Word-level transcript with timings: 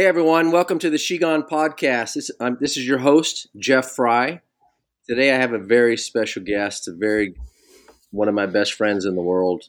Hey 0.00 0.06
everyone, 0.06 0.50
welcome 0.50 0.78
to 0.78 0.88
the 0.88 0.96
Shegone 0.96 1.46
podcast. 1.46 2.14
This, 2.14 2.30
um, 2.40 2.56
this 2.58 2.78
is 2.78 2.88
your 2.88 2.96
host, 2.96 3.48
Jeff 3.58 3.90
Frye. 3.90 4.40
Today 5.06 5.30
I 5.30 5.36
have 5.36 5.52
a 5.52 5.58
very 5.58 5.98
special 5.98 6.42
guest, 6.42 6.88
a 6.88 6.92
very 6.94 7.34
one 8.10 8.26
of 8.26 8.34
my 8.34 8.46
best 8.46 8.72
friends 8.72 9.04
in 9.04 9.14
the 9.14 9.20
world, 9.20 9.64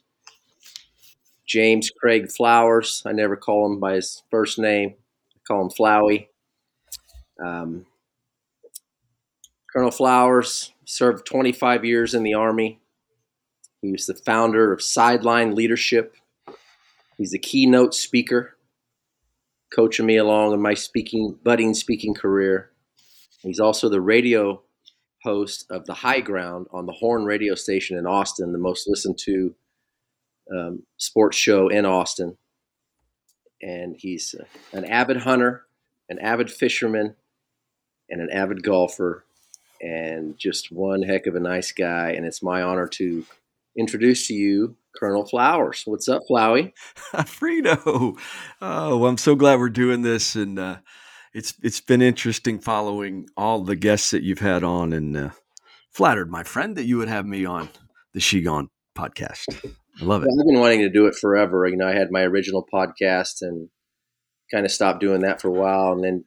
James 1.46 1.90
Craig 1.90 2.32
Flowers. 2.32 3.02
I 3.04 3.12
never 3.12 3.36
call 3.36 3.70
him 3.70 3.78
by 3.78 3.96
his 3.96 4.22
first 4.30 4.58
name. 4.58 4.94
I 5.36 5.40
call 5.46 5.60
him 5.60 5.68
Flowey. 5.68 6.28
Um, 7.38 7.84
Colonel 9.70 9.90
Flowers 9.90 10.72
served 10.86 11.26
25 11.26 11.84
years 11.84 12.14
in 12.14 12.22
the 12.22 12.32
Army. 12.32 12.80
He 13.82 13.92
was 13.92 14.06
the 14.06 14.14
founder 14.14 14.72
of 14.72 14.80
Sideline 14.80 15.54
Leadership. 15.54 16.16
He's 17.18 17.34
a 17.34 17.38
keynote 17.38 17.94
speaker, 17.94 18.56
coaching 19.74 20.06
me 20.06 20.16
along 20.16 20.52
in 20.52 20.60
my 20.60 20.74
speaking, 20.74 21.38
budding 21.42 21.74
speaking 21.74 22.14
career. 22.14 22.70
He's 23.40 23.60
also 23.60 23.88
the 23.88 24.00
radio 24.00 24.62
host 25.22 25.66
of 25.70 25.86
the 25.86 25.94
High 25.94 26.20
Ground 26.20 26.66
on 26.72 26.86
the 26.86 26.92
Horn 26.92 27.24
radio 27.24 27.54
station 27.54 27.96
in 27.96 28.06
Austin, 28.06 28.52
the 28.52 28.58
most 28.58 28.88
listened 28.88 29.18
to 29.24 29.54
um, 30.56 30.82
sports 30.96 31.36
show 31.36 31.68
in 31.68 31.86
Austin. 31.86 32.36
And 33.60 33.96
he's 33.96 34.34
an 34.72 34.84
avid 34.84 35.18
hunter, 35.18 35.66
an 36.08 36.18
avid 36.18 36.50
fisherman, 36.50 37.14
and 38.10 38.20
an 38.20 38.30
avid 38.30 38.62
golfer, 38.62 39.24
and 39.80 40.36
just 40.36 40.72
one 40.72 41.02
heck 41.02 41.26
of 41.26 41.36
a 41.36 41.40
nice 41.40 41.72
guy. 41.72 42.10
And 42.10 42.26
it's 42.26 42.42
my 42.42 42.62
honor 42.62 42.88
to 42.88 43.24
introduce 43.76 44.26
to 44.28 44.34
you 44.34 44.76
Colonel 44.96 45.26
Flowers. 45.26 45.82
What's 45.86 46.08
up, 46.08 46.22
Flowey? 46.30 46.72
Fredo. 47.12 48.18
Oh, 48.60 49.06
I'm 49.06 49.18
so 49.18 49.34
glad 49.34 49.58
we're 49.58 49.70
doing 49.70 50.02
this, 50.02 50.34
and 50.34 50.58
uh, 50.58 50.76
it's 51.32 51.54
it's 51.62 51.80
been 51.80 52.02
interesting 52.02 52.58
following 52.58 53.26
all 53.36 53.62
the 53.62 53.76
guests 53.76 54.10
that 54.10 54.22
you've 54.22 54.40
had 54.40 54.62
on, 54.62 54.92
and 54.92 55.16
uh, 55.16 55.30
flattered, 55.90 56.30
my 56.30 56.42
friend, 56.42 56.76
that 56.76 56.84
you 56.84 56.98
would 56.98 57.08
have 57.08 57.26
me 57.26 57.44
on 57.44 57.68
the 58.12 58.20
She 58.20 58.42
Shegone 58.42 58.68
podcast. 58.96 59.44
I 60.00 60.04
love 60.04 60.22
it. 60.22 60.26
Well, 60.26 60.40
I've 60.40 60.46
been 60.46 60.60
wanting 60.60 60.80
to 60.80 60.90
do 60.90 61.06
it 61.06 61.14
forever. 61.14 61.66
You 61.66 61.76
know, 61.76 61.88
I 61.88 61.94
had 61.94 62.10
my 62.10 62.22
original 62.22 62.66
podcast 62.72 63.42
and 63.42 63.68
kind 64.50 64.66
of 64.66 64.72
stopped 64.72 65.00
doing 65.00 65.20
that 65.20 65.40
for 65.40 65.48
a 65.48 65.52
while, 65.52 65.92
and 65.92 66.04
then 66.04 66.24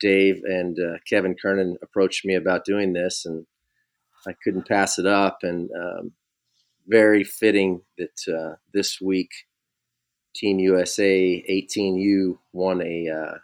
Dave 0.00 0.42
and 0.44 0.76
uh, 0.78 0.98
Kevin 1.08 1.36
Kernan 1.40 1.76
approached 1.82 2.24
me 2.24 2.34
about 2.34 2.64
doing 2.64 2.92
this, 2.92 3.24
and 3.24 3.46
I 4.26 4.32
couldn't 4.42 4.68
pass 4.68 4.98
it 4.98 5.06
up. 5.06 5.38
And 5.42 5.70
um, 5.70 6.12
very 6.88 7.22
fitting 7.22 7.82
that 7.98 8.32
uh, 8.32 8.56
this 8.72 9.00
week 9.00 9.30
Team 10.34 10.58
USA 10.58 11.44
18U 11.48 12.38
won 12.52 12.80
a 12.82 13.08
uh, 13.08 13.38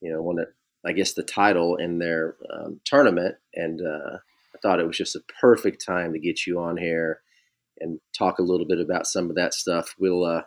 you 0.00 0.12
know 0.12 0.22
won 0.22 0.38
a, 0.38 0.88
I 0.88 0.92
guess 0.92 1.14
the 1.14 1.22
title 1.22 1.76
in 1.76 1.98
their 1.98 2.36
um, 2.52 2.80
tournament, 2.84 3.36
and 3.54 3.80
uh, 3.80 4.18
I 4.54 4.58
thought 4.62 4.80
it 4.80 4.86
was 4.86 4.96
just 4.96 5.16
a 5.16 5.22
perfect 5.40 5.84
time 5.84 6.12
to 6.12 6.18
get 6.18 6.46
you 6.46 6.60
on 6.60 6.76
here 6.76 7.20
and 7.80 8.00
talk 8.16 8.38
a 8.38 8.42
little 8.42 8.66
bit 8.66 8.80
about 8.80 9.06
some 9.06 9.30
of 9.30 9.36
that 9.36 9.54
stuff. 9.54 9.94
We'll 9.98 10.24
uh, 10.24 10.42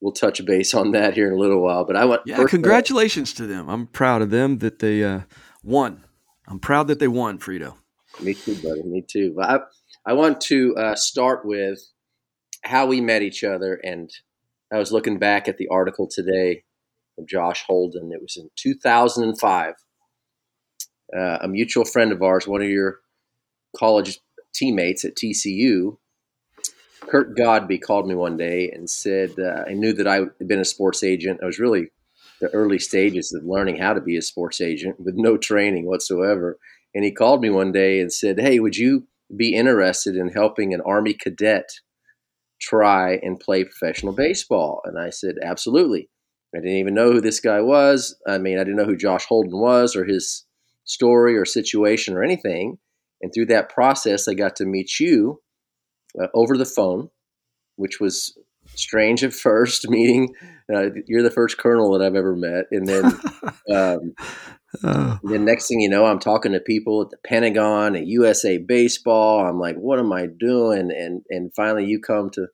we'll 0.00 0.12
touch 0.12 0.44
base 0.44 0.74
on 0.74 0.92
that 0.92 1.14
here 1.14 1.26
in 1.26 1.32
a 1.32 1.38
little 1.38 1.62
while. 1.62 1.84
But 1.84 1.96
I 1.96 2.04
want 2.04 2.22
yeah, 2.26 2.44
congratulations 2.44 3.32
to 3.34 3.46
them. 3.46 3.68
I'm 3.68 3.86
proud 3.86 4.22
of 4.22 4.30
them 4.30 4.58
that 4.58 4.78
they 4.78 5.02
uh, 5.02 5.20
won. 5.62 6.04
I'm 6.46 6.60
proud 6.60 6.88
that 6.88 6.98
they 6.98 7.08
won, 7.08 7.38
Fredo. 7.38 7.76
Me 8.20 8.34
too, 8.34 8.54
buddy. 8.56 8.82
Me 8.82 9.02
too. 9.02 9.34
I, 9.40 9.60
I 10.06 10.12
want 10.12 10.40
to 10.42 10.76
uh, 10.76 10.94
start 10.96 11.46
with 11.46 11.80
how 12.62 12.86
we 12.86 13.00
met 13.00 13.22
each 13.22 13.42
other. 13.42 13.80
And 13.82 14.10
I 14.72 14.78
was 14.78 14.92
looking 14.92 15.18
back 15.18 15.48
at 15.48 15.56
the 15.56 15.68
article 15.68 16.06
today 16.06 16.64
of 17.18 17.26
Josh 17.26 17.64
Holden. 17.66 18.12
It 18.12 18.20
was 18.20 18.36
in 18.36 18.50
2005. 18.56 19.74
Uh, 21.16 21.38
a 21.40 21.48
mutual 21.48 21.84
friend 21.84 22.12
of 22.12 22.22
ours, 22.22 22.46
one 22.46 22.60
of 22.60 22.68
your 22.68 23.00
college 23.76 24.18
teammates 24.54 25.04
at 25.04 25.14
TCU, 25.14 25.96
Kurt 27.00 27.36
Godby, 27.36 27.78
called 27.78 28.08
me 28.08 28.14
one 28.14 28.36
day 28.36 28.70
and 28.70 28.88
said 28.88 29.34
uh, 29.38 29.64
I 29.68 29.74
knew 29.74 29.92
that 29.92 30.08
I 30.08 30.16
had 30.38 30.48
been 30.48 30.60
a 30.60 30.64
sports 30.64 31.02
agent. 31.02 31.40
I 31.42 31.46
was 31.46 31.58
really 31.58 31.90
the 32.40 32.48
early 32.48 32.78
stages 32.78 33.32
of 33.32 33.44
learning 33.44 33.76
how 33.76 33.92
to 33.94 34.00
be 34.00 34.16
a 34.16 34.22
sports 34.22 34.60
agent 34.60 34.98
with 34.98 35.14
no 35.14 35.36
training 35.36 35.86
whatsoever. 35.86 36.58
And 36.94 37.04
he 37.04 37.12
called 37.12 37.40
me 37.40 37.50
one 37.50 37.70
day 37.70 38.00
and 38.00 38.12
said, 38.12 38.40
Hey, 38.40 38.58
would 38.58 38.76
you 38.76 39.06
be 39.34 39.54
interested 39.54 40.16
in 40.16 40.28
helping 40.28 40.74
an 40.74 40.80
Army 40.80 41.14
cadet 41.14 41.68
try 42.60 43.18
and 43.22 43.40
play 43.40 43.64
professional 43.64 44.12
baseball? 44.12 44.80
And 44.84 44.98
I 44.98 45.10
said, 45.10 45.36
absolutely. 45.42 46.08
I 46.54 46.58
didn't 46.58 46.76
even 46.76 46.94
know 46.94 47.10
who 47.10 47.20
this 47.20 47.40
guy 47.40 47.60
was. 47.60 48.16
I 48.26 48.38
mean, 48.38 48.58
I 48.58 48.64
didn't 48.64 48.76
know 48.76 48.84
who 48.84 48.96
Josh 48.96 49.24
Holden 49.24 49.58
was 49.58 49.96
or 49.96 50.04
his 50.04 50.44
story 50.84 51.36
or 51.36 51.44
situation 51.44 52.14
or 52.14 52.22
anything. 52.22 52.78
And 53.20 53.32
through 53.32 53.46
that 53.46 53.70
process, 53.70 54.28
I 54.28 54.34
got 54.34 54.56
to 54.56 54.66
meet 54.66 55.00
you 55.00 55.40
uh, 56.20 56.28
over 56.34 56.56
the 56.56 56.64
phone, 56.64 57.10
which 57.76 58.00
was 58.00 58.36
strange 58.74 59.24
at 59.24 59.32
first. 59.32 59.88
Meeting, 59.88 60.34
uh, 60.72 60.90
you're 61.06 61.22
the 61.22 61.30
first 61.30 61.58
colonel 61.58 61.92
that 61.92 62.04
I've 62.04 62.14
ever 62.14 62.36
met, 62.36 62.66
and 62.70 62.86
then 62.86 63.04
um, 63.74 64.14
Oh. 64.82 65.18
The 65.22 65.38
next 65.38 65.68
thing 65.68 65.80
you 65.80 65.88
know, 65.88 66.06
I'm 66.06 66.18
talking 66.18 66.52
to 66.52 66.60
people 66.60 67.02
at 67.02 67.10
the 67.10 67.16
Pentagon, 67.24 67.96
at 67.96 68.06
USA 68.06 68.58
Baseball. 68.58 69.46
I'm 69.46 69.58
like, 69.58 69.76
what 69.76 69.98
am 69.98 70.12
I 70.12 70.26
doing? 70.26 70.90
And 70.92 71.22
and 71.30 71.52
finally, 71.54 71.86
you 71.86 72.00
come 72.00 72.30
to 72.30 72.46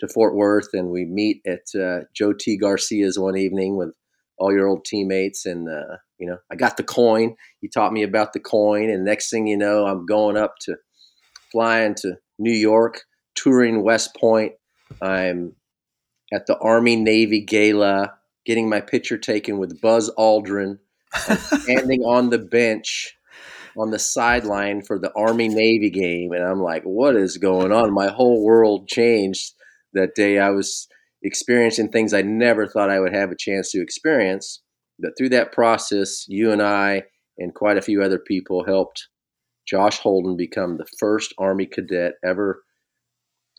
to 0.00 0.08
Fort 0.08 0.34
Worth, 0.34 0.68
and 0.72 0.90
we 0.90 1.04
meet 1.04 1.42
at 1.46 1.78
uh, 1.80 2.04
Joe 2.14 2.32
T. 2.32 2.56
Garcia's 2.56 3.18
one 3.18 3.36
evening 3.36 3.76
with 3.76 3.90
all 4.38 4.52
your 4.52 4.68
old 4.68 4.84
teammates. 4.84 5.46
And 5.46 5.68
uh, 5.68 5.96
you 6.18 6.28
know, 6.28 6.38
I 6.50 6.56
got 6.56 6.76
the 6.76 6.84
coin. 6.84 7.34
You 7.60 7.68
taught 7.68 7.92
me 7.92 8.02
about 8.02 8.32
the 8.32 8.40
coin, 8.40 8.90
and 8.90 9.04
next 9.04 9.30
thing 9.30 9.46
you 9.46 9.56
know, 9.56 9.86
I'm 9.86 10.06
going 10.06 10.36
up 10.36 10.54
to 10.62 10.76
flying 11.50 11.94
to 11.96 12.16
New 12.38 12.56
York, 12.56 13.02
touring 13.34 13.82
West 13.82 14.14
Point. 14.16 14.52
I'm 15.02 15.54
at 16.32 16.46
the 16.46 16.58
Army 16.58 16.96
Navy 16.96 17.40
Gala, 17.40 18.14
getting 18.44 18.68
my 18.68 18.80
picture 18.80 19.18
taken 19.18 19.58
with 19.58 19.80
Buzz 19.80 20.10
Aldrin 20.18 20.78
standing 21.14 22.02
on 22.02 22.30
the 22.30 22.38
bench 22.38 23.14
on 23.76 23.90
the 23.90 23.98
sideline 23.98 24.82
for 24.82 24.98
the 24.98 25.12
Army 25.14 25.48
Navy 25.48 25.90
game. 25.90 26.32
And 26.32 26.44
I'm 26.44 26.60
like, 26.60 26.82
what 26.82 27.14
is 27.16 27.36
going 27.36 27.72
on? 27.72 27.92
My 27.92 28.08
whole 28.08 28.44
world 28.44 28.88
changed 28.88 29.52
that 29.92 30.14
day. 30.14 30.38
I 30.38 30.50
was 30.50 30.88
experiencing 31.22 31.88
things 31.88 32.12
I 32.12 32.22
never 32.22 32.66
thought 32.66 32.90
I 32.90 33.00
would 33.00 33.14
have 33.14 33.30
a 33.30 33.36
chance 33.36 33.70
to 33.72 33.80
experience. 33.80 34.62
But 34.98 35.12
through 35.16 35.28
that 35.30 35.52
process, 35.52 36.24
you 36.28 36.50
and 36.50 36.60
I 36.60 37.04
and 37.38 37.54
quite 37.54 37.78
a 37.78 37.82
few 37.82 38.02
other 38.02 38.18
people 38.18 38.64
helped 38.64 39.06
Josh 39.66 39.98
Holden 39.98 40.36
become 40.36 40.76
the 40.76 40.86
first 40.98 41.32
Army 41.38 41.66
cadet 41.66 42.14
ever 42.24 42.62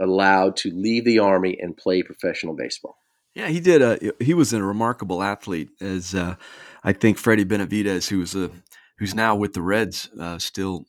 allowed 0.01 0.57
to 0.57 0.71
leave 0.73 1.05
the 1.05 1.19
Army 1.19 1.57
and 1.59 1.77
play 1.77 2.03
professional 2.03 2.55
baseball. 2.55 2.97
Yeah, 3.35 3.47
he 3.47 3.59
did. 3.59 3.81
A, 3.81 4.11
he 4.19 4.33
was 4.33 4.51
a 4.51 4.61
remarkable 4.61 5.21
athlete, 5.21 5.69
as 5.79 6.16
uh, 6.16 6.35
I 6.84 6.94
think 6.94 7.17
Freddie 7.17 7.44
Benavides, 7.44 8.09
who's 8.09 8.35
a 8.35 8.51
who's 8.97 9.16
now 9.16 9.35
with 9.35 9.53
the 9.53 9.62
Reds, 9.62 10.09
uh, 10.19 10.38
still 10.40 10.85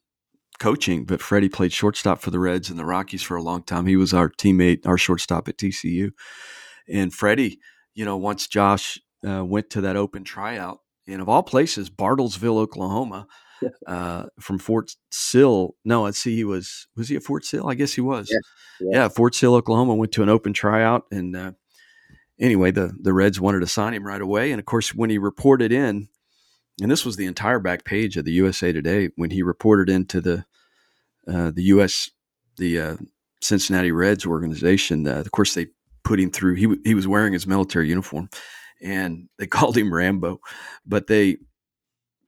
coaching. 0.59 1.05
But 1.05 1.21
Freddie 1.21 1.49
played 1.49 1.73
shortstop 1.73 2.21
for 2.21 2.31
the 2.31 2.39
Reds 2.39 2.71
and 2.71 2.79
the 2.79 2.85
Rockies 2.85 3.23
for 3.23 3.37
a 3.37 3.43
long 3.43 3.63
time. 3.63 3.87
He 3.87 3.97
was 3.97 4.15
our 4.15 4.29
teammate, 4.29 4.87
our 4.87 4.99
shortstop 4.99 5.49
at 5.49 5.57
TCU. 5.57 6.11
And 6.89 7.13
Freddie, 7.13 7.59
you 7.95 8.05
know, 8.05 8.17
once 8.17 8.47
Josh 8.47 8.99
uh, 9.27 9.45
went 9.45 9.71
to 9.71 9.81
that 9.83 9.97
open 9.97 10.25
tryout, 10.25 10.81
and 11.07 11.21
of 11.21 11.29
all 11.29 11.43
places, 11.43 11.91
Bartlesville, 11.91 12.59
Oklahoma, 12.59 13.27
uh, 13.87 14.27
from 14.39 14.59
Fort 14.59 14.93
Sill. 15.11 15.75
No, 15.85 16.03
let's 16.03 16.19
see, 16.19 16.37
he 16.37 16.45
was 16.45 16.87
was 16.97 17.09
he 17.09 17.17
at 17.17 17.23
Fort 17.23 17.45
Sill? 17.45 17.69
I 17.69 17.75
guess 17.75 17.95
he 17.95 18.01
was. 18.01 18.29
Yeah, 18.31 18.39
yeah. 18.81 19.03
yeah 19.03 19.09
Fort 19.09 19.35
Sill, 19.35 19.55
Oklahoma. 19.55 19.95
Went 19.95 20.13
to 20.13 20.23
an 20.23 20.29
open 20.29 20.53
tryout, 20.53 21.05
and 21.11 21.37
uh, 21.37 21.53
anyway, 22.41 22.71
the 22.71 22.97
the 23.01 23.13
Reds 23.13 23.41
wanted 23.41 23.61
to 23.61 23.67
sign 23.67 23.95
him 23.95 24.07
right 24.07 24.21
away, 24.21 24.51
and 24.51 24.59
of 24.59 24.67
course, 24.67 24.95
when 24.95 25.11
he 25.11 25.19
reported 25.19 25.71
in, 25.71 26.09
and 26.81 26.91
this 26.91 27.05
was 27.05 27.17
the 27.17 27.27
entire 27.27 27.59
back 27.59 27.85
page 27.85 28.17
of 28.17 28.25
the 28.25 28.33
USA 28.33 28.73
Today 28.73 29.11
when 29.17 29.31
he 29.31 29.43
reported 29.43 29.89
into 29.89 30.21
the 30.21 30.45
uh, 31.29 31.51
the 31.51 31.65
U.S. 31.65 32.11
the 32.57 32.81
uh, 32.81 32.97
Cincinnati 33.43 33.93
Reds 33.93 34.27
organization. 34.27 35.07
Uh, 35.07 35.21
of 35.21 35.31
course, 35.33 35.55
they 35.55 35.69
put 36.03 36.21
him 36.21 36.31
through. 36.31 36.55
He 36.55 36.75
he 36.85 36.95
was 36.95 37.07
wearing 37.07 37.33
his 37.33 37.47
military 37.47 37.89
uniform, 37.89 38.31
and 38.83 39.29
they 39.39 39.47
called 39.47 39.77
him 39.77 39.93
Rambo, 39.93 40.41
but 40.87 41.07
they 41.07 41.37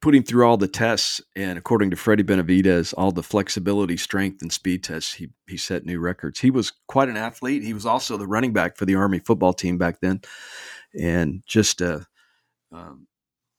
put 0.02 0.16
him 0.16 0.24
through 0.24 0.44
all 0.46 0.56
the 0.56 0.68
tests, 0.68 1.20
and 1.36 1.56
according 1.56 1.90
to 1.90 1.96
Freddie 1.96 2.24
Benavides, 2.24 2.92
all 2.92 3.12
the 3.12 3.22
flexibility, 3.22 3.96
strength, 3.96 4.42
and 4.42 4.52
speed 4.52 4.84
tests, 4.84 5.14
he 5.14 5.30
he 5.46 5.56
set 5.56 5.86
new 5.86 6.00
records. 6.00 6.40
He 6.40 6.50
was 6.50 6.72
quite 6.88 7.08
an 7.08 7.16
athlete. 7.16 7.62
He 7.62 7.72
was 7.72 7.86
also 7.86 8.16
the 8.16 8.26
running 8.26 8.52
back 8.52 8.76
for 8.76 8.84
the 8.84 8.96
Army 8.96 9.20
football 9.20 9.54
team 9.54 9.78
back 9.78 10.00
then, 10.00 10.20
and 11.00 11.42
just 11.46 11.80
uh, 11.80 12.00
um, 12.72 13.06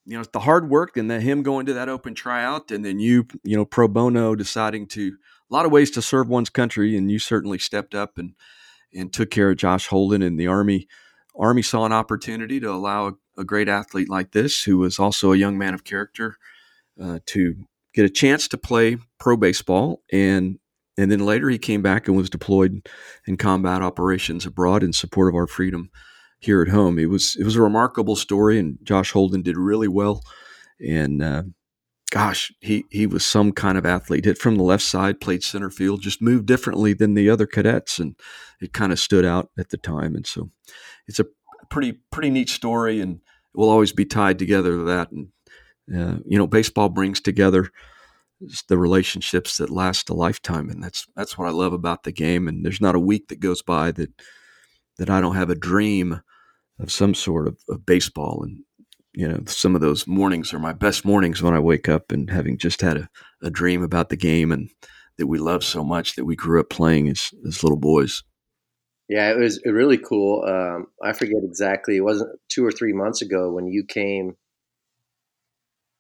you 0.05 0.17
know 0.17 0.25
the 0.31 0.41
hard 0.41 0.69
work 0.69 0.97
and 0.97 1.09
then 1.09 1.21
him 1.21 1.41
going 1.41 1.65
to 1.65 1.73
that 1.73 1.89
open 1.89 2.13
tryout, 2.13 2.69
and 2.69 2.83
then 2.85 2.99
you 2.99 3.25
you 3.43 3.55
know 3.55 3.65
pro 3.65 3.87
bono 3.87 4.35
deciding 4.35 4.87
to 4.87 5.15
a 5.49 5.53
lot 5.53 5.65
of 5.65 5.71
ways 5.71 5.89
to 5.91 6.01
serve 6.01 6.27
one's 6.27 6.49
country, 6.49 6.97
and 6.97 7.09
you 7.09 7.19
certainly 7.19 7.57
stepped 7.57 7.95
up 7.95 8.17
and 8.17 8.33
and 8.93 9.11
took 9.11 9.31
care 9.31 9.49
of 9.49 9.57
Josh 9.57 9.87
Holden 9.87 10.21
and 10.21 10.39
the 10.39 10.47
Army 10.47 10.87
Army 11.37 11.61
saw 11.61 11.85
an 11.85 11.93
opportunity 11.93 12.59
to 12.59 12.71
allow 12.71 13.07
a, 13.07 13.13
a, 13.37 13.43
great 13.43 13.67
athlete 13.67 14.09
like 14.09 14.31
this, 14.31 14.63
who 14.63 14.77
was 14.77 14.99
also 14.99 15.31
a 15.31 15.37
young 15.37 15.57
man 15.57 15.73
of 15.73 15.83
character, 15.83 16.37
uh, 17.01 17.19
to 17.27 17.55
get 17.93 18.05
a 18.05 18.09
chance 18.09 18.47
to 18.49 18.57
play 18.57 18.97
pro 19.19 19.35
baseball. 19.35 20.01
And 20.11 20.59
and 20.97 21.11
then 21.11 21.25
later 21.25 21.49
he 21.49 21.57
came 21.57 21.81
back 21.81 22.07
and 22.07 22.15
was 22.15 22.29
deployed 22.29 22.87
in 23.25 23.37
combat 23.37 23.81
operations 23.81 24.45
abroad 24.45 24.83
in 24.83 24.93
support 24.93 25.27
of 25.27 25.35
our 25.35 25.47
freedom 25.47 25.89
here 26.39 26.61
at 26.61 26.67
home. 26.67 26.99
It 26.99 27.09
was 27.09 27.35
it 27.39 27.43
was 27.43 27.55
a 27.55 27.61
remarkable 27.61 28.15
story, 28.15 28.59
and 28.59 28.77
Josh 28.83 29.11
Holden 29.11 29.41
did 29.41 29.57
really 29.57 29.87
well. 29.87 30.21
And 30.79 31.23
uh, 31.23 31.43
gosh, 32.11 32.53
he 32.59 32.85
he 32.91 33.07
was 33.07 33.25
some 33.25 33.51
kind 33.51 33.77
of 33.77 33.85
athlete. 33.85 34.25
Hit 34.25 34.37
from 34.37 34.55
the 34.55 34.63
left 34.63 34.83
side, 34.83 35.21
played 35.21 35.43
center 35.43 35.69
field, 35.69 36.01
just 36.01 36.21
moved 36.21 36.45
differently 36.45 36.93
than 36.93 37.15
the 37.15 37.29
other 37.29 37.47
cadets, 37.47 37.97
and 37.97 38.15
it 38.61 38.73
kind 38.73 38.91
of 38.91 38.99
stood 38.99 39.25
out 39.25 39.49
at 39.57 39.69
the 39.69 39.77
time. 39.77 40.15
And 40.15 40.27
so, 40.27 40.51
it's 41.07 41.19
a 41.19 41.25
pretty 41.69 41.93
pretty 42.11 42.29
neat 42.29 42.49
story, 42.49 43.01
and 43.01 43.21
will 43.53 43.69
always 43.69 43.91
be 43.91 44.05
tied 44.05 44.39
together 44.39 44.71
to 44.71 44.83
that. 44.83 45.11
And 45.11 45.27
uh, 45.95 46.19
you 46.25 46.37
know, 46.37 46.47
baseball 46.47 46.89
brings 46.89 47.19
together 47.19 47.69
the 48.67 48.77
relationships 48.77 49.57
that 49.57 49.69
last 49.69 50.09
a 50.09 50.13
lifetime, 50.13 50.69
and 50.69 50.83
that's 50.83 51.07
that's 51.15 51.37
what 51.37 51.47
I 51.47 51.51
love 51.51 51.73
about 51.73 52.03
the 52.03 52.11
game. 52.11 52.47
And 52.47 52.65
there's 52.65 52.81
not 52.81 52.95
a 52.95 52.99
week 52.99 53.27
that 53.29 53.39
goes 53.39 53.61
by 53.61 53.91
that 53.91 54.11
that 54.97 55.09
I 55.09 55.21
don't 55.21 55.35
have 55.35 55.49
a 55.49 55.55
dream 55.55 56.21
of 56.79 56.91
some 56.91 57.13
sort 57.13 57.47
of, 57.47 57.57
of 57.69 57.85
baseball 57.85 58.43
and 58.43 58.63
you 59.13 59.27
know 59.27 59.39
some 59.45 59.75
of 59.75 59.81
those 59.81 60.07
mornings 60.07 60.53
are 60.53 60.59
my 60.59 60.73
best 60.73 61.05
mornings 61.05 61.41
when 61.41 61.53
i 61.53 61.59
wake 61.59 61.87
up 61.87 62.11
and 62.11 62.29
having 62.29 62.57
just 62.57 62.81
had 62.81 62.97
a, 62.97 63.09
a 63.41 63.49
dream 63.49 63.83
about 63.83 64.09
the 64.09 64.15
game 64.15 64.51
and 64.51 64.69
that 65.17 65.27
we 65.27 65.37
love 65.37 65.63
so 65.63 65.83
much 65.83 66.15
that 66.15 66.25
we 66.25 66.35
grew 66.35 66.59
up 66.59 66.69
playing 66.69 67.07
as, 67.07 67.31
as 67.47 67.63
little 67.63 67.77
boys 67.77 68.23
yeah 69.13 69.29
it 69.31 69.37
was 69.37 69.59
really 69.65 69.97
cool 69.97 70.43
um, 70.45 70.87
i 71.03 71.13
forget 71.13 71.43
exactly 71.43 71.97
it 71.97 72.03
wasn't 72.03 72.29
two 72.49 72.65
or 72.65 72.71
three 72.71 72.93
months 72.93 73.21
ago 73.21 73.51
when 73.51 73.67
you 73.67 73.83
came 73.83 74.35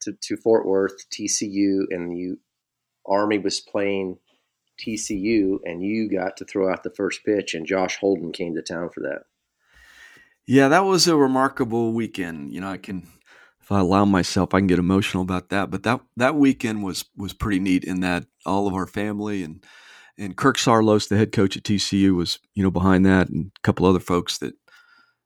to, 0.01 0.13
to 0.21 0.35
fort 0.37 0.65
worth 0.65 1.09
tcu 1.09 1.83
and 1.89 2.17
you 2.17 2.39
army 3.05 3.37
was 3.37 3.59
playing 3.59 4.17
tcu 4.79 5.59
and 5.63 5.83
you 5.83 6.09
got 6.09 6.37
to 6.37 6.45
throw 6.45 6.71
out 6.71 6.83
the 6.83 6.89
first 6.89 7.23
pitch 7.25 7.53
and 7.53 7.67
josh 7.67 7.97
holden 7.97 8.31
came 8.31 8.55
to 8.55 8.61
town 8.61 8.89
for 8.89 9.01
that 9.01 9.23
yeah, 10.45 10.67
that 10.67 10.83
was 10.83 11.07
a 11.07 11.15
remarkable 11.15 11.93
weekend. 11.93 12.53
You 12.53 12.61
know, 12.61 12.69
I 12.69 12.77
can, 12.77 13.07
if 13.61 13.71
I 13.71 13.79
allow 13.79 14.05
myself, 14.05 14.53
I 14.53 14.59
can 14.59 14.67
get 14.67 14.79
emotional 14.79 15.23
about 15.23 15.49
that. 15.49 15.71
But 15.71 15.83
that 15.83 16.01
that 16.17 16.35
weekend 16.35 16.83
was 16.83 17.05
was 17.15 17.33
pretty 17.33 17.59
neat 17.59 17.83
in 17.83 18.01
that 18.01 18.25
all 18.45 18.67
of 18.67 18.73
our 18.73 18.87
family 18.87 19.43
and 19.43 19.65
and 20.17 20.35
Kirk 20.35 20.57
Saarloos, 20.57 21.07
the 21.07 21.17
head 21.17 21.31
coach 21.31 21.57
at 21.57 21.63
TCU, 21.63 22.15
was 22.15 22.39
you 22.53 22.63
know 22.63 22.71
behind 22.71 23.05
that, 23.05 23.29
and 23.29 23.51
a 23.57 23.61
couple 23.61 23.85
other 23.85 23.99
folks 23.99 24.37
that 24.39 24.53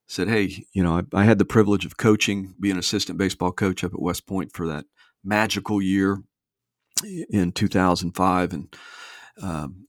said, 0.08 0.28
"Hey, 0.28 0.66
you 0.74 0.84
know, 0.84 1.00
I, 1.14 1.22
I 1.22 1.24
had 1.26 1.40
the 1.40 1.46
privilege 1.46 1.86
of 1.86 1.98
coaching, 1.98 2.56
being 2.60 2.74
an 2.74 2.80
assistant 2.80 3.18
baseball 3.18 3.52
coach 3.52 3.84
up 3.84 3.94
at 3.94 4.02
West 4.02 4.28
Point 4.28 4.54
for 4.54 4.68
that 4.68 4.86
magical 5.24 5.82
year 5.82 6.22
in 7.30 7.52
2005, 7.52 8.54
and 8.54 8.76
um, 9.42 9.88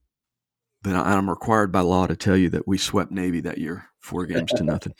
but 0.83 0.95
I'm 0.95 1.29
required 1.29 1.73
by 1.73 1.81
law 1.81 2.07
to 2.07 2.17
tell 2.17 2.37
you 2.37 2.51
that 2.51 2.69
we 2.69 2.79
swept 2.79 3.11
Navy 3.11 3.41
that 3.41 3.59
year 3.59 3.89
four 4.01 4.27
games 4.27 4.53
to 4.53 4.65
nothing. 4.65 4.95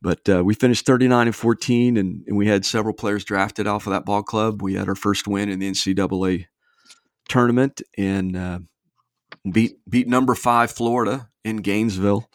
But 0.00 0.28
uh, 0.28 0.44
we 0.44 0.54
finished 0.54 0.86
39 0.86 1.28
and 1.28 1.36
14, 1.36 1.96
and, 1.96 2.24
and, 2.26 2.36
we 2.36 2.46
had 2.46 2.64
several 2.64 2.94
players 2.94 3.24
drafted 3.24 3.66
off 3.66 3.86
of 3.86 3.92
that 3.92 4.04
ball 4.04 4.22
club. 4.22 4.62
We 4.62 4.74
had 4.74 4.88
our 4.88 4.94
first 4.94 5.26
win 5.26 5.48
in 5.48 5.58
the 5.58 5.70
NCAA 5.70 6.46
tournament 7.28 7.82
and 7.96 8.36
uh, 8.36 8.58
beat 9.50 9.78
beat 9.88 10.08
number 10.08 10.34
five 10.34 10.70
Florida 10.70 11.28
in 11.44 11.58
Gainesville, 11.58 12.30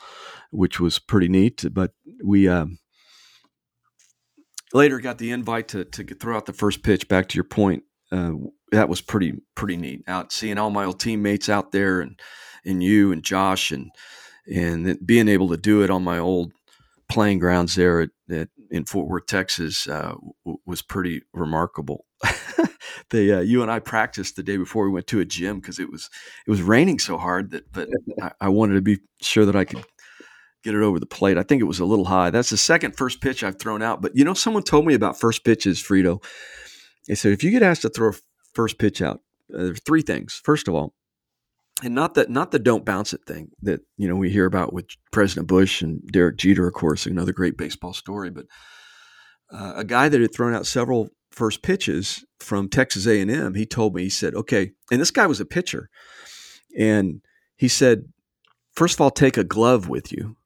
which 0.51 0.79
was 0.79 0.99
pretty 0.99 1.27
neat. 1.27 1.65
But 1.71 1.91
we 2.23 2.47
um, 2.47 2.79
later 4.73 4.99
got 4.99 5.17
the 5.17 5.31
invite 5.31 5.67
to 5.69 5.85
to 5.85 6.03
throw 6.03 6.37
out 6.37 6.45
the 6.45 6.53
first 6.53 6.83
pitch. 6.83 7.07
Back 7.07 7.29
to 7.29 7.35
your 7.35 7.43
point, 7.43 7.83
uh, 8.11 8.33
that 8.71 8.89
was 8.89 9.01
pretty 9.01 9.33
pretty 9.55 9.77
neat. 9.77 10.03
Out 10.07 10.31
seeing 10.31 10.57
all 10.57 10.69
my 10.69 10.85
old 10.85 10.99
teammates 10.99 11.49
out 11.49 11.71
there 11.71 12.01
and 12.01 12.19
and 12.65 12.83
you 12.83 13.11
and 13.11 13.23
Josh 13.23 13.71
and 13.71 13.91
and 14.51 14.97
being 15.05 15.27
able 15.27 15.49
to 15.49 15.57
do 15.57 15.83
it 15.83 15.89
on 15.89 16.03
my 16.03 16.17
old 16.17 16.51
playing 17.09 17.39
grounds 17.39 17.75
there 17.75 18.01
at, 18.01 18.09
in 18.69 18.85
Fort 18.85 19.07
Worth, 19.07 19.25
Texas, 19.25 19.87
uh, 19.87 20.15
w- 20.45 20.59
was 20.65 20.81
pretty 20.81 21.21
remarkable. 21.33 22.05
they, 23.09 23.31
uh, 23.31 23.39
you 23.39 23.61
and 23.61 23.71
I 23.71 23.79
practiced 23.79 24.35
the 24.35 24.43
day 24.43 24.57
before 24.57 24.85
we 24.85 24.91
went 24.91 25.07
to 25.07 25.19
a 25.19 25.25
gym 25.25 25.59
because 25.59 25.79
it 25.79 25.91
was 25.91 26.09
it 26.45 26.51
was 26.51 26.61
raining 26.61 26.99
so 26.99 27.17
hard 27.17 27.51
that, 27.51 27.71
but 27.71 27.89
I, 28.21 28.31
I, 28.41 28.49
wanted 28.49 28.75
to 28.75 28.81
be 28.81 28.99
sure 29.21 29.45
that 29.45 29.55
I 29.55 29.65
could 29.65 29.83
get 30.63 30.75
it 30.75 30.81
over 30.81 30.99
the 30.99 31.05
plate. 31.05 31.37
I 31.37 31.43
think 31.43 31.61
it 31.61 31.65
was 31.65 31.79
a 31.79 31.85
little 31.85 32.05
high. 32.05 32.29
That's 32.29 32.49
the 32.49 32.57
second 32.57 32.95
first 32.95 33.21
pitch 33.21 33.43
I've 33.43 33.59
thrown 33.59 33.81
out. 33.81 34.01
But 34.01 34.15
you 34.15 34.23
know, 34.23 34.33
someone 34.33 34.63
told 34.63 34.85
me 34.85 34.93
about 34.93 35.19
first 35.19 35.43
pitches, 35.43 35.81
Frito. 35.81 36.23
They 37.07 37.15
said 37.15 37.31
if 37.31 37.43
you 37.43 37.51
get 37.51 37.63
asked 37.63 37.83
to 37.83 37.89
throw 37.89 38.09
a 38.09 38.13
first 38.53 38.77
pitch 38.77 39.01
out, 39.01 39.21
uh, 39.53 39.63
there 39.63 39.71
are 39.71 39.75
three 39.75 40.01
things. 40.01 40.41
First 40.43 40.67
of 40.67 40.75
all, 40.75 40.93
and 41.83 41.95
not 41.95 42.15
that 42.15 42.29
not 42.29 42.51
the 42.51 42.59
don't 42.59 42.85
bounce 42.85 43.13
it 43.13 43.21
thing 43.25 43.51
that 43.61 43.81
you 43.97 44.07
know 44.07 44.15
we 44.15 44.29
hear 44.29 44.45
about 44.45 44.73
with 44.73 44.87
President 45.11 45.47
Bush 45.47 45.81
and 45.81 46.05
Derek 46.07 46.37
Jeter, 46.37 46.67
of 46.67 46.73
course, 46.73 47.05
another 47.05 47.33
great 47.33 47.57
baseball 47.57 47.93
story. 47.93 48.29
But 48.29 48.45
uh, 49.51 49.73
a 49.77 49.83
guy 49.83 50.09
that 50.09 50.21
had 50.21 50.33
thrown 50.33 50.53
out 50.53 50.67
several 50.67 51.09
first 51.31 51.61
pitches 51.61 52.23
from 52.39 52.69
Texas 52.69 53.07
A 53.07 53.21
and 53.21 53.31
M, 53.31 53.53
he 53.55 53.65
told 53.65 53.95
me 53.95 54.03
he 54.03 54.09
said, 54.09 54.35
"Okay," 54.35 54.71
and 54.91 54.99
this 54.99 55.11
guy 55.11 55.27
was 55.27 55.39
a 55.39 55.45
pitcher, 55.45 55.89
and 56.77 57.21
he 57.55 57.67
said, 57.67 58.05
first 58.73 58.95
of 58.95 59.01
all, 59.01 59.11
take 59.11 59.37
a 59.37 59.43
glove 59.43 59.89
with 59.89 60.11
you 60.11 60.37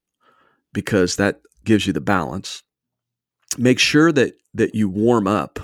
because 0.73 1.15
that 1.17 1.41
gives 1.63 1.85
you 1.85 1.93
the 1.93 2.01
balance. 2.01 2.63
Make 3.57 3.79
sure 3.79 4.11
that 4.11 4.33
that 4.53 4.75
you 4.75 4.89
warm 4.89 5.27
up, 5.27 5.59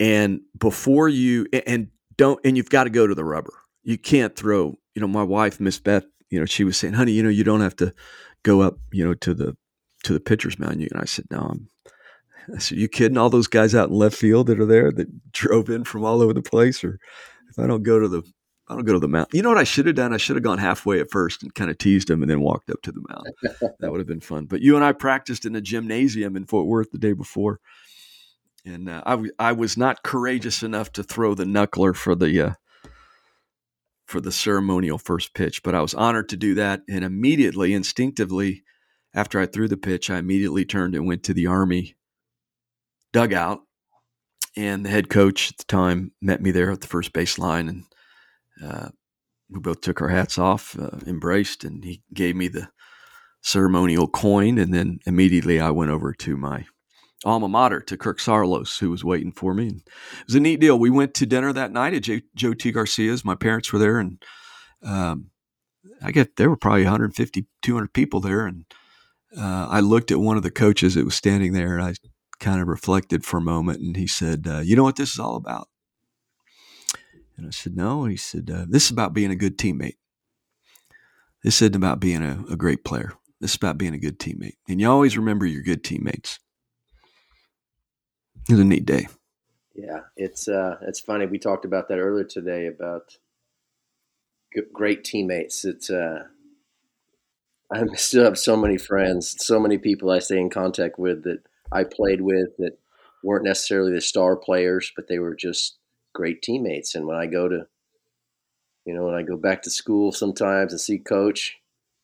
and 0.00 0.40
before 0.58 1.08
you 1.08 1.46
and 1.66 1.88
don't 2.16 2.40
and 2.44 2.56
you've 2.56 2.70
got 2.70 2.84
to 2.84 2.90
go 2.90 3.06
to 3.06 3.14
the 3.14 3.24
rubber 3.24 3.54
you 3.82 3.98
can't 3.98 4.36
throw. 4.36 4.76
You 4.94 5.00
know, 5.00 5.08
my 5.08 5.22
wife, 5.22 5.60
Miss 5.60 5.78
Beth, 5.78 6.04
you 6.30 6.38
know, 6.38 6.46
she 6.46 6.64
was 6.64 6.76
saying, 6.76 6.94
"Honey, 6.94 7.12
you 7.12 7.22
know, 7.22 7.28
you 7.28 7.44
don't 7.44 7.60
have 7.60 7.76
to 7.76 7.94
go 8.42 8.60
up, 8.60 8.78
you 8.92 9.04
know, 9.04 9.14
to 9.14 9.34
the 9.34 9.56
to 10.04 10.12
the 10.12 10.20
pitcher's 10.20 10.58
mound." 10.58 10.80
And 10.80 11.00
I 11.00 11.04
said, 11.04 11.26
"No, 11.30 11.38
I'm." 11.38 11.68
I 12.54 12.58
said, 12.58 12.78
"You 12.78 12.88
kidding? 12.88 13.18
All 13.18 13.30
those 13.30 13.46
guys 13.46 13.74
out 13.74 13.90
in 13.90 13.94
left 13.94 14.16
field 14.16 14.48
that 14.48 14.60
are 14.60 14.66
there 14.66 14.90
that 14.92 15.32
drove 15.32 15.68
in 15.70 15.84
from 15.84 16.04
all 16.04 16.22
over 16.22 16.32
the 16.32 16.42
place, 16.42 16.82
or 16.84 16.98
if 17.48 17.58
I 17.58 17.66
don't 17.66 17.82
go 17.82 17.98
to 17.98 18.08
the 18.08 18.22
I 18.72 18.74
don't 18.74 18.84
go 18.84 18.94
to 18.94 18.98
the 18.98 19.08
mound. 19.08 19.28
You 19.32 19.42
know 19.42 19.50
what 19.50 19.58
I 19.58 19.64
should 19.64 19.86
have 19.86 19.96
done? 19.96 20.14
I 20.14 20.16
should 20.16 20.36
have 20.36 20.42
gone 20.42 20.58
halfway 20.58 20.98
at 20.98 21.10
first 21.10 21.42
and 21.42 21.54
kind 21.54 21.70
of 21.70 21.76
teased 21.76 22.08
him 22.08 22.22
and 22.22 22.30
then 22.30 22.40
walked 22.40 22.70
up 22.70 22.80
to 22.82 22.92
the 22.92 23.02
mound. 23.08 23.26
that 23.80 23.90
would 23.90 24.00
have 24.00 24.06
been 24.06 24.20
fun. 24.20 24.46
But 24.46 24.62
you 24.62 24.76
and 24.76 24.84
I 24.84 24.92
practiced 24.92 25.44
in 25.44 25.54
a 25.56 25.60
gymnasium 25.60 26.36
in 26.36 26.46
Fort 26.46 26.66
Worth 26.66 26.90
the 26.90 26.98
day 26.98 27.12
before. 27.12 27.60
And 28.64 28.88
uh, 28.88 29.02
I, 29.04 29.24
I 29.38 29.52
was 29.52 29.76
not 29.76 30.02
courageous 30.02 30.62
enough 30.62 30.92
to 30.92 31.02
throw 31.02 31.34
the 31.34 31.44
knuckler 31.44 31.94
for 31.94 32.14
the 32.14 32.40
uh, 32.40 32.52
for 34.12 34.20
the 34.20 34.30
ceremonial 34.30 34.98
first 34.98 35.34
pitch, 35.34 35.62
but 35.62 35.74
I 35.74 35.80
was 35.80 35.94
honored 35.94 36.28
to 36.28 36.36
do 36.36 36.54
that. 36.54 36.82
And 36.88 37.02
immediately, 37.02 37.72
instinctively, 37.72 38.62
after 39.14 39.40
I 39.40 39.46
threw 39.46 39.68
the 39.68 39.76
pitch, 39.78 40.10
I 40.10 40.18
immediately 40.18 40.66
turned 40.66 40.94
and 40.94 41.06
went 41.06 41.22
to 41.24 41.34
the 41.34 41.46
Army 41.46 41.96
dugout. 43.12 43.60
And 44.54 44.84
the 44.84 44.90
head 44.90 45.08
coach 45.08 45.52
at 45.52 45.58
the 45.58 45.64
time 45.64 46.12
met 46.20 46.42
me 46.42 46.50
there 46.50 46.70
at 46.70 46.82
the 46.82 46.86
first 46.86 47.14
base 47.14 47.38
line, 47.38 47.68
and 47.68 47.84
uh, 48.62 48.88
we 49.48 49.60
both 49.60 49.80
took 49.80 50.02
our 50.02 50.08
hats 50.08 50.36
off, 50.36 50.78
uh, 50.78 50.98
embraced, 51.06 51.64
and 51.64 51.82
he 51.82 52.02
gave 52.12 52.36
me 52.36 52.48
the 52.48 52.68
ceremonial 53.40 54.08
coin. 54.08 54.58
And 54.58 54.74
then 54.74 54.98
immediately 55.06 55.58
I 55.58 55.70
went 55.70 55.90
over 55.90 56.12
to 56.12 56.36
my 56.36 56.66
alma 57.24 57.48
mater 57.48 57.80
to 57.80 57.96
Kirk 57.96 58.18
Saarloos, 58.18 58.78
who 58.78 58.90
was 58.90 59.04
waiting 59.04 59.32
for 59.32 59.54
me. 59.54 59.68
And 59.68 59.76
it 59.78 60.26
was 60.26 60.34
a 60.34 60.40
neat 60.40 60.60
deal. 60.60 60.78
We 60.78 60.90
went 60.90 61.14
to 61.14 61.26
dinner 61.26 61.52
that 61.52 61.72
night 61.72 61.94
at 61.94 62.02
J- 62.02 62.22
Joe 62.34 62.54
T. 62.54 62.72
Garcia's. 62.72 63.24
My 63.24 63.34
parents 63.34 63.72
were 63.72 63.78
there, 63.78 63.98
and 63.98 64.22
um, 64.82 65.30
I 66.02 66.10
get 66.10 66.36
there 66.36 66.50
were 66.50 66.56
probably 66.56 66.84
150, 66.84 67.46
200 67.62 67.92
people 67.92 68.20
there. 68.20 68.46
And 68.46 68.64
uh, 69.36 69.68
I 69.70 69.80
looked 69.80 70.10
at 70.10 70.20
one 70.20 70.36
of 70.36 70.42
the 70.42 70.50
coaches 70.50 70.94
that 70.94 71.04
was 71.04 71.14
standing 71.14 71.52
there, 71.52 71.76
and 71.76 71.84
I 71.84 71.94
kind 72.40 72.60
of 72.60 72.68
reflected 72.68 73.24
for 73.24 73.36
a 73.38 73.42
moment. 73.42 73.80
And 73.80 73.96
he 73.96 74.06
said, 74.06 74.46
uh, 74.48 74.58
"You 74.58 74.76
know 74.76 74.84
what 74.84 74.96
this 74.96 75.12
is 75.12 75.18
all 75.18 75.36
about?" 75.36 75.68
And 77.36 77.46
I 77.46 77.50
said, 77.50 77.76
"No." 77.76 78.04
He 78.04 78.16
said, 78.16 78.50
uh, 78.52 78.66
"This 78.68 78.86
is 78.86 78.90
about 78.90 79.14
being 79.14 79.30
a 79.30 79.36
good 79.36 79.58
teammate. 79.58 79.96
This 81.42 81.60
isn't 81.62 81.74
about 81.74 82.00
being 82.00 82.22
a, 82.22 82.44
a 82.50 82.56
great 82.56 82.84
player. 82.84 83.14
This 83.40 83.52
is 83.52 83.56
about 83.56 83.78
being 83.78 83.94
a 83.94 83.98
good 83.98 84.20
teammate. 84.20 84.58
And 84.68 84.80
you 84.80 84.88
always 84.88 85.16
remember 85.16 85.46
your 85.46 85.62
good 85.62 85.84
teammates." 85.84 86.38
It 88.48 88.52
was 88.52 88.60
a 88.60 88.64
neat 88.64 88.84
day. 88.84 89.08
Yeah, 89.74 90.00
it's 90.16 90.48
uh, 90.48 90.76
it's 90.82 91.00
funny. 91.00 91.26
We 91.26 91.38
talked 91.38 91.64
about 91.64 91.88
that 91.88 91.98
earlier 91.98 92.24
today 92.24 92.66
about 92.66 93.16
g- 94.54 94.62
great 94.72 95.04
teammates. 95.04 95.64
It's 95.64 95.90
uh, 95.90 96.24
I 97.72 97.84
still 97.94 98.24
have 98.24 98.38
so 98.38 98.56
many 98.56 98.76
friends, 98.76 99.34
so 99.38 99.58
many 99.58 99.78
people 99.78 100.10
I 100.10 100.18
stay 100.18 100.38
in 100.38 100.50
contact 100.50 100.98
with 100.98 101.24
that 101.24 101.42
I 101.70 101.84
played 101.84 102.20
with 102.20 102.56
that 102.58 102.78
weren't 103.24 103.44
necessarily 103.44 103.92
the 103.92 104.00
star 104.00 104.36
players, 104.36 104.92
but 104.94 105.08
they 105.08 105.18
were 105.18 105.34
just 105.34 105.78
great 106.12 106.42
teammates. 106.42 106.94
And 106.94 107.06
when 107.06 107.16
I 107.16 107.26
go 107.26 107.48
to, 107.48 107.66
you 108.84 108.94
know, 108.94 109.04
when 109.04 109.14
I 109.14 109.22
go 109.22 109.36
back 109.36 109.62
to 109.62 109.70
school 109.70 110.12
sometimes 110.12 110.72
and 110.72 110.80
see 110.80 110.98
coach, 110.98 111.58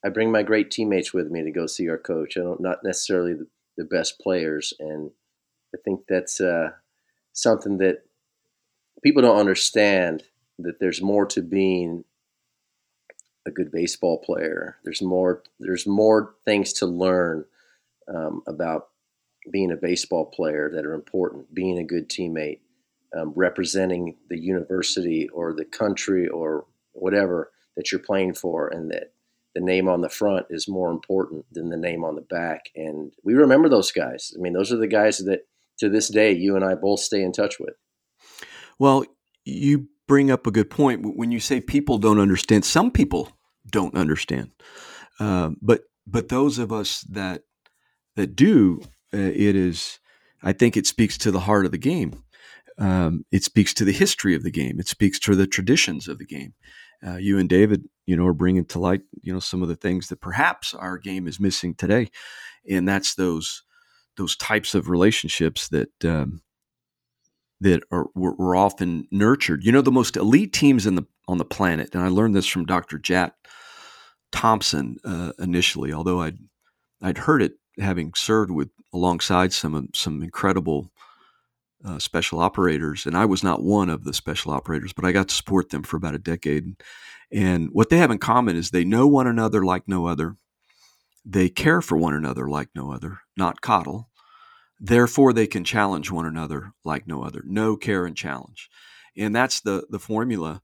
I 0.05 0.09
bring 0.09 0.31
my 0.33 0.43
great 0.43 0.71
teammates 0.71 1.13
with 1.13 1.31
me 1.31 1.43
to 1.43 1.51
go 1.51 1.67
see 1.67 1.89
our 1.89 1.99
coach. 1.99 2.37
I 2.37 2.41
don't 2.41 2.61
not 2.61 2.85
necessarily 2.85 3.35
the, 3.35 3.49
the 3.77 3.85
best 3.85 4.21
players, 4.21 4.73
and 4.79 5.11
I 5.75 5.79
think 5.85 6.03
that's 6.09 6.41
uh, 6.41 6.71
something 7.33 7.79
that 7.79 8.05
people 9.03 9.23
don't 9.23 9.39
understand 9.39 10.25
that 10.59 10.81
there's 10.81 11.03
more 11.03 11.27
to 11.27 11.43
being 11.43 12.05
a 13.47 13.51
good 13.51 13.71
baseball 13.71 14.19
player. 14.19 14.77
There's 14.85 15.03
more. 15.03 15.43
There's 15.61 15.87
more 15.87 16.35
things 16.45 16.73
to 16.75 16.87
learn 16.87 17.45
um, 18.13 18.43
about 18.47 18.89
being 19.51 19.73
a 19.73 19.77
baseball 19.77 20.27
player 20.27 20.71
that 20.75 20.85
are 20.85 20.95
important. 20.95 21.55
Being 21.55 21.79
a 21.79 21.85
good 21.85 22.09
teammate, 22.09 22.61
um, 23.17 23.33
representing 23.35 24.17
the 24.29 24.39
university 24.39 25.29
or 25.29 25.53
the 25.53 25.65
country 25.65 26.29
or 26.29 26.67
whatever 26.93 27.51
that 27.77 27.93
you're 27.93 28.01
playing 28.01 28.35
for, 28.35 28.69
and 28.69 28.91
that 28.91 29.13
the 29.55 29.61
name 29.61 29.89
on 29.89 30.01
the 30.01 30.09
front 30.09 30.47
is 30.51 30.69
more 30.69 30.91
important 30.91 31.45
than 31.53 31.71
the 31.71 31.77
name 31.77 32.05
on 32.05 32.15
the 32.15 32.21
back. 32.23 32.71
And 32.77 33.13
we 33.23 33.35
remember 33.35 33.69
those 33.69 33.93
guys. 33.93 34.33
I 34.37 34.41
mean, 34.41 34.53
those 34.53 34.73
are 34.73 34.77
the 34.77 34.87
guys 34.87 35.19
that 35.19 35.47
to 35.79 35.89
this 35.89 36.09
day 36.09 36.33
you 36.33 36.57
and 36.57 36.65
I 36.65 36.75
both 36.75 37.01
stay 37.01 37.23
in 37.23 37.33
touch 37.33 37.59
with. 37.59 37.75
Well, 38.79 39.05
you 39.45 39.89
bring 40.07 40.31
up 40.31 40.47
a 40.47 40.51
good 40.51 40.71
point 40.71 41.17
when 41.17 41.33
you 41.33 41.41
say 41.41 41.61
people 41.61 41.99
don't 41.99 42.21
understand. 42.21 42.65
Some 42.65 42.91
people 42.91 43.33
don't 43.71 43.95
understand, 43.95 44.53
uh, 45.21 45.51
but 45.61 45.83
but 46.07 46.29
those 46.29 46.59
of 46.59 46.73
us 46.73 47.03
that 47.03 47.43
that 48.17 48.37
do, 48.37 48.81
uh, 49.13 49.19
it 49.19 49.57
is. 49.57 49.99
I 50.41 50.53
think 50.53 50.77
it 50.77 50.87
speaks 50.87 51.19
to 51.19 51.33
the 51.33 51.41
heart 51.41 51.67
of 51.67 51.73
the 51.73 51.79
game. 51.79 52.23
Um, 52.79 53.25
it 53.33 53.43
speaks 53.43 53.75
to 53.75 53.85
the 53.85 53.93
history 53.93 54.37
of 54.37 54.45
the 54.45 54.53
game. 54.53 54.79
It 54.79 54.87
speaks 54.87 55.19
to 55.21 55.35
the 55.35 55.49
traditions 55.49 56.07
of 56.07 56.19
the 56.19 56.25
game. 56.25 56.55
Uh, 57.05 57.17
you 57.17 57.39
and 57.39 57.49
David, 57.49 57.89
you 58.07 58.17
know, 58.17 58.25
are 58.25 58.33
bringing 58.33 58.65
to 58.67 58.79
light, 58.79 59.03
you 59.21 59.33
know, 59.33 59.41
some 59.41 59.63
of 59.63 59.69
the 59.69 59.77
things 59.77 60.09
that 60.09 60.21
perhaps 60.21 60.75
our 60.75 60.97
game 60.97 61.27
is 61.27 61.41
missing 61.41 61.75
today, 61.75 62.09
and 62.69 62.89
that's 62.89 63.17
those 63.17 63.65
those 64.19 64.37
types 64.37 64.75
of 64.75 64.91
relationships 64.91 65.69
that 65.69 66.05
um, 66.05 66.43
that 67.61 67.83
are 67.91 68.07
were, 68.15 68.35
were, 68.35 68.57
often 68.57 69.09
nurtured. 69.11 69.65
You 69.65 69.73
know, 69.73 69.81
the 69.81 69.91
most 69.91 70.17
elite 70.17 70.53
teams 70.53 70.87
in 70.87 70.95
the 70.95 71.07
on 71.27 71.39
the 71.39 71.45
planet, 71.45 71.95
and 71.95 72.03
I 72.03 72.09
learned 72.09 72.35
this 72.35 72.47
from 72.47 72.67
Dr. 72.67 72.99
Jat 72.99 73.35
Thompson 74.31 74.99
uh, 75.05 75.33
initially, 75.39 75.93
although 75.93 76.21
I'd 76.21 76.39
I'd 77.01 77.19
heard 77.19 77.43
it 77.43 77.55
having 77.79 78.13
served 78.15 78.51
with 78.51 78.71
alongside 78.93 79.53
some 79.53 79.89
some 79.95 80.23
incredible 80.23 80.91
uh, 81.85 81.99
special 81.99 82.41
operators, 82.41 83.07
and 83.07 83.17
I 83.17 83.25
was 83.25 83.43
not 83.43 83.63
one 83.63 83.89
of 83.89 84.05
the 84.05 84.13
special 84.13 84.53
operators, 84.53 84.93
but 84.93 85.05
I 85.05 85.13
got 85.13 85.29
to 85.29 85.35
support 85.35 85.71
them 85.71 85.83
for 85.83 85.97
about 85.97 86.15
a 86.15 86.19
decade. 86.19 86.83
And 87.31 87.69
what 87.73 87.91
they 87.91 87.99
have 87.99 88.11
in 88.11 88.19
common 88.19 88.57
is 88.57 88.71
they 88.71 88.85
know 88.85 89.07
one 89.07 89.27
another 89.27 89.65
like 89.65 89.87
no 89.87 90.07
other. 90.07 90.37
They 91.25 91.49
care 91.49 91.83
for 91.83 91.97
one 91.97 92.15
another 92.15 92.49
like 92.49 92.71
no 92.75 92.93
other, 92.93 93.21
not 93.37 93.61
coddle. 93.61 94.09
Therefore, 94.81 95.33
they 95.33 95.47
can 95.47 95.65
challenge 95.65 96.11
one 96.11 96.27
another 96.27 96.73
like 96.85 97.07
no 97.07 97.23
other. 97.23 97.43
No 97.45 97.77
care 97.77 98.07
and 98.07 98.17
challenge, 98.17 98.71
and 99.17 99.35
that's 99.35 99.61
the 99.61 99.87
the 99.91 99.99
formula 99.99 100.63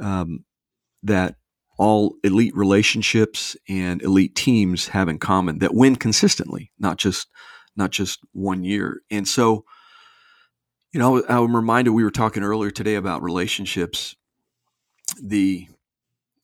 um, 0.00 0.44
that 1.02 1.36
all 1.78 2.16
elite 2.24 2.56
relationships 2.56 3.56
and 3.68 4.02
elite 4.02 4.34
teams 4.34 4.88
have 4.88 5.08
in 5.08 5.18
common 5.18 5.60
that 5.60 5.74
win 5.74 5.96
consistently, 5.96 6.72
not 6.78 6.98
just 6.98 7.28
not 7.76 7.90
just 7.90 8.20
one 8.32 8.64
year. 8.64 9.02
And 9.10 9.26
so, 9.26 9.64
you 10.92 10.98
know, 10.98 11.24
I'm 11.28 11.54
reminded 11.54 11.92
we 11.92 12.04
were 12.04 12.10
talking 12.10 12.42
earlier 12.42 12.70
today 12.70 12.96
about 12.96 13.22
relationships. 13.22 14.16
The 15.22 15.68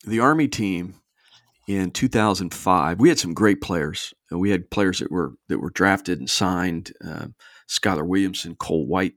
the 0.05 0.19
Army 0.19 0.47
team 0.47 0.95
in 1.67 1.91
2005, 1.91 2.99
we 2.99 3.09
had 3.09 3.19
some 3.19 3.33
great 3.33 3.61
players. 3.61 4.13
We 4.31 4.51
had 4.51 4.69
players 4.69 4.99
that 4.99 5.11
were 5.11 5.33
that 5.49 5.59
were 5.59 5.71
drafted 5.71 6.19
and 6.19 6.29
signed. 6.29 6.93
Uh, 7.03 7.27
Skylar 7.67 8.05
Williamson, 8.05 8.55
Cole 8.55 8.85
White, 8.85 9.13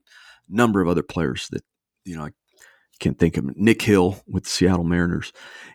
number 0.49 0.81
of 0.81 0.88
other 0.88 1.02
players 1.02 1.49
that 1.50 1.62
you 2.05 2.17
know 2.17 2.25
I 2.25 2.31
can't 3.00 3.19
think 3.19 3.37
of. 3.37 3.57
Nick 3.57 3.83
Hill 3.83 4.23
with 4.26 4.45
the 4.45 4.50
Seattle 4.50 4.85
Mariners, 4.85 5.33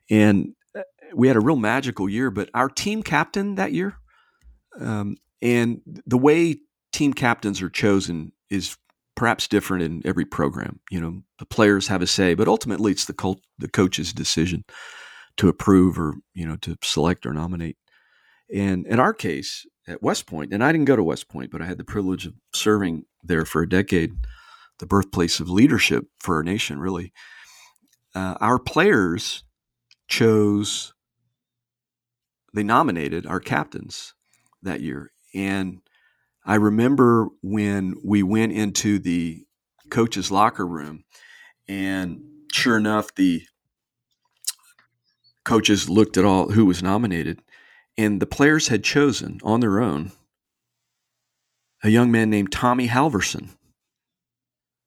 and 0.09 0.53
uh, 0.75 0.81
we 1.13 1.27
had 1.27 1.37
a 1.37 1.41
real 1.41 1.55
magical 1.55 2.09
year. 2.09 2.31
But 2.31 2.49
our 2.55 2.69
team 2.69 3.03
captain 3.03 3.55
that 3.55 3.73
year, 3.73 3.95
um, 4.79 5.17
and 5.41 5.81
the 6.07 6.17
way 6.17 6.57
team 6.91 7.13
captains 7.13 7.61
are 7.61 7.69
chosen 7.69 8.31
is 8.49 8.77
perhaps 9.15 9.47
different 9.47 9.83
in 9.83 10.01
every 10.05 10.25
program. 10.25 10.79
You 10.89 11.01
know, 11.01 11.21
the 11.37 11.45
players 11.45 11.87
have 11.87 12.01
a 12.01 12.07
say, 12.07 12.33
but 12.33 12.47
ultimately 12.47 12.91
it's 12.91 13.05
the 13.05 13.13
cult, 13.13 13.41
the 13.59 13.67
coach's 13.67 14.11
decision 14.11 14.63
to 15.37 15.49
approve 15.49 15.99
or 15.99 16.15
you 16.33 16.45
know 16.45 16.55
to 16.57 16.77
select 16.83 17.25
or 17.25 17.33
nominate. 17.33 17.77
And 18.53 18.85
in 18.85 18.99
our 18.99 19.13
case 19.13 19.65
at 19.87 20.03
West 20.03 20.27
Point, 20.27 20.53
and 20.53 20.63
I 20.63 20.71
didn't 20.71 20.85
go 20.85 20.95
to 20.95 21.03
West 21.03 21.27
Point, 21.27 21.51
but 21.51 21.61
I 21.61 21.65
had 21.65 21.77
the 21.77 21.83
privilege 21.83 22.25
of 22.25 22.33
serving 22.53 23.05
there 23.23 23.45
for 23.45 23.61
a 23.61 23.69
decade, 23.69 24.13
the 24.79 24.85
birthplace 24.85 25.39
of 25.39 25.49
leadership 25.49 26.05
for 26.19 26.35
our 26.35 26.43
nation. 26.43 26.79
Really, 26.79 27.11
uh, 28.15 28.35
our 28.39 28.59
players 28.59 29.43
chose. 30.07 30.93
They 32.53 32.63
nominated 32.63 33.25
our 33.25 33.39
captains 33.39 34.13
that 34.61 34.81
year, 34.81 35.11
and 35.33 35.81
I 36.45 36.55
remember 36.55 37.29
when 37.41 37.95
we 38.03 38.21
went 38.21 38.51
into 38.51 38.99
the 38.99 39.45
coach's 39.89 40.29
locker 40.29 40.67
room, 40.67 41.03
and 41.67 42.21
sure 42.51 42.77
enough, 42.77 43.15
the 43.15 43.43
coaches 45.45 45.89
looked 45.89 46.17
at 46.17 46.25
all 46.25 46.51
who 46.51 46.65
was 46.65 46.83
nominated, 46.83 47.41
and 47.97 48.21
the 48.21 48.25
players 48.25 48.69
had 48.69 48.83
chosen 48.83 49.39
on 49.43 49.59
their 49.59 49.81
own 49.81 50.11
a 51.83 51.89
young 51.89 52.11
man 52.11 52.29
named 52.29 52.51
Tommy 52.51 52.87
Halverson. 52.87 53.49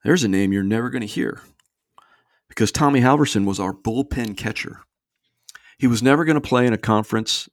There's 0.02 0.25
a 0.25 0.28
name 0.28 0.52
you're 0.52 0.62
never 0.62 0.88
going 0.88 1.02
to 1.02 1.06
hear 1.06 1.42
because 2.48 2.72
Tommy 2.72 3.00
Halverson 3.00 3.44
was 3.44 3.60
our 3.60 3.75
bullpen 3.75 4.36
catcher. 4.36 4.80
He 5.78 5.86
was 5.86 6.02
never 6.02 6.25
going 6.25 6.40
to 6.40 6.40
play 6.40 6.66
in 6.66 6.72
a 6.72 6.78
conference 6.78 7.48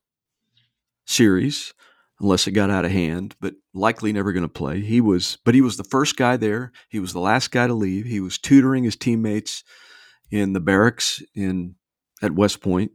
series 1.06 1.74
unless 2.22 2.48
it 2.48 2.52
got 2.52 2.70
out 2.70 2.86
of 2.86 2.92
hand, 2.92 3.36
but 3.42 3.56
likely 3.74 4.14
never 4.14 4.32
going 4.32 4.44
to 4.44 4.50
play. 4.50 4.80
He 4.80 5.02
was, 5.02 5.38
but 5.44 5.56
he 5.56 5.62
was 5.62 5.76
the 5.76 5.84
first 5.84 6.16
guy 6.16 6.38
there. 6.38 6.72
He 6.88 7.00
was 7.00 7.12
the 7.12 7.20
last 7.20 7.52
guy 7.52 7.68
to 7.68 7.74
leave. 7.74 8.06
He 8.06 8.22
was 8.22 8.38
tutoring 8.38 8.86
his 8.86 8.96
teammates 8.96 9.64
in 10.32 10.54
the 10.54 10.62
barracks 10.62 11.22
in 11.36 11.76
at 12.24 12.34
West 12.34 12.62
Point. 12.62 12.92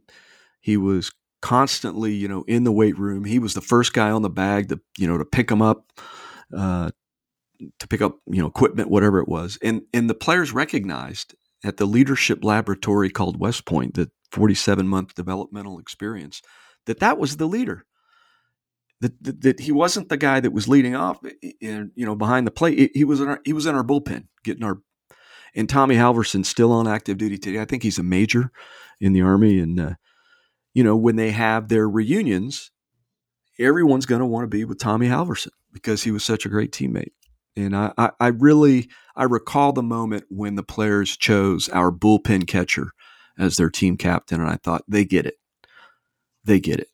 He 0.59 0.75
was 0.75 1.11
constantly, 1.41 2.13
you 2.13 2.27
know, 2.27 2.43
in 2.47 2.65
the 2.65 2.71
weight 2.71 2.97
room. 2.97 3.23
He 3.23 3.39
was 3.39 3.53
the 3.53 3.61
first 3.61 3.93
guy 3.93 4.11
on 4.11 4.21
the 4.21 4.29
bag 4.29 4.69
to, 4.69 4.81
you 4.97 5.07
know, 5.07 5.17
to 5.17 5.25
pick 5.25 5.49
him 5.49 5.61
up, 5.61 5.91
uh, 6.55 6.91
to 7.79 7.87
pick 7.87 8.01
up, 8.01 8.17
you 8.27 8.41
know, 8.41 8.47
equipment, 8.47 8.89
whatever 8.89 9.19
it 9.19 9.29
was. 9.29 9.57
And 9.61 9.83
and 9.93 10.09
the 10.09 10.15
players 10.15 10.51
recognized 10.51 11.35
at 11.63 11.77
the 11.77 11.85
leadership 11.85 12.43
laboratory 12.43 13.09
called 13.09 13.39
West 13.39 13.65
Point, 13.65 13.95
the 13.95 14.09
47 14.31 14.87
month 14.87 15.15
developmental 15.15 15.79
experience, 15.79 16.41
that 16.85 16.99
that 16.99 17.17
was 17.17 17.37
the 17.37 17.47
leader. 17.47 17.85
That, 19.01 19.23
that, 19.23 19.41
that, 19.41 19.59
he 19.61 19.71
wasn't 19.71 20.09
the 20.09 20.17
guy 20.17 20.41
that 20.41 20.51
was 20.51 20.67
leading 20.67 20.93
off, 20.93 21.19
in, 21.61 21.91
you 21.95 22.05
know, 22.05 22.15
behind 22.15 22.45
the 22.45 22.51
plate. 22.51 22.91
He 22.93 23.05
was 23.05 23.21
in 23.21 23.29
our, 23.29 23.39
he 23.45 23.53
was 23.53 23.65
in 23.65 23.75
our 23.75 23.83
bullpen, 23.83 24.27
getting 24.43 24.63
our. 24.63 24.79
And 25.55 25.67
Tommy 25.67 25.95
Halverson 25.95 26.45
still 26.45 26.71
on 26.71 26.87
active 26.87 27.17
duty 27.17 27.37
today. 27.37 27.59
I 27.59 27.65
think 27.65 27.81
he's 27.81 27.97
a 27.97 28.03
major 28.03 28.51
in 28.99 29.13
the 29.13 29.21
army, 29.21 29.59
and 29.59 29.79
uh, 29.79 29.93
you 30.73 30.83
know 30.83 30.95
when 30.95 31.15
they 31.15 31.31
have 31.31 31.67
their 31.67 31.89
reunions, 31.89 32.71
everyone's 33.57 34.05
going 34.05 34.21
to 34.21 34.25
want 34.25 34.43
to 34.43 34.47
be 34.47 34.65
with 34.65 34.79
Tommy 34.79 35.07
Halverson 35.07 35.51
because 35.71 36.03
he 36.03 36.11
was 36.11 36.23
such 36.23 36.45
a 36.45 36.49
great 36.49 36.71
teammate. 36.71 37.11
And 37.55 37.75
I, 37.75 37.91
I, 37.97 38.11
I 38.19 38.27
really 38.27 38.89
I 39.15 39.23
recall 39.23 39.73
the 39.73 39.83
moment 39.83 40.25
when 40.29 40.55
the 40.55 40.63
players 40.63 41.17
chose 41.17 41.69
our 41.69 41.91
bullpen 41.91 42.47
catcher 42.47 42.91
as 43.37 43.57
their 43.57 43.69
team 43.69 43.97
captain, 43.97 44.41
and 44.41 44.49
I 44.49 44.57
thought 44.57 44.83
they 44.87 45.05
get 45.05 45.25
it, 45.25 45.35
they 46.43 46.59
get 46.59 46.79
it. 46.79 46.89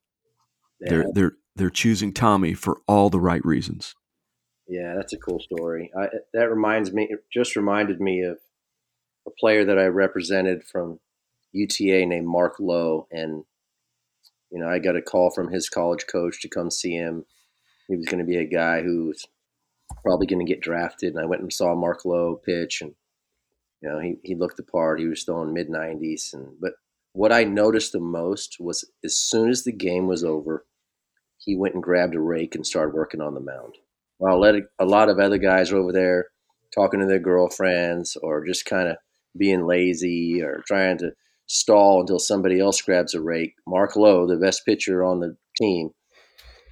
Yeah. 0.79 0.89
They're 0.89 1.05
they're 1.13 1.31
they're 1.55 1.69
choosing 1.69 2.13
Tommy 2.13 2.53
for 2.53 2.81
all 2.87 3.09
the 3.09 3.19
right 3.19 3.43
reasons. 3.45 3.95
Yeah, 4.67 4.95
that's 4.95 5.13
a 5.13 5.17
cool 5.17 5.39
story. 5.39 5.91
I, 5.97 6.07
that 6.33 6.49
reminds 6.49 6.91
me, 6.91 7.07
it 7.09 7.23
just 7.31 7.55
reminded 7.55 8.01
me 8.01 8.23
of 8.23 8.39
a 9.27 9.31
player 9.31 9.63
that 9.65 9.77
I 9.77 9.85
represented 9.85 10.63
from 10.63 10.99
UTA 11.55 12.05
named 12.05 12.27
Mark 12.27 12.55
Lowe, 12.59 13.07
and 13.11 13.43
you 14.51 14.59
know 14.59 14.67
I 14.67 14.79
got 14.79 14.97
a 14.97 15.01
call 15.01 15.31
from 15.31 15.51
his 15.51 15.69
college 15.69 16.05
coach 16.07 16.41
to 16.41 16.49
come 16.49 16.69
see 16.69 16.93
him. 16.93 17.25
He 17.87 17.95
was 17.95 18.05
going 18.05 18.19
to 18.19 18.29
be 18.29 18.37
a 18.37 18.45
guy 18.45 18.81
who's 18.81 19.25
probably 20.03 20.27
going 20.27 20.45
to 20.45 20.51
get 20.51 20.61
drafted, 20.61 21.13
and 21.13 21.23
I 21.23 21.25
went 21.25 21.41
and 21.41 21.53
saw 21.53 21.73
Mark 21.73 22.03
Lowe 22.03 22.41
pitch, 22.45 22.81
and 22.81 22.93
you 23.81 23.89
know 23.89 23.99
he 23.99 24.17
he 24.23 24.35
looked 24.35 24.57
the 24.57 24.63
part. 24.63 24.99
He 24.99 25.07
was 25.07 25.21
still 25.21 25.41
in 25.41 25.53
mid 25.53 25.69
nineties, 25.69 26.31
and 26.33 26.59
but 26.59 26.73
what 27.13 27.31
I 27.31 27.45
noticed 27.45 27.93
the 27.93 27.99
most 28.01 28.57
was 28.59 28.83
as 29.03 29.15
soon 29.15 29.49
as 29.49 29.63
the 29.63 29.71
game 29.71 30.07
was 30.07 30.25
over, 30.25 30.65
he 31.37 31.55
went 31.55 31.73
and 31.73 31.83
grabbed 31.83 32.15
a 32.15 32.19
rake 32.19 32.55
and 32.55 32.67
started 32.67 32.93
working 32.93 33.21
on 33.21 33.33
the 33.33 33.39
mound. 33.39 33.75
While 34.17 34.43
a 34.43 34.85
lot 34.85 35.09
of 35.09 35.19
other 35.19 35.37
guys 35.37 35.71
were 35.71 35.79
over 35.79 35.93
there 35.93 36.27
talking 36.73 36.99
to 36.99 37.05
their 37.05 37.19
girlfriends 37.19 38.17
or 38.21 38.45
just 38.45 38.65
kind 38.65 38.89
of 38.89 38.97
being 39.37 39.65
lazy 39.65 40.41
or 40.41 40.61
trying 40.67 40.97
to 40.97 41.11
stall 41.47 42.01
until 42.01 42.19
somebody 42.19 42.59
else 42.59 42.81
grabs 42.81 43.13
a 43.13 43.21
rake. 43.21 43.55
Mark 43.67 43.95
Lowe, 43.95 44.27
the 44.27 44.37
best 44.37 44.65
pitcher 44.65 45.03
on 45.03 45.19
the 45.19 45.37
team, 45.57 45.91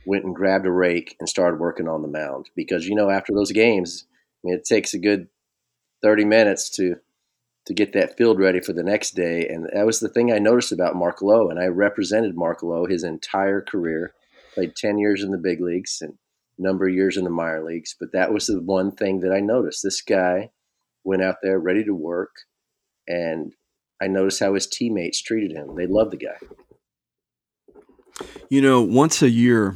went 0.05 0.25
and 0.25 0.35
grabbed 0.35 0.65
a 0.65 0.71
rake 0.71 1.15
and 1.19 1.29
started 1.29 1.59
working 1.59 1.87
on 1.87 2.01
the 2.01 2.07
mound 2.07 2.49
because 2.55 2.87
you 2.87 2.95
know 2.95 3.09
after 3.09 3.33
those 3.33 3.51
games, 3.51 4.05
I 4.11 4.47
mean, 4.47 4.55
it 4.55 4.65
takes 4.65 4.93
a 4.93 4.99
good 4.99 5.27
thirty 6.01 6.25
minutes 6.25 6.69
to 6.71 6.95
to 7.65 7.73
get 7.73 7.93
that 7.93 8.17
field 8.17 8.39
ready 8.39 8.59
for 8.59 8.73
the 8.73 8.83
next 8.83 9.11
day, 9.11 9.47
and 9.47 9.69
that 9.73 9.85
was 9.85 9.99
the 9.99 10.09
thing 10.09 10.31
I 10.31 10.39
noticed 10.39 10.73
about 10.73 10.97
Mark 10.97 11.21
Lowe, 11.21 11.49
and 11.49 11.59
I 11.59 11.67
represented 11.67 12.35
Mark 12.35 12.61
Lowe 12.61 12.85
his 12.85 13.03
entire 13.03 13.61
career. 13.61 14.13
Played 14.53 14.75
ten 14.75 14.97
years 14.97 15.23
in 15.23 15.31
the 15.31 15.37
big 15.37 15.61
leagues 15.61 15.99
and 16.01 16.17
number 16.59 16.87
of 16.87 16.93
years 16.93 17.17
in 17.17 17.23
the 17.23 17.29
minor 17.29 17.63
leagues, 17.63 17.95
but 17.99 18.11
that 18.11 18.31
was 18.31 18.47
the 18.47 18.61
one 18.61 18.91
thing 18.91 19.21
that 19.21 19.33
I 19.33 19.39
noticed. 19.39 19.81
This 19.81 20.01
guy 20.01 20.51
went 21.03 21.23
out 21.23 21.37
there 21.41 21.57
ready 21.57 21.83
to 21.85 21.95
work, 21.95 22.31
and 23.07 23.53
I 24.03 24.07
noticed 24.07 24.41
how 24.41 24.53
his 24.53 24.67
teammates 24.67 25.21
treated 25.21 25.55
him. 25.55 25.75
They 25.75 25.87
loved 25.87 26.11
the 26.11 26.17
guy. 26.17 26.37
You 28.49 28.61
know, 28.61 28.81
once 28.81 29.21
a 29.21 29.29
year, 29.29 29.73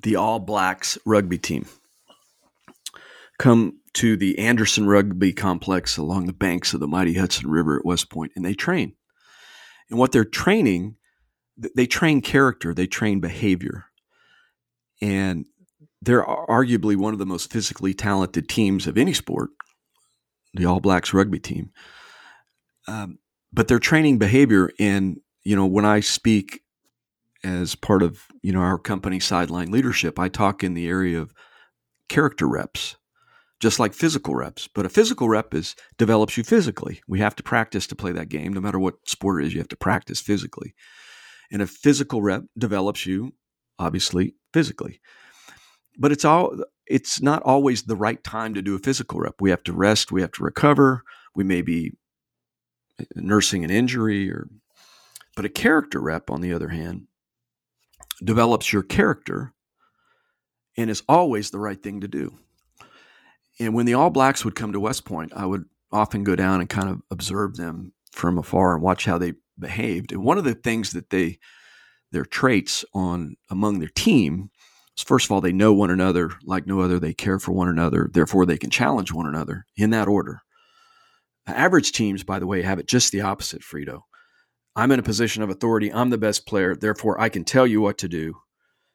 the 0.00 0.16
All 0.16 0.38
Blacks 0.38 0.96
rugby 1.04 1.36
team 1.36 1.66
come 3.38 3.78
to 3.92 4.16
the 4.16 4.38
Anderson 4.38 4.86
Rugby 4.86 5.34
Complex 5.34 5.98
along 5.98 6.26
the 6.26 6.32
banks 6.32 6.72
of 6.72 6.80
the 6.80 6.88
mighty 6.88 7.14
Hudson 7.14 7.50
River 7.50 7.78
at 7.78 7.84
West 7.84 8.10
Point, 8.10 8.32
and 8.34 8.44
they 8.44 8.54
train. 8.54 8.94
And 9.90 9.98
what 9.98 10.12
they're 10.12 10.24
training, 10.24 10.96
they 11.76 11.86
train 11.86 12.22
character, 12.22 12.72
they 12.72 12.86
train 12.86 13.20
behavior. 13.20 13.84
And 15.02 15.44
they're 16.00 16.24
arguably 16.24 16.96
one 16.96 17.12
of 17.12 17.18
the 17.18 17.26
most 17.26 17.52
physically 17.52 17.92
talented 17.92 18.48
teams 18.48 18.86
of 18.86 18.96
any 18.96 19.12
sport, 19.12 19.50
the 20.54 20.64
All 20.64 20.80
Blacks 20.80 21.12
rugby 21.12 21.38
team. 21.38 21.70
Um, 22.86 23.18
but 23.52 23.68
they're 23.68 23.78
training 23.78 24.18
behavior. 24.18 24.70
And, 24.78 25.20
you 25.44 25.56
know, 25.56 25.66
when 25.66 25.84
I 25.84 26.00
speak 26.00 26.62
as 27.44 27.74
part 27.74 28.02
of 28.02 28.26
you 28.42 28.52
know 28.52 28.60
our 28.60 28.78
company 28.78 29.20
sideline 29.20 29.70
leadership 29.70 30.18
i 30.18 30.28
talk 30.28 30.64
in 30.64 30.74
the 30.74 30.88
area 30.88 31.20
of 31.20 31.32
character 32.08 32.48
reps 32.48 32.96
just 33.60 33.78
like 33.78 33.92
physical 33.92 34.34
reps 34.34 34.68
but 34.68 34.86
a 34.86 34.88
physical 34.88 35.28
rep 35.28 35.52
is 35.54 35.74
develops 35.96 36.36
you 36.36 36.44
physically. 36.44 37.00
We 37.08 37.18
have 37.20 37.34
to 37.36 37.42
practice 37.42 37.86
to 37.88 37.96
play 37.96 38.12
that 38.12 38.28
game. 38.28 38.52
No 38.52 38.60
matter 38.60 38.78
what 38.78 39.08
sport 39.08 39.42
it 39.42 39.48
is 39.48 39.54
you 39.54 39.60
have 39.60 39.68
to 39.68 39.76
practice 39.76 40.20
physically. 40.20 40.74
And 41.50 41.62
a 41.62 41.66
physical 41.66 42.22
rep 42.22 42.44
develops 42.56 43.06
you 43.06 43.34
obviously 43.78 44.34
physically. 44.52 45.00
But 45.98 46.12
it's 46.12 46.24
all 46.24 46.56
it's 46.86 47.20
not 47.20 47.42
always 47.42 47.82
the 47.82 47.96
right 47.96 48.22
time 48.22 48.54
to 48.54 48.62
do 48.62 48.74
a 48.74 48.78
physical 48.78 49.20
rep. 49.20 49.34
We 49.40 49.50
have 49.50 49.64
to 49.64 49.72
rest 49.72 50.12
we 50.12 50.20
have 50.20 50.32
to 50.32 50.44
recover. 50.44 51.02
We 51.34 51.44
may 51.44 51.62
be 51.62 51.92
nursing 53.14 53.64
an 53.64 53.70
injury 53.70 54.30
or 54.30 54.48
but 55.36 55.44
a 55.44 55.48
character 55.48 56.00
rep 56.00 56.30
on 56.30 56.40
the 56.40 56.52
other 56.52 56.68
hand 56.68 57.06
develops 58.24 58.72
your 58.72 58.82
character 58.82 59.52
and 60.76 60.90
is 60.90 61.02
always 61.08 61.50
the 61.50 61.60
right 61.60 61.80
thing 61.80 62.00
to 62.00 62.08
do. 62.08 62.34
And 63.60 63.74
when 63.74 63.86
the 63.86 63.94
All 63.94 64.10
Blacks 64.10 64.44
would 64.44 64.54
come 64.54 64.72
to 64.72 64.80
West 64.80 65.04
Point, 65.04 65.32
I 65.34 65.46
would 65.46 65.64
often 65.92 66.24
go 66.24 66.36
down 66.36 66.60
and 66.60 66.68
kind 66.68 66.88
of 66.88 67.02
observe 67.10 67.56
them 67.56 67.92
from 68.12 68.38
afar 68.38 68.74
and 68.74 68.82
watch 68.82 69.04
how 69.04 69.18
they 69.18 69.34
behaved. 69.58 70.12
And 70.12 70.22
one 70.22 70.38
of 70.38 70.44
the 70.44 70.54
things 70.54 70.92
that 70.92 71.10
they 71.10 71.38
their 72.10 72.24
traits 72.24 72.84
on 72.94 73.36
among 73.50 73.78
their 73.78 73.90
team 73.94 74.50
is 74.96 75.04
first 75.04 75.26
of 75.26 75.32
all 75.32 75.40
they 75.40 75.52
know 75.52 75.72
one 75.72 75.90
another 75.90 76.30
like 76.44 76.66
no 76.66 76.80
other, 76.80 76.98
they 76.98 77.12
care 77.12 77.38
for 77.38 77.52
one 77.52 77.68
another, 77.68 78.08
therefore 78.12 78.46
they 78.46 78.56
can 78.58 78.70
challenge 78.70 79.12
one 79.12 79.26
another 79.26 79.66
in 79.76 79.90
that 79.90 80.08
order. 80.08 80.40
Average 81.48 81.92
teams, 81.92 82.22
by 82.24 82.38
the 82.38 82.46
way, 82.46 82.62
have 82.62 82.78
it 82.78 82.88
just 82.88 83.12
the 83.12 83.22
opposite, 83.22 83.62
Frito. 83.62 84.02
I'm 84.76 84.92
in 84.92 85.00
a 85.00 85.04
position 85.04 85.42
of 85.42 85.50
authority. 85.50 85.92
I'm 85.92 86.10
the 86.10 86.18
best 86.18 86.46
player. 86.46 86.76
Therefore, 86.76 87.20
I 87.20 87.28
can 87.28 87.44
tell 87.44 87.66
you 87.66 87.80
what 87.80 87.98
to 87.98 88.08
do. 88.08 88.34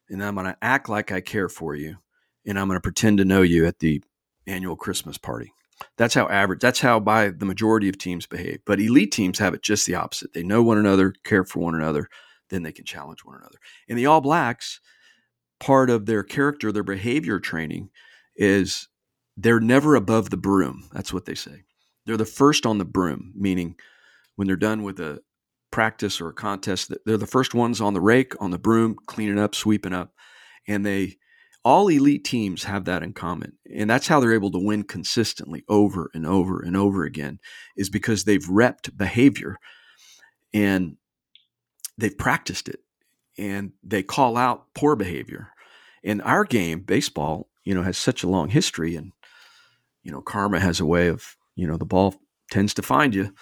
And 0.09 0.23
I'm 0.23 0.35
going 0.35 0.45
to 0.45 0.57
act 0.61 0.89
like 0.89 1.11
I 1.11 1.21
care 1.21 1.49
for 1.49 1.75
you. 1.75 1.97
And 2.45 2.59
I'm 2.59 2.67
going 2.67 2.77
to 2.77 2.81
pretend 2.81 3.17
to 3.17 3.25
know 3.25 3.41
you 3.41 3.65
at 3.65 3.79
the 3.79 4.03
annual 4.47 4.75
Christmas 4.75 5.17
party. 5.17 5.51
That's 5.97 6.13
how 6.13 6.27
average, 6.27 6.59
that's 6.59 6.79
how 6.79 6.99
by 6.99 7.29
the 7.29 7.45
majority 7.45 7.89
of 7.89 7.97
teams 7.97 8.25
behave. 8.25 8.59
But 8.65 8.79
elite 8.79 9.11
teams 9.11 9.39
have 9.39 9.53
it 9.53 9.63
just 9.63 9.85
the 9.85 9.95
opposite. 9.95 10.33
They 10.33 10.43
know 10.43 10.63
one 10.63 10.77
another, 10.77 11.13
care 11.23 11.43
for 11.43 11.59
one 11.59 11.75
another, 11.75 12.07
then 12.49 12.63
they 12.63 12.71
can 12.71 12.85
challenge 12.85 13.25
one 13.25 13.35
another. 13.35 13.57
And 13.89 13.97
the 13.97 14.05
All 14.05 14.21
Blacks, 14.21 14.79
part 15.59 15.89
of 15.89 16.05
their 16.05 16.23
character, 16.23 16.71
their 16.71 16.83
behavior 16.83 17.39
training 17.39 17.89
is 18.35 18.87
they're 19.35 19.59
never 19.59 19.95
above 19.95 20.29
the 20.29 20.37
broom. 20.37 20.89
That's 20.93 21.13
what 21.13 21.25
they 21.25 21.35
say. 21.35 21.63
They're 22.05 22.17
the 22.17 22.25
first 22.25 22.65
on 22.65 22.77
the 22.77 22.85
broom, 22.85 23.33
meaning 23.35 23.75
when 24.35 24.47
they're 24.47 24.55
done 24.55 24.83
with 24.83 24.99
a, 24.99 25.21
practice 25.73 26.21
or 26.21 26.29
a 26.29 26.33
contest, 26.33 26.93
they're 27.03 27.17
the 27.17 27.25
first 27.25 27.55
ones 27.55 27.81
on 27.81 27.95
the 27.95 27.99
rake, 27.99 28.39
on 28.39 28.51
the 28.51 28.59
broom, 28.59 28.95
cleaning 29.07 29.39
up, 29.39 29.55
sweeping 29.55 29.91
up. 29.91 30.13
And 30.67 30.85
they, 30.85 31.17
all 31.65 31.87
elite 31.87 32.23
teams 32.23 32.65
have 32.65 32.85
that 32.85 33.01
in 33.01 33.11
common. 33.13 33.53
And 33.75 33.89
that's 33.89 34.07
how 34.07 34.19
they're 34.19 34.35
able 34.35 34.51
to 34.51 34.63
win 34.63 34.83
consistently 34.83 35.63
over 35.67 36.11
and 36.13 36.27
over 36.27 36.61
and 36.61 36.77
over 36.77 37.03
again, 37.03 37.39
is 37.75 37.89
because 37.89 38.23
they've 38.23 38.45
repped 38.45 38.95
behavior 38.95 39.57
and 40.53 40.97
they've 41.97 42.17
practiced 42.17 42.69
it 42.69 42.81
and 43.35 43.71
they 43.83 44.03
call 44.03 44.37
out 44.37 44.67
poor 44.75 44.95
behavior. 44.95 45.49
And 46.03 46.21
our 46.21 46.43
game, 46.43 46.81
baseball, 46.81 47.49
you 47.63 47.73
know, 47.73 47.81
has 47.81 47.97
such 47.97 48.21
a 48.21 48.29
long 48.29 48.49
history 48.49 48.95
and, 48.95 49.11
you 50.03 50.11
know, 50.11 50.21
karma 50.21 50.59
has 50.59 50.79
a 50.79 50.85
way 50.85 51.07
of, 51.07 51.35
you 51.55 51.67
know, 51.67 51.77
the 51.77 51.85
ball 51.85 52.15
tends 52.51 52.73
to 52.75 52.81
find 52.81 53.13
you 53.15 53.33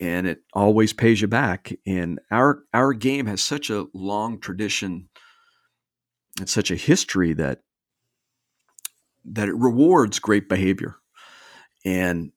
and 0.00 0.26
it 0.26 0.42
always 0.52 0.92
pays 0.92 1.20
you 1.20 1.28
back. 1.28 1.72
And 1.86 2.20
our 2.30 2.62
our 2.72 2.92
game 2.92 3.26
has 3.26 3.42
such 3.42 3.70
a 3.70 3.86
long 3.94 4.40
tradition 4.40 5.08
and 6.38 6.48
such 6.48 6.70
a 6.70 6.76
history 6.76 7.32
that 7.34 7.60
that 9.24 9.48
it 9.48 9.54
rewards 9.54 10.18
great 10.18 10.48
behavior. 10.48 10.96
And 11.84 12.32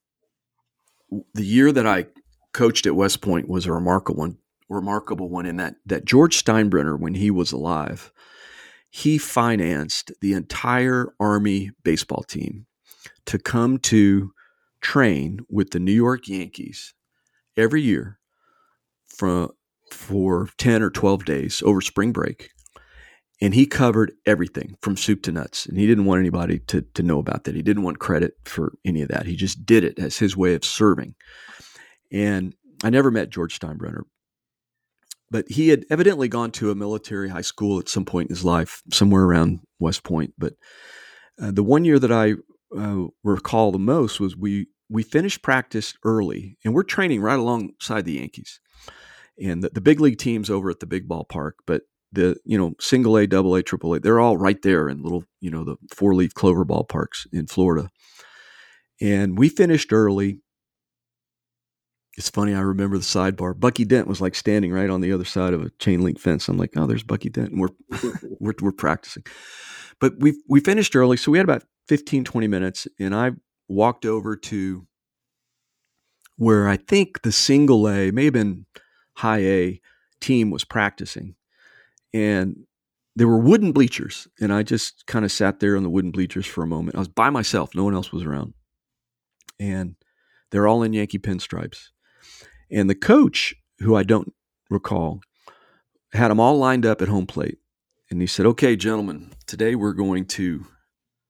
the 1.34 1.45
year 1.45 1.71
that 1.71 1.88
I 1.88 2.08
coached 2.53 2.86
at 2.86 2.95
West 2.95 3.21
Point 3.21 3.47
was 3.47 3.65
a 3.65 3.73
remarkable 3.73 4.19
one, 4.19 4.38
remarkable 4.69 5.30
one 5.30 5.45
in 5.45 5.58
that 5.58 5.75
that 5.86 6.06
George 6.06 6.43
Steinbrenner, 6.43 6.99
when 6.99 7.15
he 7.15 7.32
was 7.32 7.51
alive, 7.51 8.12
he 8.89 9.17
financed 9.17 10.12
the 10.21 10.34
entire 10.34 11.13
Army 11.19 11.71
baseball 11.84 12.23
team 12.23 12.67
to 13.25 13.38
come 13.38 13.77
to 13.80 14.32
train 14.82 15.40
with 15.50 15.72
the 15.72 15.80
New 15.80 15.94
York 15.94 16.28
Yankees 16.28 16.94
every 17.56 17.82
year 17.82 18.20
for 19.08 19.50
for 19.92 20.50
10 20.58 20.82
or 20.84 20.90
12 20.90 21.24
days 21.24 21.63
over 21.66 21.80
spring 21.80 22.12
break 22.12 22.50
and 23.40 23.54
he 23.54 23.66
covered 23.66 24.12
everything 24.26 24.76
from 24.82 24.98
soup 24.98 25.24
to 25.24 25.32
nuts 25.32 25.66
and 25.66 25.78
he 25.78 25.88
didn't 25.88 26.06
want 26.06 26.20
anybody 26.20 26.60
to, 26.60 26.82
to 26.94 27.04
know 27.04 27.20
about 27.20 27.46
that. 27.46 27.56
He 27.56 27.62
didn't 27.62 27.84
want 27.84 28.00
credit 28.00 28.34
for 28.44 28.74
any 28.84 29.02
of 29.02 29.10
that. 29.10 29.28
He 29.28 29.36
just 29.36 29.66
did 29.66 29.86
it 29.86 29.98
as 29.98 30.18
his 30.18 30.36
way 30.36 30.56
of 30.56 30.66
serving. 30.66 31.16
And 32.12 32.54
i 32.84 32.90
never 32.90 33.12
met 33.12 33.30
george 33.30 33.60
steinbrenner 33.60 34.02
but 35.30 35.46
he 35.50 35.70
had 35.70 35.86
evidently 35.90 36.28
gone 36.28 36.52
to 36.52 36.72
a 36.72 36.76
military 36.76 37.30
high 37.30 37.42
school 37.42 37.80
at 37.80 37.90
some 37.90 38.06
point 38.06 38.30
in 38.30 38.36
his 38.36 38.46
life 38.46 38.82
somewhere 38.92 39.24
around 39.24 39.60
west 39.80 40.04
point 40.04 40.34
but 40.38 40.54
uh, 41.42 41.52
the 41.52 41.63
one 41.63 41.86
year 41.86 42.00
that 42.00 42.12
i 42.12 42.34
uh, 42.75 43.06
recall 43.23 43.71
the 43.71 43.80
most 43.80 44.19
was 44.19 44.36
we 44.36 44.67
we 44.89 45.03
finished 45.03 45.41
practice 45.41 45.93
early 46.03 46.58
and 46.63 46.73
we're 46.73 46.84
training 46.84 47.21
right 47.21 47.39
alongside 47.39 48.06
the 48.06 48.13
Yankees 48.13 48.60
and 49.39 49.63
the, 49.63 49.69
the 49.69 49.82
big 49.82 49.99
league 49.99 50.17
teams 50.17 50.49
over 50.49 50.69
at 50.69 50.80
the 50.80 50.86
big 50.86 51.08
ballpark, 51.08 51.53
but 51.65 51.84
the, 52.12 52.38
you 52.45 52.58
know, 52.58 52.73
single 52.80 53.17
A, 53.17 53.27
double 53.27 53.56
A, 53.56 53.63
triple 53.63 53.93
A, 53.93 53.99
they're 53.99 54.19
all 54.19 54.38
right 54.38 54.62
there 54.62 54.89
in 54.89 55.03
little, 55.03 55.23
you 55.39 55.51
know, 55.51 55.63
the 55.63 55.75
four 55.93 56.15
leaf 56.15 56.34
clover 56.34 56.65
ballparks 56.65 57.27
in 57.32 57.47
Florida. 57.47 57.89
And 59.01 59.38
we 59.38 59.49
finished 59.49 59.93
early. 59.93 60.39
It's 62.17 62.30
funny, 62.30 62.56
I 62.56 62.62
remember 62.62 62.97
the 62.97 63.03
sidebar. 63.03 63.60
Bucky 63.60 63.86
Dent 63.86 64.08
was 64.08 64.21
like 64.21 64.34
standing 64.34 64.71
right 64.71 64.89
on 64.89 65.01
the 65.01 65.12
other 65.12 65.25
side 65.25 65.53
of 65.53 65.62
a 65.62 65.69
chain 65.77 66.01
link 66.01 66.19
fence. 66.19 66.47
I'm 66.47 66.58
like, 66.58 66.71
oh, 66.75 66.88
there's 66.88 67.03
Bucky 67.03 67.30
Dent. 67.30 67.51
And 67.51 67.62
we're, 67.62 67.99
we're, 68.39 68.56
we're 68.60 68.71
practicing. 68.71 69.23
But 69.99 70.13
we 70.19 70.39
we 70.47 70.60
finished 70.60 70.95
early. 70.95 71.17
So 71.17 71.32
we 71.32 71.38
had 71.39 71.45
about 71.45 71.63
15, 71.88 72.23
20 72.23 72.47
minutes. 72.47 72.88
And 73.00 73.15
I 73.15 73.32
walked 73.67 74.06
over 74.06 74.36
to 74.36 74.88
where 76.38 76.67
I 76.67 76.78
think 76.78 77.21
the 77.23 77.32
single 77.32 77.89
A, 77.89 78.12
may 78.12 78.26
have 78.26 78.34
been 78.34 78.65
high 79.15 79.39
A 79.39 79.82
team 80.21 80.52
was 80.52 80.63
practicing. 80.63 81.36
And 82.13 82.65
there 83.15 83.28
were 83.28 83.39
wooden 83.39 83.71
bleachers. 83.71 84.28
And 84.39 84.54
I 84.54 84.63
just 84.63 85.06
kind 85.08 85.26
of 85.26 85.32
sat 85.32 85.60
there 85.60 85.76
on 85.76 85.84
the 85.84 85.89
wooden 85.89 86.12
bleachers 86.12 86.45
for 86.45 86.63
a 86.63 86.67
moment. 86.67 86.95
I 86.95 87.00
was 87.00 87.08
by 87.08 87.30
myself, 87.30 87.73
no 87.73 87.84
one 87.84 87.95
else 87.95 88.12
was 88.12 88.23
around. 88.23 88.54
And 89.60 89.95
they're 90.52 90.67
all 90.67 90.84
in 90.84 90.93
Yankee 90.93 91.19
pinstripes. 91.19 91.89
And 92.71 92.89
the 92.89 92.95
coach, 92.95 93.56
who 93.80 93.95
I 93.95 94.04
don't 94.04 94.34
recall, 94.69 95.21
had 96.13 96.30
them 96.30 96.39
all 96.39 96.58
lined 96.58 96.86
up 96.86 97.02
at 97.02 97.08
home 97.08 97.26
plate. 97.26 97.58
And 98.10 98.21
he 98.21 98.28
said, 98.28 98.45
Okay, 98.45 98.76
gentlemen, 98.76 99.32
today 99.47 99.76
we're 99.76 99.93
going 99.93 100.26
to 100.28 100.65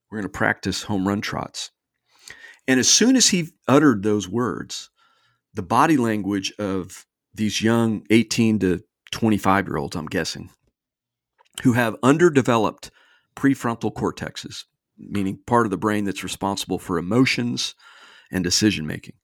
we're 0.10 0.18
going 0.18 0.32
to 0.32 0.38
practice 0.38 0.84
home 0.84 1.08
run 1.08 1.22
trots. 1.22 1.72
And 2.68 2.80
as 2.80 2.90
soon 2.90 3.16
as 3.16 3.30
he 3.30 3.50
uttered 3.68 4.04
those 4.04 4.28
words, 4.28 4.90
the 5.54 5.64
body 5.64 5.98
language 5.98 6.54
of 6.60 7.06
these 7.34 7.62
young 7.62 8.06
18 8.10 8.60
to 8.60 8.84
25 9.12 9.68
year 9.68 9.78
olds, 9.78 9.96
I'm 9.96 10.06
guessing, 10.06 10.50
who 11.64 11.74
have 11.74 11.96
underdeveloped 12.04 12.92
prefrontal 13.36 13.94
cortexes, 13.94 14.66
meaning 14.98 15.40
part 15.46 15.66
of 15.66 15.72
the 15.72 15.78
brain 15.78 16.06
that's 16.06 16.24
responsible 16.24 16.80
for 16.80 16.98
emotions 16.98 17.76
and 18.32 18.44
decision 18.44 18.86
making. 18.86 19.16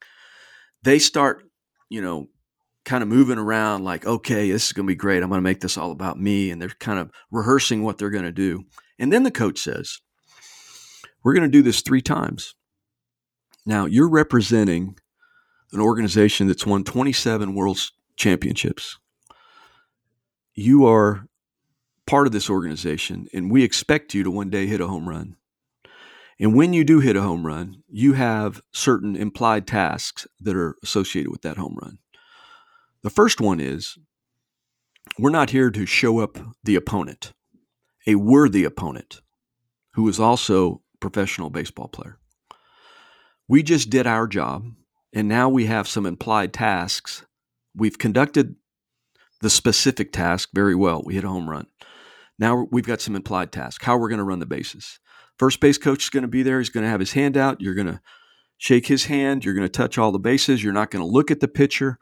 They 0.84 1.00
start, 1.00 1.44
you 1.90 2.02
know, 2.02 2.28
kind 2.86 3.02
of 3.02 3.10
moving 3.10 3.38
around 3.38 3.84
like, 3.84 4.06
okay, 4.06 4.52
this 4.52 4.68
is 4.68 4.74
going 4.74 4.86
to 4.86 4.92
be 4.92 4.96
great. 4.96 5.24
I'm 5.24 5.30
going 5.30 5.40
to 5.40 5.42
make 5.42 5.62
this 5.62 5.78
all 5.78 5.92
about 5.92 6.20
me. 6.20 6.52
And 6.52 6.62
they're 6.62 6.70
kind 6.70 7.00
of 7.00 7.12
rehearsing 7.32 7.84
what 7.84 7.98
they're 7.98 8.10
going 8.10 8.26
to 8.26 8.32
do. 8.32 8.64
And 9.00 9.12
then 9.12 9.24
the 9.24 9.32
coach 9.32 9.60
says, 9.60 10.00
we're 11.24 11.34
going 11.34 11.44
to 11.44 11.50
do 11.50 11.62
this 11.62 11.82
three 11.82 12.02
times. 12.02 12.56
Now, 13.66 13.86
you're 13.86 14.10
representing 14.10 14.98
an 15.72 15.80
organization 15.80 16.48
that's 16.48 16.66
won 16.66 16.84
27 16.84 17.56
world 17.56 17.80
championships. 18.16 19.00
You 20.54 20.86
are 20.86 21.28
part 22.06 22.28
of 22.28 22.34
this 22.34 22.50
organization, 22.50 23.28
and 23.34 23.50
we 23.50 23.64
expect 23.64 24.14
you 24.14 24.24
to 24.24 24.32
one 24.32 24.50
day 24.50 24.68
hit 24.68 24.82
a 24.82 24.88
home 24.88 25.08
run. 25.08 25.38
And 26.40 26.56
when 26.56 26.74
you 26.74 26.84
do 26.84 27.00
hit 27.00 27.16
a 27.16 27.22
home 27.22 27.46
run, 27.46 27.84
you 27.88 28.14
have 28.14 28.62
certain 28.72 29.16
implied 29.16 29.66
tasks 29.66 30.28
that 30.42 30.56
are 30.56 30.76
associated 30.84 31.32
with 31.32 31.42
that 31.44 31.58
home 31.58 31.78
run. 31.82 32.00
The 33.02 33.10
first 33.10 33.40
one 33.40 33.60
is 33.60 33.98
we're 35.18 35.30
not 35.30 35.52
here 35.52 35.70
to 35.72 35.86
show 35.86 36.20
up 36.20 36.38
the 36.64 36.76
opponent, 36.76 37.34
a 38.06 38.16
worthy 38.16 38.64
opponent 38.64 39.22
who 39.94 40.08
is 40.08 40.20
also 40.20 40.83
professional 41.04 41.50
baseball 41.50 41.90
player. 41.90 42.18
We 43.50 43.62
just 43.62 43.90
did 43.90 44.08
our 44.08 44.26
job, 44.26 44.72
and 45.12 45.28
now 45.28 45.50
we 45.50 45.66
have 45.66 45.86
some 45.86 46.06
implied 46.06 46.54
tasks. 46.54 47.26
We've 47.76 47.98
conducted 47.98 48.56
the 49.42 49.50
specific 49.50 50.14
task 50.14 50.50
very 50.54 50.76
well. 50.76 51.04
We 51.06 51.16
hit 51.16 51.26
a 51.26 51.30
home 51.30 51.50
run. 51.50 51.68
Now 52.40 52.68
we've 52.72 52.86
got 52.86 53.02
some 53.02 53.18
implied 53.18 53.52
tasks. 53.52 53.84
How 53.84 53.98
we're 53.98 54.08
going 54.08 54.20
to 54.20 54.24
run 54.24 54.40
the 54.40 54.46
bases. 54.46 55.00
First 55.38 55.60
base 55.60 55.78
coach 55.78 56.06
is 56.06 56.10
going 56.10 56.22
to 56.22 56.30
be 56.30 56.42
there. 56.42 56.60
He's 56.60 56.70
going 56.70 56.86
to 56.86 56.90
have 56.90 57.02
his 57.02 57.12
hand 57.12 57.36
out. 57.36 57.60
You're 57.60 57.76
going 57.76 57.88
to 57.88 58.00
shake 58.58 58.88
his 58.88 59.06
hand. 59.06 59.44
You're 59.44 59.56
going 59.56 59.68
to 59.68 59.78
touch 59.78 59.98
all 59.98 60.14
the 60.14 60.20
bases. 60.20 60.64
You're 60.64 60.72
not 60.72 60.90
going 60.90 61.04
to 61.04 61.12
look 61.12 61.32
at 61.32 61.42
the 61.42 61.50
pitcher. 61.50 62.00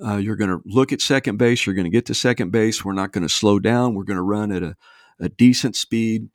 Uh, 0.00 0.18
you're 0.18 0.36
going 0.36 0.50
to 0.50 0.62
look 0.64 0.92
at 0.92 1.00
second 1.00 1.38
base. 1.38 1.66
You're 1.66 1.74
going 1.74 1.86
to 1.86 1.90
get 1.90 2.06
to 2.06 2.14
second 2.14 2.52
base. 2.52 2.84
We're 2.84 2.92
not 2.92 3.10
going 3.10 3.26
to 3.26 3.34
slow 3.34 3.58
down. 3.58 3.94
We're 3.94 4.04
going 4.04 4.16
to 4.16 4.22
run 4.22 4.52
at 4.52 4.62
a, 4.62 4.76
a 5.18 5.28
decent 5.28 5.74
speed. 5.74 6.28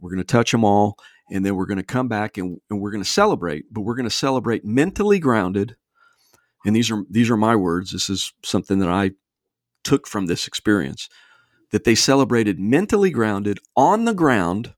We're 0.00 0.10
going 0.10 0.18
to 0.18 0.24
touch 0.24 0.50
them 0.50 0.64
all. 0.64 0.96
And 1.30 1.44
then 1.44 1.54
we're 1.54 1.66
going 1.66 1.78
to 1.78 1.84
come 1.84 2.08
back 2.08 2.36
and, 2.36 2.60
and 2.70 2.80
we're 2.80 2.90
going 2.90 3.04
to 3.04 3.08
celebrate, 3.08 3.66
but 3.72 3.82
we're 3.82 3.94
going 3.94 4.08
to 4.08 4.14
celebrate 4.14 4.64
mentally 4.64 5.18
grounded. 5.18 5.76
And 6.64 6.74
these 6.74 6.90
are 6.90 7.04
these 7.08 7.30
are 7.30 7.36
my 7.36 7.56
words. 7.56 7.92
This 7.92 8.10
is 8.10 8.32
something 8.44 8.80
that 8.80 8.90
I 8.90 9.12
took 9.84 10.06
from 10.06 10.26
this 10.26 10.46
experience. 10.46 11.08
That 11.72 11.84
they 11.84 11.94
celebrated 11.94 12.58
mentally 12.58 13.10
grounded 13.10 13.60
on 13.76 14.04
the 14.04 14.14
ground 14.14 14.74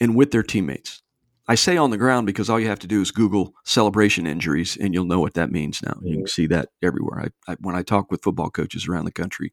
and 0.00 0.14
with 0.14 0.32
their 0.32 0.42
teammates. 0.42 1.02
I 1.50 1.56
say 1.56 1.76
on 1.76 1.90
the 1.90 1.98
ground 1.98 2.26
because 2.26 2.48
all 2.48 2.60
you 2.60 2.68
have 2.68 2.78
to 2.78 2.86
do 2.86 3.00
is 3.00 3.10
Google 3.10 3.54
celebration 3.64 4.24
injuries 4.24 4.76
and 4.76 4.94
you'll 4.94 5.04
know 5.04 5.18
what 5.18 5.34
that 5.34 5.50
means 5.50 5.82
now. 5.82 5.98
You 6.00 6.18
can 6.18 6.24
mm. 6.24 6.28
see 6.28 6.46
that 6.46 6.68
everywhere. 6.80 7.30
I, 7.48 7.52
I, 7.52 7.56
when 7.58 7.74
I 7.74 7.82
talk 7.82 8.08
with 8.08 8.22
football 8.22 8.50
coaches 8.50 8.86
around 8.86 9.06
the 9.06 9.10
country 9.10 9.52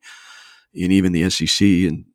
and 0.76 0.92
even 0.92 1.12
the 1.12 1.28
SEC 1.32 1.68
and 1.68 2.06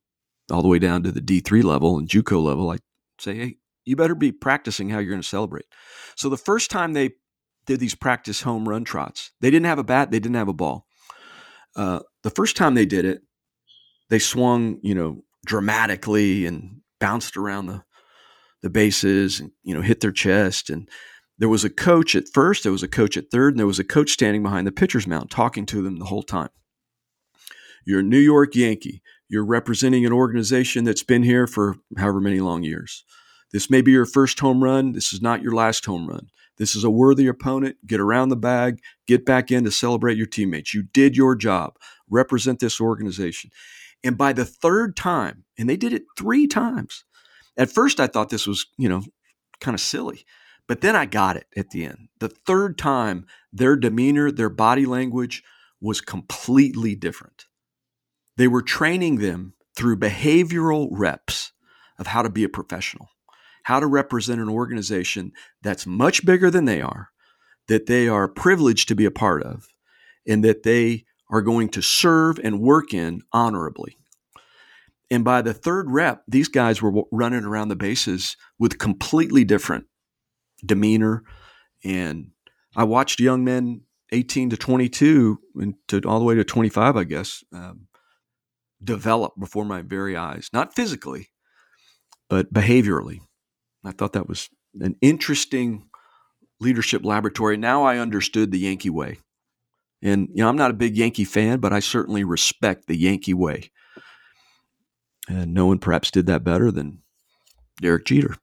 all 0.52 0.62
the 0.62 0.68
way 0.68 0.78
down 0.78 1.02
to 1.02 1.10
the 1.10 1.20
D3 1.20 1.64
level 1.64 1.98
and 1.98 2.08
JUCO 2.08 2.40
level, 2.40 2.70
I 2.70 2.78
say, 3.18 3.34
hey, 3.34 3.56
you 3.84 3.96
better 3.96 4.14
be 4.14 4.32
practicing 4.32 4.90
how 4.90 4.98
you're 4.98 5.10
going 5.10 5.22
to 5.22 5.28
celebrate. 5.28 5.66
So 6.16 6.28
the 6.28 6.36
first 6.36 6.70
time 6.70 6.92
they 6.92 7.10
did 7.66 7.80
these 7.80 7.94
practice 7.94 8.42
home 8.42 8.68
run 8.68 8.84
trots, 8.84 9.30
they 9.40 9.50
didn't 9.50 9.66
have 9.66 9.78
a 9.78 9.84
bat, 9.84 10.10
they 10.10 10.20
didn't 10.20 10.36
have 10.36 10.48
a 10.48 10.52
ball. 10.52 10.86
Uh, 11.74 12.00
the 12.22 12.30
first 12.30 12.56
time 12.56 12.74
they 12.74 12.86
did 12.86 13.04
it, 13.04 13.22
they 14.10 14.18
swung, 14.18 14.78
you 14.82 14.94
know, 14.94 15.22
dramatically 15.44 16.46
and 16.46 16.80
bounced 17.00 17.36
around 17.36 17.66
the 17.66 17.82
the 18.62 18.70
bases 18.70 19.40
and 19.40 19.50
you 19.64 19.74
know 19.74 19.82
hit 19.82 20.00
their 20.00 20.12
chest 20.12 20.70
and 20.70 20.88
there 21.38 21.48
was 21.48 21.64
a 21.64 21.70
coach 21.70 22.14
at 22.14 22.28
first 22.32 22.62
there 22.62 22.72
was 22.72 22.82
a 22.82 22.88
coach 22.88 23.16
at 23.16 23.30
third 23.30 23.52
and 23.52 23.58
there 23.58 23.66
was 23.66 23.80
a 23.80 23.84
coach 23.84 24.10
standing 24.10 24.42
behind 24.42 24.66
the 24.66 24.72
pitcher's 24.72 25.06
mound 25.06 25.30
talking 25.30 25.66
to 25.66 25.82
them 25.82 25.98
the 25.98 26.04
whole 26.04 26.22
time 26.22 26.48
you're 27.84 28.00
a 28.00 28.04
new 28.04 28.18
york 28.18 28.54
yankee 28.54 29.02
you're 29.28 29.44
representing 29.44 30.06
an 30.06 30.12
organization 30.12 30.84
that's 30.84 31.02
been 31.02 31.24
here 31.24 31.48
for 31.48 31.74
however 31.98 32.20
many 32.20 32.38
long 32.38 32.62
years 32.62 33.04
this 33.52 33.70
may 33.70 33.82
be 33.82 33.92
your 33.92 34.06
first 34.06 34.40
home 34.40 34.62
run. 34.62 34.92
This 34.92 35.12
is 35.12 35.22
not 35.22 35.42
your 35.42 35.54
last 35.54 35.84
home 35.84 36.08
run. 36.08 36.28
This 36.58 36.76
is 36.76 36.84
a 36.84 36.90
worthy 36.90 37.26
opponent. 37.26 37.76
Get 37.86 38.00
around 38.00 38.28
the 38.28 38.36
bag. 38.36 38.80
Get 39.06 39.24
back 39.24 39.50
in 39.50 39.64
to 39.64 39.70
celebrate 39.70 40.16
your 40.16 40.26
teammates. 40.26 40.74
You 40.74 40.82
did 40.82 41.16
your 41.16 41.34
job. 41.34 41.76
Represent 42.10 42.60
this 42.60 42.80
organization. 42.80 43.50
And 44.04 44.18
by 44.18 44.32
the 44.32 44.44
third 44.44 44.96
time 44.96 45.44
and 45.58 45.68
they 45.68 45.76
did 45.76 45.92
it 45.92 46.04
three 46.16 46.46
times 46.46 47.04
at 47.56 47.70
first, 47.70 48.00
I 48.00 48.06
thought 48.06 48.30
this 48.30 48.46
was, 48.46 48.66
you 48.78 48.88
know, 48.88 49.02
kind 49.60 49.74
of 49.74 49.80
silly, 49.80 50.24
but 50.66 50.80
then 50.80 50.96
I 50.96 51.06
got 51.06 51.36
it 51.36 51.46
at 51.56 51.70
the 51.70 51.84
end. 51.84 52.08
The 52.18 52.28
third 52.28 52.78
time, 52.78 53.26
their 53.52 53.76
demeanor, 53.76 54.30
their 54.30 54.48
body 54.48 54.86
language 54.86 55.42
was 55.80 56.00
completely 56.00 56.94
different. 56.94 57.46
They 58.36 58.48
were 58.48 58.62
training 58.62 59.16
them 59.18 59.54
through 59.76 59.98
behavioral 59.98 60.88
reps 60.90 61.52
of 61.98 62.06
how 62.06 62.22
to 62.22 62.30
be 62.30 62.44
a 62.44 62.48
professional, 62.48 63.08
how 63.64 63.80
to 63.80 63.86
represent 63.86 64.40
an 64.40 64.48
organization 64.48 65.32
that's 65.62 65.86
much 65.86 66.24
bigger 66.24 66.50
than 66.50 66.64
they 66.64 66.80
are, 66.80 67.10
that 67.68 67.86
they 67.86 68.08
are 68.08 68.28
privileged 68.28 68.88
to 68.88 68.94
be 68.94 69.04
a 69.04 69.10
part 69.10 69.42
of, 69.42 69.68
and 70.26 70.44
that 70.44 70.62
they 70.62 71.04
are 71.30 71.42
going 71.42 71.68
to 71.70 71.82
serve 71.82 72.38
and 72.42 72.60
work 72.60 72.92
in 72.92 73.22
honorably. 73.32 73.96
And 75.10 75.24
by 75.24 75.42
the 75.42 75.54
third 75.54 75.90
rep, 75.90 76.22
these 76.26 76.48
guys 76.48 76.80
were 76.80 77.04
running 77.10 77.44
around 77.44 77.68
the 77.68 77.76
bases 77.76 78.36
with 78.58 78.78
completely 78.78 79.44
different 79.44 79.86
demeanor. 80.64 81.22
And 81.84 82.30
I 82.76 82.84
watched 82.84 83.20
young 83.20 83.44
men 83.44 83.82
18 84.12 84.50
to 84.50 84.56
22 84.56 85.38
and 85.56 85.74
to 85.88 86.00
all 86.06 86.18
the 86.18 86.24
way 86.24 86.34
to 86.34 86.44
25, 86.44 86.96
I 86.96 87.04
guess, 87.04 87.44
um, 87.52 87.88
develop 88.82 89.32
before 89.38 89.64
my 89.64 89.82
very 89.82 90.16
eyes, 90.16 90.50
not 90.52 90.74
physically, 90.74 91.28
but 92.28 92.52
behaviorally. 92.52 93.20
I 93.84 93.92
thought 93.92 94.12
that 94.12 94.28
was 94.28 94.48
an 94.80 94.96
interesting 95.00 95.88
leadership 96.60 97.04
laboratory. 97.04 97.56
Now 97.56 97.84
I 97.84 97.98
understood 97.98 98.50
the 98.50 98.58
Yankee 98.58 98.90
way. 98.90 99.18
And, 100.00 100.28
you 100.34 100.42
know, 100.42 100.48
I'm 100.48 100.56
not 100.56 100.70
a 100.70 100.74
big 100.74 100.96
Yankee 100.96 101.24
fan, 101.24 101.58
but 101.60 101.72
I 101.72 101.80
certainly 101.80 102.24
respect 102.24 102.86
the 102.86 102.96
Yankee 102.96 103.34
way. 103.34 103.70
And 105.28 105.54
no 105.54 105.66
one 105.66 105.78
perhaps 105.78 106.10
did 106.10 106.26
that 106.26 106.42
better 106.42 106.70
than 106.70 107.02
Derek 107.80 108.04
Jeter. 108.04 108.36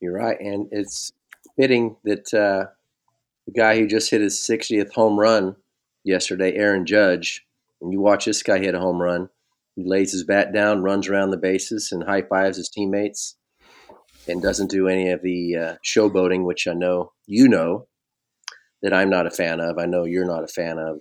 You're 0.00 0.14
right. 0.14 0.38
And 0.40 0.68
it's 0.70 1.12
fitting 1.56 1.96
that 2.04 2.32
uh, 2.32 2.70
the 3.46 3.52
guy 3.52 3.78
who 3.78 3.86
just 3.86 4.10
hit 4.10 4.20
his 4.20 4.34
60th 4.34 4.92
home 4.92 5.18
run 5.18 5.56
yesterday, 6.04 6.54
Aaron 6.54 6.86
Judge, 6.86 7.44
and 7.80 7.92
you 7.92 8.00
watch 8.00 8.24
this 8.24 8.42
guy 8.42 8.58
hit 8.58 8.74
a 8.74 8.80
home 8.80 9.00
run. 9.00 9.28
He 9.74 9.84
lays 9.84 10.12
his 10.12 10.24
bat 10.24 10.52
down, 10.52 10.82
runs 10.82 11.08
around 11.08 11.30
the 11.30 11.36
bases, 11.36 11.90
and 11.92 12.04
high 12.04 12.22
fives 12.22 12.56
his 12.56 12.68
teammates, 12.68 13.36
and 14.28 14.42
doesn't 14.42 14.70
do 14.70 14.88
any 14.88 15.10
of 15.10 15.22
the 15.22 15.56
uh, 15.56 15.74
showboating, 15.84 16.44
which 16.44 16.66
I 16.66 16.74
know 16.74 17.12
you 17.26 17.48
know 17.48 17.86
that 18.82 18.92
I'm 18.92 19.10
not 19.10 19.26
a 19.26 19.30
fan 19.30 19.60
of. 19.60 19.78
I 19.78 19.86
know 19.86 20.04
you're 20.04 20.26
not 20.26 20.44
a 20.44 20.48
fan 20.48 20.78
of 20.78 21.00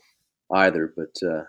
either, 0.51 0.93
but 0.95 1.15
uh, 1.27 1.43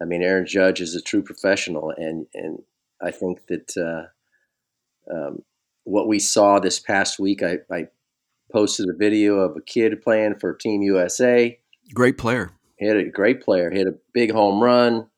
I 0.00 0.04
mean, 0.04 0.22
Aaron 0.22 0.46
Judge 0.46 0.80
is 0.80 0.94
a 0.94 1.00
true 1.00 1.22
professional, 1.22 1.92
and 1.96 2.26
and 2.34 2.62
I 3.02 3.10
think 3.10 3.46
that 3.48 3.76
uh, 3.76 5.14
um, 5.14 5.42
what 5.84 6.08
we 6.08 6.18
saw 6.18 6.58
this 6.58 6.80
past 6.80 7.18
week, 7.18 7.42
I, 7.42 7.58
I, 7.70 7.88
posted 8.52 8.88
a 8.88 8.96
video 8.96 9.36
of 9.36 9.56
a 9.56 9.60
kid 9.60 10.00
playing 10.02 10.36
for 10.38 10.54
Team 10.54 10.82
USA. 10.82 11.58
Great 11.92 12.18
player. 12.18 12.52
Hit 12.78 12.96
a 12.96 13.04
great 13.04 13.42
player. 13.42 13.70
Hit 13.70 13.86
a 13.86 13.98
big 14.12 14.30
home 14.30 14.62
run, 14.62 15.08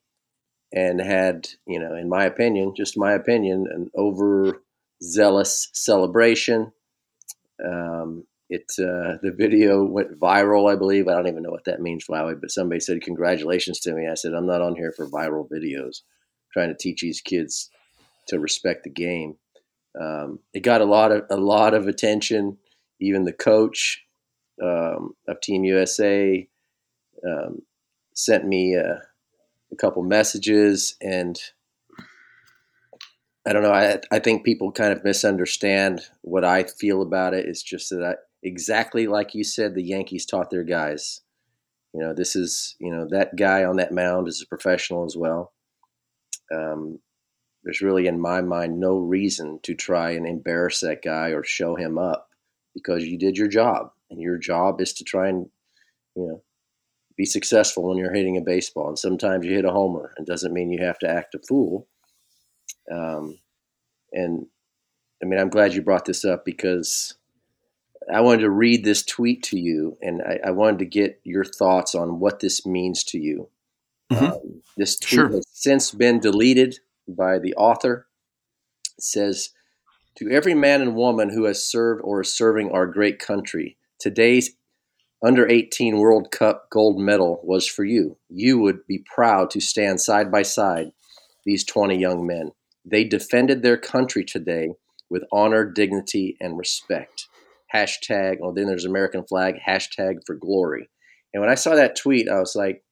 and 0.73 1.01
had 1.01 1.49
you 1.67 1.79
know, 1.79 1.95
in 1.95 2.09
my 2.09 2.25
opinion, 2.25 2.75
just 2.77 2.99
my 2.99 3.13
opinion, 3.13 3.67
an 3.71 3.91
overzealous 5.03 5.69
celebration. 5.73 6.73
Um, 7.65 8.25
it 8.49 8.65
uh, 8.79 9.19
the 9.23 9.35
video 9.37 9.85
went 9.85 10.19
viral, 10.21 10.73
I 10.73 10.77
believe. 10.77 11.09
I 11.09 11.15
don't 11.15 11.27
even 11.27 11.43
know 11.43 11.51
what 11.51 11.65
that 11.65 11.81
means, 11.81 12.07
Flowey, 12.07 12.41
but 12.41 12.51
somebody 12.51 12.81
said 12.81 13.01
congratulations 13.01 13.81
to 13.81 13.93
me. 13.93 14.09
I 14.09 14.15
said 14.15 14.35
I'm 14.35 14.47
not 14.47 14.63
on 14.63 14.77
here 14.77 14.93
for 14.93 15.07
viral 15.07 15.49
videos. 15.51 16.03
I'm 16.03 16.53
trying 16.53 16.69
to 16.69 16.77
teach 16.77 17.01
these 17.01 17.21
kids 17.21 17.71
to 18.29 18.39
respect 18.39 18.85
the 18.85 18.91
game. 18.91 19.37
Um, 20.01 20.41
it 20.53 20.61
got 20.61 20.81
a 20.81 20.85
lot 20.85 21.11
of 21.11 21.25
a 21.31 21.37
lot 21.37 21.75
of 21.75 21.89
attention. 21.89 22.59
Even 23.01 23.25
the 23.25 23.33
coach 23.33 24.05
um, 24.63 25.15
of 25.27 25.41
Team 25.41 25.65
USA 25.65 26.49
um, 27.27 27.63
sent 28.15 28.47
me 28.47 28.77
uh, 28.77 28.99
a 29.73 29.77
couple 29.77 30.03
messages, 30.05 30.97
and 31.01 31.41
I 33.47 33.53
don't 33.53 33.63
know. 33.63 33.73
I 33.73 34.01
I 34.11 34.19
think 34.19 34.45
people 34.45 34.73
kind 34.73 34.93
of 34.93 35.05
misunderstand 35.05 36.01
what 36.23 36.45
I 36.45 36.65
feel 36.65 37.03
about 37.03 37.35
it. 37.35 37.47
It's 37.47 37.63
just 37.63 37.91
that 37.91 38.03
I 38.03 38.15
exactly 38.43 39.07
like 39.07 39.35
you 39.35 39.45
said, 39.45 39.75
the 39.75 39.83
Yankees 39.83 40.27
taught 40.27 40.51
their 40.51 40.65
guys. 40.65 41.21
You 41.95 42.01
know, 42.01 42.13
this 42.13 42.35
is 42.37 42.75
you 42.81 42.91
know 42.91 43.07
that 43.11 43.37
guy 43.37 43.65
on 43.65 43.77
that 43.77 43.93
mound 43.93 44.29
is 44.29 44.43
a 44.43 44.47
professional 44.49 45.05
as 45.05 45.17
well. 45.17 45.53
Um, 46.53 46.99
there's 47.65 47.81
really, 47.83 48.07
in 48.07 48.21
my 48.21 48.41
mind, 48.43 48.79
no 48.79 48.99
reason 48.99 49.59
to 49.65 49.75
try 49.75 50.11
and 50.13 50.27
embarrass 50.27 50.81
that 50.81 51.03
guy 51.03 51.31
or 51.31 51.43
show 51.45 51.75
him 51.75 51.99
up 51.99 52.29
because 52.75 53.05
you 53.05 53.19
did 53.19 53.37
your 53.37 53.49
job, 53.49 53.91
and 54.11 54.21
your 54.21 54.39
job 54.39 54.81
is 54.81 54.93
to 54.95 55.05
try 55.05 55.29
and 55.29 55.49
you 56.17 56.27
know 56.27 56.43
be 57.17 57.25
successful 57.25 57.89
when 57.89 57.99
you're 57.99 58.13
hitting 58.13 58.37
a 58.37 58.41
baseball. 58.43 58.89
And 58.89 58.99
sometimes 58.99 59.47
you 59.47 59.55
hit 59.55 59.65
a 59.65 59.71
homer. 59.73 60.13
and 60.17 60.27
doesn't 60.27 60.53
mean 60.53 60.71
you 60.71 60.85
have 60.85 60.99
to 61.01 61.09
act 61.09 61.35
a 61.35 61.39
fool. 61.39 61.89
Um, 62.91 63.39
and 64.13 64.47
I 65.23 65.27
mean, 65.27 65.39
I'm 65.39 65.49
glad 65.49 65.75
you 65.75 65.83
brought 65.83 66.05
this 66.05 66.25
up 66.25 66.45
because 66.45 67.15
I 68.13 68.21
wanted 68.21 68.43
to 68.43 68.51
read 68.51 68.85
this 68.85 69.05
tweet 69.05 69.43
to 69.45 69.59
you, 69.59 69.97
and 70.01 70.23
I, 70.23 70.49
I 70.49 70.51
wanted 70.53 70.79
to 70.81 70.87
get 70.87 71.21
your 71.25 71.45
thoughts 71.45 71.95
on 71.95 72.21
what 72.21 72.41
this 72.41 72.65
means 72.65 73.03
to 73.05 73.19
you. 73.19 73.49
Mm-hmm. 74.13 74.25
Um, 74.25 74.63
this 74.77 74.97
tweet 74.99 75.09
sure. 75.09 75.29
has 75.29 75.45
since 75.51 75.91
been 75.91 76.21
deleted 76.21 76.79
by 77.09 77.39
the 77.39 77.55
author. 77.55 78.07
It 78.97 79.03
says, 79.03 79.51
"To 80.19 80.31
every 80.31 80.55
man 80.55 80.83
and 80.83 80.95
woman 80.95 81.31
who 81.31 81.45
has 81.45 81.65
served 81.65 82.03
or 82.05 82.21
is 82.21 82.33
serving 82.33 82.71
our 82.71 82.87
great 82.87 83.19
country, 83.19 83.77
today's 83.99 84.57
under 85.23 85.49
18 85.49 85.99
World 85.99 86.31
Cup 86.31 86.69
gold 86.71 87.01
medal 87.01 87.41
was 87.43 87.67
for 87.67 87.85
you. 87.85 88.17
You 88.29 88.59
would 88.59 88.87
be 88.87 88.99
proud 88.99 89.51
to 89.51 89.61
stand 89.61 90.01
side 90.01 90.31
by 90.31 90.43
side 90.43 90.93
these 91.45 91.65
20 91.65 91.99
young 91.99 92.27
men. 92.27 92.53
They 92.89 93.05
defended 93.05 93.63
their 93.63 93.77
country 93.77 94.25
today 94.25 94.71
with 95.11 95.25
honor, 95.33 95.65
dignity, 95.65 96.37
and 96.41 96.57
respect. 96.57 97.29
Hashtag, 97.75 98.37
well, 98.41 98.53
then 98.53 98.67
there's 98.67 98.85
American 98.85 99.25
flag, 99.25 99.57
hashtag 99.67 100.19
for 100.25 100.37
glory. 100.37 100.89
And 101.35 101.41
when 101.41 101.51
I 101.51 101.57
saw 101.57 101.75
that 101.75 101.97
tweet, 101.97 102.29
I 102.29 102.39
was 102.39 102.55
like, 102.55 102.83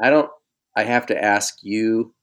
I 0.00 0.10
don't, 0.10 0.30
I 0.76 0.84
have 0.84 1.06
to 1.06 1.24
ask 1.24 1.54
you 1.62 2.14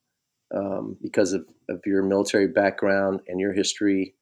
um, 0.56 0.98
because 1.02 1.34
of, 1.34 1.46
of 1.70 1.82
your 1.86 2.04
military 2.04 2.48
background 2.48 3.22
and 3.28 3.40
your 3.40 3.54
history. 3.54 4.14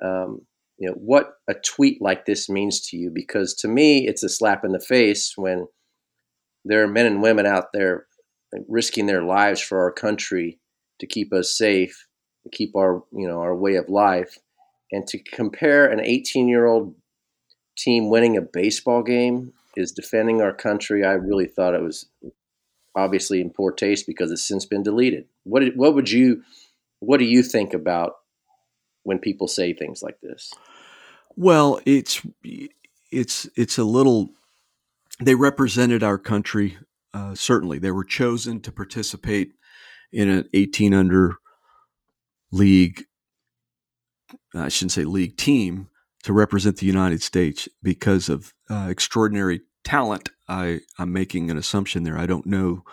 Um, 0.00 0.46
you 0.78 0.88
know 0.88 0.94
what 0.96 1.34
a 1.48 1.54
tweet 1.54 2.00
like 2.00 2.24
this 2.24 2.48
means 2.48 2.80
to 2.88 2.96
you 2.96 3.10
because 3.12 3.54
to 3.54 3.68
me 3.68 4.08
it's 4.08 4.22
a 4.22 4.28
slap 4.28 4.64
in 4.64 4.72
the 4.72 4.80
face 4.80 5.34
when 5.36 5.66
there 6.64 6.82
are 6.82 6.88
men 6.88 7.06
and 7.06 7.22
women 7.22 7.46
out 7.46 7.66
there 7.72 8.06
risking 8.68 9.06
their 9.06 9.22
lives 9.22 9.60
for 9.60 9.80
our 9.82 9.92
country 9.92 10.58
to 10.98 11.06
keep 11.06 11.32
us 11.32 11.56
safe 11.56 12.06
keep 12.50 12.74
our 12.76 13.02
you 13.12 13.28
know 13.28 13.40
our 13.40 13.54
way 13.54 13.76
of 13.76 13.88
life 13.88 14.38
and 14.90 15.06
to 15.06 15.18
compare 15.18 15.86
an 15.90 16.00
18 16.00 16.48
year 16.48 16.66
old 16.66 16.94
team 17.76 18.10
winning 18.10 18.36
a 18.36 18.42
baseball 18.42 19.02
game 19.02 19.52
is 19.76 19.92
defending 19.92 20.42
our 20.42 20.52
country 20.52 21.04
i 21.04 21.12
really 21.12 21.46
thought 21.46 21.74
it 21.74 21.82
was 21.82 22.06
obviously 22.94 23.40
in 23.40 23.48
poor 23.48 23.72
taste 23.72 24.06
because 24.06 24.30
it's 24.30 24.46
since 24.46 24.66
been 24.66 24.82
deleted 24.82 25.26
what 25.44 25.62
what 25.76 25.94
would 25.94 26.10
you 26.10 26.42
what 27.00 27.18
do 27.18 27.24
you 27.24 27.42
think 27.42 27.72
about 27.72 28.16
when 29.04 29.18
people 29.18 29.48
say 29.48 29.72
things 29.72 30.02
like 30.02 30.20
this 30.20 30.52
well, 31.36 31.80
it's 31.86 32.22
it's 33.10 33.48
it's 33.56 33.78
a 33.78 33.84
little. 33.84 34.30
They 35.20 35.34
represented 35.34 36.02
our 36.02 36.18
country. 36.18 36.78
Uh, 37.14 37.34
certainly, 37.34 37.78
they 37.78 37.90
were 37.90 38.04
chosen 38.04 38.60
to 38.60 38.72
participate 38.72 39.52
in 40.12 40.28
an 40.28 40.48
18 40.52 40.92
under 40.92 41.36
league. 42.52 43.04
I 44.54 44.68
shouldn't 44.68 44.92
say 44.92 45.04
league 45.04 45.36
team 45.36 45.88
to 46.22 46.32
represent 46.32 46.76
the 46.76 46.86
United 46.86 47.22
States 47.22 47.68
because 47.82 48.28
of 48.28 48.52
uh, 48.70 48.86
extraordinary 48.88 49.62
talent. 49.84 50.30
I 50.48 50.80
I'm 50.98 51.12
making 51.12 51.50
an 51.50 51.56
assumption 51.56 52.04
there. 52.04 52.18
I 52.18 52.26
don't 52.26 52.46
know 52.46 52.84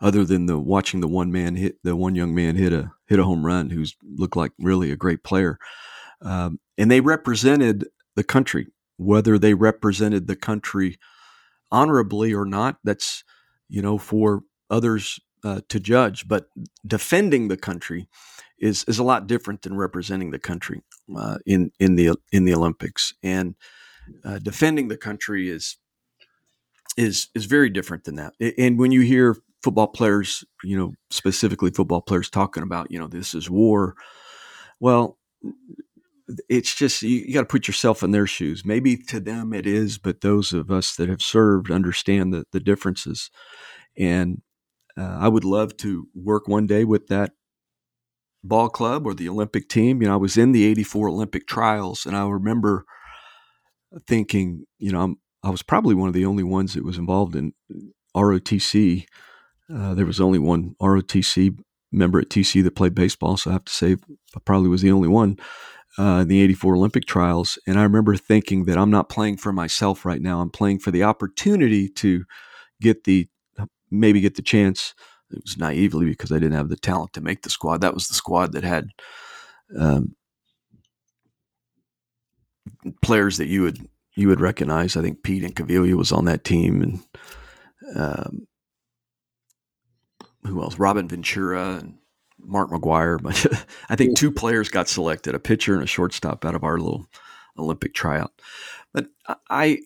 other 0.00 0.24
than 0.24 0.46
the 0.46 0.58
watching 0.58 1.00
the 1.00 1.08
one 1.08 1.30
man 1.30 1.54
hit 1.56 1.76
the 1.84 1.96
one 1.96 2.14
young 2.14 2.34
man 2.34 2.56
hit 2.56 2.72
a 2.72 2.90
hit 3.06 3.18
a 3.18 3.24
home 3.24 3.44
run 3.44 3.70
who's 3.70 3.96
looked 4.02 4.36
like 4.36 4.52
really 4.58 4.90
a 4.90 4.96
great 4.96 5.22
player. 5.22 5.58
Um, 6.22 6.58
and 6.76 6.90
they 6.90 7.00
represented 7.00 7.86
the 8.16 8.24
country, 8.24 8.68
whether 8.96 9.38
they 9.38 9.54
represented 9.54 10.26
the 10.26 10.36
country 10.36 10.98
honorably 11.70 12.32
or 12.32 12.44
not. 12.44 12.76
That's 12.82 13.24
you 13.68 13.82
know 13.82 13.98
for 13.98 14.42
others 14.70 15.20
uh, 15.44 15.60
to 15.68 15.78
judge. 15.78 16.26
But 16.26 16.48
defending 16.86 17.48
the 17.48 17.56
country 17.56 18.08
is 18.58 18.84
is 18.84 18.98
a 18.98 19.04
lot 19.04 19.26
different 19.26 19.62
than 19.62 19.76
representing 19.76 20.30
the 20.30 20.38
country 20.38 20.82
uh, 21.16 21.38
in 21.46 21.70
in 21.78 21.96
the 21.96 22.16
in 22.32 22.44
the 22.44 22.54
Olympics. 22.54 23.14
And 23.22 23.54
uh, 24.24 24.38
defending 24.38 24.88
the 24.88 24.96
country 24.96 25.48
is 25.48 25.76
is 26.96 27.28
is 27.34 27.44
very 27.44 27.70
different 27.70 28.04
than 28.04 28.16
that. 28.16 28.34
And 28.58 28.78
when 28.78 28.90
you 28.90 29.02
hear 29.02 29.36
football 29.62 29.88
players, 29.88 30.44
you 30.62 30.76
know, 30.76 30.92
specifically 31.10 31.70
football 31.70 32.02
players 32.02 32.28
talking 32.28 32.62
about, 32.62 32.90
you 32.90 32.98
know, 32.98 33.08
this 33.08 33.34
is 33.34 33.48
war. 33.48 33.94
Well, 34.78 35.18
it's 36.48 36.74
just 36.74 37.02
you, 37.02 37.18
you 37.26 37.34
got 37.34 37.40
to 37.40 37.46
put 37.46 37.66
yourself 37.66 38.02
in 38.02 38.10
their 38.10 38.26
shoes. 38.26 38.64
Maybe 38.64 38.96
to 38.96 39.20
them 39.20 39.52
it 39.52 39.66
is, 39.66 39.98
but 39.98 40.20
those 40.20 40.52
of 40.52 40.70
us 40.70 40.96
that 40.96 41.08
have 41.08 41.22
served 41.22 41.70
understand 41.70 42.32
the, 42.32 42.44
the 42.52 42.60
differences. 42.60 43.30
And 43.96 44.42
uh, 44.98 45.18
I 45.20 45.28
would 45.28 45.44
love 45.44 45.76
to 45.78 46.08
work 46.14 46.48
one 46.48 46.66
day 46.66 46.84
with 46.84 47.08
that 47.08 47.32
ball 48.42 48.68
club 48.68 49.06
or 49.06 49.14
the 49.14 49.28
Olympic 49.28 49.68
team. 49.68 50.02
You 50.02 50.08
know, 50.08 50.14
I 50.14 50.18
was 50.18 50.36
in 50.36 50.52
the 50.52 50.64
84 50.66 51.08
Olympic 51.08 51.46
trials 51.46 52.06
and 52.06 52.16
I 52.16 52.28
remember 52.28 52.84
thinking, 54.06 54.64
you 54.78 54.92
know, 54.92 55.00
I'm, 55.00 55.16
I 55.42 55.50
was 55.50 55.62
probably 55.62 55.94
one 55.94 56.08
of 56.08 56.14
the 56.14 56.26
only 56.26 56.42
ones 56.42 56.74
that 56.74 56.84
was 56.84 56.98
involved 56.98 57.34
in 57.34 57.52
ROTC. 58.16 59.04
Uh, 59.72 59.94
there 59.94 60.06
was 60.06 60.20
only 60.20 60.38
one 60.38 60.74
ROTC 60.80 61.58
member 61.92 62.18
at 62.18 62.28
TC 62.28 62.62
that 62.64 62.76
played 62.76 62.94
baseball, 62.94 63.36
so 63.36 63.50
I 63.50 63.54
have 63.54 63.64
to 63.64 63.72
say 63.72 63.96
I 64.34 64.40
probably 64.44 64.68
was 64.68 64.82
the 64.82 64.90
only 64.90 65.08
one 65.08 65.38
uh, 65.98 66.20
in 66.22 66.28
the 66.28 66.42
84 66.42 66.76
Olympic 66.76 67.06
trials. 67.06 67.58
And 67.66 67.78
I 67.78 67.82
remember 67.82 68.16
thinking 68.16 68.64
that 68.64 68.78
I'm 68.78 68.90
not 68.90 69.08
playing 69.08 69.36
for 69.36 69.52
myself 69.52 70.04
right 70.04 70.20
now. 70.20 70.40
I'm 70.40 70.50
playing 70.50 70.80
for 70.80 70.90
the 70.90 71.04
opportunity 71.04 71.88
to 71.90 72.24
get 72.80 73.04
the, 73.04 73.28
maybe 74.00 74.20
get 74.20 74.36
the 74.36 74.42
chance. 74.42 74.94
It 75.30 75.42
was 75.42 75.56
naively 75.56 76.06
because 76.06 76.30
I 76.32 76.36
didn't 76.36 76.56
have 76.56 76.68
the 76.68 76.76
talent 76.76 77.12
to 77.14 77.20
make 77.20 77.42
the 77.42 77.50
squad. 77.50 77.80
That 77.80 77.94
was 77.94 78.08
the 78.08 78.14
squad 78.14 78.52
that 78.52 78.64
had 78.64 78.90
um, 79.78 80.14
players 83.02 83.38
that 83.38 83.46
you 83.46 83.62
would 83.62 83.78
you 84.16 84.28
would 84.28 84.40
recognize. 84.40 84.96
I 84.96 85.02
think 85.02 85.22
Pete 85.22 85.42
Incaviglia 85.42 85.94
was 85.94 86.12
on 86.12 86.26
that 86.26 86.44
team, 86.44 86.82
and 86.82 87.00
um, 87.96 88.46
who 90.44 90.62
else? 90.62 90.78
Robin 90.78 91.08
Ventura 91.08 91.76
and 91.76 91.98
Mark 92.38 92.70
McGwire. 92.70 93.20
but 93.20 93.66
I 93.88 93.96
think 93.96 94.16
two 94.16 94.30
players 94.30 94.68
got 94.68 94.88
selected, 94.88 95.34
a 95.34 95.38
pitcher 95.38 95.74
and 95.74 95.82
a 95.82 95.86
shortstop 95.86 96.44
out 96.44 96.54
of 96.54 96.64
our 96.64 96.78
little 96.78 97.06
Olympic 97.58 97.94
tryout. 97.94 98.32
But 98.92 99.06
I 99.50 99.80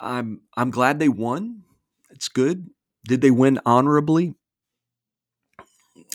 I'm 0.00 0.40
I'm 0.56 0.70
glad 0.70 0.98
they 0.98 1.08
won. 1.08 1.62
It's 2.10 2.28
good. 2.28 2.68
Did 3.04 3.20
they 3.20 3.30
win 3.30 3.60
honorably? 3.64 4.34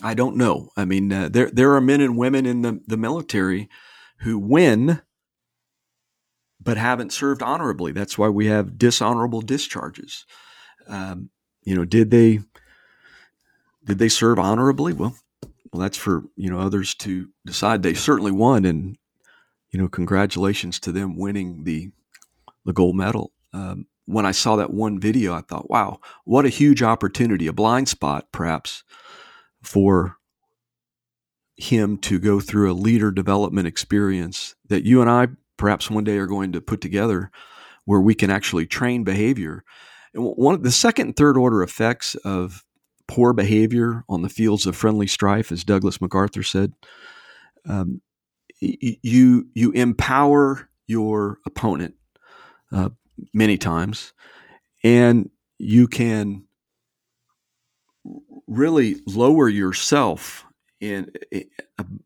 I 0.01 0.13
don't 0.13 0.37
know. 0.37 0.69
I 0.75 0.85
mean, 0.85 1.11
uh, 1.11 1.29
there 1.29 1.49
there 1.51 1.73
are 1.73 1.81
men 1.81 2.01
and 2.01 2.17
women 2.17 2.45
in 2.45 2.61
the, 2.61 2.81
the 2.87 2.97
military 2.97 3.69
who 4.19 4.39
win 4.39 5.01
but 6.63 6.77
haven't 6.77 7.11
served 7.11 7.43
honorably. 7.43 7.91
That's 7.91 8.17
why 8.17 8.29
we 8.29 8.47
have 8.47 8.77
dishonorable 8.77 9.41
discharges. 9.41 10.25
Um, 10.87 11.29
you 11.63 11.75
know, 11.75 11.85
did 11.85 12.09
they 12.09 12.39
did 13.85 13.99
they 13.99 14.09
serve 14.09 14.39
honorably? 14.39 14.93
Well, 14.93 15.15
well, 15.71 15.81
that's 15.81 15.97
for 15.97 16.23
you 16.35 16.49
know 16.49 16.59
others 16.59 16.93
to 16.95 17.29
decide. 17.45 17.83
They 17.83 17.93
certainly 17.93 18.31
won, 18.31 18.65
and 18.65 18.97
you 19.71 19.79
know, 19.79 19.87
congratulations 19.87 20.79
to 20.81 20.91
them 20.91 21.17
winning 21.17 21.63
the 21.63 21.91
the 22.65 22.73
gold 22.73 22.95
medal. 22.95 23.31
Um, 23.53 23.87
when 24.05 24.25
I 24.25 24.31
saw 24.31 24.55
that 24.57 24.73
one 24.73 24.99
video, 24.99 25.33
I 25.33 25.41
thought, 25.41 25.69
wow, 25.69 25.99
what 26.25 26.45
a 26.45 26.49
huge 26.49 26.83
opportunity, 26.83 27.47
a 27.47 27.53
blind 27.53 27.87
spot 27.89 28.27
perhaps 28.31 28.83
for 29.61 30.17
him 31.55 31.97
to 31.99 32.19
go 32.19 32.39
through 32.39 32.71
a 32.71 32.73
leader 32.73 33.11
development 33.11 33.67
experience 33.67 34.55
that 34.67 34.83
you 34.83 35.01
and 35.01 35.09
I 35.09 35.27
perhaps 35.57 35.89
one 35.89 36.03
day 36.03 36.17
are 36.17 36.27
going 36.27 36.51
to 36.51 36.61
put 36.61 36.81
together 36.81 37.31
where 37.85 38.01
we 38.01 38.15
can 38.15 38.29
actually 38.29 38.65
train 38.65 39.03
behavior. 39.03 39.63
And 40.13 40.23
one 40.23 40.55
of 40.55 40.63
the 40.63 40.71
second 40.71 41.07
and 41.07 41.15
third 41.15 41.37
order 41.37 41.63
effects 41.63 42.15
of 42.15 42.65
poor 43.07 43.33
behavior 43.33 44.03
on 44.09 44.21
the 44.21 44.29
fields 44.29 44.65
of 44.65 44.75
friendly 44.75 45.07
strife, 45.07 45.51
as 45.51 45.63
Douglas 45.63 46.01
MacArthur 46.01 46.43
said. 46.43 46.73
Um, 47.67 48.01
you 48.59 49.47
you 49.53 49.71
empower 49.71 50.69
your 50.87 51.39
opponent 51.45 51.95
uh, 52.71 52.89
many 53.33 53.57
times, 53.57 54.13
and 54.83 55.29
you 55.57 55.87
can 55.87 56.45
really 58.47 58.97
lower 59.05 59.47
yourself 59.47 60.45
in, 60.79 61.11
in 61.31 61.45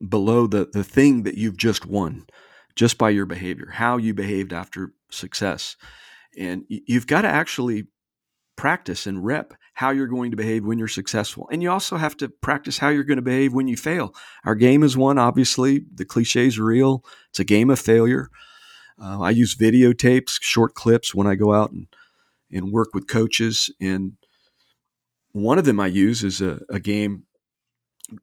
below 0.08 0.48
the 0.48 0.70
the 0.72 0.84
thing 0.84 1.24
that 1.24 1.36
you've 1.36 1.58
just 1.58 1.86
won 1.86 2.26
just 2.76 2.98
by 2.98 3.10
your 3.10 3.26
behavior, 3.26 3.70
how 3.72 3.98
you 3.98 4.14
behaved 4.14 4.54
after 4.54 4.94
success, 5.10 5.76
and 6.38 6.64
you've 6.70 7.08
got 7.08 7.22
to 7.22 7.28
actually 7.28 7.88
practice 8.56 9.08
and 9.08 9.24
rep 9.24 9.54
how 9.74 9.92
you're 9.92 10.08
going 10.08 10.32
to 10.32 10.38
behave 10.38 10.66
when 10.66 10.80
you're 10.80 10.88
successful. 10.88 11.48
And 11.52 11.62
you 11.62 11.72
also 11.72 11.98
have 11.98 12.18
to 12.18 12.28
practice 12.28 12.80
how 12.80 12.90
you're 12.90 13.04
going 13.04 13.18
to 13.18 13.22
behave 13.22 13.54
when 13.54 13.68
you 13.68 13.78
fail. 13.78 14.14
Our 14.44 14.56
game 14.56 14.84
is 14.84 14.98
one, 14.98 15.20
obviously. 15.20 15.86
The 15.94 16.06
cliche 16.06 16.48
is 16.48 16.60
real. 16.60 17.06
It's 17.30 17.40
a 17.40 17.44
game 17.44 17.70
of 17.70 17.80
failure. 17.80 18.30
Uh, 19.02 19.22
I 19.22 19.30
use 19.30 19.56
videotapes, 19.56 20.40
short 20.42 20.74
clips 20.74 21.14
when 21.14 21.28
I 21.28 21.36
go 21.36 21.54
out 21.54 21.72
and, 21.72 21.88
and 22.52 22.72
work 22.72 22.90
with 22.94 23.08
coaches. 23.08 23.70
And 23.80 24.14
one 25.32 25.60
of 25.60 25.66
them 25.66 25.80
I 25.80 25.88
use 25.88 26.24
is 26.24 26.42
a, 26.42 26.62
a 26.70 26.80
game, 26.80 27.24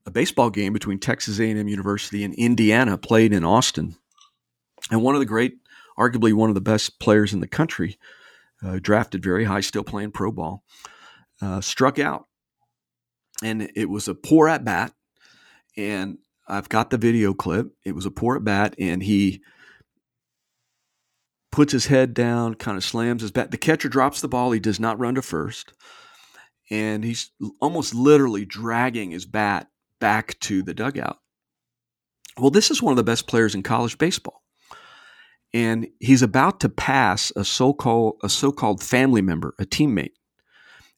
a 0.06 0.10
baseball 0.10 0.50
game 0.50 0.72
between 0.72 0.98
Texas 0.98 1.38
A&M 1.38 1.68
University 1.68 2.24
and 2.24 2.34
Indiana, 2.34 2.98
played 2.98 3.32
in 3.32 3.44
Austin. 3.44 3.96
And 4.90 5.02
one 5.02 5.14
of 5.14 5.20
the 5.20 5.26
great, 5.26 5.58
arguably 5.98 6.32
one 6.32 6.48
of 6.48 6.54
the 6.54 6.60
best 6.60 6.98
players 6.98 7.32
in 7.32 7.40
the 7.40 7.46
country, 7.46 7.98
uh, 8.64 8.78
drafted 8.80 9.22
very 9.22 9.44
high, 9.44 9.60
still 9.60 9.84
playing 9.84 10.10
pro 10.10 10.32
ball, 10.32 10.64
uh, 11.40 11.60
struck 11.60 11.98
out. 11.98 12.26
And 13.42 13.70
it 13.74 13.88
was 13.88 14.08
a 14.08 14.14
poor 14.14 14.48
at 14.48 14.64
bat. 14.64 14.92
And 15.76 16.18
I've 16.46 16.68
got 16.68 16.90
the 16.90 16.98
video 16.98 17.32
clip. 17.34 17.68
It 17.84 17.94
was 17.94 18.06
a 18.06 18.10
poor 18.10 18.36
at 18.36 18.44
bat, 18.44 18.74
and 18.78 19.02
he 19.02 19.42
puts 21.54 21.72
his 21.72 21.86
head 21.86 22.14
down, 22.14 22.52
kind 22.54 22.76
of 22.76 22.82
slams 22.82 23.22
his 23.22 23.30
bat. 23.30 23.52
The 23.52 23.56
catcher 23.56 23.88
drops 23.88 24.20
the 24.20 24.26
ball. 24.26 24.50
He 24.50 24.58
does 24.58 24.80
not 24.80 24.98
run 24.98 25.14
to 25.14 25.22
first. 25.22 25.72
And 26.68 27.04
he's 27.04 27.30
almost 27.60 27.94
literally 27.94 28.44
dragging 28.44 29.12
his 29.12 29.24
bat 29.24 29.68
back 30.00 30.36
to 30.40 30.64
the 30.64 30.74
dugout. 30.74 31.18
Well, 32.36 32.50
this 32.50 32.72
is 32.72 32.82
one 32.82 32.90
of 32.90 32.96
the 32.96 33.04
best 33.04 33.28
players 33.28 33.54
in 33.54 33.62
college 33.62 33.98
baseball. 33.98 34.42
And 35.52 35.86
he's 36.00 36.22
about 36.22 36.58
to 36.58 36.68
pass 36.68 37.30
a 37.36 37.44
so-called 37.44 38.16
a 38.24 38.28
so-called 38.28 38.82
family 38.82 39.22
member, 39.22 39.54
a 39.60 39.64
teammate. 39.64 40.14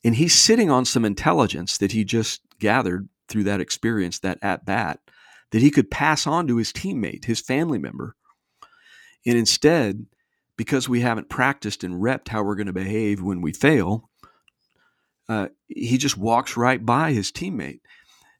And 0.05 0.14
he's 0.14 0.35
sitting 0.35 0.71
on 0.71 0.87
some 0.87 1.05
intelligence 1.05 1.77
that 1.77 1.92
he 1.92 2.03
just 2.03 2.40
gathered 2.59 3.11
through 3.29 3.45
that 3.45 3.61
experience, 3.61 4.21
that 4.21 4.38
at 4.40 4.64
bat, 4.64 5.01
that 5.51 5.61
he 5.61 5.71
could 5.71 5.90
pass 5.90 6.27
on 6.27 6.47
to 6.47 6.57
his 6.57 6.73
teammate, 6.73 7.27
his 7.27 7.42
family 7.42 7.79
member. 7.79 8.16
And 9.27 9.37
instead, 9.37 10.07
because 10.57 10.88
we 10.88 11.01
haven't 11.01 11.29
practiced 11.29 11.85
and 11.85 12.03
repped 12.03 12.29
how 12.29 12.42
we're 12.42 12.55
going 12.55 12.66
to 12.66 12.73
behave 12.73 13.23
when 13.23 13.40
we 13.40 13.53
fail, 13.53 14.09
uh, 15.29 15.49
he 15.69 15.99
just 15.99 16.16
walks 16.16 16.57
right 16.57 16.85
by 16.85 17.12
his 17.12 17.33
teammate. 17.33 17.81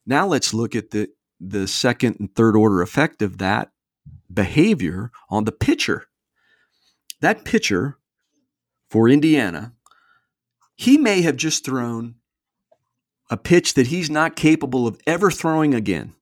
Now 0.07 0.27
let's 0.27 0.55
look 0.55 0.75
at 0.75 0.91
the 0.91 1.09
the 1.39 1.69
second 1.69 2.17
and 2.19 2.35
third 2.35 2.57
order 2.57 2.81
effect 2.81 3.21
of 3.21 3.39
that 3.39 3.71
behavior 4.33 5.11
on 5.29 5.45
the 5.45 5.53
pitcher. 5.53 6.07
That 7.21 7.45
pitcher 7.45 7.99
for 8.91 9.09
Indiana, 9.09 9.75
he 10.77 10.97
may 10.97 11.23
have 11.23 11.37
just 11.37 11.65
thrown 11.65 12.17
a 13.31 13.37
pitch 13.37 13.75
that 13.75 13.89
he's 13.89 14.09
not 14.09 14.37
capable 14.37 14.87
of 14.87 15.01
ever 15.07 15.31
throwing 15.31 15.75
again. 15.75 16.15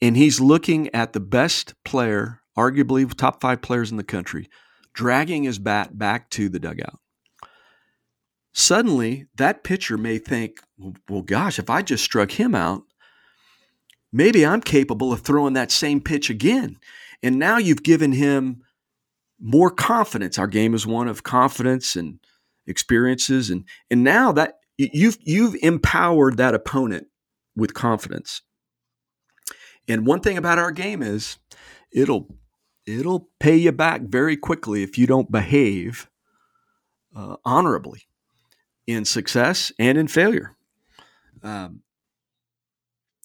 And 0.00 0.16
he's 0.16 0.40
looking 0.40 0.92
at 0.94 1.12
the 1.12 1.20
best 1.20 1.74
player 1.84 2.37
arguably 2.58 3.12
top 3.14 3.40
five 3.40 3.62
players 3.62 3.90
in 3.90 3.96
the 3.96 4.04
country, 4.04 4.50
dragging 4.92 5.44
his 5.44 5.58
bat 5.58 5.96
back 5.96 6.28
to 6.30 6.48
the 6.48 6.58
dugout. 6.58 6.98
Suddenly, 8.52 9.26
that 9.36 9.62
pitcher 9.62 9.96
may 9.96 10.18
think, 10.18 10.58
well, 11.08 11.22
gosh, 11.22 11.60
if 11.60 11.70
I 11.70 11.82
just 11.82 12.02
struck 12.02 12.32
him 12.32 12.56
out, 12.56 12.82
maybe 14.12 14.44
I'm 14.44 14.60
capable 14.60 15.12
of 15.12 15.20
throwing 15.20 15.52
that 15.52 15.70
same 15.70 16.00
pitch 16.00 16.28
again. 16.28 16.78
And 17.22 17.38
now 17.38 17.58
you've 17.58 17.84
given 17.84 18.12
him 18.12 18.62
more 19.40 19.70
confidence. 19.70 20.38
Our 20.38 20.48
game 20.48 20.74
is 20.74 20.86
one 20.86 21.06
of 21.06 21.22
confidence 21.22 21.94
and 21.94 22.18
experiences. 22.66 23.50
And, 23.50 23.64
and 23.90 24.02
now 24.02 24.32
that 24.32 24.54
you've, 24.76 25.18
you've 25.20 25.54
empowered 25.62 26.36
that 26.38 26.54
opponent 26.54 27.06
with 27.54 27.74
confidence. 27.74 28.42
And 29.86 30.06
one 30.06 30.20
thing 30.20 30.36
about 30.36 30.58
our 30.58 30.72
game 30.72 31.02
is 31.02 31.38
it'll 31.92 32.34
it'll 32.88 33.28
pay 33.38 33.56
you 33.56 33.72
back 33.72 34.02
very 34.02 34.36
quickly 34.36 34.82
if 34.82 34.96
you 34.96 35.06
don't 35.06 35.30
behave 35.30 36.08
uh, 37.14 37.36
honorably 37.44 38.02
in 38.86 39.04
success 39.04 39.70
and 39.78 39.98
in 39.98 40.08
failure. 40.08 40.56
Um, 41.42 41.82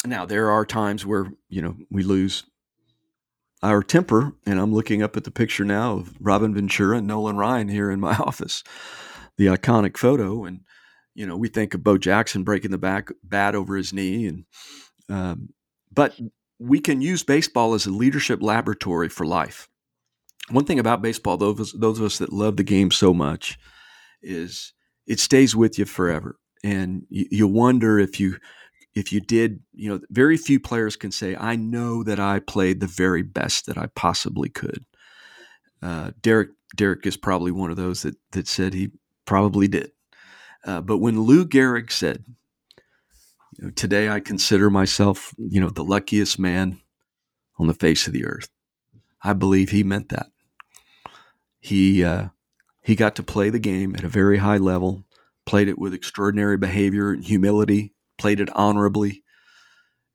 now 0.05 0.25
there 0.25 0.51
are 0.51 0.65
times 0.65 1.05
where 1.05 1.31
you 1.49 1.61
know 1.61 1.75
we 1.89 2.03
lose 2.03 2.43
our 3.61 3.81
temper, 3.81 4.33
and 4.45 4.59
I'm 4.59 4.73
looking 4.73 5.01
up 5.01 5.15
at 5.15 5.23
the 5.23 5.31
picture 5.31 5.63
now 5.63 5.93
of 5.93 6.13
Robin 6.19 6.53
Ventura 6.53 6.97
and 6.97 7.07
Nolan 7.07 7.37
Ryan 7.37 7.69
here 7.69 7.89
in 7.89 7.99
my 7.99 8.15
office, 8.19 8.63
the 9.37 9.45
iconic 9.45 9.97
photo, 9.97 10.43
and 10.43 10.61
you 11.15 11.25
know 11.25 11.37
we 11.37 11.47
think 11.47 11.73
of 11.73 11.83
Bo 11.83 11.97
Jackson 11.97 12.43
breaking 12.43 12.71
the 12.71 12.77
back 12.77 13.09
bat 13.23 13.55
over 13.55 13.77
his 13.77 13.93
knee, 13.93 14.27
and 14.27 14.45
um, 15.09 15.53
but 15.91 16.19
we 16.63 16.79
can 16.79 17.01
use 17.01 17.23
baseball 17.23 17.73
as 17.73 17.85
a 17.85 17.91
leadership 17.91 18.41
laboratory 18.41 19.09
for 19.09 19.25
life. 19.25 19.67
One 20.49 20.65
thing 20.65 20.79
about 20.79 21.01
baseball, 21.01 21.37
those 21.37 21.73
those 21.73 21.99
of 21.99 22.05
us 22.05 22.17
that 22.17 22.33
love 22.33 22.57
the 22.57 22.63
game 22.63 22.91
so 22.91 23.13
much, 23.13 23.57
is 24.21 24.73
it 25.05 25.19
stays 25.19 25.55
with 25.55 25.77
you 25.77 25.85
forever, 25.85 26.37
and 26.63 27.03
you, 27.09 27.25
you 27.31 27.47
wonder 27.47 27.99
if 27.99 28.19
you 28.19 28.37
if 28.95 29.11
you 29.11 29.19
did, 29.19 29.59
you 29.73 29.89
know, 29.89 29.99
very 30.09 30.37
few 30.37 30.59
players 30.59 30.95
can 30.95 31.11
say, 31.11 31.35
"I 31.35 31.55
know 31.55 32.03
that 32.03 32.19
I 32.19 32.39
played 32.39 32.79
the 32.79 32.87
very 32.87 33.23
best 33.23 33.65
that 33.65 33.77
I 33.77 33.87
possibly 33.95 34.49
could." 34.49 34.85
Uh, 35.81 36.11
Derek 36.21 36.49
Derek 36.75 37.05
is 37.05 37.17
probably 37.17 37.51
one 37.51 37.71
of 37.71 37.77
those 37.77 38.03
that 38.03 38.15
that 38.31 38.47
said 38.47 38.73
he 38.73 38.91
probably 39.25 39.67
did. 39.67 39.91
Uh, 40.65 40.81
but 40.81 40.97
when 40.97 41.21
Lou 41.21 41.45
Gehrig 41.45 41.91
said, 41.91 42.23
today 43.75 44.09
I 44.09 44.19
consider 44.19 44.69
myself, 44.69 45.33
you 45.37 45.61
know, 45.61 45.69
the 45.69 45.83
luckiest 45.83 46.39
man 46.39 46.81
on 47.57 47.67
the 47.67 47.73
face 47.73 48.07
of 48.07 48.13
the 48.13 48.25
earth. 48.25 48.49
I 49.23 49.33
believe 49.33 49.69
he 49.69 49.83
meant 49.83 50.09
that. 50.09 50.27
He 51.59 52.03
uh, 52.03 52.29
he 52.81 52.95
got 52.95 53.15
to 53.15 53.23
play 53.23 53.49
the 53.49 53.59
game 53.59 53.95
at 53.95 54.03
a 54.03 54.09
very 54.09 54.37
high 54.37 54.57
level, 54.57 55.05
played 55.45 55.69
it 55.69 55.79
with 55.79 55.93
extraordinary 55.93 56.57
behavior 56.57 57.11
and 57.11 57.23
humility, 57.23 57.93
played 58.17 58.41
it 58.41 58.49
honorably, 58.55 59.23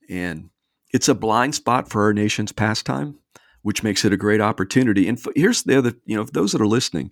and 0.09 0.51
it's 0.91 1.09
a 1.09 1.15
blind 1.15 1.55
spot 1.55 1.89
for 1.89 2.03
our 2.03 2.13
nation's 2.13 2.51
pastime, 2.51 3.17
which 3.63 3.83
makes 3.83 4.05
it 4.05 4.13
a 4.13 4.17
great 4.17 4.41
opportunity. 4.41 5.07
And 5.07 5.19
here's 5.35 5.63
the 5.63 5.77
other, 5.77 5.93
you 6.05 6.15
know, 6.15 6.23
those 6.23 6.51
that 6.51 6.61
are 6.61 6.67
listening, 6.67 7.11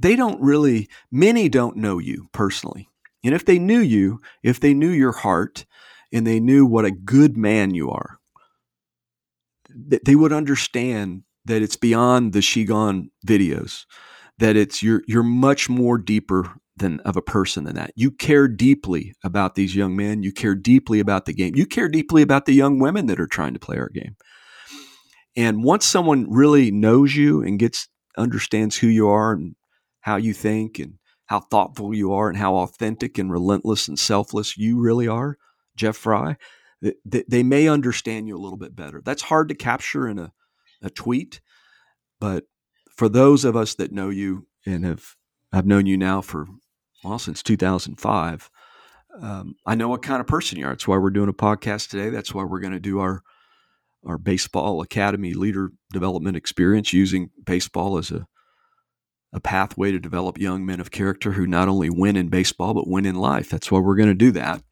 they 0.00 0.16
don't 0.16 0.40
really, 0.42 0.88
many 1.10 1.48
don't 1.48 1.76
know 1.76 1.98
you 1.98 2.28
personally. 2.32 2.89
And 3.24 3.34
if 3.34 3.44
they 3.44 3.58
knew 3.58 3.80
you, 3.80 4.20
if 4.42 4.60
they 4.60 4.74
knew 4.74 4.90
your 4.90 5.12
heart, 5.12 5.66
and 6.12 6.26
they 6.26 6.40
knew 6.40 6.66
what 6.66 6.84
a 6.84 6.90
good 6.90 7.36
man 7.36 7.74
you 7.74 7.90
are, 7.90 8.18
they 10.04 10.16
would 10.16 10.32
understand 10.32 11.22
that 11.44 11.62
it's 11.62 11.76
beyond 11.76 12.32
the 12.32 12.40
Shegone 12.40 13.10
videos, 13.26 13.84
that 14.38 14.56
it's 14.56 14.82
you're 14.82 15.02
you're 15.06 15.22
much 15.22 15.68
more 15.68 15.98
deeper 15.98 16.52
than 16.76 17.00
of 17.00 17.16
a 17.16 17.22
person 17.22 17.64
than 17.64 17.76
that. 17.76 17.92
You 17.94 18.10
care 18.10 18.48
deeply 18.48 19.14
about 19.22 19.54
these 19.54 19.76
young 19.76 19.94
men. 19.96 20.22
You 20.22 20.32
care 20.32 20.54
deeply 20.54 20.98
about 20.98 21.26
the 21.26 21.34
game. 21.34 21.54
You 21.54 21.66
care 21.66 21.88
deeply 21.88 22.22
about 22.22 22.46
the 22.46 22.54
young 22.54 22.78
women 22.78 23.06
that 23.06 23.20
are 23.20 23.26
trying 23.26 23.52
to 23.54 23.60
play 23.60 23.76
our 23.76 23.90
game. 23.90 24.16
And 25.36 25.62
once 25.62 25.86
someone 25.86 26.26
really 26.30 26.70
knows 26.70 27.14
you 27.14 27.42
and 27.42 27.58
gets 27.58 27.86
understands 28.16 28.76
who 28.76 28.88
you 28.88 29.08
are 29.08 29.32
and 29.32 29.54
how 30.00 30.16
you 30.16 30.32
think 30.32 30.78
and 30.78 30.94
how 31.30 31.38
thoughtful 31.38 31.94
you 31.94 32.12
are 32.12 32.28
and 32.28 32.36
how 32.36 32.56
authentic 32.56 33.16
and 33.16 33.30
relentless 33.30 33.86
and 33.86 33.96
selfless 33.96 34.58
you 34.58 34.80
really 34.80 35.06
are, 35.06 35.38
Jeff 35.76 35.96
Frye, 35.96 36.36
they, 37.04 37.44
may 37.44 37.68
understand 37.68 38.26
you 38.26 38.36
a 38.36 38.42
little 38.42 38.58
bit 38.58 38.74
better. 38.74 39.00
That's 39.04 39.22
hard 39.22 39.48
to 39.48 39.54
capture 39.54 40.08
in 40.08 40.18
a, 40.18 40.32
a 40.82 40.90
tweet, 40.90 41.40
but 42.18 42.46
for 42.96 43.08
those 43.08 43.44
of 43.44 43.54
us 43.54 43.76
that 43.76 43.92
know 43.92 44.08
you 44.08 44.48
and 44.66 44.84
have 44.84 45.14
I've 45.52 45.66
known 45.66 45.86
you 45.86 45.96
now 45.96 46.20
for 46.20 46.48
well 47.04 47.20
since 47.20 47.44
2005. 47.44 48.50
Um, 49.20 49.54
I 49.64 49.76
know 49.76 49.88
what 49.88 50.02
kind 50.02 50.20
of 50.20 50.26
person 50.26 50.58
you 50.58 50.66
are. 50.66 50.70
That's 50.70 50.88
why 50.88 50.96
we're 50.96 51.10
doing 51.10 51.28
a 51.28 51.32
podcast 51.32 51.90
today. 51.90 52.10
That's 52.10 52.34
why 52.34 52.42
we're 52.42 52.58
going 52.58 52.72
to 52.72 52.80
do 52.80 52.98
our 52.98 53.22
our 54.04 54.18
baseball 54.18 54.82
academy 54.82 55.34
leader 55.34 55.70
development 55.92 56.36
experience 56.36 56.92
using 56.92 57.30
baseball 57.44 57.98
as 57.98 58.10
a 58.10 58.26
a 59.32 59.40
pathway 59.40 59.92
to 59.92 59.98
develop 59.98 60.38
young 60.38 60.66
men 60.66 60.80
of 60.80 60.90
character 60.90 61.32
who 61.32 61.46
not 61.46 61.68
only 61.68 61.88
win 61.88 62.16
in 62.16 62.28
baseball 62.28 62.74
but 62.74 62.88
win 62.88 63.06
in 63.06 63.14
life. 63.14 63.48
That's 63.48 63.70
why 63.70 63.80
we're 63.80 63.96
going 63.96 64.08
to 64.08 64.14
do 64.14 64.32
that, 64.32 64.62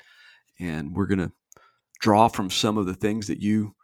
and 0.59 0.95
we're 0.95 1.07
going 1.07 1.19
to 1.19 1.33
draw 2.01 2.29
from 2.29 2.51
some 2.51 2.79
of 2.79 2.87
the 2.87 2.95
things 2.95 3.27
that 3.27 3.41
you 3.41 3.75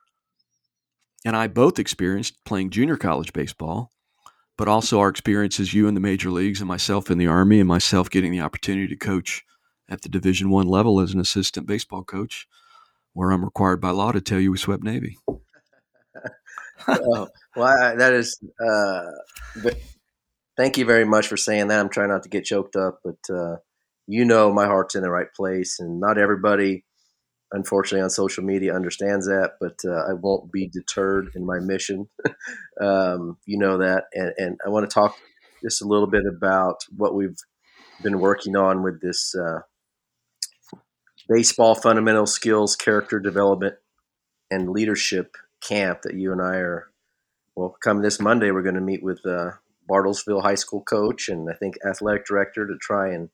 and 1.25 1.37
I 1.37 1.47
both 1.47 1.79
experienced 1.79 2.45
playing 2.45 2.70
junior 2.70 2.97
college 2.97 3.33
baseball, 3.33 3.91
but 4.59 4.68
also 4.68 5.01
our 5.01 5.09
experiences 5.09 5.72
you 5.72 5.89
in 5.89 5.95
the 5.95 6.01
major 6.01 6.31
leagues 6.31 6.61
and 6.61 6.68
myself 6.68 7.11
in 7.11 7.18
the 7.18 7.27
army 7.27 7.61
and 7.61 7.68
myself 7.68 8.11
getting 8.11 8.31
the 8.31 8.41
opportunity 8.41 8.89
to 8.89 8.97
coach 8.97 9.43
at 9.89 10.03
the 10.03 10.09
Division 10.09 10.51
One 10.51 10.68
level 10.68 11.01
as 11.01 11.14
an 11.14 11.20
assistant 11.20 11.66
baseball 11.66 12.05
coach, 12.05 12.47
where 13.14 13.31
I'm 13.31 13.45
required 13.45 13.81
by 13.81 13.91
law 13.91 14.12
to 14.12 14.20
tell 14.20 14.41
you 14.41 14.53
we 14.53 14.59
swept 14.59 14.83
Navy. 14.83 15.18
oh, 16.89 17.29
well, 17.57 17.97
that 17.97 18.12
is. 18.12 18.39
Uh, 18.61 19.11
thank 20.57 20.79
you 20.79 20.85
very 20.85 21.05
much 21.05 21.27
for 21.27 21.37
saying 21.37 21.69
that. 21.69 21.81
I'm 21.81 21.89
trying 21.89 22.09
not 22.09 22.23
to 22.25 22.29
get 22.29 22.45
choked 22.45 22.77
up, 22.77 23.01
but 23.05 23.35
uh, 23.35 23.57
you 24.07 24.25
know 24.25 24.53
my 24.53 24.67
heart's 24.67 24.95
in 24.95 25.03
the 25.03 25.11
right 25.11 25.33
place, 25.35 25.79
and 25.81 26.01
not 26.01 26.19
everybody, 26.19 26.85
unfortunately, 27.53 28.03
on 28.03 28.11
social 28.11 28.45
media 28.45 28.75
understands 28.75 29.27
that. 29.27 29.53
But 29.61 29.79
uh, 29.85 30.11
I 30.11 30.15
won't 30.15 30.53
be 30.53 30.69
deterred 30.69 31.31
in 31.35 31.47
my 31.47 31.59
mission. 31.59 32.09
um, 32.81 33.39
you 33.47 33.59
know 33.59 33.79
that, 33.79 34.05
and, 34.13 34.33
and 34.37 34.59
I 34.65 34.69
want 34.69 34.89
to 34.89 34.95
talk 34.95 35.17
just 35.63 35.83
a 35.83 35.89
little 35.89 36.09
bit 36.09 36.25
about 36.27 36.77
what 36.97 37.15
we've 37.15 37.37
been 38.03 38.21
working 38.21 38.57
on 38.57 38.83
with 38.83 39.01
this 39.01 39.35
uh, 39.35 39.61
baseball 41.29 41.75
fundamental 41.75 42.27
skills, 42.27 42.77
character 42.77 43.19
development, 43.19 43.75
and 44.51 44.71
leadership 44.71 45.37
camp 45.63 46.03
that 46.03 46.15
you 46.15 46.33
and 46.33 46.43
I 46.43 46.57
are. 46.57 46.91
Well, 47.57 47.77
come 47.83 48.03
this 48.03 48.21
Monday, 48.21 48.51
we're 48.51 48.63
going 48.63 48.75
to 48.75 48.81
meet 48.81 49.03
with 49.03 49.25
uh, 49.25 49.53
Bartlesville 49.89 50.43
High 50.43 50.55
School 50.55 50.82
coach 50.82 51.28
and 51.28 51.49
I 51.51 51.55
think 51.55 51.76
athletic 51.89 52.26
director 52.26 52.66
to 52.66 52.76
try 52.80 53.12
and 53.12 53.28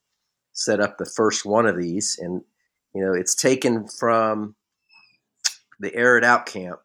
set 0.52 0.80
up 0.80 0.98
the 0.98 1.10
first 1.16 1.44
one 1.46 1.66
of 1.66 1.78
these. 1.78 2.18
And 2.20 2.42
you 2.94 3.04
know, 3.04 3.12
it's 3.12 3.34
taken 3.34 3.86
from 3.86 4.56
the 5.78 5.94
Air 5.94 6.18
It 6.18 6.24
Out 6.24 6.46
camp. 6.46 6.80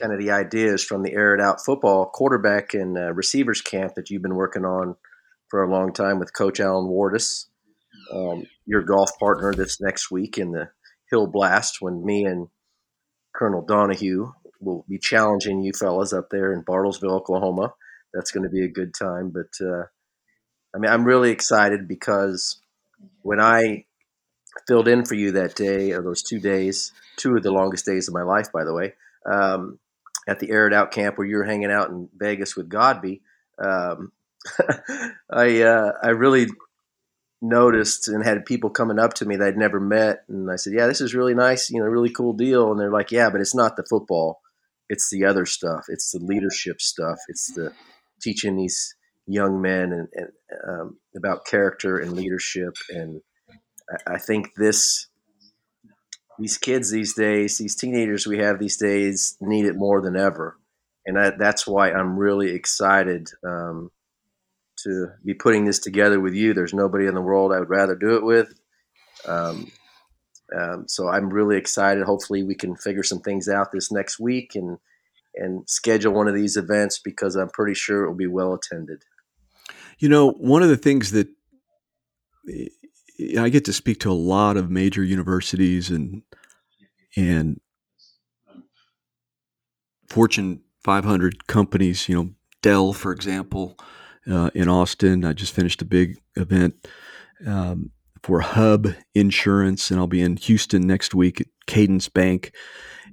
Kind 0.00 0.12
of 0.12 0.18
the 0.18 0.30
ideas 0.30 0.82
from 0.82 1.02
the 1.02 1.12
Air 1.12 1.34
It 1.34 1.40
Out 1.40 1.64
football 1.64 2.06
quarterback 2.06 2.74
and 2.74 2.98
uh, 2.98 3.12
receivers 3.12 3.60
camp 3.60 3.94
that 3.94 4.10
you've 4.10 4.22
been 4.22 4.34
working 4.34 4.64
on 4.64 4.96
for 5.48 5.62
a 5.62 5.70
long 5.70 5.92
time 5.92 6.18
with 6.18 6.32
Coach 6.32 6.60
Alan 6.60 6.88
Wardis, 6.88 7.46
um, 8.10 8.46
your 8.64 8.82
golf 8.82 9.10
partner 9.20 9.52
this 9.52 9.80
next 9.82 10.10
week 10.10 10.38
in 10.38 10.50
the 10.50 10.70
Hill 11.10 11.26
Blast 11.26 11.76
when 11.80 12.04
me 12.04 12.24
and 12.24 12.48
Colonel 13.34 13.62
Donahue 13.62 14.32
will 14.60 14.84
be 14.88 14.98
challenging 14.98 15.62
you 15.62 15.72
fellas 15.72 16.12
up 16.12 16.30
there 16.30 16.54
in 16.54 16.64
Bartlesville, 16.64 17.12
Oklahoma. 17.12 17.74
That's 18.12 18.30
going 18.30 18.44
to 18.44 18.50
be 18.50 18.64
a 18.64 18.68
good 18.68 18.94
time. 18.94 19.30
But 19.30 19.64
uh, 19.64 19.84
I 20.74 20.78
mean, 20.78 20.90
I'm 20.90 21.04
really 21.04 21.30
excited 21.30 21.88
because 21.88 22.60
when 23.22 23.40
I 23.40 23.84
filled 24.66 24.88
in 24.88 25.04
for 25.04 25.14
you 25.14 25.32
that 25.32 25.54
day, 25.54 25.92
or 25.92 26.02
those 26.02 26.22
two 26.22 26.38
days, 26.38 26.92
two 27.16 27.36
of 27.36 27.42
the 27.42 27.50
longest 27.50 27.86
days 27.86 28.08
of 28.08 28.14
my 28.14 28.22
life, 28.22 28.52
by 28.52 28.64
the 28.64 28.74
way, 28.74 28.94
um, 29.30 29.78
at 30.28 30.38
the 30.40 30.50
Air 30.50 30.66
It 30.66 30.74
Out 30.74 30.92
camp 30.92 31.18
where 31.18 31.26
you 31.26 31.36
were 31.36 31.44
hanging 31.44 31.70
out 31.70 31.90
in 31.90 32.08
Vegas 32.16 32.56
with 32.56 32.68
Godby, 32.68 33.22
um, 33.58 34.12
I 35.30 35.62
uh, 35.62 35.92
I 36.02 36.08
really 36.08 36.48
noticed 37.40 38.08
and 38.08 38.24
had 38.24 38.44
people 38.46 38.70
coming 38.70 38.98
up 38.98 39.14
to 39.14 39.26
me 39.26 39.36
that 39.36 39.48
I'd 39.48 39.56
never 39.56 39.80
met, 39.80 40.24
and 40.28 40.50
I 40.50 40.56
said, 40.56 40.72
"Yeah, 40.72 40.86
this 40.86 41.00
is 41.00 41.14
really 41.14 41.34
nice, 41.34 41.70
you 41.70 41.80
know, 41.80 41.86
really 41.86 42.10
cool 42.10 42.32
deal." 42.32 42.70
And 42.70 42.80
they're 42.80 42.90
like, 42.90 43.12
"Yeah, 43.12 43.30
but 43.30 43.40
it's 43.40 43.54
not 43.54 43.76
the 43.76 43.84
football; 43.88 44.40
it's 44.88 45.10
the 45.10 45.24
other 45.24 45.46
stuff. 45.46 45.86
It's 45.88 46.10
the 46.10 46.18
leadership 46.18 46.80
stuff. 46.80 47.18
It's 47.28 47.52
the 47.54 47.72
teaching 48.22 48.56
these 48.56 48.94
young 49.26 49.60
men 49.60 49.92
and, 49.92 50.08
and 50.14 50.28
um, 50.68 50.98
about 51.16 51.46
character 51.46 51.98
and 51.98 52.12
leadership." 52.12 52.74
And 52.90 53.20
I, 53.90 54.14
I 54.14 54.18
think 54.18 54.54
this 54.56 55.08
these 56.38 56.58
kids 56.58 56.90
these 56.90 57.14
days, 57.14 57.58
these 57.58 57.76
teenagers 57.76 58.26
we 58.26 58.38
have 58.38 58.58
these 58.58 58.76
days, 58.76 59.36
need 59.40 59.66
it 59.66 59.76
more 59.76 60.00
than 60.00 60.16
ever, 60.16 60.58
and 61.06 61.18
I, 61.18 61.30
that's 61.30 61.66
why 61.66 61.92
I'm 61.92 62.18
really 62.18 62.50
excited. 62.50 63.28
Um, 63.46 63.90
to 64.82 65.08
be 65.24 65.34
putting 65.34 65.64
this 65.64 65.78
together 65.78 66.20
with 66.20 66.34
you. 66.34 66.54
There's 66.54 66.74
nobody 66.74 67.06
in 67.06 67.14
the 67.14 67.20
world 67.20 67.52
I 67.52 67.60
would 67.60 67.70
rather 67.70 67.94
do 67.94 68.16
it 68.16 68.24
with. 68.24 68.52
Um, 69.26 69.70
um, 70.58 70.84
so 70.88 71.08
I'm 71.08 71.30
really 71.30 71.56
excited. 71.56 72.04
Hopefully, 72.04 72.42
we 72.42 72.54
can 72.54 72.76
figure 72.76 73.02
some 73.02 73.20
things 73.20 73.48
out 73.48 73.72
this 73.72 73.90
next 73.90 74.18
week 74.18 74.52
and 74.54 74.78
and 75.34 75.68
schedule 75.68 76.12
one 76.12 76.28
of 76.28 76.34
these 76.34 76.56
events 76.56 77.00
because 77.02 77.36
I'm 77.36 77.48
pretty 77.48 77.74
sure 77.74 78.04
it 78.04 78.08
will 78.08 78.16
be 78.16 78.26
well 78.26 78.54
attended. 78.54 79.02
You 79.98 80.08
know, 80.08 80.32
one 80.32 80.62
of 80.62 80.68
the 80.68 80.76
things 80.76 81.12
that 81.12 81.28
I 83.38 83.48
get 83.48 83.64
to 83.66 83.72
speak 83.72 84.00
to 84.00 84.10
a 84.10 84.14
lot 84.14 84.56
of 84.56 84.70
major 84.70 85.02
universities 85.02 85.90
and 85.90 86.22
and 87.16 87.60
Fortune 90.08 90.62
500 90.84 91.46
companies. 91.46 92.08
You 92.08 92.14
know, 92.16 92.30
Dell, 92.62 92.92
for 92.92 93.12
example 93.12 93.78
uh, 94.30 94.50
in 94.54 94.68
Austin. 94.68 95.24
I 95.24 95.32
just 95.32 95.54
finished 95.54 95.82
a 95.82 95.86
big 95.86 96.18
event 96.36 96.88
um, 97.46 97.90
for 98.22 98.40
Hub 98.40 98.88
Insurance, 99.14 99.90
and 99.90 99.98
I'll 99.98 100.06
be 100.06 100.22
in 100.22 100.36
Houston 100.36 100.86
next 100.86 101.14
week 101.14 101.40
at 101.40 101.46
Cadence 101.66 102.08
Bank. 102.08 102.52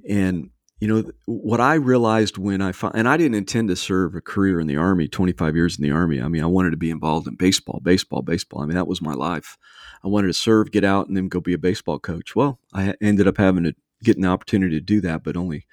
And 0.07 0.51
you 0.80 0.88
know 0.88 1.12
what 1.26 1.60
I 1.60 1.74
realized 1.74 2.38
when 2.38 2.62
I 2.62 2.72
found, 2.72 2.96
and 2.96 3.08
I 3.08 3.18
didn't 3.18 3.36
intend 3.36 3.68
to 3.68 3.76
serve 3.76 4.16
a 4.16 4.22
career 4.22 4.60
in 4.62 4.68
the 4.68 4.78
Army, 4.78 5.10
25 5.10 5.56
years 5.56 5.78
in 5.78 5.84
the 5.84 5.92
Army. 5.92 6.22
I 6.22 6.30
mean, 6.30 6.42
I 6.42 6.48
wanted 6.48 6.72
to 6.72 6.78
be 6.78 6.90
involved 6.90 7.28
in 7.28 7.36
baseball, 7.36 7.82
baseball, 7.84 8.22
baseball. 8.22 8.62
I 8.62 8.66
mean, 8.66 8.76
that 8.76 8.88
was 8.88 9.02
my 9.02 9.14
life. 9.14 9.58
I 10.04 10.08
wanted 10.08 10.28
to 10.28 10.34
serve, 10.34 10.72
get 10.72 10.86
out, 10.86 11.08
and 11.08 11.18
then 11.18 11.28
go 11.28 11.42
be 11.42 11.54
a 11.54 11.58
baseball 11.58 12.00
coach. 12.00 12.34
Well, 12.34 12.60
I 12.74 12.96
ended 13.02 13.28
up 13.28 13.38
having 13.38 13.66
to 13.66 13.76
get 14.04 14.18
an 14.18 14.26
opportunity 14.26 14.76
to 14.78 14.82
do 14.82 15.02
that, 15.02 15.24
but 15.24 15.36
only 15.36 15.66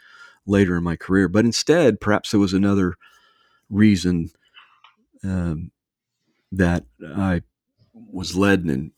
later 0.44 0.76
in 0.76 0.82
my 0.82 0.96
career. 0.96 1.28
But 1.28 1.44
instead, 1.44 2.00
perhaps 2.00 2.32
there 2.32 2.40
was 2.40 2.52
another 2.52 2.94
reason 3.70 4.30
um, 5.22 5.70
that 6.50 6.84
I 7.04 7.42
was 7.94 8.36
led 8.36 8.64
and 8.64 8.90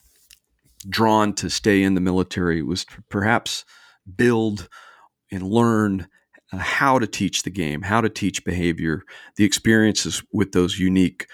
drawn 0.89 1.35
to 1.35 1.51
stay 1.51 1.83
in 1.83 1.95
the 1.95 2.01
military 2.01 2.63
was 2.63 2.87
perhaps 3.11 3.67
build 4.17 4.69
and 5.31 5.43
learn 5.43 6.09
uh, 6.53 6.59
how 6.59 6.99
to 6.99 7.07
teach 7.07 7.43
the 7.43 7.51
game, 7.51 7.83
how 7.83 8.01
to 8.01 8.09
teach 8.09 8.45
behavior, 8.45 9.03
the 9.37 9.45
experiences 9.45 10.23
with 10.33 10.53
those 10.53 10.79
unique, 10.79 11.27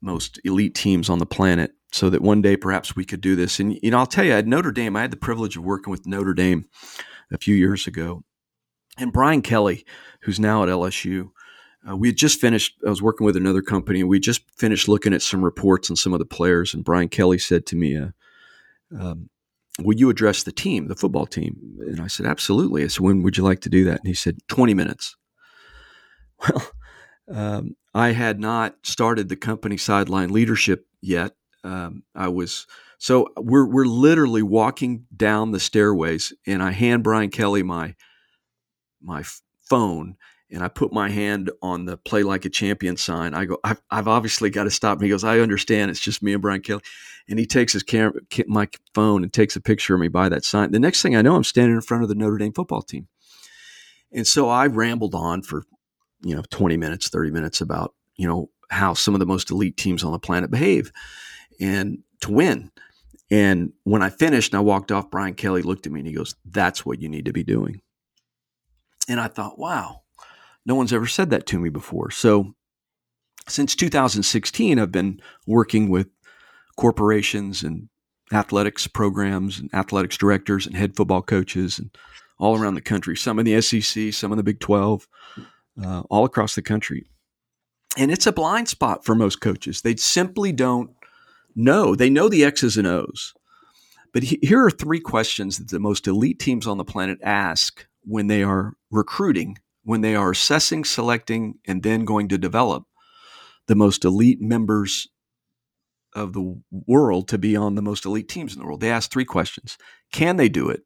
most 0.00 0.38
elite 0.44 0.74
teams 0.74 1.08
on 1.08 1.18
the 1.18 1.26
planet, 1.26 1.72
so 1.92 2.10
that 2.10 2.22
one 2.22 2.42
day 2.42 2.56
perhaps 2.56 2.96
we 2.96 3.04
could 3.04 3.20
do 3.20 3.36
this. 3.36 3.60
And 3.60 3.78
you 3.82 3.90
know, 3.90 3.98
I'll 3.98 4.06
tell 4.06 4.24
you, 4.24 4.32
at 4.32 4.46
Notre 4.46 4.72
Dame, 4.72 4.96
I 4.96 5.02
had 5.02 5.10
the 5.10 5.16
privilege 5.16 5.56
of 5.56 5.64
working 5.64 5.90
with 5.90 6.06
Notre 6.06 6.34
Dame 6.34 6.66
a 7.32 7.38
few 7.38 7.54
years 7.54 7.86
ago, 7.86 8.24
and 8.98 9.12
Brian 9.12 9.42
Kelly, 9.42 9.84
who's 10.22 10.40
now 10.40 10.62
at 10.62 10.68
LSU, 10.68 11.30
uh, 11.88 11.96
we 11.96 12.08
had 12.08 12.16
just 12.16 12.40
finished, 12.40 12.76
I 12.86 12.90
was 12.90 13.02
working 13.02 13.24
with 13.24 13.36
another 13.36 13.62
company, 13.62 14.00
and 14.00 14.08
we 14.08 14.18
just 14.18 14.42
finished 14.56 14.88
looking 14.88 15.12
at 15.12 15.22
some 15.22 15.44
reports 15.44 15.90
on 15.90 15.96
some 15.96 16.12
of 16.12 16.18
the 16.18 16.24
players. 16.24 16.72
And 16.72 16.84
Brian 16.84 17.08
Kelly 17.08 17.38
said 17.38 17.66
to 17.66 17.76
me, 17.76 17.96
uh, 17.96 18.08
um, 18.98 19.28
Will 19.80 19.96
you 19.96 20.08
address 20.08 20.42
the 20.42 20.52
team, 20.52 20.88
the 20.88 20.94
football 20.94 21.26
team? 21.26 21.56
And 21.80 22.00
I 22.00 22.06
said, 22.06 22.26
Absolutely. 22.26 22.84
I 22.84 22.88
said, 22.88 23.00
When 23.00 23.22
would 23.22 23.36
you 23.36 23.44
like 23.44 23.60
to 23.62 23.68
do 23.68 23.84
that? 23.84 24.00
And 24.00 24.06
he 24.06 24.14
said, 24.14 24.38
20 24.48 24.74
minutes. 24.74 25.16
Well, 26.46 26.70
um, 27.32 27.76
I 27.94 28.10
had 28.10 28.38
not 28.38 28.74
started 28.82 29.28
the 29.28 29.36
company 29.36 29.76
sideline 29.76 30.30
leadership 30.30 30.86
yet. 31.00 31.36
Um, 31.62 32.02
I 32.14 32.28
was 32.28 32.66
so 32.98 33.28
we're 33.36 33.66
we're 33.66 33.86
literally 33.86 34.42
walking 34.42 35.06
down 35.16 35.52
the 35.52 35.60
stairways, 35.60 36.32
and 36.46 36.62
I 36.62 36.72
hand 36.72 37.02
Brian 37.04 37.30
Kelly 37.30 37.62
my 37.62 37.94
my 39.00 39.24
phone, 39.62 40.16
and 40.50 40.62
I 40.62 40.68
put 40.68 40.92
my 40.92 41.08
hand 41.08 41.50
on 41.62 41.84
the 41.84 41.96
play 41.96 42.22
like 42.22 42.44
a 42.44 42.50
champion 42.50 42.96
sign. 42.96 43.34
I 43.34 43.44
go, 43.44 43.58
I've, 43.64 43.82
I've 43.90 44.08
obviously 44.08 44.50
got 44.50 44.64
to 44.64 44.70
stop. 44.70 44.98
And 44.98 45.04
he 45.04 45.10
goes, 45.10 45.24
I 45.24 45.40
understand. 45.40 45.90
It's 45.90 46.00
just 46.00 46.22
me 46.22 46.32
and 46.32 46.42
Brian 46.42 46.60
Kelly. 46.60 46.82
And 47.28 47.38
he 47.38 47.46
takes 47.46 47.72
his 47.72 47.82
camera, 47.82 48.20
my 48.46 48.68
phone 48.94 49.22
and 49.22 49.32
takes 49.32 49.56
a 49.56 49.60
picture 49.60 49.94
of 49.94 50.00
me 50.00 50.08
by 50.08 50.28
that 50.28 50.44
sign. 50.44 50.72
The 50.72 50.78
next 50.78 51.00
thing 51.00 51.16
I 51.16 51.22
know, 51.22 51.36
I'm 51.36 51.44
standing 51.44 51.74
in 51.74 51.80
front 51.80 52.02
of 52.02 52.08
the 52.08 52.14
Notre 52.14 52.36
Dame 52.36 52.52
football 52.52 52.82
team. 52.82 53.08
And 54.12 54.26
so 54.26 54.48
I 54.48 54.66
rambled 54.66 55.14
on 55.14 55.42
for, 55.42 55.64
you 56.22 56.36
know, 56.36 56.42
20 56.50 56.76
minutes, 56.76 57.08
30 57.08 57.30
minutes 57.30 57.60
about, 57.60 57.94
you 58.16 58.28
know, 58.28 58.50
how 58.70 58.94
some 58.94 59.14
of 59.14 59.20
the 59.20 59.26
most 59.26 59.50
elite 59.50 59.76
teams 59.76 60.04
on 60.04 60.12
the 60.12 60.18
planet 60.18 60.50
behave 60.50 60.92
and 61.60 61.98
to 62.20 62.30
win. 62.30 62.70
And 63.30 63.72
when 63.84 64.02
I 64.02 64.10
finished 64.10 64.52
and 64.52 64.58
I 64.58 64.62
walked 64.62 64.92
off, 64.92 65.10
Brian 65.10 65.34
Kelly 65.34 65.62
looked 65.62 65.86
at 65.86 65.92
me 65.92 66.00
and 66.00 66.06
he 66.06 66.14
goes, 66.14 66.34
That's 66.44 66.84
what 66.84 67.00
you 67.00 67.08
need 67.08 67.24
to 67.24 67.32
be 67.32 67.42
doing. 67.42 67.80
And 69.08 69.20
I 69.20 69.28
thought, 69.28 69.58
wow, 69.58 70.02
no 70.64 70.74
one's 70.74 70.92
ever 70.92 71.06
said 71.06 71.30
that 71.30 71.46
to 71.46 71.58
me 71.58 71.68
before. 71.68 72.10
So 72.10 72.54
since 73.48 73.74
2016, 73.74 74.78
I've 74.78 74.92
been 74.92 75.20
working 75.46 75.90
with 75.90 76.08
corporations 76.76 77.62
and 77.62 77.88
athletics 78.32 78.86
programs 78.86 79.58
and 79.58 79.72
athletics 79.74 80.16
directors 80.16 80.66
and 80.66 80.76
head 80.76 80.96
football 80.96 81.22
coaches 81.22 81.78
and 81.78 81.96
all 82.38 82.58
around 82.58 82.74
the 82.74 82.80
country, 82.80 83.16
some 83.16 83.38
in 83.38 83.46
the 83.46 83.60
SEC, 83.60 84.12
some 84.12 84.32
in 84.32 84.36
the 84.36 84.42
Big 84.42 84.60
12, 84.60 85.06
uh, 85.82 86.00
all 86.10 86.24
across 86.24 86.54
the 86.54 86.62
country. 86.62 87.06
And 87.96 88.10
it's 88.10 88.26
a 88.26 88.32
blind 88.32 88.68
spot 88.68 89.04
for 89.04 89.14
most 89.14 89.40
coaches. 89.40 89.82
They 89.82 89.94
simply 89.96 90.50
don't 90.50 90.90
know. 91.54 91.94
They 91.94 92.10
know 92.10 92.28
the 92.28 92.44
X's 92.44 92.76
and 92.76 92.88
O's. 92.88 93.34
But 94.12 94.24
he, 94.24 94.38
here 94.42 94.64
are 94.64 94.70
three 94.70 95.00
questions 95.00 95.58
that 95.58 95.68
the 95.68 95.78
most 95.78 96.08
elite 96.08 96.40
teams 96.40 96.66
on 96.66 96.78
the 96.78 96.84
planet 96.84 97.18
ask 97.22 97.86
when 98.02 98.26
they 98.26 98.42
are 98.42 98.74
recruiting 98.90 99.58
when 99.84 100.00
they 100.00 100.16
are 100.16 100.30
assessing, 100.30 100.84
selecting, 100.84 101.58
and 101.66 101.82
then 101.82 102.04
going 102.04 102.28
to 102.28 102.38
develop 102.38 102.86
the 103.66 103.74
most 103.74 104.04
elite 104.04 104.40
members 104.40 105.08
of 106.14 106.32
the 106.32 106.60
world 106.70 107.28
to 107.28 107.38
be 107.38 107.56
on 107.56 107.74
the 107.74 107.82
most 107.82 108.04
elite 108.04 108.28
teams 108.28 108.54
in 108.54 108.60
the 108.60 108.66
world. 108.66 108.80
They 108.80 108.90
ask 108.90 109.10
three 109.10 109.24
questions 109.24 109.76
Can 110.12 110.36
they 110.36 110.48
do 110.48 110.68
it? 110.68 110.82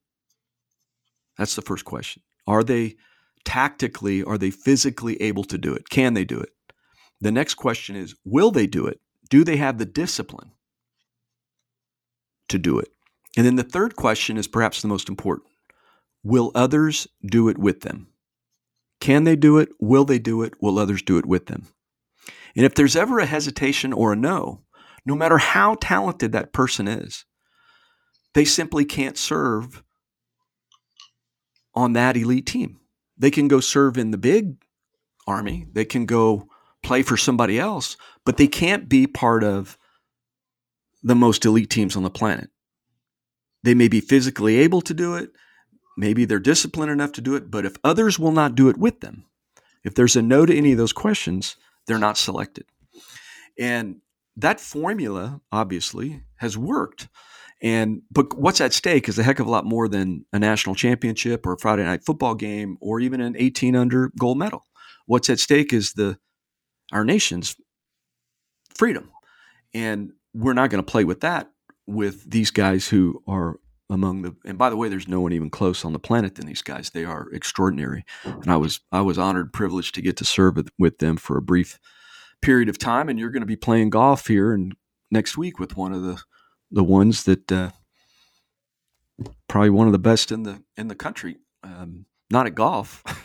That's 1.36 1.54
the 1.54 1.62
first 1.62 1.84
question. 1.84 2.22
Are 2.46 2.64
they 2.64 2.96
tactically, 3.44 4.24
are 4.24 4.38
they 4.38 4.50
physically 4.50 5.20
able 5.22 5.44
to 5.44 5.58
do 5.58 5.74
it? 5.74 5.88
Can 5.88 6.14
they 6.14 6.24
do 6.24 6.40
it? 6.40 6.50
The 7.20 7.32
next 7.32 7.54
question 7.54 7.96
is 7.96 8.14
Will 8.24 8.50
they 8.50 8.66
do 8.66 8.86
it? 8.86 9.00
Do 9.30 9.44
they 9.44 9.56
have 9.56 9.78
the 9.78 9.86
discipline? 9.86 10.52
to 12.48 12.58
do 12.58 12.78
it. 12.78 12.88
And 13.36 13.46
then 13.46 13.56
the 13.56 13.62
third 13.62 13.96
question 13.96 14.36
is 14.36 14.48
perhaps 14.48 14.82
the 14.82 14.88
most 14.88 15.08
important 15.08 15.48
Will 16.24 16.50
others 16.54 17.06
do 17.24 17.48
it 17.48 17.58
with 17.58 17.82
them? 17.82 18.08
Can 19.00 19.24
they 19.24 19.36
do 19.36 19.58
it? 19.58 19.68
Will 19.78 20.04
they 20.04 20.18
do 20.18 20.42
it? 20.42 20.54
Will 20.60 20.78
others 20.78 21.00
do 21.00 21.16
it 21.16 21.26
with 21.26 21.46
them? 21.46 21.68
And 22.56 22.66
if 22.66 22.74
there's 22.74 22.96
ever 22.96 23.20
a 23.20 23.26
hesitation 23.26 23.92
or 23.92 24.12
a 24.12 24.16
no, 24.16 24.62
no 25.08 25.14
matter 25.14 25.38
how 25.38 25.74
talented 25.80 26.32
that 26.32 26.52
person 26.52 26.86
is, 26.86 27.24
they 28.34 28.44
simply 28.44 28.84
can't 28.84 29.16
serve 29.16 29.82
on 31.74 31.94
that 31.94 32.14
elite 32.14 32.44
team. 32.44 32.78
They 33.16 33.30
can 33.30 33.48
go 33.48 33.58
serve 33.60 33.96
in 33.96 34.10
the 34.10 34.18
big 34.18 34.56
army, 35.26 35.66
they 35.72 35.86
can 35.86 36.04
go 36.04 36.48
play 36.82 37.02
for 37.02 37.16
somebody 37.16 37.58
else, 37.58 37.96
but 38.26 38.36
they 38.36 38.46
can't 38.46 38.86
be 38.86 39.06
part 39.06 39.42
of 39.42 39.78
the 41.02 41.14
most 41.14 41.46
elite 41.46 41.70
teams 41.70 41.96
on 41.96 42.02
the 42.02 42.10
planet. 42.10 42.50
They 43.62 43.74
may 43.74 43.88
be 43.88 44.00
physically 44.00 44.56
able 44.58 44.82
to 44.82 44.92
do 44.92 45.14
it, 45.14 45.30
maybe 45.96 46.26
they're 46.26 46.38
disciplined 46.38 46.92
enough 46.92 47.12
to 47.12 47.22
do 47.22 47.34
it, 47.34 47.50
but 47.50 47.64
if 47.64 47.76
others 47.82 48.18
will 48.18 48.32
not 48.32 48.54
do 48.54 48.68
it 48.68 48.76
with 48.76 49.00
them, 49.00 49.24
if 49.84 49.94
there's 49.94 50.16
a 50.16 50.22
no 50.22 50.44
to 50.44 50.54
any 50.54 50.72
of 50.72 50.78
those 50.78 50.92
questions, 50.92 51.56
they're 51.86 51.98
not 51.98 52.18
selected. 52.18 52.66
And 53.58 54.02
that 54.38 54.60
formula, 54.60 55.40
obviously, 55.50 56.22
has 56.36 56.56
worked. 56.56 57.08
And 57.60 58.02
but 58.10 58.38
what's 58.38 58.60
at 58.60 58.72
stake 58.72 59.08
is 59.08 59.18
a 59.18 59.24
heck 59.24 59.40
of 59.40 59.46
a 59.46 59.50
lot 59.50 59.64
more 59.64 59.88
than 59.88 60.24
a 60.32 60.38
national 60.38 60.76
championship 60.76 61.44
or 61.44 61.54
a 61.54 61.58
Friday 61.58 61.84
night 61.84 62.04
football 62.04 62.36
game 62.36 62.78
or 62.80 63.00
even 63.00 63.20
an 63.20 63.34
18 63.36 63.74
under 63.74 64.12
gold 64.18 64.38
medal. 64.38 64.62
What's 65.06 65.28
at 65.28 65.40
stake 65.40 65.72
is 65.72 65.94
the 65.94 66.18
our 66.92 67.04
nation's 67.04 67.56
freedom. 68.76 69.10
And 69.74 70.12
we're 70.32 70.54
not 70.54 70.70
going 70.70 70.82
to 70.82 70.90
play 70.90 71.04
with 71.04 71.20
that 71.20 71.50
with 71.86 72.30
these 72.30 72.52
guys 72.52 72.86
who 72.88 73.22
are 73.26 73.58
among 73.90 74.20
the 74.22 74.36
and 74.44 74.58
by 74.58 74.68
the 74.68 74.76
way 74.76 74.88
there's 74.90 75.08
no 75.08 75.20
one 75.20 75.32
even 75.32 75.48
close 75.48 75.82
on 75.82 75.94
the 75.94 75.98
planet 75.98 76.34
than 76.34 76.44
these 76.44 76.60
guys 76.60 76.90
they 76.90 77.06
are 77.06 77.30
extraordinary 77.32 78.04
and 78.24 78.48
i 78.48 78.56
was 78.56 78.80
i 78.92 79.00
was 79.00 79.16
honored 79.16 79.50
privileged 79.50 79.94
to 79.94 80.02
get 80.02 80.14
to 80.14 80.26
serve 80.26 80.56
with, 80.56 80.68
with 80.78 80.98
them 80.98 81.16
for 81.16 81.38
a 81.38 81.42
brief 81.42 81.78
period 82.42 82.68
of 82.68 82.78
time 82.78 83.08
and 83.08 83.18
you're 83.18 83.30
going 83.30 83.42
to 83.42 83.46
be 83.46 83.56
playing 83.56 83.90
golf 83.90 84.26
here 84.26 84.52
and 84.52 84.74
next 85.10 85.36
week 85.36 85.58
with 85.58 85.76
one 85.76 85.92
of 85.92 86.02
the 86.02 86.20
the 86.70 86.84
ones 86.84 87.24
that 87.24 87.50
uh, 87.50 87.70
probably 89.48 89.70
one 89.70 89.86
of 89.86 89.92
the 89.92 89.98
best 89.98 90.30
in 90.30 90.42
the 90.42 90.62
in 90.76 90.88
the 90.88 90.94
country. 90.94 91.36
Um, 91.62 92.06
not 92.30 92.46
at 92.46 92.54
golf 92.54 93.02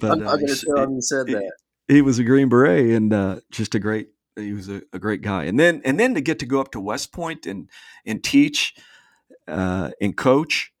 but 0.00 0.12
i'm, 0.12 0.26
uh, 0.26 0.36
going 0.36 0.46
to 0.46 0.56
tell 0.56 0.84
him 0.84 0.94
you 0.94 1.02
said 1.02 1.26
that. 1.26 1.52
he, 1.88 1.96
he 1.96 2.02
was 2.02 2.18
a 2.18 2.24
green 2.24 2.48
beret 2.48 2.88
and 2.88 3.12
uh, 3.12 3.38
just 3.50 3.74
a 3.74 3.78
great 3.78 4.08
he 4.36 4.52
was 4.52 4.68
a, 4.68 4.82
a, 4.92 4.98
great 4.98 5.22
guy. 5.22 5.44
And 5.44 5.58
then 5.58 5.82
and 5.84 5.98
then 5.98 6.14
to 6.14 6.20
get 6.20 6.38
to 6.40 6.46
go 6.46 6.60
up 6.60 6.72
to 6.72 6.80
west 6.80 7.12
point 7.12 7.46
and 7.46 7.68
and 8.06 8.22
teach 8.22 8.74
uh, 9.46 9.90
and 10.00 10.16
coach 10.16 10.72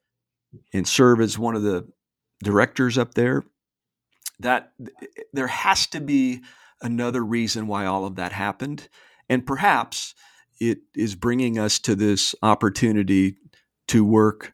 and 0.72 0.86
serve 0.86 1.20
as 1.20 1.38
one 1.38 1.54
of 1.54 1.62
the 1.62 1.88
directors 2.42 2.98
up 2.98 3.14
there, 3.14 3.44
that 4.40 4.72
there 5.32 5.46
has 5.46 5.86
to 5.88 6.00
be 6.00 6.42
another 6.82 7.24
reason 7.24 7.66
why 7.66 7.86
all 7.86 8.04
of 8.04 8.16
that 8.16 8.32
happened. 8.32 8.88
And 9.28 9.46
perhaps 9.46 10.14
it 10.60 10.78
is 10.94 11.14
bringing 11.14 11.58
us 11.58 11.78
to 11.80 11.94
this 11.94 12.34
opportunity 12.42 13.36
to 13.88 14.04
work 14.04 14.52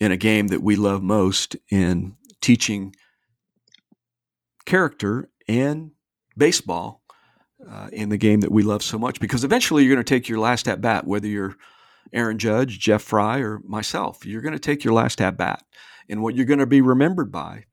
in 0.00 0.12
a 0.12 0.16
game 0.16 0.48
that 0.48 0.62
we 0.62 0.76
love 0.76 1.02
most 1.02 1.56
in 1.70 2.16
teaching 2.40 2.94
character 4.64 5.28
and 5.48 5.90
baseball 6.36 7.02
uh, 7.68 7.88
in 7.92 8.08
the 8.08 8.16
game 8.16 8.40
that 8.40 8.52
we 8.52 8.62
love 8.62 8.82
so 8.82 8.98
much 8.98 9.20
because 9.20 9.44
eventually 9.44 9.84
you're 9.84 9.94
going 9.94 10.04
to 10.04 10.14
take 10.14 10.28
your 10.28 10.38
last 10.38 10.66
at 10.66 10.80
bat 10.80 11.06
whether 11.06 11.26
you're 11.26 11.56
Aaron 12.12 12.38
Judge, 12.38 12.78
Jeff 12.78 13.02
Frye, 13.02 13.38
or 13.38 13.60
myself. 13.64 14.26
You're 14.26 14.42
going 14.42 14.52
to 14.52 14.58
take 14.58 14.84
your 14.84 14.94
last 14.94 15.20
at 15.20 15.36
bat. 15.36 15.62
And 16.08 16.22
what 16.22 16.34
you're 16.34 16.46
going 16.46 16.58
to 16.58 16.66
be 16.66 16.80
remembered 16.80 17.30
by, 17.30 17.64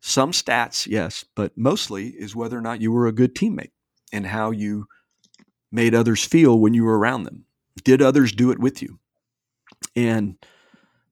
some 0.00 0.32
stats, 0.32 0.86
yes, 0.86 1.24
but 1.34 1.56
mostly 1.56 2.08
is 2.08 2.36
whether 2.36 2.56
or 2.56 2.62
not 2.62 2.80
you 2.80 2.92
were 2.92 3.06
a 3.06 3.12
good 3.12 3.34
teammate 3.34 3.72
and 4.12 4.26
how 4.26 4.50
you 4.50 4.86
made 5.70 5.94
others 5.94 6.24
feel 6.24 6.58
when 6.58 6.74
you 6.74 6.84
were 6.84 6.98
around 6.98 7.24
them. 7.24 7.44
Did 7.84 8.00
others 8.00 8.32
do 8.32 8.50
it 8.50 8.58
with 8.58 8.82
you? 8.82 8.98
And 9.94 10.36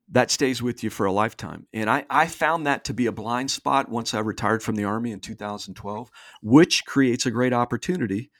that 0.08 0.30
stays 0.30 0.62
with 0.62 0.84
you 0.84 0.90
for 0.90 1.06
a 1.06 1.12
lifetime. 1.12 1.66
And 1.72 1.90
I, 1.90 2.04
I 2.08 2.26
found 2.26 2.66
that 2.66 2.84
to 2.84 2.94
be 2.94 3.06
a 3.06 3.12
blind 3.12 3.50
spot 3.50 3.88
once 3.88 4.14
I 4.14 4.20
retired 4.20 4.62
from 4.62 4.76
the 4.76 4.84
Army 4.84 5.10
in 5.10 5.20
2012, 5.20 6.10
which 6.42 6.84
creates 6.84 7.26
a 7.26 7.30
great 7.30 7.52
opportunity 7.52 8.30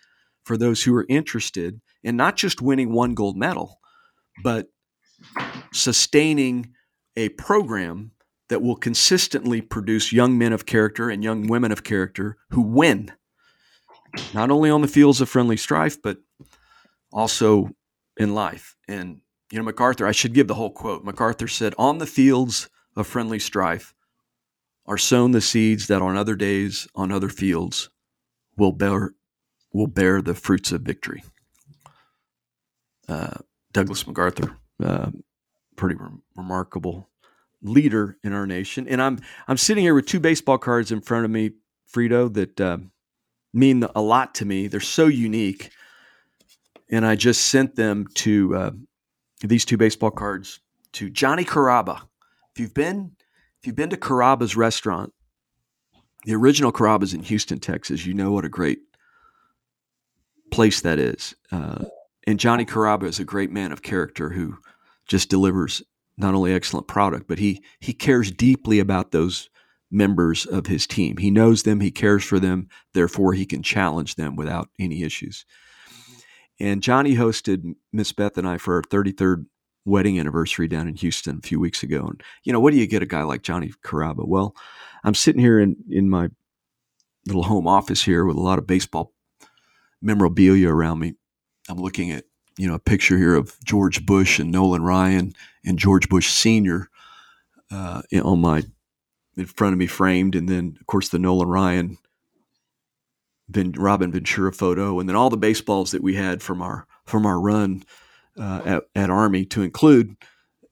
for 0.44 0.56
those 0.56 0.84
who 0.84 0.94
are 0.94 1.06
interested 1.08 1.80
in 2.04 2.16
not 2.16 2.36
just 2.36 2.62
winning 2.62 2.92
one 2.92 3.14
gold 3.14 3.36
medal, 3.36 3.80
but 4.44 4.68
sustaining 5.72 6.72
a 7.16 7.30
program 7.30 8.12
that 8.48 8.62
will 8.62 8.76
consistently 8.76 9.60
produce 9.60 10.12
young 10.12 10.38
men 10.38 10.52
of 10.52 10.66
character 10.66 11.10
and 11.10 11.24
young 11.24 11.46
women 11.46 11.72
of 11.72 11.84
character 11.84 12.36
who 12.50 12.62
win, 12.62 13.12
not 14.32 14.50
only 14.50 14.70
on 14.70 14.82
the 14.82 14.88
fields 14.88 15.20
of 15.20 15.28
friendly 15.28 15.56
strife, 15.56 16.00
but 16.00 16.18
also 17.12 17.70
in 18.16 18.34
life. 18.34 18.76
And, 18.88 19.20
you 19.50 19.58
know, 19.58 19.64
MacArthur, 19.64 20.06
I 20.06 20.12
should 20.12 20.34
give 20.34 20.48
the 20.48 20.54
whole 20.54 20.70
quote. 20.70 21.04
MacArthur 21.04 21.48
said, 21.48 21.74
On 21.78 21.98
the 21.98 22.06
fields 22.06 22.68
of 22.94 23.06
friendly 23.06 23.38
strife 23.38 23.94
are 24.86 24.98
sown 24.98 25.32
the 25.32 25.40
seeds 25.40 25.88
that 25.88 26.02
on 26.02 26.16
other 26.16 26.36
days, 26.36 26.86
on 26.94 27.10
other 27.10 27.28
fields, 27.28 27.90
will 28.56 28.72
bear, 28.72 29.14
will 29.72 29.88
bear 29.88 30.22
the 30.22 30.34
fruits 30.34 30.72
of 30.72 30.82
victory. 30.82 31.24
Uh, 33.08 33.38
Douglas 33.72 34.06
MacArthur, 34.06 34.56
uh, 34.82 35.10
pretty 35.76 35.96
re- 35.96 36.08
remarkable 36.36 37.08
leader 37.62 38.18
in 38.22 38.32
our 38.32 38.46
nation. 38.46 38.86
And 38.88 39.00
I'm 39.00 39.18
I'm 39.48 39.56
sitting 39.56 39.84
here 39.84 39.94
with 39.94 40.06
two 40.06 40.20
baseball 40.20 40.58
cards 40.58 40.92
in 40.92 41.00
front 41.00 41.24
of 41.24 41.30
me, 41.30 41.52
Frito, 41.92 42.32
that 42.34 42.60
uh, 42.60 42.78
mean 43.52 43.86
a 43.94 44.00
lot 44.00 44.34
to 44.36 44.44
me. 44.44 44.66
They're 44.66 44.80
so 44.80 45.06
unique, 45.06 45.70
and 46.90 47.06
I 47.06 47.16
just 47.16 47.46
sent 47.46 47.76
them 47.76 48.06
to 48.14 48.56
uh, 48.56 48.70
these 49.40 49.64
two 49.64 49.76
baseball 49.76 50.10
cards 50.10 50.60
to 50.92 51.10
Johnny 51.10 51.44
Carrabba. 51.44 52.02
If 52.52 52.60
you've 52.60 52.74
been 52.74 53.12
if 53.60 53.66
you've 53.66 53.76
been 53.76 53.90
to 53.90 53.96
Carrabba's 53.96 54.56
restaurant, 54.56 55.12
the 56.24 56.34
original 56.34 56.72
Carrabba's 56.72 57.14
in 57.14 57.22
Houston, 57.22 57.58
Texas, 57.58 58.06
you 58.06 58.14
know 58.14 58.32
what 58.32 58.44
a 58.44 58.48
great 58.48 58.78
place 60.50 60.80
that 60.82 60.98
is. 60.98 61.34
Uh, 61.50 61.84
and 62.26 62.40
Johnny 62.40 62.64
Carrabba 62.64 63.04
is 63.04 63.20
a 63.20 63.24
great 63.24 63.50
man 63.50 63.72
of 63.72 63.82
character 63.82 64.30
who 64.30 64.58
just 65.06 65.28
delivers 65.28 65.82
not 66.18 66.34
only 66.34 66.52
excellent 66.52 66.86
product, 66.88 67.26
but 67.28 67.38
he 67.38 67.62
he 67.80 67.92
cares 67.92 68.30
deeply 68.30 68.78
about 68.78 69.12
those 69.12 69.50
members 69.90 70.46
of 70.46 70.66
his 70.66 70.86
team. 70.86 71.16
He 71.16 71.30
knows 71.30 71.62
them, 71.62 71.80
he 71.80 71.90
cares 71.90 72.24
for 72.24 72.40
them, 72.40 72.68
therefore 72.94 73.34
he 73.34 73.46
can 73.46 73.62
challenge 73.62 74.16
them 74.16 74.36
without 74.36 74.68
any 74.78 75.02
issues. 75.02 75.44
And 76.58 76.82
Johnny 76.82 77.14
hosted 77.14 77.74
Miss 77.92 78.12
Beth 78.12 78.36
and 78.38 78.48
I 78.48 78.58
for 78.58 78.76
our 78.76 78.82
33rd 78.82 79.46
wedding 79.84 80.18
anniversary 80.18 80.66
down 80.66 80.88
in 80.88 80.96
Houston 80.96 81.38
a 81.42 81.46
few 81.46 81.60
weeks 81.60 81.82
ago. 81.82 82.06
And 82.06 82.22
you 82.44 82.52
know, 82.52 82.60
what 82.60 82.72
do 82.72 82.78
you 82.78 82.86
get 82.86 83.02
a 83.02 83.06
guy 83.06 83.22
like 83.22 83.42
Johnny 83.42 83.72
Carrabba? 83.84 84.26
Well, 84.26 84.56
I'm 85.04 85.14
sitting 85.14 85.40
here 85.40 85.60
in 85.60 85.76
in 85.88 86.10
my 86.10 86.28
little 87.26 87.44
home 87.44 87.66
office 87.66 88.02
here 88.02 88.24
with 88.24 88.36
a 88.36 88.40
lot 88.40 88.58
of 88.58 88.66
baseball 88.66 89.12
memorabilia 90.00 90.68
around 90.68 91.00
me 91.00 91.14
I'm 91.68 91.78
looking 91.78 92.10
at 92.12 92.24
you 92.56 92.66
know 92.66 92.74
a 92.74 92.78
picture 92.78 93.18
here 93.18 93.34
of 93.34 93.56
George 93.64 94.06
Bush 94.06 94.38
and 94.38 94.50
Nolan 94.50 94.82
Ryan 94.82 95.34
and 95.64 95.78
George 95.78 96.08
Bush 96.08 96.28
Senior 96.30 96.88
uh, 97.70 98.02
on 98.22 98.40
my 98.40 98.62
in 99.36 99.44
front 99.44 99.72
of 99.74 99.78
me 99.78 99.86
framed, 99.86 100.34
and 100.34 100.48
then 100.48 100.76
of 100.80 100.86
course 100.86 101.08
the 101.08 101.18
Nolan 101.18 101.48
Ryan, 101.48 101.98
ben, 103.48 103.72
Robin 103.72 104.10
Ventura 104.10 104.52
photo, 104.52 104.98
and 104.98 105.08
then 105.08 105.16
all 105.16 105.30
the 105.30 105.36
baseballs 105.36 105.90
that 105.90 106.02
we 106.02 106.14
had 106.14 106.42
from 106.42 106.62
our 106.62 106.86
from 107.04 107.26
our 107.26 107.38
run 107.38 107.84
uh, 108.38 108.62
at, 108.64 108.82
at, 108.94 109.10
Army, 109.10 109.44
to 109.46 109.62
include 109.62 110.16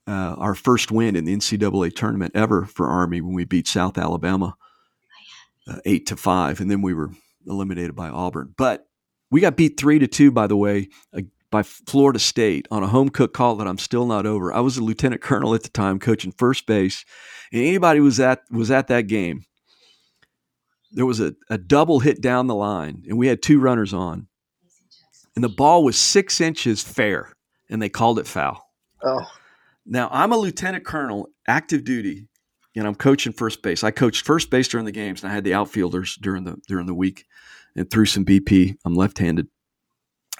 uh, 0.07 0.35
our 0.37 0.55
first 0.55 0.91
win 0.91 1.15
in 1.15 1.25
the 1.25 1.35
NCAA 1.35 1.95
tournament 1.95 2.31
ever 2.35 2.65
for 2.65 2.87
Army 2.87 3.21
when 3.21 3.33
we 3.33 3.45
beat 3.45 3.67
South 3.67 3.97
Alabama 3.97 4.55
uh, 5.67 5.77
eight 5.85 6.07
to 6.07 6.17
five, 6.17 6.59
and 6.59 6.69
then 6.69 6.81
we 6.81 6.93
were 6.93 7.11
eliminated 7.47 7.95
by 7.95 8.09
Auburn, 8.09 8.53
but 8.57 8.87
we 9.31 9.41
got 9.41 9.57
beat 9.57 9.79
three 9.79 9.99
to 9.99 10.07
two, 10.07 10.31
by 10.31 10.47
the 10.47 10.57
way, 10.57 10.89
by 11.51 11.63
Florida 11.63 12.19
State 12.19 12.67
on 12.71 12.83
a 12.83 12.87
home 12.87 13.09
cook 13.09 13.33
call 13.33 13.55
that 13.57 13.67
I'm 13.67 13.77
still 13.77 14.05
not 14.05 14.25
over. 14.25 14.53
I 14.53 14.59
was 14.59 14.77
a 14.77 14.83
lieutenant 14.83 15.21
colonel 15.21 15.53
at 15.53 15.63
the 15.63 15.69
time, 15.69 15.99
coaching 15.99 16.31
first 16.31 16.65
base, 16.65 17.05
and 17.51 17.61
anybody 17.61 17.99
was 17.99 18.19
at 18.19 18.41
was 18.51 18.71
at 18.71 18.87
that 18.87 19.07
game. 19.07 19.43
There 20.91 21.05
was 21.05 21.19
a, 21.19 21.35
a 21.49 21.57
double 21.57 21.99
hit 21.99 22.21
down 22.21 22.47
the 22.47 22.55
line, 22.55 23.03
and 23.07 23.17
we 23.17 23.27
had 23.27 23.41
two 23.41 23.59
runners 23.59 23.93
on, 23.93 24.27
and 25.35 25.43
the 25.43 25.49
ball 25.49 25.83
was 25.83 25.97
six 25.97 26.41
inches 26.41 26.81
fair, 26.81 27.33
and 27.69 27.81
they 27.81 27.89
called 27.89 28.19
it 28.19 28.27
foul. 28.27 28.69
Oh. 29.03 29.25
Now 29.85 30.09
I'm 30.11 30.31
a 30.31 30.37
lieutenant 30.37 30.85
colonel, 30.85 31.29
active 31.47 31.83
duty, 31.83 32.27
and 32.75 32.87
I'm 32.87 32.95
coaching 32.95 33.33
first 33.33 33.61
base. 33.61 33.83
I 33.83 33.91
coached 33.91 34.25
first 34.25 34.49
base 34.49 34.67
during 34.67 34.85
the 34.85 34.91
games, 34.91 35.23
and 35.23 35.31
I 35.31 35.35
had 35.35 35.43
the 35.43 35.53
outfielders 35.53 36.15
during 36.15 36.43
the 36.43 36.57
during 36.67 36.87
the 36.87 36.95
week 36.95 37.25
and 37.75 37.89
threw 37.89 38.05
some 38.05 38.25
BP. 38.25 38.77
I'm 38.85 38.95
left 38.95 39.19
handed. 39.19 39.47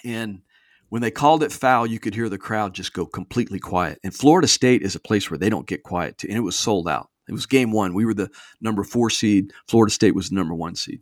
And 0.03 0.41
when 0.89 1.01
they 1.01 1.11
called 1.11 1.43
it 1.43 1.51
foul, 1.51 1.85
you 1.85 1.99
could 1.99 2.15
hear 2.15 2.29
the 2.29 2.37
crowd 2.37 2.73
just 2.73 2.93
go 2.93 3.05
completely 3.05 3.59
quiet. 3.59 3.99
And 4.03 4.13
Florida 4.13 4.47
State 4.47 4.81
is 4.81 4.95
a 4.95 4.99
place 4.99 5.29
where 5.29 5.37
they 5.37 5.49
don't 5.49 5.67
get 5.67 5.83
quiet, 5.83 6.23
and 6.23 6.33
it 6.33 6.41
was 6.41 6.55
sold 6.55 6.87
out. 6.87 7.09
It 7.27 7.33
was 7.33 7.45
game 7.45 7.71
one. 7.71 7.93
We 7.93 8.05
were 8.05 8.13
the 8.13 8.29
number 8.61 8.83
four 8.83 9.09
seed. 9.09 9.51
Florida 9.67 9.91
State 9.91 10.15
was 10.15 10.29
the 10.29 10.35
number 10.35 10.53
one 10.53 10.75
seed. 10.75 11.01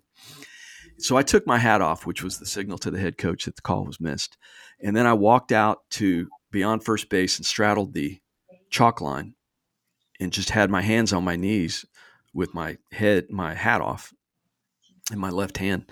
So 1.00 1.18
I 1.18 1.24
took 1.24 1.46
my 1.46 1.58
hat 1.58 1.82
off, 1.82 2.06
which 2.06 2.24
was 2.24 2.38
the 2.38 2.46
signal 2.46 2.78
to 2.80 2.92
the 2.92 3.00
head 3.00 3.18
coach 3.18 3.46
that 3.46 3.56
the 3.56 3.62
call 3.62 3.86
was 3.86 4.00
missed. 4.00 4.38
And 4.82 4.96
then 4.96 5.06
I 5.06 5.14
walked 5.14 5.52
out 5.52 5.80
to 5.92 6.30
beyond 6.52 6.84
first 6.84 7.10
base 7.10 7.38
and 7.38 7.46
straddled 7.46 7.94
the 7.94 8.20
chalk 8.70 9.02
line 9.02 9.36
and 10.20 10.32
just 10.32 10.52
had 10.52 10.70
my 10.70 10.82
hands 10.82 11.12
on 11.12 11.24
my 11.24 11.36
knees 11.36 11.86
with 12.34 12.54
my 12.54 12.78
head, 12.92 13.26
my 13.30 13.54
hat 13.54 13.82
off 13.82 14.14
in 15.12 15.20
my 15.20 15.30
left 15.30 15.58
hand. 15.58 15.90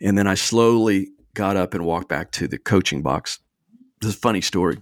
And 0.00 0.16
then 0.16 0.26
I 0.26 0.34
slowly 0.34 1.08
got 1.34 1.56
up 1.56 1.74
and 1.74 1.84
walked 1.84 2.08
back 2.08 2.30
to 2.32 2.48
the 2.48 2.58
coaching 2.58 3.02
box. 3.02 3.40
This 4.00 4.10
is 4.10 4.16
a 4.16 4.20
funny 4.20 4.40
story. 4.40 4.78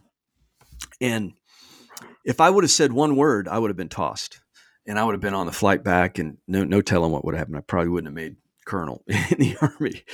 And 1.00 1.32
if 2.24 2.40
I 2.40 2.50
would 2.50 2.64
have 2.64 2.70
said 2.70 2.92
one 2.92 3.16
word, 3.16 3.48
I 3.48 3.58
would 3.58 3.70
have 3.70 3.76
been 3.76 3.88
tossed 3.88 4.40
and 4.86 4.98
I 4.98 5.04
would 5.04 5.14
have 5.14 5.20
been 5.20 5.34
on 5.34 5.46
the 5.46 5.52
flight 5.52 5.82
back 5.82 6.18
and 6.18 6.38
no, 6.46 6.64
no 6.64 6.80
telling 6.80 7.12
what 7.12 7.24
would 7.24 7.34
have 7.34 7.40
happened. 7.40 7.56
I 7.56 7.60
probably 7.60 7.90
wouldn't 7.90 8.08
have 8.08 8.14
made 8.14 8.36
colonel 8.66 9.02
in 9.08 9.38
the 9.38 9.56
army. 9.60 10.04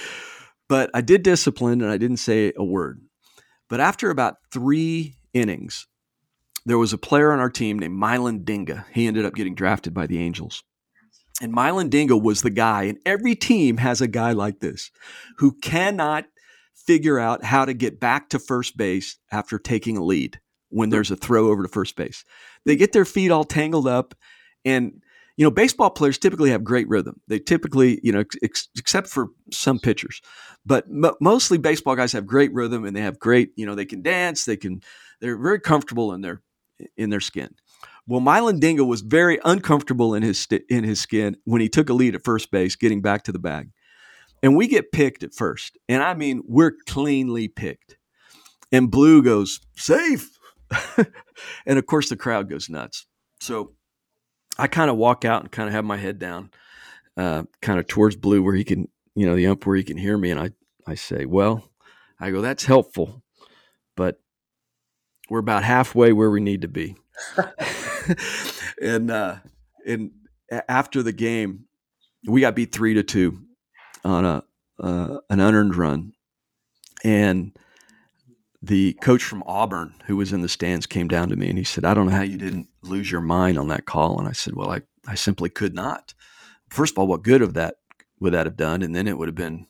But 0.69 0.91
I 0.95 1.01
did 1.01 1.23
discipline 1.23 1.81
and 1.81 1.91
I 1.91 1.97
didn't 1.97 2.19
say 2.19 2.53
a 2.57 2.65
word. 2.65 3.01
But 3.69 3.81
after 3.81 4.11
about 4.11 4.37
three 4.53 5.17
innings, 5.35 5.87
there 6.65 6.79
was 6.79 6.93
a 6.93 6.99
player 6.99 7.33
on 7.33 7.41
our 7.41 7.51
team 7.51 7.79
named 7.79 7.99
Mylon 7.99 8.45
Dinga. 8.45 8.85
He 8.93 9.07
ended 9.07 9.25
up 9.25 9.35
getting 9.35 9.55
drafted 9.55 9.95
by 9.95 10.07
the 10.07 10.19
Angels. 10.19 10.63
And 11.41 11.55
Mylon 11.55 11.89
Dinga 11.89 12.21
was 12.21 12.43
the 12.43 12.51
guy, 12.51 12.85
and 12.85 12.99
every 13.07 13.35
team 13.35 13.77
has 13.77 14.01
a 14.01 14.09
guy 14.09 14.33
like 14.33 14.61
this 14.61 14.91
who 15.39 15.53
cannot 15.53 16.25
figure 16.75 17.19
out 17.19 17.45
how 17.45 17.65
to 17.65 17.75
get 17.75 18.01
back 18.01 18.31
to 18.31 18.39
first 18.39 18.77
base 18.77 19.19
after 19.31 19.59
taking 19.59 19.97
a 19.97 20.05
lead 20.05 20.41
when 20.71 20.91
there's 20.91 21.11
a 21.11 21.17
throw 21.17 21.49
over 21.49 21.63
to 21.63 21.69
first 21.69 21.97
base. 21.97 22.25
They 22.65 22.77
get 22.77 22.93
their 22.93 23.05
feet 23.05 23.31
all 23.31 23.45
tangled 23.45 23.87
up, 23.87 24.15
and 24.65 25.01
you 25.37 25.45
know, 25.45 25.53
baseball 25.53 25.91
players 25.91 26.19
typically 26.19 26.51
have 26.51 26.65
great 26.65 26.89
rhythm. 26.89 27.21
They 27.29 27.39
typically, 27.39 28.01
you 28.03 28.11
know, 28.11 28.25
ex- 28.43 28.69
except 28.77 29.07
for 29.07 29.29
some 29.53 29.79
pitchers, 29.79 30.21
but 30.67 30.87
mostly 31.21 31.59
baseball 31.59 31.95
guys 31.95 32.11
have 32.11 32.27
great 32.27 32.53
rhythm 32.53 32.85
and 32.85 32.97
they 32.97 33.03
have 33.03 33.21
great, 33.21 33.53
you 33.55 33.65
know, 33.65 33.77
they 33.77 33.85
can 33.85 34.03
dance, 34.03 34.45
they 34.45 34.57
can, 34.57 34.83
they're 35.21 35.39
very 35.39 35.61
comfortable 35.61 36.13
in 36.13 36.23
their 36.23 36.43
in 36.97 37.11
their 37.11 37.21
skin. 37.21 37.55
Well, 38.09 38.23
Mylon 38.23 38.59
Dinga 38.59 38.87
was 38.87 39.03
very 39.03 39.39
uncomfortable 39.45 40.15
in 40.15 40.23
his 40.23 40.49
in 40.71 40.83
his 40.83 40.99
skin 40.99 41.37
when 41.45 41.61
he 41.61 41.69
took 41.69 41.91
a 41.91 41.93
lead 41.93 42.15
at 42.15 42.25
first 42.25 42.51
base, 42.51 42.75
getting 42.75 43.03
back 43.03 43.23
to 43.25 43.33
the 43.33 43.39
bag, 43.39 43.69
and 44.43 44.57
we 44.57 44.67
get 44.67 44.93
picked 44.93 45.23
at 45.23 45.35
first, 45.35 45.77
and 45.91 46.03
I 46.03 46.15
mean 46.15 46.43
we're 46.47 46.73
cleanly 46.87 47.49
picked, 47.49 47.99
and 48.73 48.91
Blue 48.91 49.23
goes 49.23 49.61
safe, 49.77 50.39
and 51.67 51.79
of 51.79 51.85
course 51.85 52.09
the 52.09 52.17
crowd 52.17 52.49
goes 52.49 52.71
nuts. 52.71 53.07
So 53.41 53.75
I 54.59 54.69
kind 54.69 54.91
of 54.91 54.97
walk 54.97 55.27
out 55.27 55.43
and 55.43 55.53
kind 55.53 55.69
of 55.69 55.75
have 55.75 55.85
my 55.85 55.99
head 55.99 56.19
down, 56.19 56.51
uh, 57.19 57.43
kind 57.61 57.79
of 57.79 57.89
towards 57.89 58.17
Blue 58.17 58.43
where 58.43 58.55
he 58.55 58.65
can, 58.65 58.89
you 59.15 59.27
know, 59.27 59.37
the 59.37 59.47
ump 59.47 59.67
where 59.67 59.77
he 59.77 59.85
can 59.85 59.99
hear 59.99 60.17
me. 60.17 60.31
And 60.31 60.41
I, 60.41 60.51
I 60.87 60.95
say, 60.95 61.27
well, 61.27 61.71
I 62.19 62.31
go, 62.31 62.41
that's 62.41 62.65
helpful, 62.65 63.23
but 63.97 64.19
we're 65.29 65.39
about 65.41 65.63
halfway 65.63 66.15
where 66.15 66.31
we 66.31 66.41
need 66.41 66.63
to 66.63 66.69
be. 66.69 66.97
and, 68.83 69.11
uh, 69.11 69.37
and 69.87 70.11
after 70.69 71.03
the 71.03 71.13
game, 71.13 71.65
we 72.27 72.41
got 72.41 72.57
beat 72.57 72.73
three 72.73 72.95
to 72.95 73.03
two 73.03 73.41
on 74.05 74.25
a, 74.25 74.45
uh, 74.81 75.19
an 75.31 75.41
unearned 75.41 75.77
run. 75.77 76.13
And, 77.05 77.57
the 78.63 78.95
coach 78.95 79.23
from 79.23 79.45
Auburn 79.47 79.95
who 80.07 80.17
was 80.17 80.33
in 80.33 80.43
the 80.43 80.49
stands 80.49 80.87
came 80.87 81.09
down 81.09 81.29
to 81.29 81.37
me 81.37 81.49
and 81.49 81.59
he 81.59 81.65
said, 81.65 81.85
I 81.85 81.95
don't 81.95 82.07
know 82.07 82.17
how 82.17 82.23
you 82.23 82.39
didn't 82.39 82.69
lose 82.83 83.11
your 83.11 83.21
mind 83.21 83.59
on 83.59 83.69
that 83.69 83.87
call. 83.87 84.19
And 84.19 84.29
I 84.29 84.33
said, 84.33 84.55
Well, 84.55 84.71
I, 84.71 84.83
I 85.07 85.15
simply 85.15 85.49
could 85.49 85.75
not. 85.75 86.15
First 86.69 86.95
of 86.95 86.99
all, 86.99 87.07
what 87.07 87.23
good 87.23 87.43
of 87.43 87.55
that 87.55 87.77
would 88.21 88.35
that 88.35 88.47
have 88.47 88.57
done? 88.57 88.83
And 88.83 88.95
then 88.95 89.07
it 89.07 89.17
would 89.17 89.29
have 89.29 89.35
been 89.35 89.67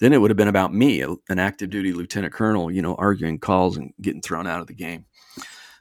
then 0.00 0.12
it 0.12 0.20
would 0.20 0.30
have 0.30 0.36
been 0.36 0.46
about 0.46 0.72
me, 0.72 1.02
an 1.02 1.40
active 1.40 1.70
duty 1.70 1.92
lieutenant 1.92 2.32
colonel, 2.32 2.70
you 2.70 2.80
know, 2.80 2.94
arguing 2.94 3.36
calls 3.36 3.76
and 3.76 3.92
getting 4.00 4.22
thrown 4.22 4.46
out 4.46 4.60
of 4.60 4.68
the 4.68 4.72
game. 4.72 5.06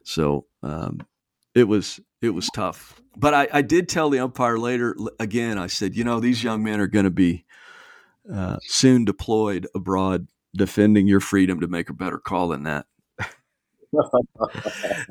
So 0.04 0.48
um, 0.64 1.02
it 1.58 1.68
was 1.68 2.00
it 2.22 2.30
was 2.30 2.50
tough. 2.54 3.02
But 3.16 3.34
I, 3.34 3.48
I, 3.52 3.62
did 3.64 3.90
tell 3.90 4.12
the 4.12 4.20
umpire 4.20 4.60
later 4.60 4.96
again. 5.20 5.58
I 5.58 5.68
said, 5.68 5.96
you 5.96 6.04
know, 6.04 6.20
these 6.20 6.44
young 6.44 6.64
men 6.64 6.80
are 6.80 6.88
going 6.88 7.06
to 7.06 7.12
be 7.12 7.46
uh, 8.32 8.58
soon 8.62 9.06
deployed 9.06 9.68
abroad 9.74 10.28
defending 10.56 11.08
your 11.08 11.20
freedom 11.20 11.60
to 11.62 11.68
make 11.68 11.90
a 11.90 11.94
better 11.94 12.20
call 12.20 12.50
than 12.50 12.64
that. 12.64 12.86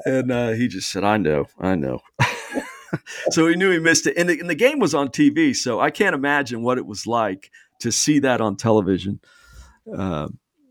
and 0.04 0.30
uh, 0.30 0.50
he 0.50 0.68
just 0.68 0.90
said, 0.92 1.02
I 1.02 1.16
know, 1.16 1.46
I 1.58 1.74
know. 1.74 2.00
so 3.30 3.48
he 3.48 3.56
knew 3.56 3.72
he 3.72 3.80
missed 3.80 4.06
it. 4.06 4.16
And 4.16 4.28
the, 4.28 4.38
and 4.38 4.48
the, 4.48 4.54
game 4.54 4.78
was 4.78 4.94
on 4.94 5.08
TV. 5.08 5.54
So 5.54 5.80
I 5.80 5.90
can't 5.90 6.14
imagine 6.14 6.62
what 6.62 6.78
it 6.78 6.86
was 6.86 7.08
like 7.08 7.50
to 7.80 7.90
see 7.90 8.20
that 8.20 8.40
on 8.40 8.56
television 8.56 9.20
uh, 9.96 10.28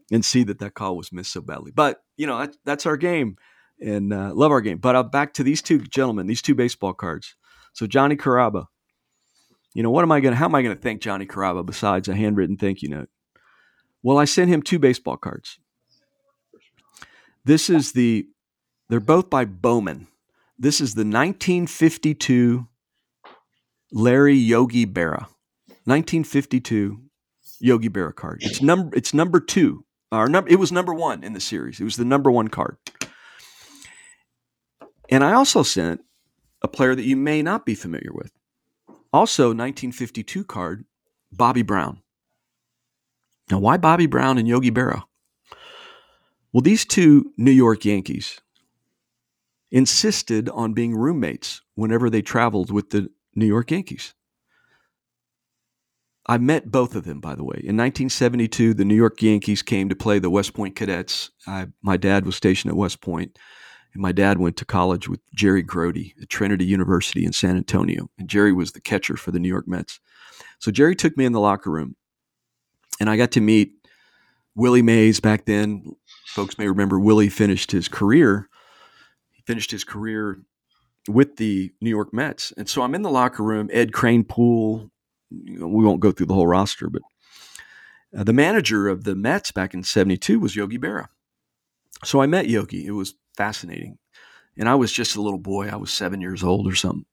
and 0.10 0.24
see 0.24 0.44
that 0.44 0.60
that 0.60 0.74
call 0.74 0.96
was 0.96 1.12
missed 1.12 1.34
so 1.34 1.42
badly. 1.42 1.72
But, 1.72 2.02
you 2.16 2.28
know, 2.28 2.40
that, 2.40 2.56
that's 2.64 2.86
our 2.86 2.98
game 2.98 3.38
and 3.80 4.14
uh, 4.14 4.34
love 4.34 4.52
our 4.52 4.62
game. 4.62 4.78
But 4.78 4.96
uh, 4.96 5.04
back 5.04 5.34
to 5.34 5.44
these 5.44 5.62
two 5.62 5.80
gentlemen, 5.80 6.28
these 6.28 6.42
two 6.42 6.56
baseball 6.56 6.94
cards. 6.94 7.36
So 7.74 7.88
Johnny 7.88 8.16
Carrabba, 8.16 8.66
you 9.74 9.84
know, 9.84 9.92
what 9.92 10.04
am 10.04 10.12
I 10.12 10.22
going 10.22 10.34
to, 10.34 10.38
how 10.38 10.46
am 10.46 10.56
I 10.56 10.62
going 10.62 10.76
to 10.76 10.82
thank 10.82 11.02
Johnny 11.02 11.26
Carrabba 11.26 11.66
besides 11.66 12.08
a 12.08 12.16
handwritten 12.16 12.58
thank 12.58 12.82
you 12.82 12.90
note? 12.90 13.10
Well, 14.02 14.18
I 14.18 14.26
sent 14.26 14.50
him 14.50 14.62
two 14.62 14.80
baseball 14.80 15.18
cards. 15.18 15.60
This 17.44 17.70
is 17.70 17.92
the, 17.92 18.28
they're 18.90 19.00
both 19.00 19.30
by 19.30 19.46
Bowman. 19.46 20.08
This 20.58 20.80
is 20.80 20.94
the 20.94 21.02
1952 21.02 22.68
Larry 23.92 24.36
Yogi 24.36 24.86
Berra. 24.86 25.28
1952 25.86 27.02
Yogi 27.60 27.90
Berra 27.90 28.16
card. 28.16 28.40
It's 28.42 28.62
number 28.62 28.96
it's 28.96 29.14
number 29.14 29.40
2. 29.40 29.86
Or 30.12 30.30
number 30.30 30.50
it 30.50 30.60
was 30.60 30.72
number 30.72 30.94
1 30.94 31.24
in 31.24 31.34
the 31.34 31.40
series. 31.40 31.80
It 31.80 31.84
was 31.84 31.98
the 31.98 32.06
number 32.06 32.32
1 32.32 32.48
card. 32.48 32.78
And 35.10 35.24
I 35.24 35.34
also 35.34 35.64
sent 35.64 36.02
a 36.62 36.68
player 36.68 36.96
that 36.96 37.06
you 37.06 37.16
may 37.16 37.42
not 37.42 37.66
be 37.66 37.76
familiar 37.76 38.12
with. 38.14 38.32
Also 39.14 39.46
1952 39.46 40.44
card, 40.44 40.86
Bobby 41.32 41.62
Brown. 41.62 42.02
Now, 43.52 43.60
why 43.60 43.78
Bobby 43.78 44.08
Brown 44.08 44.38
and 44.38 44.48
Yogi 44.48 44.72
Berra? 44.72 45.04
Well, 46.52 46.62
these 46.62 46.86
two 46.86 47.32
New 47.38 47.52
York 47.52 47.86
Yankees 47.86 48.42
insisted 49.72 50.50
on 50.50 50.74
being 50.74 50.96
roommates 50.96 51.62
whenever 51.76 52.10
they 52.10 52.22
traveled 52.22 52.72
with 52.72 52.90
the 52.92 53.10
New 53.36 53.46
York 53.46 53.72
Yankees. 53.72 54.14
I 56.28 56.38
met 56.38 56.72
both 56.72 56.96
of 56.96 57.04
them, 57.04 57.20
by 57.20 57.36
the 57.36 57.44
way. 57.44 57.58
In 57.58 57.78
1972, 57.78 58.74
the 58.74 58.86
New 58.86 58.96
York 58.96 59.22
Yankees 59.22 59.62
came 59.62 59.90
to 59.90 59.96
play 59.96 60.18
the 60.18 60.30
West 60.30 60.54
Point 60.54 60.76
Cadets. 60.76 61.30
I, 61.46 61.68
my 61.84 61.98
dad 61.98 62.26
was 62.26 62.36
stationed 62.36 62.72
at 62.72 62.78
West 62.78 63.02
Point, 63.02 63.38
and 63.96 64.02
my 64.02 64.12
dad 64.12 64.38
went 64.38 64.58
to 64.58 64.66
college 64.66 65.10
with 65.10 65.22
Jerry 65.34 65.64
Grote 65.64 65.98
at 66.22 66.30
Trinity 66.30 66.66
University 66.66 67.26
in 67.26 67.34
San 67.34 67.58
Antonio. 67.58 68.10
And 68.20 68.30
Jerry 68.30 68.54
was 68.54 68.74
the 68.74 68.82
catcher 68.82 69.16
for 69.16 69.32
the 69.32 69.40
New 69.40 69.48
York 69.50 69.68
Mets. 69.68 70.00
So 70.60 70.70
Jerry 70.70 70.96
took 70.96 71.18
me 71.18 71.26
in 71.26 71.32
the 71.32 71.40
locker 71.40 71.72
room 71.72 71.96
and 73.00 73.10
I 73.10 73.18
got 73.18 73.32
to 73.32 73.42
meet 73.42 73.74
Willie 74.56 74.82
Mays 74.82 75.20
back 75.20 75.46
then. 75.46 75.96
Folks 76.28 76.58
may 76.58 76.68
remember 76.68 77.00
Willie 77.00 77.30
finished 77.30 77.72
his 77.72 77.88
career. 77.88 78.50
He 79.32 79.42
finished 79.44 79.72
his 79.72 79.84
career 79.84 80.40
with 81.08 81.38
the 81.38 81.72
New 81.82 81.90
York 81.90 82.14
Mets, 82.14 82.52
and 82.58 82.68
so 82.68 82.82
I'm 82.82 82.96
in 82.96 83.02
the 83.02 83.12
locker 83.12 83.44
room. 83.44 83.70
Ed 83.72 83.92
Kranepool. 83.92 84.90
You 85.30 85.60
know, 85.60 85.68
we 85.68 85.84
won't 85.84 86.00
go 86.00 86.12
through 86.12 86.28
the 86.28 86.34
whole 86.34 86.48
roster, 86.48 86.90
but 86.90 87.02
uh, 88.18 88.24
the 88.24 88.34
manager 88.34 88.88
of 88.88 89.04
the 89.04 89.16
Mets 89.16 89.52
back 89.52 89.74
in 89.74 89.84
'72 89.84 90.40
was 90.40 90.56
Yogi 90.56 90.78
Berra. 90.78 91.08
So 92.04 92.22
I 92.22 92.28
met 92.28 92.48
Yogi. 92.48 92.86
It 92.86 92.92
was 92.92 93.16
fascinating, 93.36 93.98
and 94.58 94.68
I 94.68 94.76
was 94.76 94.92
just 94.92 95.16
a 95.16 95.22
little 95.22 95.40
boy. 95.40 95.70
I 95.70 95.76
was 95.76 95.92
seven 95.92 96.22
years 96.22 96.44
old 96.44 96.68
or 96.68 96.76
something. 96.76 97.06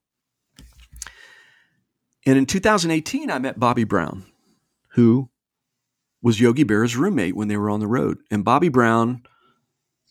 And 2.25 2.39
in 2.39 2.47
2018, 2.47 3.31
I 3.31 3.39
met 3.39 3.59
Bobby 3.59 3.85
Brown, 3.85 4.25
who 4.91 5.29
was 6.23 6.41
Yogi 6.41 6.63
Berra's 6.63 6.97
roommate 6.97 7.35
when 7.35 7.49
they 7.49 7.57
were 7.57 7.71
on 7.71 7.81
the 7.81 7.89
road. 7.89 8.19
And 8.31 8.45
Bobby 8.45 8.69
Brown 8.69 9.23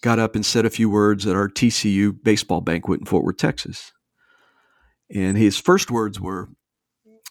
got 0.01 0.19
up 0.19 0.35
and 0.35 0.45
said 0.45 0.65
a 0.65 0.69
few 0.69 0.89
words 0.89 1.25
at 1.25 1.35
our 1.35 1.47
TCU 1.47 2.21
baseball 2.21 2.59
banquet 2.61 2.99
in 2.99 3.05
Fort 3.05 3.23
Worth, 3.23 3.37
Texas. 3.37 3.93
And 5.13 5.37
his 5.37 5.57
first 5.57 5.89
words 5.89 6.19
were, 6.19 6.49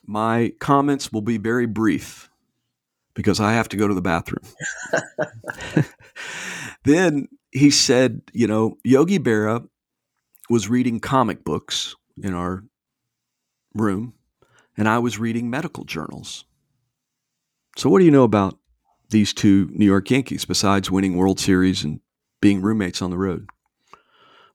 My 0.06 0.52
comments 0.60 1.12
will 1.12 1.22
be 1.22 1.36
very 1.36 1.66
brief 1.66 2.30
because 3.14 3.40
I 3.40 3.52
have 3.52 3.68
to 3.70 3.76
go 3.76 3.86
to 3.86 3.94
the 3.94 4.00
bathroom. 4.00 4.44
then 6.84 7.28
he 7.52 7.70
said, 7.70 8.22
You 8.32 8.46
know, 8.46 8.78
Yogi 8.84 9.18
Berra 9.18 9.66
was 10.48 10.68
reading 10.68 11.00
comic 11.00 11.44
books 11.44 11.94
in 12.22 12.34
our 12.34 12.64
room, 13.74 14.14
and 14.76 14.88
I 14.88 14.98
was 14.98 15.18
reading 15.18 15.50
medical 15.50 15.84
journals. 15.84 16.44
So, 17.76 17.88
what 17.88 18.00
do 18.00 18.04
you 18.04 18.10
know 18.10 18.24
about 18.24 18.58
these 19.10 19.32
two 19.32 19.68
New 19.72 19.84
York 19.84 20.10
Yankees 20.10 20.44
besides 20.44 20.90
winning 20.90 21.16
World 21.16 21.38
Series 21.38 21.84
and 21.84 22.00
being 22.40 22.62
roommates 22.62 23.02
on 23.02 23.10
the 23.10 23.18
road. 23.18 23.48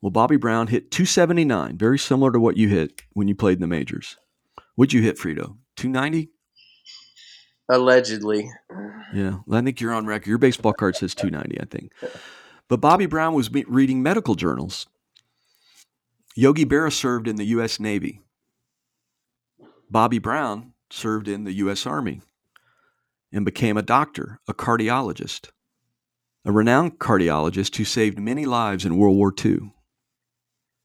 Well, 0.02 0.12
Bobby 0.12 0.38
Brown 0.38 0.68
hit 0.68 0.92
279, 0.92 1.78
very 1.78 2.00
similar 2.00 2.32
to 2.32 2.40
what 2.40 2.58
you 2.58 2.68
hit 2.68 3.02
when 3.14 3.28
you 3.28 3.36
played 3.36 3.58
in 3.58 3.62
the 3.62 3.68
majors. 3.68 4.18
What'd 4.76 4.94
you 4.94 5.02
hit, 5.02 5.18
Frito? 5.18 5.58
290? 5.76 6.30
Allegedly. 7.70 8.50
Yeah, 9.14 9.38
I 9.52 9.62
think 9.62 9.82
you're 9.82 9.94
on 9.94 10.06
record. 10.06 10.28
Your 10.28 10.38
baseball 10.38 10.74
card 10.74 10.96
says 10.96 11.16
290, 11.16 11.62
I 11.62 11.66
think. 11.66 11.92
But 12.68 12.82
Bobby 12.82 13.06
Brown 13.06 13.34
was 13.34 13.52
reading 13.52 14.02
medical 14.02 14.36
journals. 14.36 14.88
Yogi 16.36 16.66
Berra 16.66 16.92
served 16.92 17.28
in 17.28 17.36
the 17.36 17.46
U.S. 17.46 17.80
Navy. 17.80 18.22
Bobby 19.90 20.20
Brown 20.20 20.74
served 20.90 21.28
in 21.28 21.44
the 21.44 21.54
U.S. 21.54 21.86
Army 21.86 22.22
and 23.32 23.46
became 23.46 23.78
a 23.78 23.84
doctor, 23.84 24.40
a 24.48 24.54
cardiologist, 24.54 25.50
a 26.44 26.52
renowned 26.52 27.00
cardiologist 27.00 27.76
who 27.76 27.86
saved 27.86 28.20
many 28.20 28.46
lives 28.46 28.86
in 28.86 28.98
World 28.98 29.16
War 29.16 29.34
II. 29.44 29.72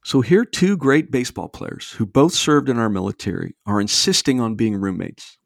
So 0.05 0.21
here, 0.21 0.45
two 0.45 0.77
great 0.77 1.11
baseball 1.11 1.49
players 1.49 1.93
who 1.93 2.07
both 2.07 2.33
served 2.33 2.69
in 2.69 2.79
our 2.79 2.89
military 2.89 3.55
are 3.67 3.81
insisting 3.81 4.41
on 4.41 4.55
being 4.55 4.77
roommates. 4.77 5.39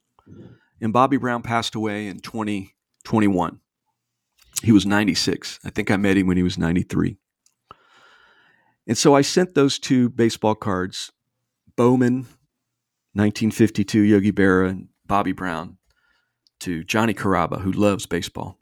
And 0.80 0.93
Bobby 0.93 1.16
Brown 1.16 1.43
passed 1.43 1.74
away 1.74 2.07
in 2.07 2.20
2021. 2.20 3.61
He 4.63 4.73
was 4.73 4.87
96. 4.87 5.61
I 5.65 5.71
think 5.71 5.91
I 5.91 5.97
met 5.97 6.17
him 6.17 6.27
when 6.27 6.37
he 6.37 6.43
was 6.43 6.59
93. 6.59 7.17
And 8.87 8.99
so 8.99 9.15
I 9.15 9.23
sent 9.23 9.55
those 9.55 9.79
two 9.79 10.11
baseball 10.11 10.55
cards, 10.55 11.11
Bowman, 11.77 12.27
1952, 13.15 14.01
Yogi 14.01 14.33
Berra, 14.33 14.71
and 14.71 14.89
Bobby 15.07 15.33
Brown, 15.33 15.79
to 16.61 16.85
Johnny 16.85 17.15
Carrabba, 17.15 17.61
who 17.61 17.73
loves 17.73 18.07
baseball. 18.07 18.59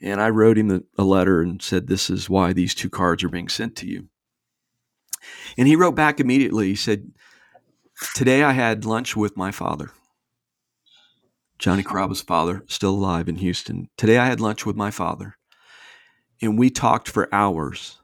And 0.00 0.20
I 0.20 0.30
wrote 0.30 0.58
him 0.58 0.84
a 0.98 1.04
letter 1.04 1.40
and 1.40 1.62
said, 1.62 1.86
This 1.86 2.10
is 2.10 2.28
why 2.28 2.52
these 2.52 2.74
two 2.74 2.90
cards 2.90 3.24
are 3.24 3.28
being 3.28 3.48
sent 3.48 3.76
to 3.76 3.86
you. 3.86 4.08
And 5.56 5.66
he 5.66 5.76
wrote 5.76 5.94
back 5.94 6.20
immediately. 6.20 6.68
He 6.68 6.76
said, 6.76 7.12
Today 8.14 8.42
I 8.42 8.52
had 8.52 8.84
lunch 8.84 9.16
with 9.16 9.36
my 9.36 9.50
father. 9.50 9.90
Johnny 11.58 11.82
Carrabba's 11.82 12.20
father, 12.20 12.62
still 12.68 12.90
alive 12.90 13.28
in 13.28 13.36
Houston. 13.36 13.88
Today 13.96 14.18
I 14.18 14.26
had 14.26 14.40
lunch 14.40 14.66
with 14.66 14.76
my 14.76 14.90
father, 14.90 15.36
and 16.42 16.58
we 16.58 16.68
talked 16.70 17.08
for 17.08 17.32
hours 17.34 17.98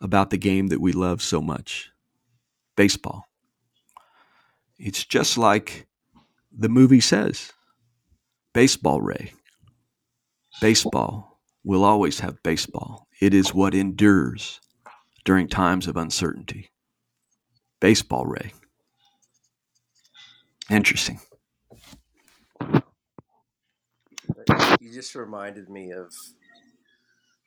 about 0.00 0.30
the 0.30 0.38
game 0.38 0.68
that 0.68 0.80
we 0.80 0.92
love 0.92 1.22
so 1.22 1.40
much 1.40 1.90
baseball. 2.76 3.26
It's 4.78 5.04
just 5.04 5.38
like 5.38 5.86
the 6.50 6.68
movie 6.68 7.00
says 7.00 7.52
baseball, 8.54 9.00
Ray. 9.00 9.32
Baseball 10.60 11.40
will 11.64 11.84
always 11.84 12.20
have 12.20 12.42
baseball. 12.42 13.06
It 13.20 13.34
is 13.34 13.54
what 13.54 13.74
endures 13.74 14.60
during 15.24 15.48
times 15.48 15.86
of 15.86 15.96
uncertainty. 15.96 16.70
Baseball, 17.80 18.26
Ray. 18.26 18.52
Interesting. 20.68 21.20
You 24.80 24.92
just 24.92 25.14
reminded 25.14 25.68
me 25.68 25.92
of, 25.92 26.12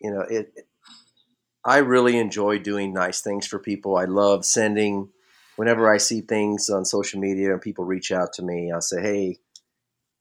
you 0.01 0.11
know, 0.11 0.21
it. 0.21 0.53
I 1.65 1.77
really 1.77 2.17
enjoy 2.17 2.59
doing 2.59 2.93
nice 2.93 3.21
things 3.21 3.47
for 3.47 3.59
people. 3.59 3.95
I 3.95 4.05
love 4.05 4.45
sending. 4.45 5.09
Whenever 5.55 5.93
I 5.93 5.97
see 5.97 6.21
things 6.21 6.69
on 6.69 6.83
social 6.85 7.19
media 7.19 7.51
and 7.53 7.61
people 7.61 7.85
reach 7.85 8.11
out 8.11 8.33
to 8.33 8.43
me, 8.43 8.71
I'll 8.71 8.81
say, 8.81 9.01
"Hey, 9.01 9.39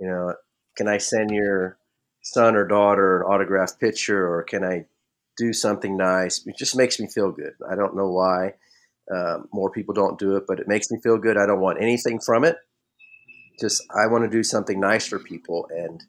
you 0.00 0.08
know, 0.08 0.34
can 0.76 0.88
I 0.88 0.98
send 0.98 1.30
your 1.30 1.78
son 2.22 2.56
or 2.56 2.66
daughter 2.66 3.22
an 3.22 3.26
autographed 3.26 3.80
picture, 3.80 4.26
or 4.26 4.42
can 4.44 4.64
I 4.64 4.86
do 5.36 5.52
something 5.52 5.96
nice?" 5.96 6.46
It 6.46 6.56
just 6.58 6.76
makes 6.76 7.00
me 7.00 7.08
feel 7.08 7.32
good. 7.32 7.54
I 7.70 7.74
don't 7.76 7.96
know 7.96 8.10
why. 8.10 8.54
Uh, 9.12 9.40
more 9.52 9.70
people 9.70 9.94
don't 9.94 10.18
do 10.18 10.36
it, 10.36 10.44
but 10.48 10.60
it 10.60 10.68
makes 10.68 10.90
me 10.90 11.00
feel 11.02 11.18
good. 11.18 11.36
I 11.36 11.46
don't 11.46 11.60
want 11.60 11.82
anything 11.82 12.20
from 12.20 12.44
it. 12.44 12.56
Just 13.60 13.82
I 13.90 14.06
want 14.06 14.24
to 14.24 14.30
do 14.30 14.42
something 14.42 14.80
nice 14.80 15.06
for 15.06 15.18
people, 15.18 15.68
and 15.70 16.02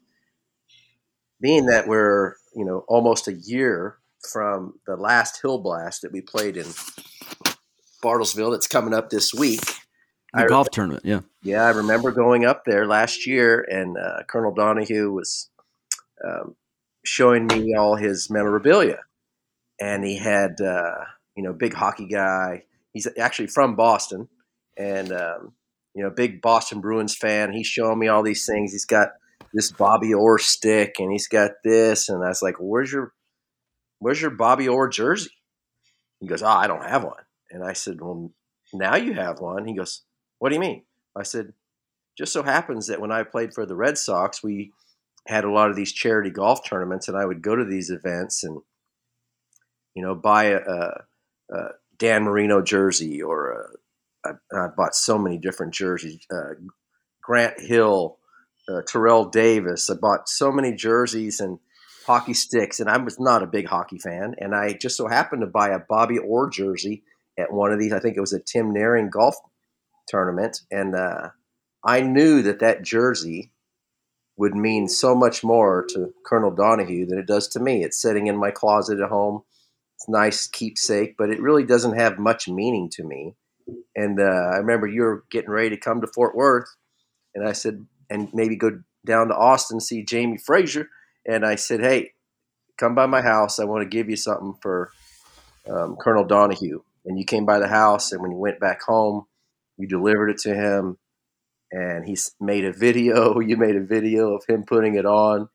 being 1.40 1.66
that 1.66 1.86
we're 1.86 2.34
you 2.54 2.64
know 2.64 2.84
almost 2.88 3.28
a 3.28 3.32
year 3.32 3.98
from 4.32 4.78
the 4.86 4.96
last 4.96 5.40
hill 5.42 5.58
blast 5.58 6.02
that 6.02 6.12
we 6.12 6.20
played 6.20 6.56
in 6.56 6.66
Bartlesville 8.02 8.52
that's 8.52 8.66
coming 8.66 8.94
up 8.94 9.10
this 9.10 9.32
week. 9.32 9.60
The 10.32 10.42
I 10.42 10.46
golf 10.46 10.68
tournament, 10.70 11.04
yeah. 11.04 11.20
Yeah, 11.42 11.64
I 11.64 11.70
remember 11.70 12.10
going 12.10 12.44
up 12.44 12.64
there 12.64 12.86
last 12.86 13.26
year, 13.26 13.60
and 13.70 13.96
uh, 13.96 14.24
Colonel 14.26 14.52
Donahue 14.52 15.12
was 15.12 15.48
um, 16.24 16.56
showing 17.04 17.46
me 17.46 17.74
all 17.74 17.96
his 17.96 18.30
memorabilia, 18.30 19.00
and 19.80 20.04
he 20.04 20.16
had 20.16 20.60
uh, 20.60 21.04
you 21.36 21.42
know 21.42 21.52
big 21.52 21.74
hockey 21.74 22.08
guy. 22.08 22.64
He's 22.92 23.06
actually 23.18 23.48
from 23.48 23.76
Boston, 23.76 24.28
and 24.76 25.12
um, 25.12 25.52
you 25.94 26.02
know 26.02 26.10
big 26.10 26.42
Boston 26.42 26.80
Bruins 26.80 27.16
fan. 27.16 27.52
He's 27.52 27.66
showing 27.66 27.98
me 27.98 28.08
all 28.08 28.22
these 28.22 28.46
things. 28.46 28.72
He's 28.72 28.84
got 28.84 29.10
this 29.52 29.70
Bobby 29.70 30.12
Orr 30.12 30.38
stick, 30.38 30.96
and 30.98 31.12
he's 31.12 31.28
got 31.28 31.52
this, 31.62 32.08
and 32.08 32.24
I 32.24 32.28
was 32.28 32.42
like, 32.42 32.56
"Where's 32.58 32.92
your 32.92 33.12
Where's 34.00 34.20
your 34.20 34.32
Bobby 34.32 34.68
Orr 34.68 34.88
jersey?" 34.88 35.30
He 36.20 36.26
goes, 36.26 36.42
"Oh, 36.42 36.48
I 36.48 36.66
don't 36.66 36.84
have 36.84 37.04
one." 37.04 37.22
And 37.50 37.64
I 37.64 37.72
said, 37.72 38.00
"Well, 38.00 38.32
now 38.72 38.96
you 38.96 39.14
have 39.14 39.38
one." 39.40 39.66
He 39.66 39.74
goes, 39.74 40.02
"What 40.38 40.48
do 40.48 40.56
you 40.56 40.60
mean?" 40.60 40.84
I 41.16 41.22
said, 41.22 41.54
"Just 42.18 42.32
so 42.32 42.42
happens 42.42 42.88
that 42.88 43.00
when 43.00 43.12
I 43.12 43.22
played 43.22 43.54
for 43.54 43.64
the 43.64 43.76
Red 43.76 43.96
Sox, 43.96 44.42
we 44.42 44.72
had 45.26 45.44
a 45.44 45.50
lot 45.50 45.70
of 45.70 45.76
these 45.76 45.92
charity 45.92 46.30
golf 46.30 46.64
tournaments, 46.64 47.08
and 47.08 47.16
I 47.16 47.24
would 47.24 47.40
go 47.40 47.54
to 47.56 47.64
these 47.64 47.90
events 47.90 48.42
and 48.42 48.60
you 49.94 50.02
know 50.02 50.14
buy 50.14 50.46
a, 50.46 50.58
a, 50.58 51.04
a 51.50 51.68
Dan 51.96 52.24
Marino 52.24 52.60
jersey 52.60 53.22
or 53.22 53.52
a, 53.52 53.68
I, 54.24 54.30
I 54.56 54.68
bought 54.76 54.94
so 54.94 55.18
many 55.18 55.38
different 55.38 55.74
jerseys. 55.74 56.26
Uh, 56.32 56.54
Grant 57.22 57.60
Hill, 57.60 58.18
uh, 58.68 58.82
Terrell 58.86 59.26
Davis. 59.26 59.88
I 59.90 59.94
bought 59.94 60.28
so 60.28 60.52
many 60.52 60.72
jerseys 60.74 61.40
and 61.40 61.58
hockey 62.06 62.34
sticks, 62.34 62.80
and 62.80 62.88
I 62.88 62.98
was 62.98 63.18
not 63.18 63.42
a 63.42 63.46
big 63.46 63.66
hockey 63.66 63.98
fan. 63.98 64.34
And 64.38 64.54
I 64.54 64.74
just 64.74 64.96
so 64.96 65.08
happened 65.08 65.42
to 65.42 65.46
buy 65.46 65.70
a 65.70 65.78
Bobby 65.78 66.18
Orr 66.18 66.50
jersey 66.50 67.02
at 67.38 67.52
one 67.52 67.72
of 67.72 67.78
these. 67.78 67.92
I 67.92 68.00
think 68.00 68.16
it 68.16 68.20
was 68.20 68.32
a 68.32 68.40
Tim 68.40 68.72
Naehring 68.72 69.10
golf 69.10 69.36
tournament, 70.06 70.60
and 70.70 70.94
uh, 70.94 71.30
I 71.84 72.00
knew 72.00 72.42
that 72.42 72.60
that 72.60 72.82
jersey 72.82 73.52
would 74.36 74.54
mean 74.54 74.88
so 74.88 75.14
much 75.14 75.44
more 75.44 75.86
to 75.90 76.12
Colonel 76.26 76.50
Donahue 76.50 77.06
than 77.06 77.18
it 77.18 77.26
does 77.26 77.48
to 77.48 77.60
me. 77.60 77.84
It's 77.84 78.00
sitting 78.00 78.26
in 78.26 78.36
my 78.36 78.50
closet 78.50 79.00
at 79.00 79.08
home. 79.08 79.42
It's 79.96 80.08
nice 80.08 80.46
keepsake, 80.48 81.16
but 81.16 81.30
it 81.30 81.40
really 81.40 81.64
doesn't 81.64 81.96
have 81.96 82.18
much 82.18 82.48
meaning 82.48 82.90
to 82.94 83.04
me. 83.04 83.36
And 83.96 84.20
uh, 84.20 84.50
I 84.52 84.56
remember 84.56 84.86
you 84.86 85.02
were 85.02 85.24
getting 85.30 85.50
ready 85.50 85.70
to 85.70 85.76
come 85.76 86.00
to 86.00 86.06
Fort 86.06 86.34
Worth, 86.34 86.68
and 87.34 87.46
I 87.46 87.52
said, 87.52 87.86
and 88.10 88.28
maybe 88.34 88.56
go 88.56 88.80
down 89.06 89.28
to 89.28 89.36
Austin 89.36 89.80
see 89.80 90.04
Jamie 90.04 90.38
Frazier. 90.38 90.88
And 91.26 91.44
I 91.44 91.54
said, 91.54 91.80
hey, 91.80 92.12
come 92.78 92.94
by 92.94 93.06
my 93.06 93.22
house. 93.22 93.58
I 93.58 93.64
want 93.64 93.82
to 93.82 93.96
give 93.96 94.10
you 94.10 94.16
something 94.16 94.54
for 94.60 94.90
um, 95.68 95.96
Colonel 95.96 96.24
Donahue. 96.24 96.82
And 97.06 97.18
you 97.18 97.24
came 97.24 97.44
by 97.44 97.58
the 97.58 97.68
house, 97.68 98.12
and 98.12 98.22
when 98.22 98.30
you 98.30 98.38
went 98.38 98.60
back 98.60 98.82
home, 98.82 99.26
you 99.76 99.86
delivered 99.86 100.30
it 100.30 100.38
to 100.38 100.54
him, 100.54 100.96
and 101.70 102.06
he 102.06 102.16
made 102.40 102.64
a 102.64 102.72
video. 102.72 103.40
You 103.40 103.56
made 103.56 103.76
a 103.76 103.84
video 103.84 104.34
of 104.34 104.44
him 104.48 104.64
putting 104.64 104.94
it 104.94 105.04
on. 105.04 105.48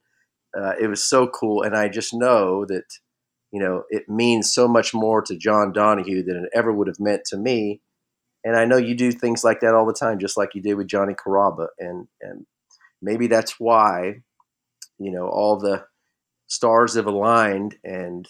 Uh, 0.55 0.73
it 0.79 0.87
was 0.87 1.03
so 1.03 1.27
cool, 1.27 1.63
and 1.63 1.75
I 1.75 1.89
just 1.89 2.13
know 2.13 2.65
that 2.65 2.83
you 3.51 3.59
know 3.59 3.83
it 3.89 4.07
means 4.07 4.53
so 4.53 4.67
much 4.67 4.93
more 4.93 5.23
to 5.23 5.35
John 5.35 5.71
Donahue 5.71 6.23
than 6.23 6.37
it 6.37 6.49
ever 6.53 6.71
would 6.71 6.87
have 6.87 6.99
meant 6.99 7.25
to 7.25 7.37
me 7.37 7.81
and 8.43 8.55
I 8.55 8.65
know 8.65 8.77
you 8.77 8.95
do 8.95 9.11
things 9.11 9.43
like 9.43 9.61
that 9.61 9.73
all 9.73 9.85
the 9.85 9.93
time, 9.93 10.19
just 10.19 10.37
like 10.37 10.55
you 10.55 10.61
did 10.61 10.75
with 10.75 10.87
Johnny 10.87 11.13
Carrabba, 11.13 11.67
and 11.77 12.07
and 12.21 12.45
maybe 13.01 13.27
that's 13.27 13.59
why, 13.59 14.21
you 14.97 15.11
know, 15.11 15.27
all 15.27 15.57
the 15.57 15.85
stars 16.47 16.95
have 16.95 17.07
aligned, 17.07 17.77
and 17.83 18.27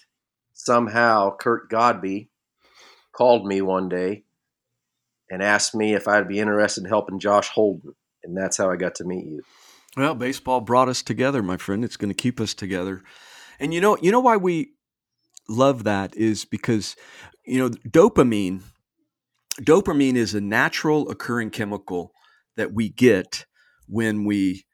somehow 0.54 1.36
Curt 1.36 1.70
Godby 1.70 2.30
called 3.12 3.46
me 3.46 3.62
one 3.62 3.90
day 3.90 4.24
and 5.30 5.44
asked 5.44 5.76
me 5.76 5.94
if 5.94 6.08
I'd 6.08 6.28
be 6.28 6.40
interested 6.40 6.84
in 6.84 6.90
helping 6.90 7.20
Josh 7.20 7.50
Holden, 7.50 7.94
and 8.24 8.36
that's 8.36 8.58
how 8.58 8.72
I 8.72 8.76
got 8.76 8.96
to 8.96 9.04
meet 9.04 9.26
you. 9.26 9.42
Well, 9.96 10.16
baseball 10.16 10.62
brought 10.62 10.90
us 10.90 11.04
together, 11.04 11.44
my 11.44 11.58
friend. 11.58 11.84
It's 11.84 11.98
going 11.98 12.10
to 12.10 12.16
keep 12.16 12.40
us 12.40 12.54
together, 12.54 13.04
and 13.60 13.74
you 13.74 13.82
know, 13.82 13.98
you 14.02 14.12
know 14.12 14.20
why 14.20 14.38
we 14.38 14.72
love 15.48 15.84
that 15.84 16.16
is 16.16 16.46
because 16.46 16.96
you 17.46 17.60
know 17.60 17.70
dopamine 17.70 18.62
dopamine 19.62 20.16
is 20.16 20.34
a 20.34 20.42
natural 20.42 21.10
occurring 21.10 21.50
chemical 21.52 22.12
that 22.58 22.74
we 22.74 22.90
get 22.90 23.46
when 23.88 24.26
we 24.26 24.66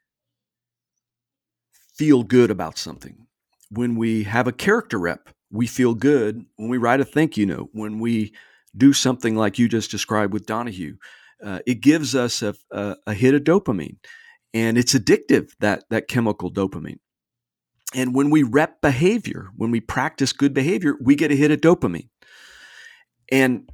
feel 1.96 2.22
good 2.22 2.50
about 2.50 2.78
something. 2.78 3.26
When 3.70 3.96
we 3.96 4.24
have 4.24 4.46
a 4.46 4.52
character 4.52 4.98
rep, 4.98 5.30
we 5.50 5.66
feel 5.66 5.94
good. 5.94 6.44
When 6.56 6.68
we 6.68 6.78
write 6.78 7.00
a 7.00 7.04
thank 7.04 7.36
you 7.36 7.46
note, 7.46 7.70
when 7.72 7.98
we 7.98 8.34
do 8.76 8.92
something 8.92 9.36
like 9.36 9.58
you 9.58 9.68
just 9.68 9.90
described 9.90 10.32
with 10.32 10.46
Donahue, 10.46 10.96
uh, 11.42 11.60
it 11.66 11.80
gives 11.80 12.14
us 12.14 12.42
a, 12.42 12.54
a, 12.70 12.96
a 13.06 13.14
hit 13.14 13.34
of 13.34 13.42
dopamine, 13.42 13.96
and 14.54 14.78
it's 14.78 14.94
addictive. 14.94 15.50
That 15.60 15.84
that 15.90 16.08
chemical 16.08 16.50
dopamine. 16.52 16.98
And 17.94 18.14
when 18.14 18.30
we 18.30 18.42
rep 18.42 18.80
behavior, 18.80 19.48
when 19.56 19.70
we 19.70 19.80
practice 19.80 20.32
good 20.32 20.52
behavior, 20.52 20.96
we 21.00 21.14
get 21.14 21.30
a 21.30 21.36
hit 21.36 21.50
of 21.50 21.60
dopamine. 21.60 22.08
And 23.30 23.70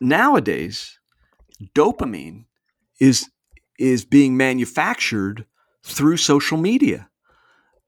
nowadays, 0.00 0.98
dopamine 1.74 2.44
is 3.00 3.28
is 3.78 4.04
being 4.04 4.36
manufactured 4.36 5.46
through 5.84 6.16
social 6.16 6.58
media. 6.58 7.08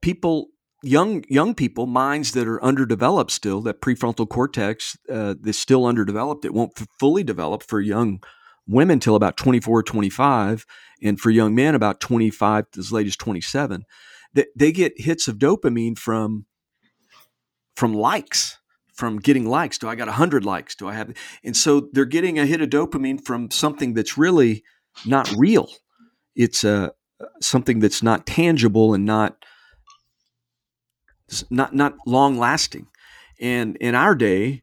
People, 0.00 0.48
young 0.82 1.24
young 1.28 1.54
people, 1.54 1.86
minds 1.86 2.32
that 2.32 2.48
are 2.48 2.62
underdeveloped 2.62 3.30
still, 3.30 3.60
that 3.62 3.80
prefrontal 3.80 4.28
cortex 4.28 4.96
uh, 5.08 5.34
is 5.44 5.58
still 5.58 5.86
underdeveloped. 5.86 6.44
It 6.44 6.54
won't 6.54 6.78
fully 6.98 7.22
develop 7.24 7.62
for 7.62 7.80
young 7.80 8.22
women 8.66 9.00
till 9.00 9.16
about 9.16 9.36
24, 9.36 9.82
25, 9.82 10.64
and 11.02 11.18
for 11.20 11.30
young 11.30 11.54
men 11.54 11.74
about 11.74 12.00
25 12.00 12.66
as 12.78 12.92
late 12.92 13.06
as 13.06 13.16
27. 13.16 13.84
They, 14.32 14.46
they 14.54 14.70
get 14.70 14.92
hits 15.00 15.26
of 15.28 15.38
dopamine 15.38 15.98
from 15.98 16.46
from 17.74 17.94
likes 17.94 18.59
from 18.94 19.18
getting 19.18 19.46
likes. 19.46 19.78
Do 19.78 19.88
I 19.88 19.94
got 19.94 20.08
100 20.08 20.44
likes? 20.44 20.74
Do 20.74 20.88
I 20.88 20.94
have? 20.94 21.14
And 21.44 21.56
so 21.56 21.88
they're 21.92 22.04
getting 22.04 22.38
a 22.38 22.46
hit 22.46 22.60
of 22.60 22.70
dopamine 22.70 23.24
from 23.24 23.50
something 23.50 23.94
that's 23.94 24.18
really 24.18 24.62
not 25.06 25.32
real. 25.36 25.70
It's 26.34 26.64
uh, 26.64 26.90
something 27.40 27.80
that's 27.80 28.02
not 28.02 28.26
tangible 28.26 28.94
and 28.94 29.04
not 29.04 29.44
not 31.50 31.74
not 31.74 31.94
long 32.06 32.38
lasting. 32.38 32.88
And 33.40 33.76
in 33.76 33.94
our 33.94 34.14
day, 34.14 34.62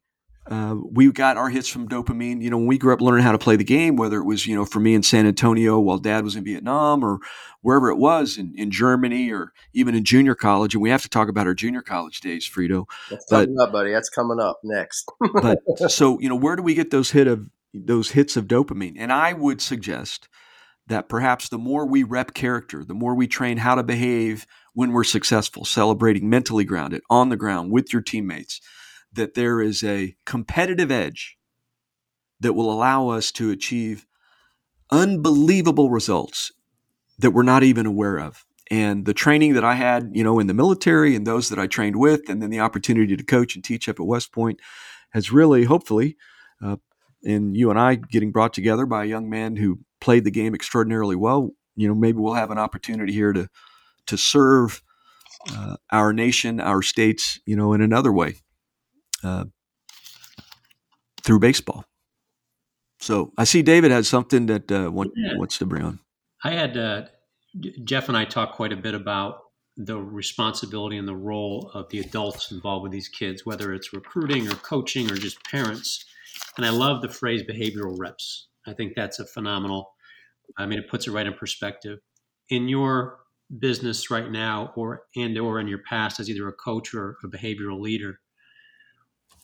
uh, 0.50 0.76
we 0.92 1.12
got 1.12 1.38
our 1.38 1.50
hits 1.50 1.68
from 1.68 1.88
dopamine. 1.88 2.42
You 2.42 2.50
know, 2.50 2.58
when 2.58 2.68
we 2.68 2.78
grew 2.78 2.94
up 2.94 3.02
learning 3.02 3.24
how 3.24 3.32
to 3.32 3.38
play 3.38 3.56
the 3.56 3.64
game, 3.64 3.96
whether 3.96 4.18
it 4.18 4.24
was, 4.24 4.48
you 4.48 4.56
know, 4.56 4.66
for 4.66 4.80
me 4.80 4.94
in 4.94 5.04
San 5.04 5.26
Antonio 5.26 5.80
while 5.80 5.98
dad 5.98 6.24
was 6.24 6.36
in 6.36 6.44
Vietnam 6.44 7.04
or 7.04 7.20
wherever 7.62 7.90
it 7.90 7.98
was 7.98 8.38
in, 8.38 8.54
in 8.56 8.72
Germany 8.72 9.32
or 9.32 9.54
even 9.74 9.96
in 9.96 10.04
junior 10.04 10.36
college. 10.36 10.74
And 10.74 10.82
we 10.82 10.90
have 10.90 11.02
to 11.02 11.10
talk 11.10 11.28
about 11.28 11.48
our 11.48 11.54
junior 11.54 11.82
college 11.82 12.22
days, 12.22 12.50
Frito. 12.50 12.86
That's 13.10 13.26
but, 13.30 13.46
coming 13.46 13.60
up, 13.60 13.72
buddy. 13.72 13.92
That's 13.92 14.10
coming 14.10 14.40
up 14.40 14.60
next. 14.64 15.12
but 15.42 15.60
so, 15.90 16.20
you 16.20 16.30
know, 16.30 16.36
where 16.36 16.56
do 16.56 16.64
we 16.64 16.74
get 16.76 16.92
those 16.92 17.12
hit 17.12 17.28
of 17.28 17.50
those 17.74 18.12
hits 18.12 18.38
of 18.38 18.48
dopamine? 18.48 18.96
And 18.98 19.12
I 19.12 19.34
would 19.34 19.62
suggest 19.62 20.30
that 20.88 21.10
perhaps 21.10 21.50
the 21.50 21.58
more 21.58 21.86
we 21.86 22.04
rep 22.04 22.34
character, 22.34 22.86
the 22.86 22.94
more 22.94 23.14
we 23.14 23.28
train 23.28 23.58
how 23.58 23.76
to 23.76 23.84
behave 23.84 24.48
when 24.74 24.94
we're 24.94 25.04
successful, 25.04 25.66
celebrating 25.66 26.30
mentally 26.30 26.64
grounded, 26.64 27.02
on 27.10 27.30
the 27.30 27.36
ground 27.36 27.72
with 27.72 27.92
your 27.92 28.02
teammates, 28.02 28.62
that 29.18 29.34
there 29.34 29.62
is 29.62 29.84
a 29.84 30.16
competitive 30.26 30.90
edge 30.90 31.38
that 32.40 32.54
will 32.54 32.72
allow 32.72 33.10
us 33.10 33.32
to 33.34 33.52
achieve 33.52 34.06
unbelievable 34.92 35.90
results 35.90 36.52
that 37.20 37.32
we're 37.32 37.44
not 37.44 37.64
even 37.64 37.86
aware 37.86 38.20
of. 38.20 38.46
And 38.70 39.06
the 39.06 39.14
training 39.14 39.54
that 39.54 39.64
I 39.64 39.76
had, 39.76 40.12
you 40.14 40.24
know, 40.24 40.40
in 40.40 40.48
the 40.48 40.54
military 40.54 41.16
and 41.16 41.26
those 41.26 41.50
that 41.50 41.60
I 41.60 41.68
trained 41.68 41.96
with, 41.96 42.30
and 42.30 42.42
then 42.42 42.50
the 42.50 42.60
opportunity 42.60 43.16
to 43.16 43.24
coach 43.24 43.56
and 43.56 43.64
teach 43.64 43.88
up 43.88 44.00
at 44.00 44.06
West 44.06 44.32
Point 44.32 44.60
has 45.12 45.32
really, 45.32 45.64
hopefully, 45.64 46.18
uh, 46.64 46.78
and 47.24 47.56
you 47.56 47.70
and 47.70 47.80
I 47.80 47.96
getting 47.96 48.32
brought 48.32 48.54
together 48.54 48.86
by 48.86 49.04
a 49.04 49.08
young 49.08 49.30
man 49.30 49.56
who 49.56 49.80
played 50.00 50.26
the 50.26 50.32
game 50.32 50.54
extraordinarily 50.54 51.16
well. 51.16 51.52
You 51.76 51.88
know, 51.88 51.96
maybe 51.96 52.20
we'll 52.20 52.34
have 52.34 52.52
an 52.52 52.58
opportunity 52.58 53.14
here 53.14 53.34
to 53.34 53.50
to 54.08 54.18
serve 54.18 54.82
uh, 55.52 55.78
our 55.92 56.14
nation, 56.14 56.60
our 56.60 56.82
states, 56.82 57.40
you 57.46 57.56
know, 57.56 57.74
in 57.74 57.82
another 57.82 58.12
way 58.14 58.36
uh, 59.24 59.46
through 61.24 61.40
baseball. 61.40 61.86
So 63.00 63.32
I 63.38 63.44
see 63.44 63.62
David 63.62 63.92
has 63.92 64.08
something 64.08 64.48
that 64.48 64.72
uh, 64.72 64.90
want, 64.92 65.12
yeah. 65.16 65.38
wants 65.38 65.58
to 65.60 65.66
bring 65.66 65.84
on. 65.84 66.00
I 66.44 66.52
had 66.52 66.78
uh, 66.78 67.04
Jeff 67.84 68.08
and 68.08 68.18
I 68.18 68.26
talked 68.26 68.56
quite 68.56 68.74
a 68.74 68.78
bit 68.78 68.94
about 68.94 69.40
the 69.76 69.98
responsibility 69.98 70.98
and 70.98 71.08
the 71.08 71.16
role 71.16 71.70
of 71.74 71.88
the 71.90 72.00
adults 72.00 72.52
involved 72.52 72.84
with 72.84 72.92
these 72.92 73.08
kids, 73.08 73.46
whether 73.46 73.74
it's 73.74 73.94
recruiting 73.94 74.48
or 74.48 74.56
coaching 74.56 75.12
or 75.12 75.16
just 75.16 75.44
parents. 75.44 76.04
And 76.58 76.66
I 76.66 76.70
love 76.70 77.02
the 77.02 77.10
phrase 77.10 77.44
behavioral 77.44 77.96
reps. 77.98 78.48
I 78.66 78.74
think 78.74 78.94
that's 78.96 79.20
a 79.20 79.26
phenomenal. 79.26 79.94
I 80.58 80.66
mean, 80.66 80.80
it 80.80 80.90
puts 80.90 81.08
it 81.08 81.12
right 81.12 81.28
in 81.28 81.34
perspective. 81.34 82.00
In 82.50 82.68
your 82.68 83.20
business 83.60 84.10
right 84.10 84.32
now, 84.32 84.74
or 84.76 85.04
and 85.16 85.38
or 85.38 85.60
in 85.60 85.68
your 85.68 85.82
past 85.88 86.20
as 86.20 86.30
either 86.30 86.48
a 86.48 86.54
coach 86.54 86.94
or 86.94 87.18
a 87.24 87.28
behavioral 87.28 87.80
leader, 87.80 88.20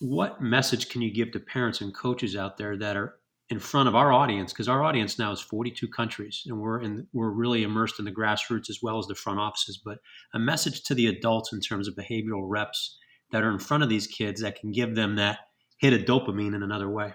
what 0.03 0.41
message 0.41 0.89
can 0.89 1.01
you 1.01 1.13
give 1.13 1.31
to 1.31 1.39
parents 1.39 1.79
and 1.79 1.95
coaches 1.95 2.35
out 2.35 2.57
there 2.57 2.77
that 2.77 2.97
are 2.97 3.15
in 3.49 3.57
front 3.59 3.87
of 3.87 3.95
our 3.95 4.11
audience? 4.11 4.51
Because 4.51 4.67
our 4.67 4.83
audience 4.83 5.17
now 5.17 5.31
is 5.31 5.39
42 5.39 5.87
countries 5.87 6.43
and 6.45 6.59
we're 6.59 6.81
in 6.81 7.07
we're 7.13 7.29
really 7.29 7.63
immersed 7.63 7.99
in 7.99 8.05
the 8.05 8.11
grassroots 8.11 8.69
as 8.69 8.79
well 8.81 8.99
as 8.99 9.07
the 9.07 9.15
front 9.15 9.39
offices. 9.39 9.79
But 9.83 9.99
a 10.33 10.39
message 10.39 10.83
to 10.83 10.93
the 10.93 11.07
adults 11.07 11.53
in 11.53 11.61
terms 11.61 11.87
of 11.87 11.95
behavioral 11.95 12.43
reps 12.43 12.97
that 13.31 13.43
are 13.43 13.51
in 13.51 13.59
front 13.59 13.83
of 13.83 13.89
these 13.89 14.05
kids 14.05 14.41
that 14.41 14.59
can 14.59 14.71
give 14.71 14.93
them 14.93 15.15
that 15.15 15.39
hit 15.77 15.93
of 15.93 16.01
dopamine 16.01 16.53
in 16.53 16.63
another 16.63 16.89
way. 16.89 17.13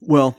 Well 0.00 0.36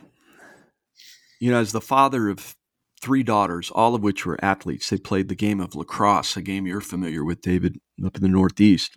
you 1.42 1.52
know 1.52 1.60
as 1.60 1.74
the 1.74 1.82
father 1.82 2.30
of 2.30 2.56
three 3.02 3.24
daughters 3.24 3.70
all 3.72 3.96
of 3.96 4.02
which 4.02 4.26
were 4.26 4.44
athletes 4.46 4.90
they 4.90 4.98
played 4.98 5.28
the 5.28 5.36
game 5.36 5.60
of 5.60 5.76
lacrosse 5.76 6.38
a 6.38 6.42
game 6.42 6.66
you're 6.66 6.80
familiar 6.80 7.26
with 7.26 7.42
david 7.42 7.80
up 8.06 8.16
in 8.16 8.22
the 8.22 8.30
northeast 8.30 8.96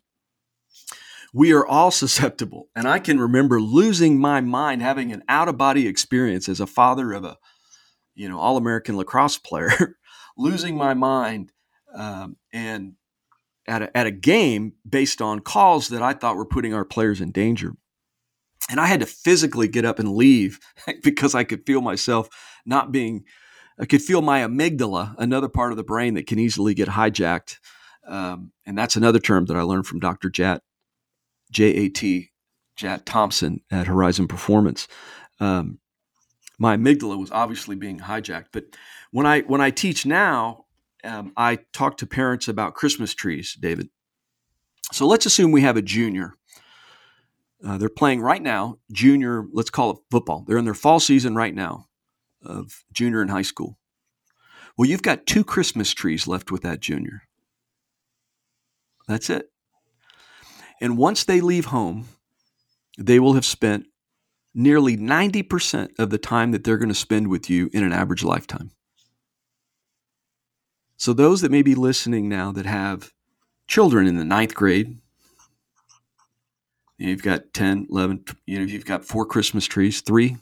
we 1.35 1.53
are 1.53 1.67
all 1.67 1.91
susceptible. 1.91 2.69
And 2.77 2.87
I 2.87 3.01
can 3.01 3.19
remember 3.19 3.61
losing 3.61 4.21
my 4.21 4.41
mind, 4.41 4.81
having 4.81 5.13
an 5.13 5.25
out 5.29 5.49
of 5.49 5.59
body 5.59 5.89
experience 5.89 6.49
as 6.49 6.61
a 6.61 6.67
father 6.67 7.13
of 7.13 7.25
a, 7.25 7.37
you 8.15 8.29
know, 8.29 8.39
all 8.39 8.57
American 8.57 8.97
lacrosse 8.97 9.37
player, 9.37 9.99
losing 10.39 10.77
my 10.77 10.95
mind 10.95 11.51
um, 11.93 12.37
and 12.53 12.93
at 13.67 13.83
a, 13.83 13.97
at 13.97 14.07
a 14.07 14.13
game 14.13 14.75
based 14.89 15.21
on 15.21 15.41
calls 15.41 15.89
that 15.89 16.03
I 16.03 16.13
thought 16.13 16.37
were 16.37 16.47
putting 16.47 16.73
our 16.73 16.85
players 16.85 17.21
in 17.21 17.33
danger. 17.33 17.73
And 18.71 18.79
I 18.79 18.87
had 18.87 19.01
to 19.01 19.07
physically 19.07 19.67
get 19.67 19.85
up 19.85 19.99
and 19.99 20.15
leave 20.15 20.61
because 21.03 21.35
I 21.35 21.43
could 21.43 21.67
feel 21.67 21.81
myself 21.81 22.29
not 22.65 22.93
being, 22.93 23.25
I 23.79 23.87
could 23.87 24.03
feel 24.03 24.23
my 24.23 24.43
amygdala, 24.43 25.17
another 25.19 25.49
part 25.49 25.73
of 25.73 25.77
the 25.77 25.83
brain 25.83 26.15
that 26.15 26.29
can 26.29 26.39
easily 26.39 26.75
get 26.75 26.89
hijacked. 26.89 27.59
Um, 28.07 28.53
and 28.65 28.79
that's 28.79 28.95
another 28.95 29.19
term 29.19 29.47
that 29.47 29.57
I 29.57 29.63
learned 29.63 29.89
from 29.89 29.99
Dr. 29.99 30.31
Jat 30.31 30.63
JAT, 31.51 32.03
Jat 32.77 33.07
Thompson 33.07 33.61
at 33.71 33.87
Horizon 33.87 34.29
Performance. 34.29 34.89
Um, 35.41 35.79
my 36.59 36.77
amygdala 36.77 37.19
was 37.19 37.31
obviously 37.31 37.77
being 37.77 38.01
hijacked. 38.01 38.47
But 38.53 38.65
when 39.11 39.27
I 39.27 39.41
when 39.43 39.61
I 39.61 39.71
teach 39.71 40.07
now, 40.07 40.65
um, 41.03 41.33
I 41.37 41.57
talk 41.73 41.99
to 41.99 42.07
parents 42.07 42.49
about 42.49 42.75
Christmas 42.75 43.15
trees, 43.15 43.57
David. 43.59 43.89
So 44.93 45.07
let's 45.07 45.27
assume 45.27 45.53
we 45.53 45.63
have 45.63 45.77
a 45.77 45.83
junior. 45.83 46.35
Uh, 47.67 47.79
they're 47.79 47.89
playing 47.89 48.21
right 48.21 48.43
now, 48.43 48.79
junior, 48.93 49.45
let's 49.53 49.71
call 49.71 49.91
it 49.93 49.99
football. 50.11 50.45
They're 50.47 50.59
in 50.59 50.67
their 50.67 50.75
fall 50.75 51.01
season 51.01 51.35
right 51.35 51.55
now 51.55 51.89
of 52.43 52.85
junior 52.93 53.23
in 53.23 53.29
high 53.29 53.43
school. 53.43 53.79
Well, 54.77 54.89
you've 54.89 55.03
got 55.03 55.27
two 55.27 55.45
Christmas 55.45 55.93
trees 55.93 56.27
left 56.29 56.51
with 56.51 56.63
that 56.63 56.81
junior. 56.81 57.23
That's 59.09 59.31
it. 59.31 59.51
And 60.85 60.99
once 60.99 61.25
they 61.25 61.41
leave 61.41 61.65
home, 61.65 62.09
they 62.99 63.19
will 63.19 63.33
have 63.33 63.47
spent 63.47 63.87
nearly 64.53 64.99
90% 64.99 65.99
of 65.99 66.11
the 66.11 66.19
time 66.19 66.51
that 66.51 66.63
they're 66.63 66.77
going 66.77 66.91
to 66.91 66.95
spend 66.95 67.29
with 67.29 67.49
you 67.49 67.71
in 67.73 67.83
an 67.83 67.95
average 67.95 68.23
lifetime. 68.23 68.71
So, 70.99 71.15
those 71.15 71.41
that 71.41 71.51
may 71.51 71.63
be 71.63 71.75
listening 71.75 72.29
now 72.29 72.53
that 72.53 72.67
have 72.67 73.15
children 73.67 74.07
in 74.07 74.19
the 74.19 74.27
ninth 74.27 74.55
grade, 74.55 74.99
you 76.99 77.13
have 77.13 77.23
got 77.23 77.55
10, 77.55 77.87
11, 77.91 78.27
you 78.45 78.59
know, 78.59 78.67
you've 78.67 78.85
got 78.85 79.07
four 79.07 79.25
Christmas 79.25 79.65
trees, 79.65 80.03
three, 80.03 80.37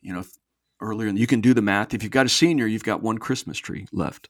you 0.00 0.12
know, 0.12 0.24
earlier, 0.80 1.06
and 1.06 1.16
you 1.16 1.28
can 1.28 1.40
do 1.40 1.54
the 1.54 1.62
math. 1.62 1.94
If 1.94 2.02
you've 2.02 2.10
got 2.10 2.26
a 2.26 2.28
senior, 2.28 2.66
you've 2.66 2.82
got 2.82 3.00
one 3.00 3.18
Christmas 3.18 3.58
tree 3.58 3.86
left. 3.92 4.28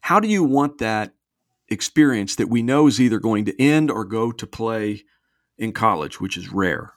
How 0.00 0.18
do 0.18 0.26
you 0.26 0.42
want 0.42 0.78
that 0.78 1.14
experience 1.68 2.36
that 2.36 2.48
we 2.48 2.62
know 2.62 2.86
is 2.86 3.00
either 3.00 3.18
going 3.18 3.44
to 3.44 3.60
end 3.60 3.90
or 3.90 4.04
go 4.04 4.32
to 4.32 4.46
play 4.46 5.04
in 5.56 5.72
college, 5.72 6.20
which 6.20 6.36
is 6.36 6.52
rare. 6.52 6.92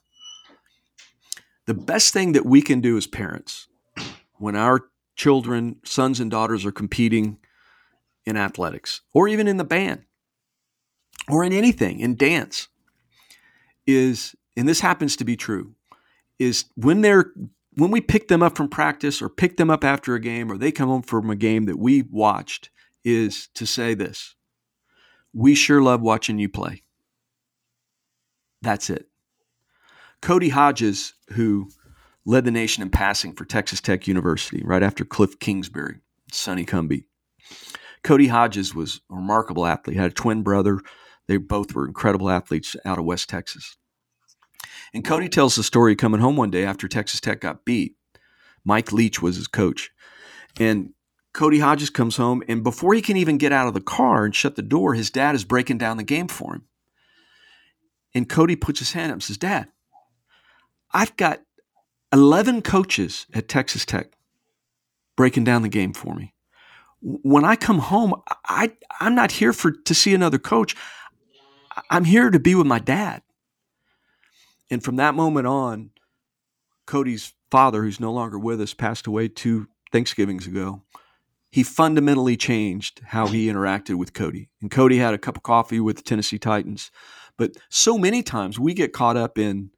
The 1.66 1.74
best 1.74 2.14
thing 2.14 2.32
that 2.34 2.46
we 2.46 2.62
can 2.62 2.82
do 2.82 2.98
as 2.98 3.08
parents 3.08 3.68
when 4.38 4.56
our 4.56 4.82
children, 5.16 5.78
sons 5.84 6.20
and 6.20 6.32
daughters, 6.32 6.66
are 6.66 6.72
competing 6.72 7.38
in 8.26 8.38
athletics 8.38 9.02
or 9.14 9.28
even 9.28 9.48
in 9.48 9.58
the 9.58 9.64
band 9.64 10.04
or 11.30 11.44
in 11.44 11.54
anything, 11.54 12.00
in 12.00 12.16
dance, 12.16 12.68
is, 13.86 14.36
and 14.58 14.68
this 14.68 14.80
happens 14.80 15.16
to 15.16 15.26
be 15.26 15.36
true, 15.36 15.76
is 16.40 16.66
when 16.76 17.02
they're 17.02 17.32
when 17.76 17.92
we 17.92 18.02
pick 18.02 18.28
them 18.28 18.44
up 18.44 18.58
from 18.58 18.68
practice 18.68 19.22
or 19.22 19.30
pick 19.30 19.56
them 19.56 19.70
up 19.70 19.84
after 19.84 20.14
a 20.14 20.20
game 20.20 20.52
or 20.52 20.58
they 20.58 20.72
come 20.72 20.90
home 20.90 21.02
from 21.02 21.30
a 21.30 21.36
game 21.36 21.66
that 21.66 21.80
we 21.80 22.02
watched, 22.02 22.70
is 23.06 23.48
to 23.54 23.66
say 23.66 23.94
this 23.94 24.36
we 25.34 25.56
sure 25.56 25.82
love 25.82 26.02
watching 26.02 26.40
you 26.40 26.50
play. 26.50 26.84
That's 28.62 28.90
it. 28.90 29.08
Cody 30.22 30.50
Hodges, 30.50 31.14
who 31.32 31.70
led 32.26 32.46
the 32.46 32.52
nation 32.52 32.84
in 32.84 32.90
passing 32.90 33.34
for 33.34 33.46
Texas 33.46 33.82
Tech 33.82 34.08
University 34.08 34.62
right 34.64 34.84
after 34.84 35.04
Cliff 35.04 35.40
Kingsbury, 35.40 36.00
Sonny 36.32 36.66
Cumbie. 36.66 37.06
Cody 38.04 38.28
Hodges 38.28 38.76
was 38.76 39.02
a 39.12 39.16
remarkable 39.16 39.66
athlete. 39.66 39.98
Had 39.98 40.12
a 40.12 40.14
twin 40.14 40.44
brother. 40.44 40.80
They 41.28 41.38
both 41.38 41.74
were 41.74 41.88
incredible 41.88 42.30
athletes 42.30 42.76
out 42.86 43.00
of 43.00 43.06
West 43.06 43.30
Texas. 43.30 43.78
And 44.94 45.06
Cody 45.06 45.30
tells 45.30 45.56
the 45.56 45.64
story 45.64 45.96
coming 45.96 46.20
home 46.20 46.36
one 46.36 46.52
day 46.52 46.66
after 46.66 46.88
Texas 46.88 47.22
Tech 47.22 47.42
got 47.42 47.66
beat. 47.66 47.96
Mike 48.66 48.92
Leach 48.92 49.22
was 49.22 49.38
his 49.38 49.48
coach. 49.48 49.92
And 50.60 50.94
Cody 51.34 51.60
Hodges 51.60 51.90
comes 51.90 52.18
home, 52.18 52.44
and 52.48 52.64
before 52.64 52.94
he 52.94 53.02
can 53.02 53.18
even 53.18 53.38
get 53.38 53.54
out 53.54 53.68
of 53.68 53.74
the 53.74 53.82
car 53.82 54.26
and 54.26 54.36
shut 54.36 54.56
the 54.56 54.62
door, 54.62 54.94
his 54.94 55.10
dad 55.10 55.34
is 55.34 55.46
breaking 55.46 55.78
down 55.78 55.98
the 55.98 56.04
game 56.04 56.28
for 56.28 56.56
him. 56.56 56.66
And 58.14 58.28
Cody 58.28 58.56
puts 58.58 58.80
his 58.80 58.92
hand 58.92 59.12
up 59.12 59.16
and 59.16 59.24
says, 59.24 59.38
Dad, 59.38 59.70
I've 60.92 61.16
got 61.16 61.42
11 62.12 62.62
coaches 62.62 63.26
at 63.34 63.48
Texas 63.48 63.86
Tech 63.86 64.12
breaking 65.16 65.46
down 65.46 65.62
the 65.62 65.70
game 65.70 65.94
for 65.94 66.14
me. 66.16 66.34
When 67.02 67.46
I 67.46 67.56
come 67.56 67.80
home, 67.80 68.14
I, 68.46 68.74
I'm 69.00 69.16
not 69.16 69.32
here 69.32 69.54
for 69.54 69.72
to 69.72 69.96
see 69.96 70.14
another 70.14 70.38
coach. 70.38 70.76
I'm 71.90 72.04
here 72.04 72.30
to 72.30 72.40
be 72.40 72.54
with 72.54 72.68
my 72.68 72.80
dad. 72.80 73.22
And 74.70 74.84
from 74.84 74.98
that 74.98 75.16
moment 75.16 75.48
on, 75.48 75.92
Cody's 76.86 77.34
father, 77.50 77.84
who's 77.84 78.00
no 78.00 78.12
longer 78.12 78.38
with 78.38 78.62
us, 78.62 78.74
passed 78.74 79.08
away 79.08 79.30
two 79.30 79.68
Thanksgivings 79.92 80.46
ago. 80.46 80.84
He 81.52 81.64
fundamentally 81.64 82.38
changed 82.38 83.02
how 83.08 83.28
he 83.28 83.48
interacted 83.48 83.96
with 83.96 84.14
Cody. 84.14 84.50
And 84.62 84.72
Cody 84.72 84.98
had 84.98 85.14
a 85.14 85.18
cup 85.18 85.36
of 85.36 85.44
coffee 85.44 85.82
with 85.82 85.98
the 85.98 86.02
Tennessee 86.02 86.40
Titans. 86.40 86.92
But 87.38 87.58
so 87.70 87.98
many 87.98 88.24
times 88.24 88.58
we 88.58 88.74
get 88.74 88.94
caught 88.94 89.18
up 89.18 89.38
in, 89.38 89.72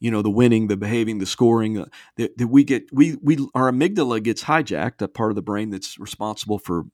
you 0.00 0.10
know, 0.10 0.20
the 0.20 0.30
winning, 0.30 0.66
the 0.66 0.76
behaving, 0.76 1.18
the 1.18 1.26
scoring. 1.26 1.78
Uh, 1.78 1.86
that, 2.16 2.36
that 2.38 2.48
we 2.48 2.64
get, 2.64 2.84
we 2.92 3.16
we 3.22 3.38
our 3.54 3.70
amygdala 3.70 4.20
gets 4.22 4.44
hijacked, 4.44 4.98
that 4.98 5.14
part 5.14 5.30
of 5.30 5.36
the 5.36 5.42
brain 5.42 5.70
that's 5.70 5.98
responsible 5.98 6.58
for 6.58 6.84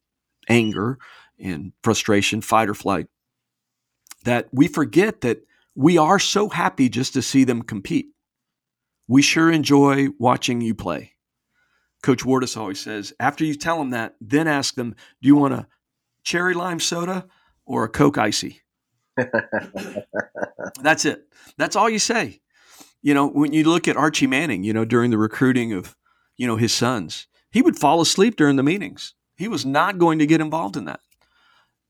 anger 0.49 0.99
and 1.39 1.73
frustration, 1.83 2.43
fight 2.43 2.69
or 2.69 2.75
flight. 2.75 3.07
That 4.25 4.49
we 4.53 4.69
forget 4.69 5.23
that 5.23 5.47
we 5.75 5.97
are 5.97 6.19
so 6.19 6.49
happy 6.51 6.89
just 6.89 7.15
to 7.15 7.23
see 7.23 7.45
them 7.45 7.63
compete. 7.63 8.09
We 9.09 9.23
sure 9.23 9.51
enjoy 9.51 10.09
watching 10.19 10.61
you 10.61 10.75
play. 10.75 11.16
Coach 12.03 12.25
Wardus 12.25 12.57
always 12.57 12.81
says, 12.81 13.13
after 13.19 13.45
you 13.45 13.55
tell 13.55 13.79
them 13.79 13.91
that, 13.91 14.15
then 14.21 14.47
ask 14.47 14.75
them, 14.75 14.95
do 15.21 15.29
you 15.29 15.37
want 15.37 15.55
a 15.55 15.67
cherry 16.23 16.55
lime 16.55 16.81
soda 16.81 17.27
or 17.65 17.85
a 17.85 17.89
Coke 17.89 18.19
icy? 18.19 18.63
That's 20.81 21.05
it. 21.05 21.25
That's 21.57 21.77
all 21.77 21.89
you 21.89 21.99
say. 21.99 22.41
You 23.03 23.15
know, 23.15 23.29
when 23.29 23.53
you 23.53 23.65
look 23.65 23.89
at 23.89 23.97
Archie 23.97 24.27
Manning, 24.27 24.65
you 24.65 24.73
know, 24.73 24.85
during 24.85 25.11
the 25.11 25.19
recruiting 25.19 25.73
of, 25.73 25.97
you 26.37 26.47
know, 26.47 26.57
his 26.57 26.73
sons, 26.73 27.29
he 27.51 27.63
would 27.63 27.79
fall 27.79 28.01
asleep 28.01 28.37
during 28.37 28.57
the 28.57 28.63
meetings. 28.63 29.15
He 29.37 29.49
was 29.49 29.65
not 29.65 29.99
going 29.99 30.19
to 30.19 30.27
get 30.27 30.41
involved 30.41 30.77
in 30.77 30.87
that. 30.87 31.01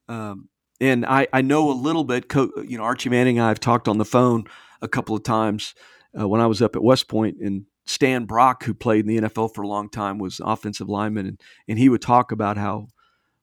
Um, 0.09 0.49
and 0.81 1.07
I, 1.07 1.27
I 1.33 1.43
know 1.43 1.71
a 1.71 1.73
little 1.73 2.05
bit. 2.05 2.33
You 2.35 2.79
know, 2.79 2.85
Archie 2.85 3.09
Manning. 3.09 3.41
I've 3.41 3.61
talked 3.61 3.89
on 3.89 3.99
the 3.99 4.05
phone 4.05 4.45
a 4.83 4.89
couple 4.89 5.17
of 5.17 5.23
times 5.23 5.75
uh, 6.19 6.29
when 6.29 6.41
I 6.41 6.47
was 6.47 6.61
up 6.61 6.77
at 6.77 6.83
West 6.83 7.09
Point, 7.09 7.39
and 7.41 7.65
Stan 7.87 8.25
Brock, 8.25 8.65
who 8.65 8.75
played 8.75 9.07
in 9.07 9.23
the 9.23 9.29
NFL 9.29 9.55
for 9.55 9.63
a 9.63 9.69
long 9.69 9.89
time, 9.89 10.19
was 10.19 10.41
offensive 10.45 10.89
lineman, 10.89 11.27
and 11.27 11.41
and 11.69 11.79
he 11.79 11.89
would 11.89 12.03
talk 12.03 12.33
about 12.33 12.57
how 12.57 12.89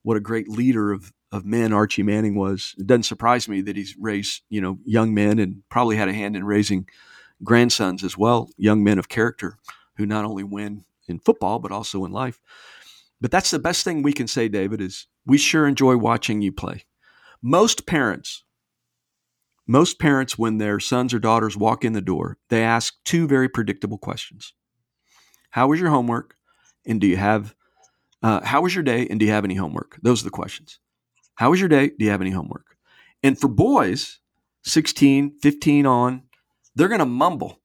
what 0.03 0.17
a 0.17 0.21
great 0.21 0.49
leader 0.49 0.91
of 0.91 1.13
of 1.31 1.45
men 1.45 1.73
Archie 1.73 2.03
Manning 2.03 2.35
was. 2.35 2.75
It 2.77 2.87
doesn't 2.87 3.03
surprise 3.03 3.47
me 3.47 3.61
that 3.61 3.75
he's 3.75 3.95
raised 3.97 4.43
you 4.49 4.61
know 4.61 4.79
young 4.85 5.13
men 5.13 5.39
and 5.39 5.63
probably 5.69 5.95
had 5.95 6.09
a 6.09 6.13
hand 6.13 6.35
in 6.35 6.43
raising 6.43 6.87
grandsons 7.43 8.03
as 8.03 8.17
well, 8.17 8.49
young 8.57 8.83
men 8.83 8.99
of 8.99 9.09
character 9.09 9.57
who 9.95 10.05
not 10.05 10.25
only 10.25 10.43
win 10.43 10.85
in 11.07 11.19
football 11.19 11.59
but 11.59 11.71
also 11.71 12.05
in 12.05 12.11
life. 12.11 12.39
But 13.21 13.31
that's 13.31 13.51
the 13.51 13.59
best 13.59 13.83
thing 13.83 14.01
we 14.01 14.13
can 14.13 14.27
say, 14.27 14.49
David, 14.49 14.81
is 14.81 15.07
we 15.25 15.37
sure 15.37 15.67
enjoy 15.67 15.95
watching 15.95 16.41
you 16.41 16.51
play. 16.51 16.85
Most 17.41 17.85
parents, 17.85 18.42
most 19.67 19.99
parents, 19.99 20.37
when 20.37 20.57
their 20.57 20.79
sons 20.79 21.13
or 21.13 21.19
daughters 21.19 21.55
walk 21.55 21.85
in 21.85 21.93
the 21.93 22.01
door, 22.01 22.37
they 22.49 22.63
ask 22.63 22.95
two 23.05 23.27
very 23.27 23.47
predictable 23.47 23.97
questions 23.97 24.53
How 25.51 25.67
was 25.67 25.79
your 25.79 25.89
homework? 25.89 26.35
And 26.85 26.99
do 26.99 27.07
you 27.07 27.17
have, 27.17 27.55
uh, 28.21 28.43
how 28.43 28.61
was 28.61 28.75
your 28.75 28.83
day? 28.83 29.07
And 29.09 29.19
do 29.19 29.25
you 29.25 29.31
have 29.31 29.45
any 29.45 29.55
homework? 29.55 29.97
Those 30.01 30.21
are 30.21 30.25
the 30.25 30.31
questions. 30.31 30.79
How 31.35 31.49
was 31.49 31.59
your 31.59 31.69
day? 31.69 31.87
Do 31.87 32.05
you 32.05 32.11
have 32.11 32.21
any 32.21 32.31
homework? 32.31 32.75
And 33.23 33.39
for 33.39 33.47
boys, 33.47 34.19
16, 34.63 35.39
15 35.41 35.85
on, 35.85 36.23
they're 36.75 36.89
going 36.89 36.99
to 36.99 37.05
mumble. 37.05 37.61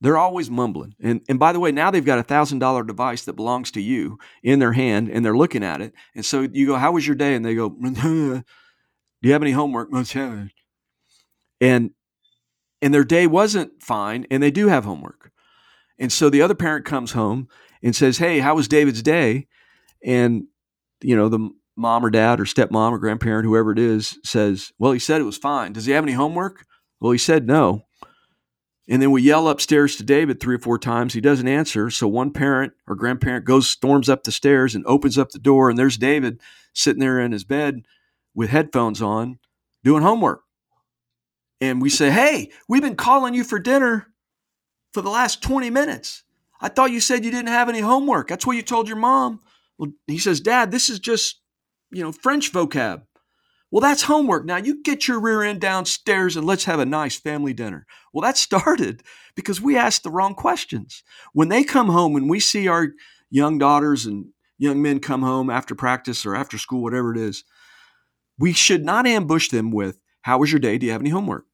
They're 0.00 0.16
always 0.18 0.50
mumbling. 0.50 0.94
And, 1.00 1.22
and 1.28 1.38
by 1.38 1.52
the 1.52 1.60
way, 1.60 1.72
now 1.72 1.90
they've 1.90 2.04
got 2.04 2.18
a 2.18 2.24
$1,000 2.24 2.86
device 2.86 3.24
that 3.24 3.32
belongs 3.32 3.70
to 3.72 3.80
you 3.80 4.18
in 4.42 4.58
their 4.58 4.72
hand 4.72 5.08
and 5.08 5.24
they're 5.24 5.36
looking 5.36 5.64
at 5.64 5.80
it. 5.80 5.94
And 6.14 6.24
so 6.24 6.42
you 6.42 6.66
go, 6.66 6.76
How 6.76 6.92
was 6.92 7.06
your 7.06 7.16
day? 7.16 7.34
And 7.34 7.44
they 7.44 7.54
go, 7.54 7.70
Do 7.80 8.42
you 9.22 9.32
have 9.32 9.42
any 9.42 9.52
homework? 9.52 9.88
And 11.60 11.90
and 12.82 12.92
their 12.92 13.04
day 13.04 13.26
wasn't 13.26 13.82
fine, 13.82 14.26
and 14.30 14.42
they 14.42 14.50
do 14.50 14.68
have 14.68 14.84
homework. 14.84 15.30
And 15.98 16.12
so 16.12 16.28
the 16.28 16.42
other 16.42 16.54
parent 16.54 16.84
comes 16.84 17.12
home 17.12 17.48
and 17.82 17.96
says, 17.96 18.18
Hey, 18.18 18.40
how 18.40 18.54
was 18.54 18.68
David's 18.68 19.02
day? 19.02 19.46
And 20.02 20.44
you 21.00 21.16
know, 21.16 21.28
the 21.28 21.50
mom 21.76 22.04
or 22.04 22.10
dad 22.10 22.40
or 22.40 22.44
stepmom 22.44 22.92
or 22.92 22.98
grandparent, 22.98 23.46
whoever 23.46 23.72
it 23.72 23.78
is, 23.78 24.18
says, 24.24 24.72
Well, 24.78 24.92
he 24.92 24.98
said 24.98 25.20
it 25.20 25.24
was 25.24 25.38
fine. 25.38 25.72
Does 25.72 25.86
he 25.86 25.92
have 25.92 26.04
any 26.04 26.12
homework? 26.12 26.66
Well, 27.00 27.12
he 27.12 27.18
said 27.18 27.46
no. 27.46 27.82
And 28.88 29.00
then 29.00 29.10
we 29.10 29.22
yell 29.22 29.48
upstairs 29.48 29.96
to 29.96 30.02
David 30.02 30.40
three 30.40 30.56
or 30.56 30.58
four 30.60 30.78
times. 30.78 31.14
He 31.14 31.20
doesn't 31.20 31.48
answer. 31.48 31.88
So 31.90 32.06
one 32.06 32.32
parent 32.32 32.74
or 32.86 32.94
grandparent 32.94 33.46
goes, 33.46 33.68
storms 33.68 34.10
up 34.10 34.24
the 34.24 34.32
stairs 34.32 34.74
and 34.74 34.84
opens 34.86 35.16
up 35.16 35.30
the 35.30 35.38
door. 35.38 35.70
And 35.70 35.78
there's 35.78 35.96
David 35.96 36.40
sitting 36.74 37.00
there 37.00 37.18
in 37.18 37.32
his 37.32 37.44
bed 37.44 37.86
with 38.34 38.50
headphones 38.50 39.00
on 39.00 39.38
doing 39.82 40.02
homework. 40.02 40.43
And 41.70 41.80
we 41.80 41.88
say, 41.88 42.10
Hey, 42.10 42.50
we've 42.68 42.82
been 42.82 42.96
calling 42.96 43.32
you 43.32 43.42
for 43.42 43.58
dinner 43.58 44.08
for 44.92 45.00
the 45.00 45.10
last 45.10 45.42
20 45.42 45.70
minutes. 45.70 46.22
I 46.60 46.68
thought 46.68 46.90
you 46.90 47.00
said 47.00 47.24
you 47.24 47.30
didn't 47.30 47.48
have 47.48 47.68
any 47.68 47.80
homework. 47.80 48.28
That's 48.28 48.46
what 48.46 48.56
you 48.56 48.62
told 48.62 48.86
your 48.86 48.98
mom. 48.98 49.40
Well, 49.78 49.92
he 50.06 50.18
says, 50.18 50.40
Dad, 50.40 50.70
this 50.70 50.88
is 50.88 51.00
just, 51.00 51.40
you 51.90 52.02
know, 52.02 52.12
French 52.12 52.52
vocab. 52.52 53.02
Well, 53.70 53.80
that's 53.80 54.02
homework. 54.02 54.44
Now 54.44 54.58
you 54.58 54.82
get 54.82 55.08
your 55.08 55.18
rear 55.18 55.42
end 55.42 55.60
downstairs 55.60 56.36
and 56.36 56.46
let's 56.46 56.64
have 56.64 56.80
a 56.80 56.86
nice 56.86 57.16
family 57.16 57.54
dinner. 57.54 57.86
Well, 58.12 58.22
that 58.22 58.36
started 58.36 59.02
because 59.34 59.60
we 59.60 59.76
asked 59.76 60.04
the 60.04 60.10
wrong 60.10 60.34
questions. 60.34 61.02
When 61.32 61.48
they 61.48 61.64
come 61.64 61.88
home 61.88 62.14
and 62.14 62.28
we 62.28 62.40
see 62.40 62.68
our 62.68 62.88
young 63.30 63.58
daughters 63.58 64.06
and 64.06 64.26
young 64.58 64.82
men 64.82 65.00
come 65.00 65.22
home 65.22 65.50
after 65.50 65.74
practice 65.74 66.24
or 66.26 66.36
after 66.36 66.58
school, 66.58 66.82
whatever 66.82 67.10
it 67.10 67.18
is, 67.18 67.42
we 68.38 68.52
should 68.52 68.84
not 68.84 69.06
ambush 69.06 69.48
them 69.48 69.72
with, 69.72 69.98
How 70.22 70.38
was 70.38 70.52
your 70.52 70.60
day? 70.60 70.78
Do 70.78 70.86
you 70.86 70.92
have 70.92 71.00
any 71.00 71.10
homework? 71.10 71.46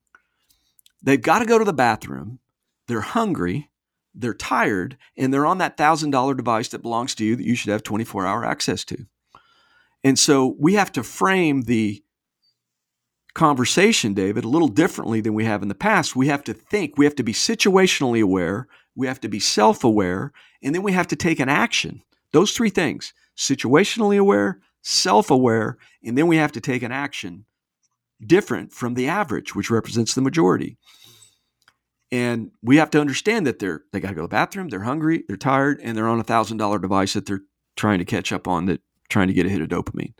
They've 1.03 1.20
got 1.20 1.40
to 1.40 1.46
go 1.46 1.59
to 1.59 1.64
the 1.64 1.72
bathroom. 1.72 2.38
They're 2.86 3.01
hungry. 3.01 3.70
They're 4.14 4.34
tired. 4.34 4.96
And 5.16 5.32
they're 5.32 5.46
on 5.46 5.59
that 5.59 5.76
$1,000 5.76 6.36
device 6.36 6.68
that 6.68 6.82
belongs 6.82 7.14
to 7.16 7.24
you 7.24 7.36
that 7.36 7.46
you 7.46 7.55
should 7.55 7.70
have 7.70 7.82
24 7.82 8.26
hour 8.26 8.44
access 8.44 8.84
to. 8.86 9.07
And 10.03 10.18
so 10.18 10.57
we 10.59 10.74
have 10.74 10.92
to 10.92 11.03
frame 11.03 11.62
the 11.62 12.03
conversation, 13.34 14.14
David, 14.14 14.44
a 14.44 14.48
little 14.48 14.68
differently 14.68 15.20
than 15.20 15.34
we 15.34 15.44
have 15.44 15.62
in 15.62 15.68
the 15.68 15.74
past. 15.74 16.16
We 16.16 16.28
have 16.28 16.42
to 16.44 16.55
think, 16.55 16.96
we 16.96 17.05
have 17.05 17.14
to 17.16 17.22
be 17.22 17.32
situationally 17.32 18.22
aware, 18.22 18.66
we 18.96 19.07
have 19.07 19.20
to 19.20 19.28
be 19.28 19.40
self 19.40 19.84
aware, 19.84 20.32
and 20.62 20.74
then 20.74 20.82
we 20.82 20.92
have 20.92 21.07
to 21.09 21.16
take 21.16 21.38
an 21.40 21.48
action. 21.48 22.03
Those 22.32 22.53
three 22.53 22.70
things 22.70 23.12
situationally 23.36 24.18
aware, 24.18 24.61
self 24.82 25.30
aware, 25.30 25.78
and 26.03 26.16
then 26.16 26.26
we 26.26 26.36
have 26.36 26.53
to 26.53 26.61
take 26.61 26.82
an 26.82 26.92
action 26.92 27.44
different 28.24 28.72
from 28.72 28.94
the 28.94 29.08
average, 29.08 29.54
which 29.54 29.70
represents 29.70 30.14
the 30.14 30.20
majority. 30.20 30.76
And 32.12 32.50
we 32.62 32.76
have 32.76 32.90
to 32.90 33.00
understand 33.00 33.46
that 33.46 33.60
they're 33.60 33.82
they 33.92 34.00
got 34.00 34.08
to 34.08 34.14
go 34.14 34.22
to 34.22 34.26
the 34.26 34.28
bathroom, 34.28 34.68
they're 34.68 34.80
hungry, 34.80 35.24
they're 35.28 35.36
tired, 35.36 35.80
and 35.82 35.96
they're 35.96 36.08
on 36.08 36.20
a 36.20 36.24
thousand 36.24 36.56
dollar 36.56 36.78
device 36.78 37.12
that 37.12 37.26
they're 37.26 37.42
trying 37.76 37.98
to 37.98 38.04
catch 38.04 38.32
up 38.32 38.48
on, 38.48 38.66
that 38.66 38.80
trying 39.08 39.28
to 39.28 39.34
get 39.34 39.46
a 39.46 39.48
hit 39.48 39.60
of 39.60 39.68
dopamine. 39.68 40.14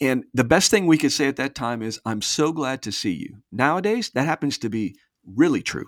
And 0.00 0.24
the 0.34 0.44
best 0.44 0.70
thing 0.70 0.86
we 0.86 0.98
could 0.98 1.12
say 1.12 1.26
at 1.26 1.36
that 1.36 1.54
time 1.54 1.80
is, 1.80 2.00
I'm 2.04 2.20
so 2.20 2.52
glad 2.52 2.82
to 2.82 2.92
see 2.92 3.12
you. 3.12 3.38
Nowadays, 3.50 4.10
that 4.10 4.26
happens 4.26 4.58
to 4.58 4.68
be 4.68 4.96
really 5.24 5.62
true. 5.62 5.86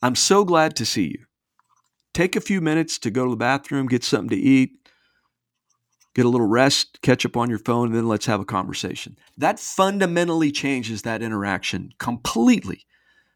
I'm 0.00 0.14
so 0.14 0.44
glad 0.44 0.76
to 0.76 0.86
see 0.86 1.04
you. 1.04 1.24
Take 2.14 2.34
a 2.34 2.40
few 2.40 2.60
minutes 2.60 2.98
to 3.00 3.10
go 3.10 3.24
to 3.24 3.30
the 3.30 3.36
bathroom, 3.36 3.88
get 3.88 4.04
something 4.04 4.30
to 4.30 4.36
eat, 4.36 4.85
get 6.16 6.24
a 6.24 6.30
little 6.30 6.46
rest, 6.46 7.02
catch 7.02 7.26
up 7.26 7.36
on 7.36 7.50
your 7.50 7.58
phone, 7.58 7.88
and 7.88 7.94
then 7.94 8.08
let's 8.08 8.24
have 8.24 8.40
a 8.40 8.44
conversation. 8.46 9.18
That 9.36 9.60
fundamentally 9.60 10.50
changes 10.50 11.02
that 11.02 11.20
interaction 11.20 11.92
completely. 11.98 12.86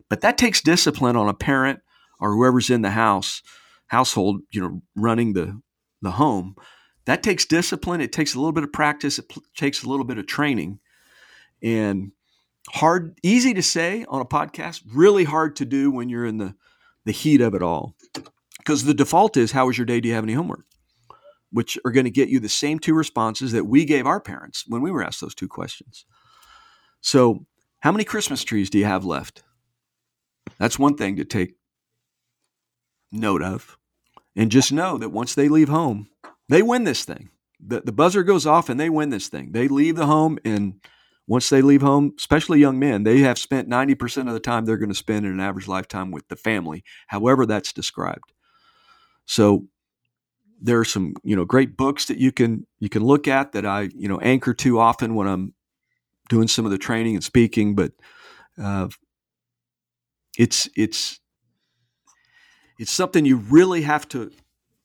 But 0.09 0.22
that 0.22 0.39
takes 0.39 0.62
discipline 0.62 1.14
on 1.14 1.28
a 1.28 1.35
parent 1.35 1.81
or 2.18 2.35
whoever's 2.35 2.70
in 2.70 2.81
the 2.81 2.91
house, 2.91 3.43
household, 3.89 4.41
you 4.51 4.62
know, 4.62 4.81
running 4.97 5.35
the 5.35 5.61
the 6.01 6.12
home. 6.12 6.57
That 7.05 7.22
takes 7.22 7.45
discipline. 7.45 8.01
It 8.01 8.12
takes 8.12 8.35
a 8.35 8.39
little 8.39 8.53
bit 8.53 8.64
of 8.64 8.72
practice. 8.72 9.18
It 9.18 9.28
p- 9.28 9.43
takes 9.55 9.83
a 9.83 9.89
little 9.89 10.07
bit 10.07 10.16
of 10.16 10.26
training. 10.26 10.78
And 11.62 12.12
hard, 12.70 13.18
easy 13.22 13.53
to 13.53 13.62
say 13.62 14.07
on 14.09 14.22
a 14.22 14.24
podcast, 14.24 14.81
really 14.91 15.24
hard 15.24 15.57
to 15.57 15.66
do 15.66 15.91
when 15.91 16.09
you're 16.09 16.24
in 16.24 16.39
the, 16.39 16.55
the 17.05 17.12
heat 17.12 17.43
of 17.43 17.55
it 17.55 17.62
all. 17.62 17.95
Because 18.57 18.85
the 18.85 18.95
default 18.95 19.37
is, 19.37 19.53
how 19.53 19.66
was 19.66 19.76
your 19.76 19.85
day? 19.85 20.01
Do 20.01 20.09
you 20.09 20.14
have 20.14 20.24
any 20.24 20.33
homework? 20.33 20.64
Which 21.53 21.78
are 21.84 21.90
going 21.90 22.05
to 22.05 22.11
get 22.11 22.28
you 22.28 22.40
the 22.40 22.48
same 22.48 22.78
two 22.78 22.94
responses 22.94 23.53
that 23.53 23.66
we 23.66 23.84
gave 23.84 24.07
our 24.07 24.20
parents 24.20 24.64
when 24.66 24.82
we 24.82 24.90
were 24.90 25.03
asked 25.03 25.20
those 25.20 25.34
two 25.34 25.48
questions. 25.48 26.05
So, 27.01 27.46
how 27.80 27.92
many 27.92 28.05
Christmas 28.05 28.44
trees 28.44 28.68
do 28.68 28.78
you 28.78 28.84
have 28.84 29.05
left? 29.05 29.42
That's 30.59 30.78
one 30.78 30.96
thing 30.96 31.16
to 31.16 31.24
take 31.24 31.55
note 33.11 33.42
of. 33.42 33.78
And 34.36 34.51
just 34.51 34.72
know 34.72 34.98
that 34.98 35.09
once 35.09 35.34
they 35.34 35.48
leave 35.48 35.68
home, 35.68 36.09
they 36.48 36.62
win 36.62 36.84
this 36.84 37.05
thing. 37.05 37.30
The, 37.59 37.80
the 37.80 37.92
buzzer 37.92 38.22
goes 38.22 38.46
off 38.46 38.68
and 38.68 38.78
they 38.78 38.90
win 38.90 39.11
this 39.11 39.28
thing. 39.28 39.53
They 39.53 39.68
leave 39.68 39.96
the 39.96 40.07
home, 40.07 40.38
and 40.44 40.80
once 41.26 41.48
they 41.48 41.62
leave 41.62 41.82
home, 41.82 42.12
especially 42.18 42.59
young 42.59 42.78
men, 42.78 43.03
they 43.03 43.18
have 43.20 43.38
spent 43.38 43.68
90% 43.68 44.26
of 44.26 44.32
the 44.32 44.40
time 44.40 44.64
they're 44.64 44.76
going 44.76 44.88
to 44.88 44.94
spend 44.94 45.26
in 45.26 45.32
an 45.32 45.40
average 45.40 45.68
lifetime 45.68 46.11
with 46.11 46.26
the 46.28 46.36
family, 46.36 46.82
however 47.09 47.46
that's 47.46 47.72
described. 47.72 48.32
So 49.26 49.66
there 50.61 50.78
are 50.78 50.84
some, 50.84 51.14
you 51.22 51.34
know, 51.34 51.44
great 51.44 51.76
books 51.76 52.06
that 52.06 52.18
you 52.18 52.32
can 52.32 52.66
you 52.78 52.88
can 52.88 53.02
look 53.02 53.26
at 53.26 53.52
that 53.52 53.64
I, 53.64 53.90
you 53.94 54.08
know, 54.08 54.18
anchor 54.20 54.54
to 54.54 54.78
often 54.78 55.14
when 55.14 55.26
I'm 55.26 55.54
doing 56.28 56.48
some 56.48 56.64
of 56.64 56.70
the 56.70 56.78
training 56.78 57.14
and 57.14 57.24
speaking, 57.24 57.74
but 57.74 57.92
uh, 58.61 58.88
it's 60.38 60.68
it's 60.76 61.20
it's 62.78 62.90
something 62.90 63.24
you 63.24 63.36
really 63.36 63.82
have 63.82 64.08
to 64.08 64.30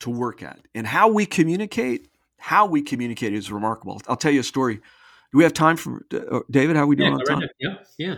to 0.02 0.10
work 0.10 0.44
at. 0.44 0.60
And 0.74 0.86
how 0.86 1.08
we 1.08 1.26
communicate, 1.26 2.10
how 2.38 2.66
we 2.66 2.82
communicate 2.82 3.34
is 3.34 3.52
remarkable. 3.52 4.02
I'll 4.08 4.18
tell 4.18 4.32
you 4.32 4.42
a 4.42 4.44
story. 4.44 4.76
Do 4.76 5.38
we 5.38 5.44
have 5.44 5.54
time 5.54 5.78
for 5.78 6.06
uh, 6.14 6.40
David? 6.50 6.76
How 6.76 6.84
are 6.84 6.88
we 6.88 6.96
doing 6.96 7.12
yeah, 7.12 7.34
on 7.34 7.40
time? 7.40 7.50
Yeah, 7.60 7.76
yeah. 7.98 8.16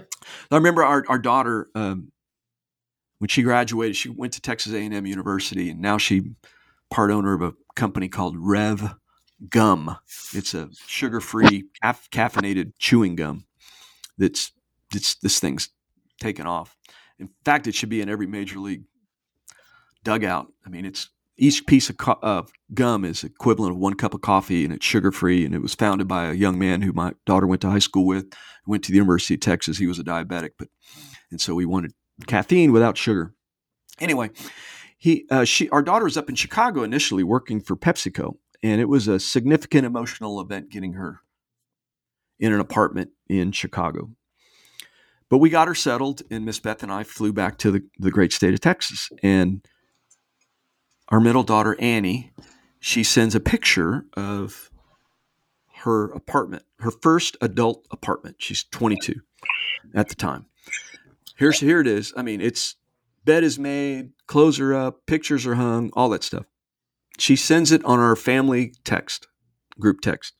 I 0.51 0.55
remember 0.55 0.83
our 0.83 1.03
our 1.09 1.19
daughter 1.19 1.67
um, 1.75 2.11
when 3.19 3.27
she 3.27 3.41
graduated. 3.41 3.95
She 3.95 4.09
went 4.09 4.33
to 4.33 4.41
Texas 4.41 4.73
A 4.73 4.77
and 4.77 4.93
M 4.93 5.05
University, 5.05 5.69
and 5.69 5.81
now 5.81 5.97
she 5.97 6.31
part 6.89 7.11
owner 7.11 7.33
of 7.33 7.41
a 7.41 7.53
company 7.75 8.07
called 8.07 8.35
Rev 8.37 8.95
Gum. 9.49 9.97
It's 10.33 10.53
a 10.53 10.69
sugar 10.87 11.21
free 11.21 11.65
caffeinated 11.83 12.73
chewing 12.79 13.15
gum. 13.15 13.45
That's 14.17 14.51
it's 14.93 15.15
this 15.15 15.39
thing's 15.39 15.69
taken 16.19 16.47
off. 16.47 16.75
In 17.19 17.29
fact, 17.45 17.67
it 17.67 17.75
should 17.75 17.89
be 17.89 18.01
in 18.01 18.09
every 18.09 18.27
major 18.27 18.59
league 18.59 18.83
dugout. 20.03 20.47
I 20.65 20.69
mean, 20.69 20.85
it's 20.85 21.09
each 21.37 21.65
piece 21.67 21.89
of 21.89 21.97
co- 21.97 22.19
uh, 22.23 22.43
gum 22.73 23.05
is 23.05 23.23
equivalent 23.23 23.73
of 23.73 23.79
one 23.79 23.93
cup 23.93 24.13
of 24.13 24.21
coffee, 24.21 24.63
and 24.63 24.73
it's 24.73 24.85
sugar 24.85 25.11
free. 25.11 25.45
And 25.45 25.53
it 25.53 25.61
was 25.61 25.75
founded 25.75 26.07
by 26.07 26.25
a 26.25 26.33
young 26.33 26.57
man 26.57 26.81
who 26.81 26.93
my 26.93 27.13
daughter 27.25 27.45
went 27.45 27.61
to 27.61 27.69
high 27.69 27.79
school 27.79 28.05
with. 28.05 28.33
Went 28.65 28.83
to 28.85 28.91
the 28.91 28.97
University 28.97 29.35
of 29.35 29.39
Texas. 29.39 29.77
He 29.77 29.87
was 29.87 29.99
a 29.99 30.03
diabetic, 30.03 30.51
but 30.57 30.69
and 31.31 31.39
so 31.39 31.55
we 31.55 31.65
wanted 31.65 31.93
caffeine 32.25 32.71
without 32.71 32.97
sugar. 32.97 33.33
Anyway, 33.99 34.29
he 34.97 35.25
uh, 35.29 35.43
she 35.43 35.69
our 35.69 35.81
daughter 35.81 36.05
was 36.05 36.17
up 36.17 36.29
in 36.29 36.35
Chicago 36.35 36.83
initially 36.83 37.23
working 37.23 37.61
for 37.61 37.75
PepsiCo, 37.75 38.37
and 38.63 38.81
it 38.81 38.89
was 38.89 39.07
a 39.07 39.19
significant 39.19 39.85
emotional 39.85 40.41
event 40.41 40.69
getting 40.69 40.93
her 40.93 41.21
in 42.39 42.53
an 42.53 42.59
apartment 42.59 43.11
in 43.27 43.51
Chicago. 43.51 44.09
But 45.29 45.39
we 45.39 45.49
got 45.49 45.67
her 45.67 45.75
settled, 45.75 46.21
and 46.31 46.45
Miss 46.45 46.59
Beth 46.59 46.83
and 46.83 46.91
I 46.91 47.03
flew 47.03 47.33
back 47.33 47.57
to 47.59 47.71
the, 47.71 47.83
the 47.99 48.11
great 48.11 48.31
state 48.31 48.53
of 48.53 48.61
Texas. 48.61 49.09
And 49.21 49.65
our 51.09 51.19
middle 51.19 51.43
daughter, 51.43 51.75
Annie, 51.79 52.31
she 52.79 53.03
sends 53.03 53.35
a 53.35 53.39
picture 53.39 54.05
of 54.15 54.71
her 55.79 56.11
apartment, 56.11 56.63
her 56.79 56.91
first 56.91 57.35
adult 57.41 57.85
apartment. 57.91 58.37
She's 58.39 58.63
22 58.63 59.15
at 59.93 60.07
the 60.09 60.15
time. 60.15 60.45
Here's 61.35 61.59
here 61.59 61.81
it 61.81 61.87
is. 61.87 62.13
I 62.15 62.21
mean, 62.21 62.41
it's 62.41 62.75
bed 63.27 63.43
is 63.43 63.59
made, 63.59 64.11
clothes 64.25 64.59
are 64.59 64.73
up, 64.73 65.05
pictures 65.05 65.45
are 65.45 65.55
hung, 65.55 65.91
all 65.93 66.09
that 66.09 66.23
stuff. 66.23 66.45
She 67.19 67.35
sends 67.35 67.71
it 67.73 67.83
on 67.83 67.99
our 67.99 68.15
family 68.15 68.73
text, 68.85 69.27
group 69.79 69.99
text. 70.01 70.33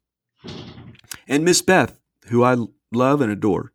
And 1.28 1.44
Miss 1.44 1.62
Beth, 1.62 2.00
who 2.30 2.44
I 2.44 2.56
love 2.94 3.20
and 3.20 3.32
adore, 3.32 3.74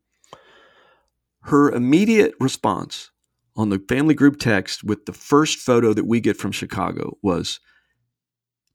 her 1.42 1.70
immediate 1.70 2.34
response 2.40 3.10
on 3.54 3.68
the 3.68 3.78
family 3.86 4.14
group 4.14 4.38
text 4.38 4.82
with 4.82 5.04
the 5.04 5.12
first 5.12 5.58
photo 5.58 5.92
that 5.92 6.06
we 6.06 6.18
get 6.18 6.38
from 6.38 6.50
Chicago 6.50 7.18
was 7.22 7.60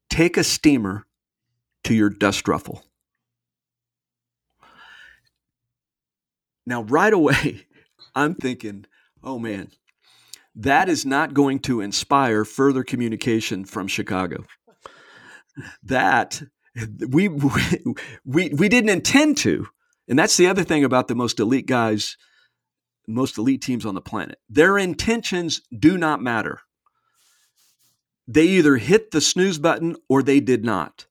take 0.10 0.38
a 0.38 0.44
steamer 0.44 1.08
to 1.84 1.96
your 1.96 2.12
dust 2.12 2.48
ruffle. 2.48 2.84
Now, 6.68 6.84
right 6.84 7.14
away, 7.14 7.66
I'm 8.16 8.36
thinking, 8.36 8.86
oh 9.24 9.40
man, 9.40 9.72
that 10.58 10.90
is 10.90 11.06
not 11.06 11.34
going 11.34 11.60
to 11.60 11.82
inspire 11.82 12.44
further 12.44 12.84
communication 12.84 13.64
from 13.64 13.88
Chicago. 13.88 14.44
That 15.84 16.42
we 17.10 17.28
we 17.28 17.80
we 18.26 18.70
didn't 18.70 18.90
intend 18.90 19.38
to, 19.38 19.68
and 20.08 20.18
that's 20.18 20.38
the 20.38 20.48
other 20.48 20.64
thing 20.64 20.84
about 20.84 21.08
the 21.08 21.16
most 21.16 21.40
elite 21.40 21.68
guys, 21.68 22.18
most 23.08 23.38
elite 23.38 23.62
teams 23.62 23.86
on 23.86 23.96
the 23.96 24.02
planet. 24.02 24.40
Their 24.50 24.78
intentions 24.78 25.62
do 25.78 25.98
not 25.98 26.22
matter. 26.22 26.60
They 28.28 28.44
either 28.44 28.78
hit 28.78 29.12
the 29.12 29.22
snooze 29.22 29.58
button 29.58 29.96
or 30.10 30.22
they 30.22 30.40
did 30.40 30.66
not. 30.66 31.08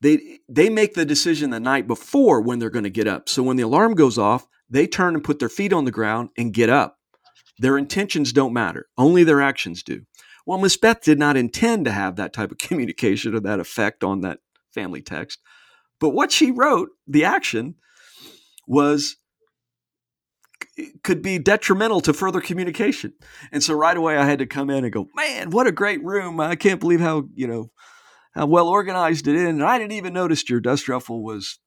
They 0.00 0.40
they 0.48 0.68
make 0.68 0.94
the 0.94 1.04
decision 1.04 1.50
the 1.50 1.60
night 1.60 1.86
before 1.86 2.40
when 2.40 2.58
they're 2.58 2.70
going 2.70 2.84
to 2.84 2.90
get 2.90 3.06
up. 3.06 3.28
So 3.28 3.42
when 3.42 3.56
the 3.56 3.62
alarm 3.64 3.94
goes 3.94 4.18
off, 4.18 4.46
they 4.68 4.86
turn 4.86 5.14
and 5.14 5.24
put 5.24 5.38
their 5.38 5.48
feet 5.48 5.72
on 5.72 5.84
the 5.84 5.90
ground 5.90 6.30
and 6.36 6.52
get 6.52 6.68
up. 6.68 6.95
Their 7.58 7.78
intentions 7.78 8.32
don't 8.32 8.52
matter, 8.52 8.86
only 8.98 9.24
their 9.24 9.40
actions 9.40 9.82
do. 9.82 10.02
Well, 10.46 10.58
Miss 10.58 10.76
Beth 10.76 11.02
did 11.02 11.18
not 11.18 11.36
intend 11.36 11.84
to 11.86 11.92
have 11.92 12.16
that 12.16 12.32
type 12.32 12.52
of 12.52 12.58
communication 12.58 13.34
or 13.34 13.40
that 13.40 13.60
effect 13.60 14.04
on 14.04 14.20
that 14.20 14.38
family 14.72 15.02
text. 15.02 15.40
But 15.98 16.10
what 16.10 16.30
she 16.30 16.50
wrote, 16.50 16.90
the 17.06 17.24
action, 17.24 17.76
was 18.66 19.16
could 21.02 21.22
be 21.22 21.38
detrimental 21.38 22.00
to 22.02 22.12
further 22.12 22.40
communication. 22.40 23.12
And 23.50 23.62
so 23.62 23.74
right 23.74 23.96
away 23.96 24.16
I 24.16 24.26
had 24.26 24.40
to 24.40 24.46
come 24.46 24.68
in 24.68 24.84
and 24.84 24.92
go, 24.92 25.08
man, 25.14 25.50
what 25.50 25.66
a 25.66 25.72
great 25.72 26.04
room. 26.04 26.38
I 26.38 26.54
can't 26.54 26.80
believe 26.80 27.00
how, 27.00 27.28
you 27.34 27.46
know, 27.46 27.70
how 28.34 28.46
well 28.46 28.68
organized 28.68 29.26
it 29.26 29.36
is. 29.36 29.48
And 29.48 29.62
I 29.62 29.78
didn't 29.78 29.92
even 29.92 30.12
notice 30.12 30.48
your 30.48 30.60
dust 30.60 30.88
ruffle 30.88 31.24
was 31.24 31.58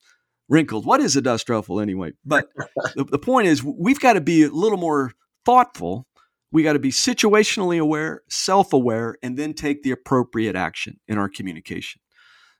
wrinkled. 0.47 0.85
What 0.85 1.01
is 1.01 1.15
a 1.15 1.21
dust 1.21 1.49
ruffle 1.49 1.79
anyway? 1.79 2.13
But 2.23 2.49
the, 2.95 3.03
the 3.03 3.19
point 3.19 3.47
is 3.47 3.63
we've 3.63 3.99
got 3.99 4.13
to 4.13 4.21
be 4.21 4.43
a 4.43 4.49
little 4.49 4.77
more 4.77 5.13
thoughtful. 5.49 6.05
We 6.51 6.63
got 6.63 6.73
to 6.73 6.79
be 6.79 6.91
situationally 6.91 7.79
aware, 7.79 8.21
self 8.29 8.71
aware, 8.73 9.15
and 9.23 9.37
then 9.37 9.53
take 9.53 9.83
the 9.83 9.91
appropriate 9.91 10.55
action 10.55 10.99
in 11.07 11.17
our 11.17 11.29
communication. 11.29 12.01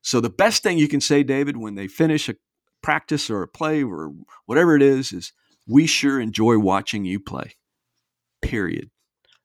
So, 0.02 0.20
the 0.20 0.30
best 0.30 0.64
thing 0.64 0.78
you 0.78 0.88
can 0.88 1.02
say, 1.02 1.24
David, 1.24 1.58
when 1.58 1.76
they 1.76 1.88
finish 1.88 2.30
a 2.30 2.36
practice 2.82 3.30
or 3.30 3.44
a 3.44 3.48
play 3.48 3.84
or 3.84 4.14
whatever 4.46 4.76
it 4.76 4.82
is, 4.82 5.12
is 5.12 5.34
we 5.68 5.86
sure 5.86 6.20
enjoy 6.20 6.58
watching 6.58 7.06
you 7.06 7.20
play. 7.20 7.56
Period. 8.42 8.90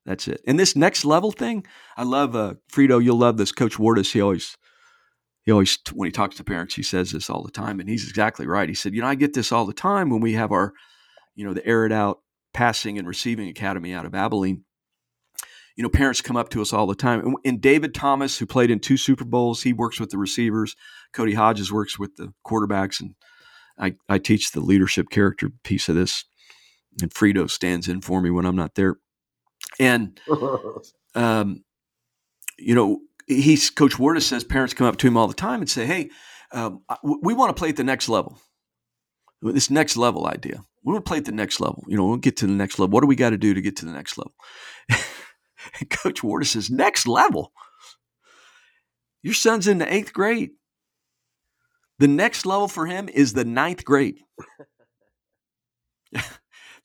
That's 0.06 0.28
it. 0.28 0.40
And 0.46 0.58
this 0.58 0.76
next 0.76 1.04
level 1.04 1.32
thing, 1.32 1.66
I 1.96 2.04
love 2.04 2.36
uh, 2.36 2.54
Frito. 2.72 3.02
You'll 3.02 3.18
love 3.18 3.36
this. 3.36 3.52
Coach 3.52 3.76
Wardus, 3.76 4.12
he 4.12 4.20
always, 4.20 4.56
he 5.42 5.52
always, 5.52 5.78
when 5.92 6.06
he 6.06 6.12
talks 6.12 6.36
to 6.36 6.44
parents, 6.44 6.74
he 6.74 6.82
says 6.82 7.12
this 7.12 7.28
all 7.28 7.42
the 7.42 7.50
time, 7.50 7.80
and 7.80 7.88
he's 7.88 8.08
exactly 8.08 8.46
right. 8.46 8.68
He 8.68 8.74
said, 8.74 8.94
you 8.94 9.00
know, 9.00 9.08
I 9.08 9.14
get 9.14 9.34
this 9.34 9.52
all 9.52 9.66
the 9.66 9.72
time 9.72 10.10
when 10.10 10.20
we 10.20 10.34
have 10.34 10.52
our, 10.52 10.72
you 11.34 11.44
know, 11.46 11.54
the 11.54 11.66
air 11.66 11.84
it 11.86 11.92
out 11.92 12.20
passing 12.54 12.98
and 12.98 13.06
receiving 13.06 13.48
academy 13.48 13.92
out 13.92 14.06
of 14.06 14.14
Abilene. 14.14 14.64
You 15.76 15.82
know, 15.82 15.90
parents 15.90 16.20
come 16.20 16.36
up 16.36 16.50
to 16.50 16.62
us 16.62 16.72
all 16.72 16.86
the 16.86 16.94
time. 16.94 17.34
And, 17.44 17.60
David 17.60 17.94
Thomas, 17.94 18.38
who 18.38 18.46
played 18.46 18.70
in 18.70 18.78
two 18.78 18.96
Super 18.96 19.24
Bowls, 19.24 19.62
he 19.62 19.72
works 19.72 19.98
with 19.98 20.10
the 20.10 20.18
receivers. 20.18 20.76
Cody 21.12 21.34
Hodges 21.34 21.72
works 21.72 21.98
with 21.98 22.14
the 22.16 22.32
quarterbacks. 22.46 23.00
And 23.00 23.16
I, 23.76 23.96
I 24.08 24.18
teach 24.18 24.52
the 24.52 24.60
leadership 24.60 25.10
character 25.10 25.50
piece 25.64 25.88
of 25.88 25.96
this. 25.96 26.24
And 27.02 27.12
Frito 27.12 27.50
stands 27.50 27.88
in 27.88 28.00
for 28.02 28.22
me 28.22 28.30
when 28.30 28.46
I'm 28.46 28.54
not 28.54 28.76
there. 28.76 28.96
And, 29.80 30.20
um, 31.16 31.64
you 32.56 32.76
know, 32.76 33.00
he's 33.26 33.68
Coach 33.70 33.94
Wardus 33.94 34.22
says 34.22 34.44
parents 34.44 34.74
come 34.74 34.86
up 34.86 34.96
to 34.98 35.08
him 35.08 35.16
all 35.16 35.26
the 35.26 35.34
time 35.34 35.60
and 35.60 35.68
say, 35.68 35.86
Hey, 35.86 36.10
um, 36.52 36.84
we 37.02 37.34
want 37.34 37.48
to 37.50 37.58
play 37.58 37.70
at 37.70 37.76
the 37.76 37.82
next 37.82 38.08
level. 38.08 38.38
This 39.42 39.70
next 39.70 39.96
level 39.96 40.28
idea 40.28 40.64
we 40.84 40.92
want 40.92 41.04
to 41.04 41.08
play 41.08 41.18
at 41.18 41.24
the 41.24 41.32
next 41.32 41.60
level. 41.60 41.82
You 41.88 41.96
know, 41.96 42.04
we'll 42.04 42.16
get 42.18 42.36
to 42.38 42.46
the 42.46 42.52
next 42.52 42.78
level. 42.78 42.92
What 42.92 43.00
do 43.00 43.06
we 43.06 43.16
got 43.16 43.30
to 43.30 43.38
do 43.38 43.54
to 43.54 43.60
get 43.62 43.76
to 43.76 43.86
the 43.86 43.92
next 43.92 44.18
level? 44.18 44.34
Coach 45.90 46.20
Wardus 46.22 46.48
says, 46.48 46.70
next 46.70 47.08
level. 47.08 47.52
Your 49.22 49.34
son's 49.34 49.66
in 49.66 49.78
the 49.78 49.92
eighth 49.92 50.12
grade. 50.12 50.50
The 51.98 52.08
next 52.08 52.44
level 52.44 52.68
for 52.68 52.86
him 52.86 53.08
is 53.08 53.32
the 53.32 53.46
ninth 53.46 53.84
grade. 53.84 54.18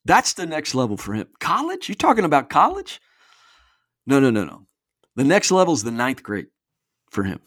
That's 0.05 0.33
the 0.33 0.45
next 0.45 0.73
level 0.73 0.95
for 0.95 1.13
him. 1.13 1.27
College? 1.41 1.89
You're 1.89 1.95
talking 1.95 2.23
about 2.23 2.49
college? 2.49 3.01
No, 4.07 4.21
no, 4.21 4.29
no, 4.29 4.45
no. 4.45 4.65
The 5.17 5.25
next 5.25 5.51
level 5.51 5.73
is 5.73 5.83
the 5.83 5.91
ninth 5.91 6.23
grade 6.23 6.47
for 7.11 7.23
him. 7.23 7.41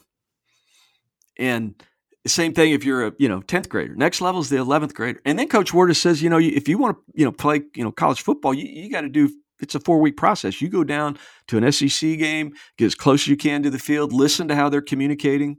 And 1.37 1.81
same 2.29 2.53
thing 2.53 2.71
if 2.71 2.85
you're 2.85 3.07
a 3.07 3.13
you 3.19 3.27
know 3.27 3.41
10th 3.41 3.69
grader 3.69 3.95
next 3.95 4.21
level 4.21 4.39
is 4.39 4.49
the 4.49 4.55
11th 4.55 4.93
grader 4.93 5.19
and 5.25 5.37
then 5.37 5.47
coach 5.47 5.71
wardus 5.73 5.97
says 5.97 6.21
you 6.21 6.29
know 6.29 6.39
if 6.39 6.67
you 6.67 6.77
want 6.77 6.95
to 6.95 7.03
you 7.13 7.25
know 7.25 7.31
play 7.31 7.61
you 7.75 7.83
know 7.83 7.91
college 7.91 8.21
football 8.21 8.53
you, 8.53 8.65
you 8.65 8.89
got 8.89 9.01
to 9.01 9.09
do 9.09 9.29
it's 9.63 9.75
a 9.75 9.79
four 9.79 9.99
week 9.99 10.17
process. 10.17 10.61
You 10.61 10.69
go 10.69 10.83
down 10.83 11.17
to 11.47 11.57
an 11.57 11.71
SEC 11.71 12.17
game, 12.19 12.53
get 12.77 12.85
as 12.85 12.95
close 12.95 13.23
as 13.23 13.27
you 13.27 13.37
can 13.37 13.63
to 13.63 13.69
the 13.69 13.79
field, 13.79 14.13
listen 14.13 14.47
to 14.49 14.55
how 14.55 14.69
they're 14.69 14.81
communicating. 14.81 15.57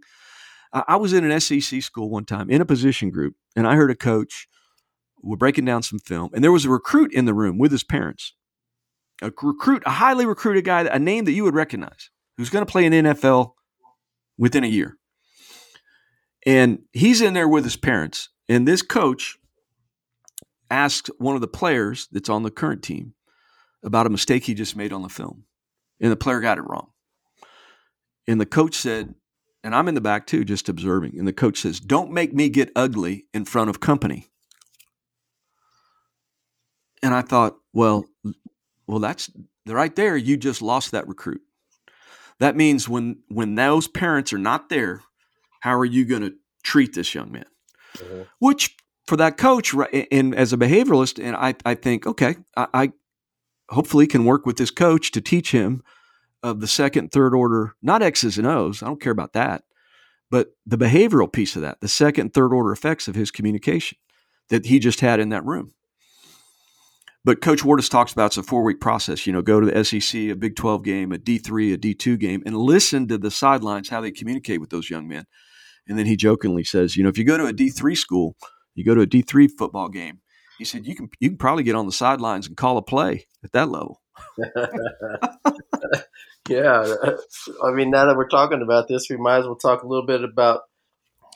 I 0.72 0.96
was 0.96 1.12
in 1.12 1.28
an 1.28 1.40
SEC 1.40 1.82
school 1.82 2.10
one 2.10 2.24
time 2.24 2.50
in 2.50 2.60
a 2.60 2.64
position 2.64 3.10
group, 3.10 3.34
and 3.54 3.66
I 3.66 3.76
heard 3.76 3.90
a 3.90 3.96
coach. 3.96 4.48
We're 5.22 5.36
breaking 5.36 5.64
down 5.64 5.82
some 5.82 6.00
film, 6.00 6.30
and 6.34 6.44
there 6.44 6.52
was 6.52 6.64
a 6.64 6.70
recruit 6.70 7.12
in 7.12 7.24
the 7.24 7.32
room 7.32 7.58
with 7.58 7.72
his 7.72 7.84
parents. 7.84 8.34
A 9.22 9.32
recruit, 9.40 9.84
a 9.86 9.90
highly 9.90 10.26
recruited 10.26 10.64
guy, 10.64 10.82
a 10.82 10.98
name 10.98 11.24
that 11.24 11.32
you 11.32 11.44
would 11.44 11.54
recognize, 11.54 12.10
who's 12.36 12.50
going 12.50 12.66
to 12.66 12.70
play 12.70 12.84
in 12.84 12.92
NFL 12.92 13.52
within 14.36 14.64
a 14.64 14.68
year. 14.68 14.98
And 16.46 16.80
he's 16.92 17.20
in 17.20 17.34
there 17.34 17.48
with 17.48 17.64
his 17.64 17.76
parents, 17.76 18.28
and 18.48 18.68
this 18.68 18.82
coach 18.82 19.38
asked 20.70 21.10
one 21.18 21.34
of 21.34 21.40
the 21.40 21.48
players 21.48 22.08
that's 22.12 22.28
on 22.28 22.42
the 22.42 22.50
current 22.50 22.82
team 22.82 23.14
about 23.82 24.06
a 24.06 24.10
mistake 24.10 24.44
he 24.44 24.54
just 24.54 24.76
made 24.76 24.92
on 24.92 25.02
the 25.02 25.08
film. 25.08 25.44
And 26.00 26.10
the 26.10 26.16
player 26.16 26.40
got 26.40 26.58
it 26.58 26.68
wrong. 26.68 26.88
And 28.26 28.40
the 28.40 28.46
coach 28.46 28.74
said, 28.74 29.14
and 29.64 29.74
I'm 29.74 29.88
in 29.88 29.94
the 29.94 30.00
back 30.00 30.26
too, 30.26 30.44
just 30.44 30.68
observing. 30.68 31.18
And 31.18 31.26
the 31.26 31.32
coach 31.32 31.60
says, 31.60 31.80
Don't 31.80 32.12
make 32.12 32.34
me 32.34 32.50
get 32.50 32.70
ugly 32.76 33.24
in 33.32 33.46
front 33.46 33.70
of 33.70 33.80
company. 33.80 34.26
And 37.02 37.14
I 37.14 37.22
thought, 37.22 37.56
well, 37.72 38.04
well, 38.86 38.98
that's 38.98 39.30
right 39.66 39.94
there. 39.96 40.16
You 40.16 40.36
just 40.36 40.62
lost 40.62 40.92
that 40.92 41.08
recruit. 41.08 41.40
That 42.40 42.56
means 42.56 42.88
when 42.88 43.22
when 43.28 43.54
those 43.54 43.88
parents 43.88 44.32
are 44.32 44.38
not 44.38 44.68
there, 44.68 45.02
how 45.64 45.78
are 45.78 45.86
you 45.86 46.04
going 46.04 46.20
to 46.20 46.34
treat 46.62 46.94
this 46.94 47.14
young 47.14 47.32
man? 47.32 47.46
Mm-hmm. 47.96 48.22
Which 48.38 48.76
for 49.06 49.16
that 49.16 49.38
coach 49.38 49.74
and 50.12 50.34
as 50.34 50.52
a 50.52 50.58
behavioralist, 50.58 51.18
and 51.18 51.34
I, 51.34 51.54
I 51.64 51.74
think, 51.74 52.06
okay, 52.06 52.36
I, 52.54 52.66
I 52.74 52.92
hopefully 53.70 54.06
can 54.06 54.26
work 54.26 54.44
with 54.44 54.58
this 54.58 54.70
coach 54.70 55.10
to 55.12 55.22
teach 55.22 55.52
him 55.52 55.82
of 56.42 56.60
the 56.60 56.66
second, 56.66 57.12
third 57.12 57.34
order, 57.34 57.76
not 57.80 58.02
X's 58.02 58.36
and 58.36 58.46
O's. 58.46 58.82
I 58.82 58.86
don't 58.86 59.00
care 59.00 59.10
about 59.10 59.32
that, 59.32 59.64
but 60.30 60.48
the 60.66 60.76
behavioral 60.76 61.32
piece 61.32 61.56
of 61.56 61.62
that, 61.62 61.80
the 61.80 61.88
second, 61.88 62.34
third 62.34 62.52
order 62.52 62.70
effects 62.70 63.08
of 63.08 63.14
his 63.14 63.30
communication 63.30 63.96
that 64.50 64.66
he 64.66 64.78
just 64.78 65.00
had 65.00 65.18
in 65.18 65.30
that 65.30 65.46
room. 65.46 65.72
But 67.24 67.40
Coach 67.40 67.62
Wardis 67.62 67.90
talks 67.90 68.12
about 68.12 68.26
it's 68.26 68.36
a 68.36 68.42
four 68.42 68.64
week 68.64 68.82
process. 68.82 69.26
You 69.26 69.32
know, 69.32 69.40
go 69.40 69.60
to 69.60 69.70
the 69.70 69.82
SEC, 69.82 70.20
a 70.20 70.34
Big 70.34 70.56
12 70.56 70.84
game, 70.84 71.10
a 71.10 71.16
D3, 71.16 71.72
a 71.72 71.78
D2 71.78 72.18
game, 72.18 72.42
and 72.44 72.54
listen 72.54 73.08
to 73.08 73.16
the 73.16 73.30
sidelines, 73.30 73.88
how 73.88 74.02
they 74.02 74.10
communicate 74.10 74.60
with 74.60 74.68
those 74.68 74.90
young 74.90 75.08
men. 75.08 75.24
And 75.88 75.98
then 75.98 76.06
he 76.06 76.16
jokingly 76.16 76.64
says, 76.64 76.96
you 76.96 77.02
know, 77.02 77.08
if 77.08 77.18
you 77.18 77.24
go 77.24 77.36
to 77.36 77.46
a 77.46 77.52
D3 77.52 77.96
school, 77.96 78.36
you 78.74 78.84
go 78.84 78.94
to 78.94 79.02
a 79.02 79.06
D3 79.06 79.50
football 79.56 79.88
game. 79.88 80.20
He 80.58 80.64
said 80.64 80.86
you 80.86 80.94
can 80.94 81.08
you 81.18 81.30
can 81.30 81.38
probably 81.38 81.64
get 81.64 81.74
on 81.74 81.86
the 81.86 81.92
sidelines 81.92 82.46
and 82.46 82.56
call 82.56 82.76
a 82.76 82.82
play 82.82 83.26
at 83.42 83.52
that 83.52 83.68
level. 83.68 84.00
yeah, 86.48 86.94
I 87.64 87.72
mean, 87.72 87.90
now 87.90 88.06
that 88.06 88.16
we're 88.16 88.28
talking 88.28 88.62
about 88.62 88.86
this, 88.86 89.08
we 89.10 89.16
might 89.16 89.38
as 89.38 89.46
well 89.46 89.56
talk 89.56 89.82
a 89.82 89.86
little 89.86 90.06
bit 90.06 90.22
about 90.22 90.62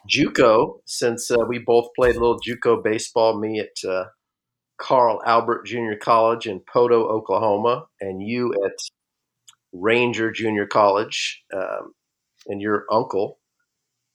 JUCO, 0.08 0.78
since 0.84 1.32
uh, 1.32 1.44
we 1.48 1.58
both 1.58 1.88
played 1.96 2.14
a 2.14 2.20
little 2.20 2.38
JUCO 2.38 2.82
baseball. 2.82 3.40
Me 3.40 3.58
at 3.58 3.88
uh, 3.88 4.04
Carl 4.78 5.20
Albert 5.26 5.66
Junior 5.66 5.96
College 5.96 6.46
in 6.46 6.60
Poteau, 6.60 7.10
Oklahoma, 7.10 7.86
and 8.00 8.22
you 8.22 8.54
at 8.64 8.78
Ranger 9.72 10.30
Junior 10.30 10.66
College. 10.66 11.42
Um, 11.52 11.94
and 12.48 12.60
your 12.60 12.86
uncle 12.90 13.37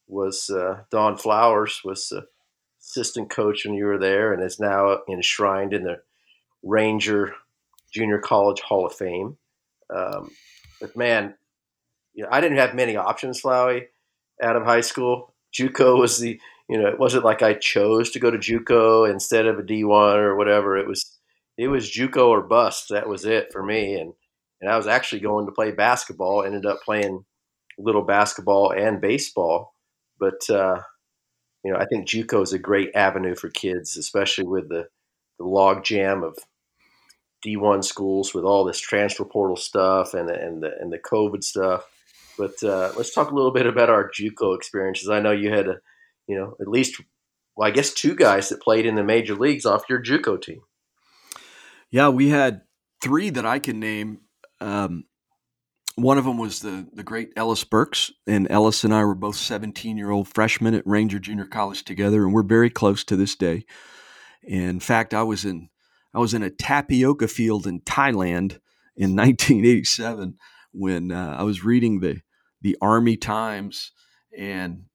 was 0.07 0.49
uh, 0.49 0.83
Don 0.91 1.17
Flowers 1.17 1.81
was 1.83 2.11
assistant 2.83 3.29
coach 3.29 3.65
when 3.65 3.73
you 3.73 3.85
were 3.85 3.97
there 3.97 4.33
and 4.33 4.43
is 4.43 4.59
now 4.59 4.99
enshrined 5.09 5.73
in 5.73 5.83
the 5.83 6.01
Ranger 6.61 7.33
Junior 7.93 8.19
College 8.19 8.61
Hall 8.61 8.85
of 8.85 8.93
Fame. 8.93 9.37
Um, 9.93 10.31
but 10.81 10.95
man, 10.95 11.35
you 12.13 12.23
know, 12.23 12.29
I 12.31 12.41
didn't 12.41 12.57
have 12.57 12.75
many 12.75 12.95
options, 12.95 13.41
Flowey, 13.41 13.85
out 14.41 14.55
of 14.55 14.63
high 14.63 14.81
school. 14.81 15.33
JUCO 15.53 15.99
was 15.99 16.19
the, 16.19 16.39
you 16.67 16.79
know, 16.79 16.87
it 16.87 16.99
wasn't 16.99 17.25
like 17.25 17.41
I 17.41 17.53
chose 17.53 18.11
to 18.11 18.19
go 18.19 18.31
to 18.31 18.37
JUCO 18.37 19.09
instead 19.09 19.45
of 19.45 19.59
a 19.59 19.63
D1 19.63 20.17
or 20.17 20.35
whatever. 20.35 20.77
It 20.77 20.87
was, 20.87 21.17
it 21.57 21.67
was 21.67 21.91
JUCO 21.91 22.27
or 22.27 22.41
bust. 22.41 22.89
That 22.89 23.07
was 23.07 23.25
it 23.25 23.51
for 23.51 23.63
me. 23.63 23.95
And, 23.95 24.13
and 24.61 24.69
I 24.69 24.77
was 24.77 24.87
actually 24.87 25.21
going 25.21 25.45
to 25.45 25.51
play 25.51 25.71
basketball. 25.71 26.43
Ended 26.43 26.65
up 26.65 26.81
playing 26.83 27.23
little 27.77 28.03
basketball 28.03 28.71
and 28.71 29.01
baseball. 29.01 29.72
But 30.19 30.49
uh, 30.49 30.81
you 31.63 31.71
know, 31.71 31.79
I 31.79 31.85
think 31.85 32.07
JUCO 32.07 32.43
is 32.43 32.53
a 32.53 32.59
great 32.59 32.91
avenue 32.93 33.35
for 33.35 33.49
kids, 33.49 33.95
especially 33.95 34.45
with 34.45 34.69
the, 34.69 34.87
the 35.39 35.45
log 35.45 35.83
jam 35.83 36.23
of 36.23 36.37
D1 37.45 37.83
schools 37.83 38.33
with 38.33 38.43
all 38.43 38.65
this 38.65 38.79
transfer 38.79 39.25
portal 39.25 39.55
stuff 39.55 40.13
and, 40.13 40.29
and, 40.29 40.61
the, 40.61 40.71
and 40.79 40.91
the 40.91 40.99
COVID 40.99 41.43
stuff. 41.43 41.85
But 42.37 42.61
uh, 42.63 42.91
let's 42.97 43.13
talk 43.13 43.31
a 43.31 43.35
little 43.35 43.51
bit 43.51 43.67
about 43.67 43.89
our 43.89 44.09
JUCO 44.09 44.55
experiences. 44.55 45.09
I 45.09 45.19
know 45.19 45.31
you 45.31 45.51
had, 45.51 45.67
a, 45.67 45.75
you 46.27 46.37
know, 46.37 46.55
at 46.59 46.67
least, 46.67 47.01
well, 47.55 47.67
I 47.67 47.71
guess 47.71 47.93
two 47.93 48.15
guys 48.15 48.49
that 48.49 48.61
played 48.61 48.85
in 48.85 48.95
the 48.95 49.03
major 49.03 49.35
leagues 49.35 49.65
off 49.65 49.89
your 49.89 50.01
JUCO 50.01 50.41
team. 50.41 50.61
Yeah, 51.91 52.09
we 52.09 52.29
had 52.29 52.61
three 53.01 53.29
that 53.29 53.45
I 53.45 53.59
can 53.59 53.79
name. 53.79 54.21
Um, 54.59 55.05
one 55.95 56.17
of 56.17 56.25
them 56.25 56.37
was 56.37 56.59
the 56.59 56.87
the 56.93 57.03
great 57.03 57.31
Ellis 57.35 57.63
Burks, 57.63 58.11
and 58.25 58.49
Ellis 58.49 58.83
and 58.83 58.93
I 58.93 59.03
were 59.03 59.15
both 59.15 59.35
17 59.35 59.97
year 59.97 60.11
old 60.11 60.27
freshmen 60.27 60.73
at 60.73 60.87
Ranger 60.87 61.19
Junior 61.19 61.45
College 61.45 61.83
together, 61.83 62.23
and 62.23 62.33
we're 62.33 62.43
very 62.43 62.69
close 62.69 63.03
to 63.05 63.15
this 63.15 63.35
day. 63.35 63.65
In 64.43 64.79
fact, 64.79 65.13
I 65.13 65.23
was 65.23 65.45
in 65.45 65.69
I 66.13 66.19
was 66.19 66.33
in 66.33 66.43
a 66.43 66.49
tapioca 66.49 67.27
field 67.27 67.67
in 67.67 67.81
Thailand 67.81 68.59
in 68.95 69.15
1987 69.15 70.37
when 70.71 71.11
uh, 71.11 71.35
I 71.37 71.43
was 71.43 71.63
reading 71.63 71.99
the 71.99 72.21
the 72.61 72.77
Army 72.81 73.17
Times, 73.17 73.91
and 74.37 74.85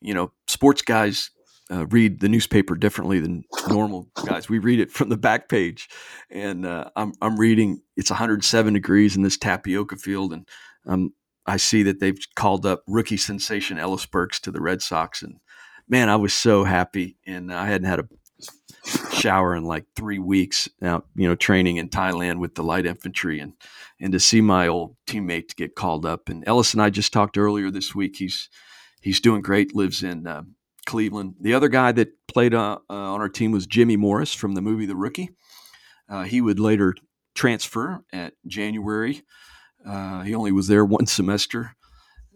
you 0.00 0.14
know, 0.14 0.32
sports 0.46 0.82
guys 0.82 1.30
uh, 1.70 1.86
read 1.86 2.20
the 2.20 2.28
newspaper 2.28 2.74
differently 2.76 3.20
than 3.20 3.44
normal 3.68 4.08
guys. 4.24 4.48
We 4.48 4.58
read 4.58 4.80
it 4.80 4.90
from 4.90 5.08
the 5.08 5.16
back 5.16 5.48
page, 5.48 5.88
and 6.30 6.64
uh, 6.64 6.90
I'm 6.96 7.12
I'm 7.20 7.38
reading. 7.38 7.82
It's 7.96 8.10
107 8.10 8.74
degrees 8.74 9.16
in 9.16 9.22
this 9.22 9.36
tapioca 9.36 9.96
field, 9.96 10.32
and 10.32 10.48
um, 10.86 11.12
I 11.46 11.56
see 11.56 11.82
that 11.84 12.00
they've 12.00 12.18
called 12.34 12.66
up 12.66 12.82
rookie 12.86 13.16
sensation 13.16 13.78
Ellis 13.78 14.06
Burks 14.06 14.40
to 14.40 14.50
the 14.50 14.60
Red 14.60 14.82
Sox, 14.82 15.22
and 15.22 15.38
man, 15.88 16.08
I 16.08 16.16
was 16.16 16.34
so 16.34 16.64
happy. 16.64 17.16
And 17.26 17.52
I 17.52 17.66
hadn't 17.66 17.88
had 17.88 18.00
a 18.00 18.08
shower 19.12 19.56
in 19.56 19.64
like 19.64 19.86
three 19.96 20.18
weeks 20.18 20.68
now, 20.80 21.02
you 21.14 21.26
know, 21.26 21.34
training 21.34 21.78
in 21.78 21.88
Thailand 21.88 22.38
with 22.38 22.54
the 22.54 22.62
light 22.62 22.86
infantry, 22.86 23.40
and 23.40 23.54
and 24.00 24.12
to 24.12 24.20
see 24.20 24.40
my 24.40 24.68
old 24.68 24.96
teammate 25.06 25.56
get 25.56 25.74
called 25.74 26.06
up. 26.06 26.28
And 26.28 26.46
Ellis 26.46 26.74
and 26.74 26.82
I 26.82 26.90
just 26.90 27.12
talked 27.12 27.38
earlier 27.38 27.70
this 27.70 27.94
week. 27.94 28.16
He's 28.16 28.48
he's 29.00 29.20
doing 29.20 29.42
great. 29.42 29.74
Lives 29.74 30.02
in 30.02 30.26
uh, 30.26 30.42
Cleveland. 30.86 31.34
The 31.40 31.54
other 31.54 31.68
guy 31.68 31.92
that 31.92 32.26
played 32.26 32.54
uh, 32.54 32.78
uh, 32.88 32.94
on 32.94 33.20
our 33.20 33.28
team 33.28 33.52
was 33.52 33.66
Jimmy 33.66 33.96
Morris 33.96 34.32
from 34.32 34.54
the 34.54 34.62
movie 34.62 34.86
The 34.86 34.96
Rookie. 34.96 35.30
Uh, 36.08 36.22
he 36.22 36.40
would 36.40 36.58
later 36.58 36.94
transfer 37.34 38.02
at 38.12 38.34
January. 38.46 39.22
Uh, 39.86 40.22
he 40.22 40.34
only 40.34 40.52
was 40.52 40.68
there 40.68 40.84
one 40.84 41.06
semester. 41.06 41.76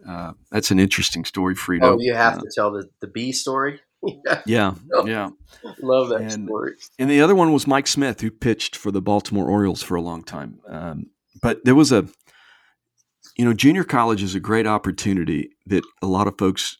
Uh, 0.08 0.32
that's 0.50 0.70
an 0.70 0.78
interesting 0.78 1.24
story, 1.24 1.54
Frito. 1.54 1.82
Oh, 1.82 1.96
you 1.98 2.14
have 2.14 2.38
to 2.38 2.50
tell 2.54 2.70
the, 2.70 2.88
the 3.00 3.06
B 3.06 3.32
story? 3.32 3.80
yeah, 4.46 4.74
yeah. 5.04 5.30
Love 5.82 6.08
that 6.08 6.22
and, 6.22 6.46
story. 6.46 6.74
And 6.98 7.10
the 7.10 7.20
other 7.20 7.34
one 7.34 7.52
was 7.52 7.66
Mike 7.66 7.86
Smith, 7.86 8.20
who 8.20 8.30
pitched 8.30 8.76
for 8.76 8.90
the 8.90 9.02
Baltimore 9.02 9.48
Orioles 9.48 9.82
for 9.82 9.94
a 9.94 10.00
long 10.00 10.22
time. 10.22 10.60
Um, 10.68 11.06
but 11.42 11.64
there 11.64 11.74
was 11.74 11.92
a, 11.92 12.06
you 13.36 13.44
know, 13.44 13.52
junior 13.52 13.84
college 13.84 14.22
is 14.22 14.34
a 14.34 14.40
great 14.40 14.66
opportunity 14.66 15.50
that 15.66 15.84
a 16.02 16.06
lot 16.06 16.26
of 16.26 16.38
folks 16.38 16.78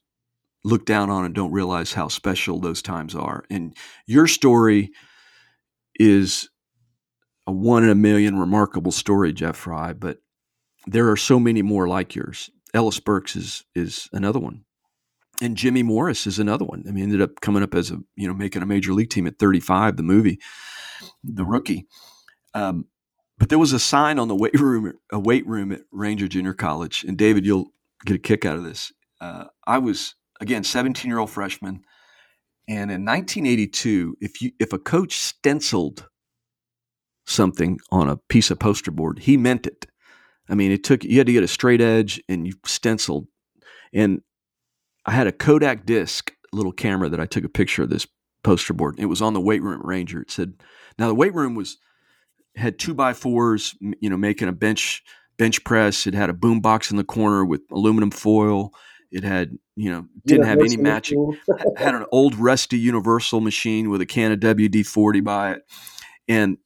look 0.64 0.84
down 0.84 1.10
on 1.10 1.24
and 1.24 1.34
don't 1.34 1.52
realize 1.52 1.92
how 1.92 2.08
special 2.08 2.60
those 2.60 2.82
times 2.82 3.14
are. 3.14 3.44
And 3.50 3.74
your 4.06 4.26
story 4.26 4.90
is 5.98 6.48
a 7.46 7.52
one 7.52 7.84
in 7.84 7.90
a 7.90 7.94
million 7.94 8.38
remarkable 8.38 8.92
story, 8.92 9.32
Jeff 9.32 9.56
Frye, 9.56 9.92
but 9.92 10.18
there 10.86 11.10
are 11.10 11.16
so 11.16 11.40
many 11.40 11.62
more 11.62 11.88
like 11.88 12.14
yours. 12.14 12.50
Ellis 12.72 13.00
Burks 13.00 13.36
is 13.36 13.64
is 13.74 14.08
another 14.12 14.38
one. 14.38 14.64
And 15.42 15.56
Jimmy 15.56 15.82
Morris 15.82 16.26
is 16.26 16.38
another 16.38 16.66
one. 16.66 16.84
I 16.86 16.92
mean, 16.92 17.04
ended 17.04 17.22
up 17.22 17.40
coming 17.40 17.62
up 17.62 17.74
as 17.74 17.90
a, 17.90 17.98
you 18.14 18.28
know, 18.28 18.34
making 18.34 18.62
a 18.62 18.66
major 18.66 18.92
league 18.92 19.08
team 19.08 19.26
at 19.26 19.38
35, 19.38 19.96
the 19.96 20.02
movie, 20.02 20.38
the 21.24 21.46
rookie. 21.46 21.86
Um, 22.52 22.86
but 23.38 23.48
there 23.48 23.58
was 23.58 23.72
a 23.72 23.78
sign 23.78 24.18
on 24.18 24.28
the 24.28 24.36
weight 24.36 24.52
room, 24.60 24.92
a 25.10 25.18
weight 25.18 25.46
room 25.46 25.72
at 25.72 25.80
Ranger 25.90 26.28
Junior 26.28 26.52
College. 26.52 27.04
And 27.04 27.16
David, 27.16 27.46
you'll 27.46 27.72
get 28.04 28.16
a 28.16 28.18
kick 28.18 28.44
out 28.44 28.56
of 28.56 28.64
this. 28.64 28.92
Uh, 29.18 29.46
I 29.66 29.78
was 29.78 30.14
again, 30.40 30.64
17 30.64 31.08
year 31.08 31.18
old 31.18 31.30
freshman. 31.30 31.82
And 32.68 32.90
in 32.90 33.04
1982, 33.04 34.16
if 34.20 34.40
you 34.40 34.52
if 34.58 34.72
a 34.72 34.78
coach 34.78 35.16
stenciled 35.16 36.08
something 37.26 37.78
on 37.90 38.08
a 38.08 38.16
piece 38.16 38.50
of 38.50 38.58
poster 38.58 38.90
board, 38.90 39.20
he 39.20 39.36
meant 39.36 39.66
it. 39.66 39.86
I 40.48 40.54
mean, 40.54 40.72
it 40.72 40.84
took 40.84 41.04
you 41.04 41.18
had 41.18 41.26
to 41.26 41.32
get 41.32 41.42
a 41.42 41.48
straight 41.48 41.80
edge 41.80 42.22
and 42.28 42.46
you 42.46 42.54
stenciled. 42.64 43.26
And 43.92 44.22
I 45.06 45.12
had 45.12 45.26
a 45.26 45.32
Kodak 45.32 45.86
disc 45.86 46.32
little 46.52 46.72
camera 46.72 47.08
that 47.08 47.20
I 47.20 47.26
took 47.26 47.44
a 47.44 47.48
picture 47.48 47.82
of 47.82 47.90
this 47.90 48.06
poster 48.42 48.72
board. 48.72 48.96
It 48.98 49.06
was 49.06 49.22
on 49.22 49.34
the 49.34 49.40
weight 49.40 49.62
room 49.62 49.80
Ranger. 49.84 50.22
It 50.22 50.30
said, 50.30 50.54
now 50.98 51.08
the 51.08 51.14
weight 51.14 51.34
room 51.34 51.54
was 51.54 51.78
had 52.56 52.78
two 52.78 52.94
by 52.94 53.12
fours, 53.12 53.74
you 53.80 54.10
know, 54.10 54.16
making 54.16 54.48
a 54.48 54.52
bench 54.52 55.02
bench 55.38 55.64
press. 55.64 56.06
It 56.06 56.14
had 56.14 56.30
a 56.30 56.34
boom 56.34 56.60
box 56.60 56.90
in 56.90 56.96
the 56.96 57.04
corner 57.04 57.44
with 57.44 57.62
aluminum 57.70 58.10
foil. 58.10 58.72
It 59.10 59.24
had, 59.24 59.58
you 59.76 59.90
know, 59.90 60.06
didn't 60.24 60.46
have 60.46 60.60
any 60.60 60.76
matching. 60.76 61.36
had 61.76 61.94
an 61.94 62.06
old 62.12 62.34
rusty 62.36 62.78
Universal 62.78 63.40
machine 63.40 63.90
with 63.90 64.00
a 64.00 64.06
can 64.06 64.32
of 64.32 64.40
WD 64.40 64.86
forty 64.86 65.20
by 65.20 65.52
it, 65.52 65.62
and 66.28 66.58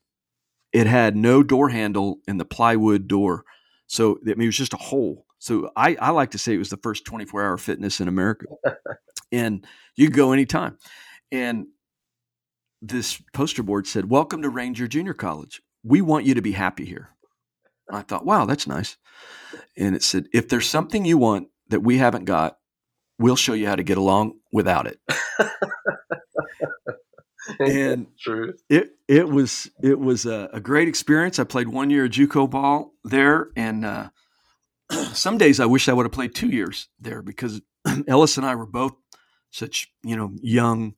it 0.73 0.87
had 0.87 1.17
no 1.17 1.43
door 1.43 1.69
handle 1.69 2.19
in 2.27 2.37
the 2.37 2.45
plywood 2.45 3.09
door. 3.09 3.45
So 3.87 4.19
I 4.23 4.31
mean, 4.31 4.43
it 4.43 4.47
was 4.47 4.57
just 4.57 4.75
a 4.75 4.79
hole. 4.79 5.27
So 5.39 5.71
I, 5.77 5.95
I 6.01 6.11
like 6.11 6.31
to 6.31 6.39
say 6.39 6.55
it 6.55 6.59
was 6.59 6.71
the 6.71 6.79
first 6.79 7.05
24 7.05 7.43
hour 7.43 7.59
fitness 7.59 8.01
in 8.01 8.09
America. 8.09 8.47
and 9.33 9.67
you 9.95 10.07
could 10.07 10.17
go 10.17 10.33
anytime. 10.33 10.79
And 11.31 11.67
this 12.81 13.21
poster 13.35 13.63
board 13.63 13.87
said, 13.87 14.09
Welcome 14.09 14.41
to 14.43 14.49
Ranger 14.49 14.89
Junior 14.89 15.13
College. 15.13 15.61
We 15.83 16.01
want 16.01 16.25
you 16.25 16.35
to 16.35 16.43
be 16.43 16.53
happy 16.53 16.87
here. 16.87 17.11
I 17.91 18.01
thought, 18.03 18.25
wow, 18.25 18.47
that's 18.47 18.67
nice. 18.67 18.97
And 19.77 19.95
it 19.95 20.03
said, 20.03 20.29
if 20.33 20.49
there's 20.49 20.67
something 20.67 21.05
you 21.05 21.19
want 21.19 21.49
that 21.75 21.81
we 21.81 21.99
haven't 21.99 22.25
got, 22.25 22.57
we'll 23.19 23.35
show 23.35 23.53
you 23.53 23.67
how 23.67 23.75
to 23.75 23.83
get 23.83 23.99
along 23.99 24.35
without 24.53 24.87
it. 24.87 25.01
and 27.59 28.07
True. 28.17 28.55
it 28.71 28.93
it 29.09 29.29
was 29.29 29.69
it 29.83 29.99
was 29.99 30.25
a, 30.25 30.51
a, 30.53 30.61
great 30.61 30.87
experience. 30.87 31.41
I 31.41 31.45
played 31.45 31.67
one 31.67 31.91
year 31.91 32.05
of 32.05 32.13
JUCO 32.13 32.49
ball 32.49 32.93
there, 33.03 33.49
and 33.57 33.85
uh, 33.85 34.11
some 35.13 35.37
days 35.37 35.59
I 35.59 35.67
wish 35.67 35.89
I 35.89 35.95
would 35.95 36.07
have 36.07 36.13
played 36.13 36.33
two 36.33 36.49
years 36.49 36.89
there 37.01 37.23
because 37.23 37.61
Ellis 38.07 38.37
and 38.37 38.47
I 38.47 38.55
were 38.55 38.67
both 38.67 38.93
such 39.51 39.89
you 40.05 40.15
know 40.15 40.31
young, 40.43 40.95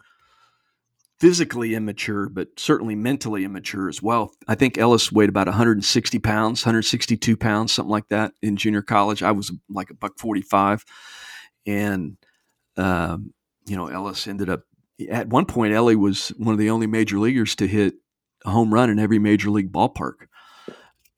physically 1.19 1.75
immature, 1.75 2.29
but 2.29 2.49
certainly 2.59 2.95
mentally 2.95 3.45
immature 3.45 3.89
as 3.89 4.03
well. 4.03 4.33
I 4.47 4.55
think 4.55 4.77
Ellis 4.77 5.11
weighed 5.11 5.29
about 5.29 5.47
160 5.47 6.19
pounds, 6.19 6.65
162 6.65 7.37
pounds, 7.37 7.73
something 7.73 7.91
like 7.91 8.09
that 8.09 8.33
in 8.43 8.57
junior 8.57 8.83
college. 8.83 9.23
I 9.23 9.33
was 9.33 9.53
like 9.69 9.91
a 9.91 9.95
buck 9.95 10.19
45, 10.19 10.85
and 11.67 12.17
um, 12.77 13.33
you 13.67 13.77
know 13.77 13.87
Ellis 13.89 14.27
ended 14.27 14.51
up 14.51 14.63
at 15.11 15.29
one 15.29 15.47
point. 15.47 15.73
Ellie 15.73 15.97
was 15.97 16.29
one 16.37 16.53
of 16.53 16.59
the 16.59 16.71
only 16.71 16.87
major 16.87 17.19
leaguers 17.19 17.55
to 17.57 17.67
hit 17.67 17.95
a 18.45 18.51
home 18.51 18.73
run 18.73 18.91
in 18.91 18.99
every 18.99 19.19
major 19.19 19.51
league 19.51 19.73
ballpark, 19.73 20.27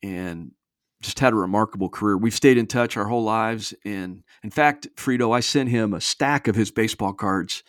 and 0.03 0.53
just 1.01 1.19
had 1.19 1.33
a 1.33 1.37
remarkable 1.37 1.89
career. 1.89 2.17
We've 2.17 2.35
stayed 2.35 2.59
in 2.59 2.67
touch 2.67 2.97
our 2.97 3.07
whole 3.07 3.25
lives, 3.25 3.75
and 3.85 4.23
in 4.45 4.51
fact, 4.51 4.87
Frito, 4.97 5.35
I 5.35 5.41
sent 5.41 5.71
him 5.71 5.93
a 5.93 6.01
stack 6.01 6.47
of 6.47 6.55
his 6.55 6.71
baseball 6.71 7.13
cards 7.13 7.65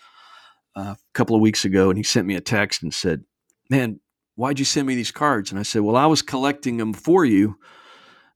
a 0.79 0.97
couple 1.13 1.35
of 1.35 1.41
weeks 1.41 1.65
ago, 1.65 1.89
and 1.89 1.97
he 1.97 2.03
sent 2.03 2.27
me 2.27 2.35
a 2.35 2.41
text 2.41 2.83
and 2.83 2.93
said, 2.93 3.23
"Man, 3.69 3.99
why'd 4.35 4.59
you 4.59 4.65
send 4.65 4.87
me 4.87 4.95
these 4.95 5.11
cards?" 5.11 5.51
And 5.51 5.59
I 5.59 5.63
said, 5.63 5.81
"Well, 5.81 5.95
I 5.95 6.05
was 6.05 6.21
collecting 6.21 6.77
them 6.77 6.93
for 6.93 7.25
you 7.25 7.57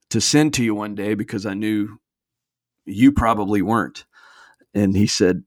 to 0.09 0.21
send 0.21 0.53
to 0.55 0.63
you 0.63 0.75
one 0.75 0.95
day 0.95 1.13
because 1.13 1.45
I 1.45 1.53
knew 1.53 1.99
you 2.85 3.11
probably 3.11 3.61
weren't." 3.61 4.05
And 4.73 4.95
he 4.95 5.07
said, 5.07 5.43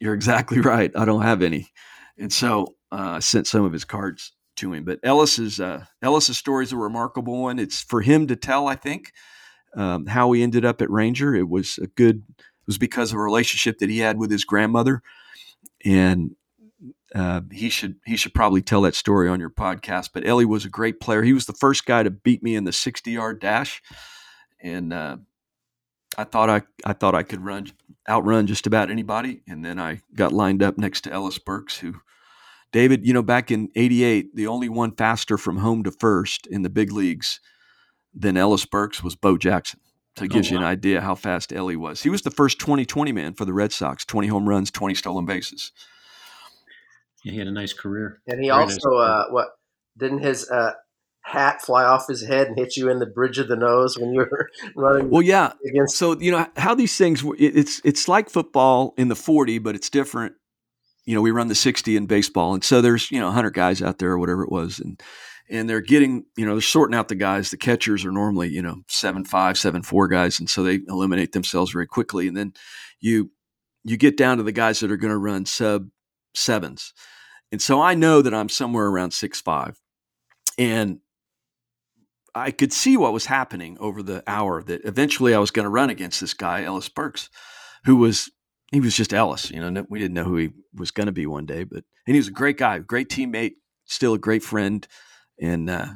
"You're 0.00 0.14
exactly 0.14 0.60
right. 0.60 0.90
I 0.96 1.04
don't 1.04 1.22
have 1.22 1.42
any." 1.42 1.68
And 2.18 2.32
so 2.32 2.76
uh, 2.92 3.16
I 3.16 3.18
sent 3.18 3.46
some 3.46 3.64
of 3.64 3.72
his 3.72 3.84
cards 3.84 4.32
to 4.56 4.72
him. 4.72 4.84
But 4.84 5.00
Ellis's 5.02 5.60
uh, 5.60 5.84
Ellis's 6.02 6.38
story 6.38 6.64
is 6.64 6.72
a 6.72 6.76
remarkable 6.76 7.42
one. 7.42 7.58
It's 7.58 7.82
for 7.82 8.00
him 8.00 8.26
to 8.28 8.36
tell. 8.36 8.68
I 8.68 8.74
think 8.74 9.12
um, 9.76 10.06
how 10.06 10.32
he 10.32 10.42
ended 10.42 10.64
up 10.64 10.82
at 10.82 10.90
Ranger. 10.90 11.34
It 11.34 11.48
was 11.48 11.78
a 11.78 11.86
good. 11.86 12.22
It 12.38 12.66
was 12.66 12.78
because 12.78 13.12
of 13.12 13.18
a 13.18 13.22
relationship 13.22 13.78
that 13.78 13.90
he 13.90 13.98
had 13.98 14.18
with 14.18 14.30
his 14.30 14.44
grandmother 14.44 15.02
and 15.84 16.36
uh, 17.14 17.40
he 17.50 17.68
should 17.68 17.96
he 18.04 18.16
should 18.16 18.34
probably 18.34 18.62
tell 18.62 18.82
that 18.82 18.94
story 18.94 19.28
on 19.28 19.40
your 19.40 19.50
podcast. 19.50 20.10
But 20.12 20.26
Ellie 20.26 20.44
was 20.44 20.64
a 20.64 20.70
great 20.70 21.00
player. 21.00 21.22
He 21.22 21.32
was 21.32 21.46
the 21.46 21.52
first 21.52 21.86
guy 21.86 22.02
to 22.02 22.10
beat 22.10 22.42
me 22.42 22.54
in 22.54 22.64
the 22.64 22.72
sixty 22.72 23.12
yard 23.12 23.40
dash, 23.40 23.82
and 24.60 24.92
uh, 24.92 25.16
I 26.18 26.24
thought 26.24 26.50
I 26.50 26.62
I 26.84 26.92
thought 26.92 27.14
I 27.14 27.22
could 27.22 27.44
run 27.44 27.68
outrun 28.08 28.46
just 28.46 28.66
about 28.66 28.90
anybody. 28.90 29.42
And 29.48 29.64
then 29.64 29.78
I 29.78 30.00
got 30.14 30.32
lined 30.32 30.62
up 30.62 30.78
next 30.78 31.02
to 31.02 31.12
Ellis 31.12 31.38
Burks, 31.38 31.78
who 31.78 31.94
David, 32.72 33.06
you 33.06 33.14
know, 33.14 33.22
back 33.22 33.50
in 33.50 33.70
'88, 33.76 34.34
the 34.34 34.46
only 34.46 34.68
one 34.68 34.92
faster 34.92 35.38
from 35.38 35.58
home 35.58 35.84
to 35.84 35.90
first 35.92 36.46
in 36.46 36.62
the 36.62 36.70
big 36.70 36.92
leagues 36.92 37.40
than 38.12 38.36
Ellis 38.36 38.66
Burks 38.66 39.02
was 39.02 39.14
Bo 39.14 39.38
Jackson. 39.38 39.80
So 40.16 40.24
it 40.24 40.30
gives 40.30 40.50
oh, 40.50 40.54
wow. 40.54 40.60
you 40.60 40.66
an 40.66 40.70
idea 40.70 41.00
how 41.00 41.14
fast 41.14 41.52
Ellie 41.52 41.76
was. 41.76 42.02
He 42.02 42.08
was 42.08 42.22
the 42.22 42.30
first 42.30 42.58
20-20 42.58 43.12
man 43.12 43.34
for 43.34 43.44
the 43.44 43.52
Red 43.52 43.70
Sox, 43.70 44.04
20 44.04 44.28
home 44.28 44.48
runs, 44.48 44.70
20 44.70 44.94
stolen 44.94 45.26
bases. 45.26 45.72
Yeah, 47.22 47.32
he 47.32 47.38
had 47.38 47.48
a 47.48 47.52
nice 47.52 47.74
career. 47.74 48.20
And 48.26 48.40
he 48.40 48.48
Very 48.48 48.62
also, 48.62 48.90
nice 48.90 49.08
uh, 49.08 49.24
what, 49.30 49.48
didn't 49.98 50.20
his 50.20 50.50
uh, 50.50 50.72
hat 51.20 51.60
fly 51.60 51.84
off 51.84 52.06
his 52.08 52.22
head 52.22 52.46
and 52.46 52.58
hit 52.58 52.78
you 52.78 52.88
in 52.88 52.98
the 52.98 53.06
bridge 53.06 53.38
of 53.38 53.48
the 53.48 53.56
nose 53.56 53.98
when 53.98 54.12
you 54.12 54.20
were 54.20 54.48
running? 54.76 55.10
Well, 55.10 55.22
yeah. 55.22 55.52
Against- 55.68 55.96
so, 55.96 56.18
you 56.18 56.30
know, 56.30 56.46
how 56.56 56.74
these 56.74 56.96
things, 56.96 57.22
it's, 57.38 57.82
it's 57.84 58.08
like 58.08 58.30
football 58.30 58.94
in 58.96 59.08
the 59.08 59.16
40, 59.16 59.58
but 59.58 59.74
it's 59.74 59.90
different. 59.90 60.34
You 61.04 61.14
know, 61.14 61.20
we 61.20 61.30
run 61.30 61.48
the 61.48 61.54
60 61.54 61.94
in 61.94 62.06
baseball. 62.06 62.54
And 62.54 62.64
so 62.64 62.80
there's, 62.80 63.10
you 63.10 63.20
know, 63.20 63.26
100 63.26 63.50
guys 63.50 63.82
out 63.82 63.98
there 63.98 64.12
or 64.12 64.18
whatever 64.18 64.42
it 64.42 64.50
was. 64.50 64.80
And, 64.80 65.00
and 65.48 65.68
they're 65.68 65.80
getting, 65.80 66.24
you 66.36 66.44
know, 66.44 66.54
they're 66.54 66.60
sorting 66.60 66.96
out 66.96 67.08
the 67.08 67.14
guys. 67.14 67.50
The 67.50 67.56
catchers 67.56 68.04
are 68.04 68.12
normally, 68.12 68.48
you 68.48 68.62
know, 68.62 68.82
seven 68.88 69.24
five, 69.24 69.58
seven 69.58 69.82
four 69.82 70.08
guys, 70.08 70.38
and 70.40 70.48
so 70.48 70.62
they 70.62 70.80
eliminate 70.88 71.32
themselves 71.32 71.72
very 71.72 71.86
quickly. 71.86 72.28
And 72.28 72.36
then 72.36 72.52
you 73.00 73.30
you 73.84 73.96
get 73.96 74.16
down 74.16 74.38
to 74.38 74.42
the 74.42 74.52
guys 74.52 74.80
that 74.80 74.90
are 74.90 74.96
going 74.96 75.12
to 75.12 75.18
run 75.18 75.46
sub 75.46 75.88
sevens, 76.34 76.92
and 77.52 77.62
so 77.62 77.80
I 77.80 77.94
know 77.94 78.22
that 78.22 78.34
I'm 78.34 78.48
somewhere 78.48 78.86
around 78.86 79.12
six 79.12 79.40
five, 79.40 79.80
and 80.58 81.00
I 82.34 82.50
could 82.50 82.72
see 82.72 82.96
what 82.96 83.12
was 83.12 83.26
happening 83.26 83.78
over 83.80 84.02
the 84.02 84.22
hour. 84.26 84.62
That 84.62 84.84
eventually 84.84 85.34
I 85.34 85.38
was 85.38 85.50
going 85.50 85.64
to 85.64 85.70
run 85.70 85.90
against 85.90 86.20
this 86.20 86.34
guy 86.34 86.64
Ellis 86.64 86.88
Burks, 86.88 87.30
who 87.84 87.96
was 87.96 88.30
he 88.72 88.80
was 88.80 88.96
just 88.96 89.14
Ellis. 89.14 89.50
You 89.50 89.60
know, 89.60 89.86
we 89.88 90.00
didn't 90.00 90.14
know 90.14 90.24
who 90.24 90.36
he 90.36 90.50
was 90.74 90.90
going 90.90 91.06
to 91.06 91.12
be 91.12 91.26
one 91.26 91.46
day, 91.46 91.62
but 91.64 91.84
and 92.06 92.14
he 92.14 92.18
was 92.18 92.28
a 92.28 92.32
great 92.32 92.58
guy, 92.58 92.78
great 92.80 93.08
teammate, 93.08 93.54
still 93.84 94.14
a 94.14 94.18
great 94.18 94.42
friend 94.42 94.86
and 95.40 95.68
uh, 95.68 95.88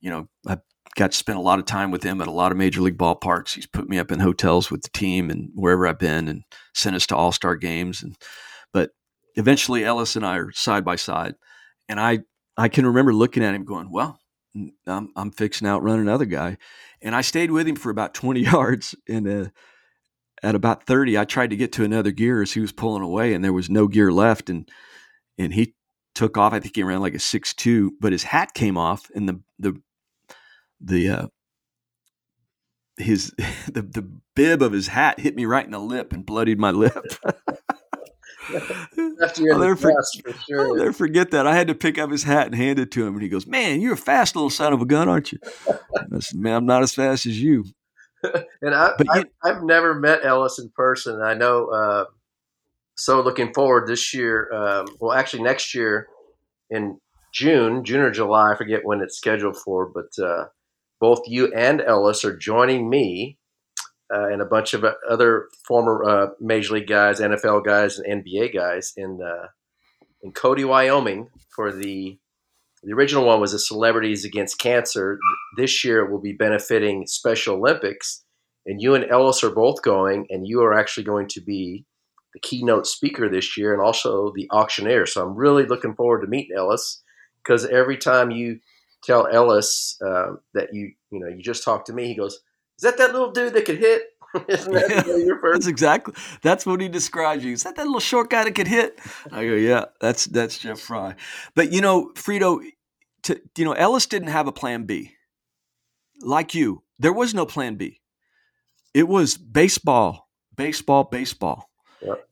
you 0.00 0.10
know 0.10 0.28
I 0.46 0.58
got 0.96 1.12
to 1.12 1.18
spend 1.18 1.38
a 1.38 1.42
lot 1.42 1.58
of 1.58 1.66
time 1.66 1.90
with 1.90 2.02
him 2.02 2.20
at 2.20 2.28
a 2.28 2.32
lot 2.32 2.52
of 2.52 2.58
major 2.58 2.80
league 2.80 2.98
ballparks. 2.98 3.54
He's 3.54 3.66
put 3.66 3.88
me 3.88 3.98
up 3.98 4.10
in 4.10 4.20
hotels 4.20 4.70
with 4.70 4.82
the 4.82 4.90
team 4.90 5.30
and 5.30 5.50
wherever 5.54 5.86
I've 5.86 5.98
been, 5.98 6.28
and 6.28 6.42
sent 6.74 6.96
us 6.96 7.06
to 7.08 7.16
all 7.16 7.32
star 7.32 7.56
games. 7.56 8.02
And 8.02 8.16
but 8.72 8.90
eventually, 9.36 9.84
Ellis 9.84 10.16
and 10.16 10.26
I 10.26 10.36
are 10.36 10.52
side 10.52 10.84
by 10.84 10.96
side, 10.96 11.34
and 11.88 12.00
I 12.00 12.20
I 12.56 12.68
can 12.68 12.86
remember 12.86 13.12
looking 13.12 13.44
at 13.44 13.54
him 13.54 13.64
going, 13.64 13.90
well. 13.90 14.18
I'm, 14.84 15.12
I'm 15.14 15.30
fixing 15.30 15.68
out 15.68 15.84
run 15.84 16.00
another 16.00 16.24
guy, 16.24 16.58
and 17.00 17.14
I 17.14 17.20
stayed 17.20 17.52
with 17.52 17.68
him 17.68 17.76
for 17.76 17.88
about 17.88 18.14
20 18.14 18.40
yards. 18.52 18.96
And 19.08 19.28
uh, 19.28 19.50
at 20.42 20.54
about 20.54 20.86
30, 20.86 21.18
I 21.18 21.24
tried 21.24 21.50
to 21.50 21.56
get 21.56 21.72
to 21.72 21.84
another 21.84 22.10
gear 22.10 22.42
as 22.42 22.52
he 22.52 22.60
was 22.60 22.72
pulling 22.72 23.02
away, 23.02 23.34
and 23.34 23.44
there 23.44 23.52
was 23.52 23.70
no 23.70 23.86
gear 23.86 24.10
left. 24.10 24.50
And 24.50 24.68
and 25.38 25.54
he 25.54 25.74
took 26.14 26.36
off. 26.36 26.52
I 26.52 26.60
think 26.60 26.76
he 26.76 26.82
ran 26.82 27.00
like 27.00 27.14
a 27.14 27.18
six 27.18 27.54
two, 27.54 27.92
but 28.00 28.12
his 28.12 28.22
hat 28.22 28.54
came 28.54 28.76
off, 28.76 29.10
and 29.14 29.28
the 29.28 29.40
the 29.58 29.80
the 30.80 31.08
uh, 31.08 31.26
his 32.96 33.30
the 33.72 33.82
the 33.82 34.10
bib 34.34 34.62
of 34.62 34.72
his 34.72 34.88
hat 34.88 35.20
hit 35.20 35.36
me 35.36 35.44
right 35.44 35.64
in 35.64 35.72
the 35.72 35.78
lip 35.78 36.12
and 36.12 36.26
bloodied 36.26 36.58
my 36.58 36.70
lip. 36.70 37.06
I'll 38.54 39.58
never, 39.58 39.76
for, 39.76 39.92
for 40.24 40.32
sure. 40.32 40.68
I'll 40.68 40.76
never 40.76 40.92
forget 40.92 41.30
that. 41.30 41.46
I 41.46 41.54
had 41.54 41.68
to 41.68 41.74
pick 41.74 41.98
up 41.98 42.10
his 42.10 42.24
hat 42.24 42.46
and 42.46 42.54
hand 42.54 42.78
it 42.78 42.90
to 42.92 43.06
him, 43.06 43.14
and 43.14 43.22
he 43.22 43.28
goes, 43.28 43.46
"Man, 43.46 43.80
you're 43.80 43.94
a 43.94 43.98
fast 43.98 44.34
little 44.34 44.50
son 44.50 44.72
of 44.72 44.80
a 44.80 44.86
gun, 44.86 45.08
aren't 45.08 45.32
you?" 45.32 45.38
I 45.68 46.18
said, 46.20 46.40
"Man, 46.40 46.54
I'm 46.54 46.66
not 46.66 46.82
as 46.82 46.94
fast 46.94 47.26
as 47.26 47.40
you." 47.40 47.64
and 48.60 48.74
I, 48.74 48.92
I, 49.08 49.24
have 49.44 49.62
never 49.62 49.94
met 49.94 50.24
Ellis 50.24 50.58
in 50.58 50.70
person. 50.70 51.22
I 51.22 51.34
know 51.34 51.66
uh, 51.66 52.04
so 53.00 53.22
looking 53.22 53.54
forward 53.54 53.88
this 53.88 54.12
year, 54.12 54.52
um, 54.52 54.86
well, 55.00 55.16
actually 55.16 55.42
next 55.42 55.74
year 55.74 56.08
in 56.68 57.00
June, 57.32 57.82
June 57.82 58.00
or 58.00 58.10
July, 58.10 58.52
I 58.52 58.56
forget 58.56 58.84
when 58.84 59.00
it's 59.00 59.16
scheduled 59.16 59.56
for, 59.56 59.88
but 59.88 60.22
uh, 60.22 60.48
both 61.00 61.22
you 61.26 61.50
and 61.54 61.80
Ellis 61.80 62.26
are 62.26 62.36
joining 62.36 62.90
me 62.90 63.38
uh, 64.14 64.28
and 64.28 64.42
a 64.42 64.44
bunch 64.44 64.74
of 64.74 64.84
other 65.08 65.46
former 65.66 66.04
uh, 66.04 66.26
Major 66.40 66.74
League 66.74 66.88
guys, 66.88 67.20
NFL 67.20 67.64
guys, 67.64 67.98
and 67.98 68.22
NBA 68.22 68.52
guys 68.52 68.92
in 68.98 69.20
uh, 69.24 69.46
in 70.22 70.32
Cody, 70.32 70.64
Wyoming 70.64 71.30
for 71.56 71.72
the 71.72 72.18
the 72.82 72.92
original 72.92 73.24
one 73.24 73.40
was 73.40 73.52
the 73.52 73.58
Celebrities 73.58 74.26
Against 74.26 74.58
Cancer. 74.58 75.18
This 75.56 75.82
year 75.82 76.04
it 76.04 76.10
will 76.10 76.20
be 76.20 76.34
benefiting 76.34 77.06
Special 77.06 77.56
Olympics, 77.56 78.24
and 78.66 78.82
you 78.82 78.94
and 78.94 79.10
Ellis 79.10 79.42
are 79.42 79.54
both 79.54 79.80
going, 79.80 80.26
and 80.28 80.46
you 80.46 80.60
are 80.60 80.74
actually 80.78 81.04
going 81.04 81.28
to 81.28 81.40
be 81.40 81.86
the 82.32 82.40
keynote 82.40 82.86
speaker 82.86 83.28
this 83.28 83.56
year 83.56 83.72
and 83.72 83.82
also 83.82 84.32
the 84.34 84.48
auctioneer. 84.50 85.06
So 85.06 85.24
I'm 85.24 85.34
really 85.34 85.66
looking 85.66 85.94
forward 85.94 86.20
to 86.22 86.26
meeting 86.26 86.56
Ellis 86.56 87.02
because 87.42 87.66
every 87.66 87.96
time 87.96 88.30
you 88.30 88.60
tell 89.02 89.26
Ellis 89.26 89.98
uh, 90.04 90.34
that 90.54 90.72
you 90.72 90.92
you 91.10 91.20
know 91.20 91.28
you 91.28 91.42
just 91.42 91.64
talked 91.64 91.86
to 91.86 91.92
me, 91.92 92.06
he 92.06 92.14
goes, 92.14 92.34
"Is 92.34 92.82
that 92.82 92.98
that 92.98 93.12
little 93.12 93.32
dude 93.32 93.54
that 93.54 93.64
could 93.64 93.78
hit?" 93.78 94.02
Isn't 94.48 94.72
that 94.72 95.06
yeah, 95.42 95.50
that's 95.52 95.66
exactly 95.66 96.14
that's 96.42 96.64
what 96.64 96.80
he 96.80 96.88
describes 96.88 97.44
you. 97.44 97.52
Is 97.52 97.64
that 97.64 97.76
that 97.76 97.86
little 97.86 98.00
short 98.00 98.30
guy 98.30 98.44
that 98.44 98.54
could 98.54 98.68
hit? 98.68 98.98
I 99.32 99.44
go, 99.44 99.54
yeah, 99.54 99.86
that's 100.00 100.26
that's 100.26 100.58
Jeff 100.58 100.80
Frye. 100.80 101.16
But 101.54 101.72
you 101.72 101.80
know, 101.80 102.12
Frito, 102.14 102.60
to 103.24 103.40
you 103.56 103.64
know 103.64 103.72
Ellis 103.72 104.06
didn't 104.06 104.28
have 104.28 104.46
a 104.46 104.52
plan 104.52 104.84
B. 104.84 105.14
Like 106.22 106.54
you, 106.54 106.84
there 106.98 107.12
was 107.12 107.34
no 107.34 107.46
plan 107.46 107.76
B. 107.76 108.00
It 108.92 109.08
was 109.08 109.36
baseball, 109.36 110.28
baseball, 110.54 111.04
baseball. 111.04 111.69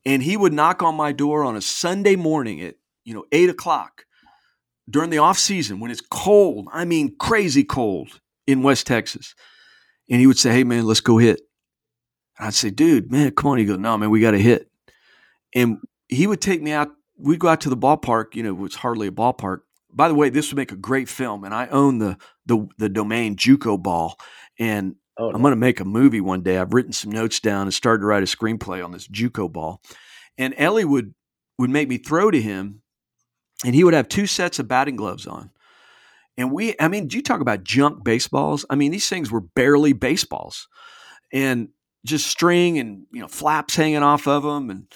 And 0.05 0.23
he 0.23 0.37
would 0.37 0.53
knock 0.53 0.81
on 0.81 0.95
my 0.95 1.11
door 1.11 1.43
on 1.43 1.55
a 1.55 1.61
Sunday 1.61 2.15
morning 2.15 2.61
at 2.61 2.75
you 3.03 3.13
know 3.13 3.25
eight 3.31 3.49
o'clock 3.49 4.05
during 4.89 5.09
the 5.09 5.19
off 5.19 5.37
season 5.37 5.79
when 5.79 5.91
it's 5.91 6.01
cold. 6.01 6.67
I 6.71 6.85
mean, 6.85 7.15
crazy 7.17 7.63
cold 7.63 8.19
in 8.47 8.63
West 8.63 8.87
Texas. 8.87 9.35
And 10.09 10.19
he 10.19 10.27
would 10.27 10.37
say, 10.37 10.51
"Hey 10.51 10.63
man, 10.63 10.85
let's 10.85 11.01
go 11.01 11.17
hit." 11.17 11.41
I'd 12.39 12.53
say, 12.53 12.69
"Dude, 12.69 13.11
man, 13.11 13.31
come 13.31 13.51
on." 13.51 13.57
He 13.57 13.65
goes, 13.65 13.79
"No, 13.79 13.97
man, 13.97 14.09
we 14.09 14.21
got 14.21 14.31
to 14.31 14.39
hit." 14.39 14.69
And 15.53 15.77
he 16.07 16.25
would 16.25 16.41
take 16.41 16.61
me 16.61 16.71
out. 16.71 16.89
We'd 17.17 17.39
go 17.39 17.49
out 17.49 17.61
to 17.61 17.69
the 17.69 17.77
ballpark. 17.77 18.35
You 18.35 18.43
know, 18.43 18.65
it's 18.65 18.75
hardly 18.75 19.07
a 19.07 19.11
ballpark. 19.11 19.61
By 19.91 20.07
the 20.07 20.15
way, 20.15 20.29
this 20.29 20.49
would 20.49 20.57
make 20.57 20.71
a 20.71 20.77
great 20.77 21.09
film, 21.09 21.43
and 21.43 21.53
I 21.53 21.67
own 21.67 21.99
the 21.99 22.17
the, 22.45 22.67
the 22.77 22.89
domain 22.89 23.35
JUCO 23.35 23.81
Ball, 23.81 24.17
and 24.57 24.95
oh, 25.19 25.31
I'm 25.31 25.41
going 25.41 25.51
to 25.51 25.57
make 25.57 25.79
a 25.79 25.85
movie 25.85 26.21
one 26.21 26.41
day. 26.41 26.57
I've 26.57 26.73
written 26.73 26.93
some 26.93 27.11
notes 27.11 27.39
down 27.39 27.63
and 27.63 27.73
started 27.73 28.01
to 28.01 28.07
write 28.07 28.23
a 28.23 28.25
screenplay 28.25 28.83
on 28.83 28.91
this 28.91 29.07
JUCO 29.07 29.51
Ball, 29.51 29.81
and 30.37 30.55
Ellie 30.57 30.85
would 30.85 31.13
would 31.57 31.69
make 31.69 31.89
me 31.89 31.97
throw 31.97 32.31
to 32.31 32.41
him, 32.41 32.81
and 33.65 33.75
he 33.75 33.83
would 33.83 33.93
have 33.93 34.07
two 34.07 34.25
sets 34.25 34.57
of 34.59 34.67
batting 34.67 34.95
gloves 34.95 35.27
on, 35.27 35.51
and 36.37 36.51
we, 36.51 36.73
I 36.79 36.87
mean, 36.87 37.07
do 37.07 37.17
you 37.17 37.23
talk 37.23 37.41
about 37.41 37.63
junk 37.63 38.03
baseballs? 38.03 38.65
I 38.69 38.75
mean, 38.75 38.91
these 38.91 39.09
things 39.09 39.29
were 39.29 39.41
barely 39.41 39.93
baseballs, 39.93 40.67
and 41.31 41.69
just 42.05 42.27
string 42.27 42.79
and 42.79 43.05
you 43.11 43.19
know 43.19 43.27
flaps 43.27 43.75
hanging 43.75 44.03
off 44.03 44.27
of 44.27 44.43
them, 44.43 44.69
and 44.69 44.87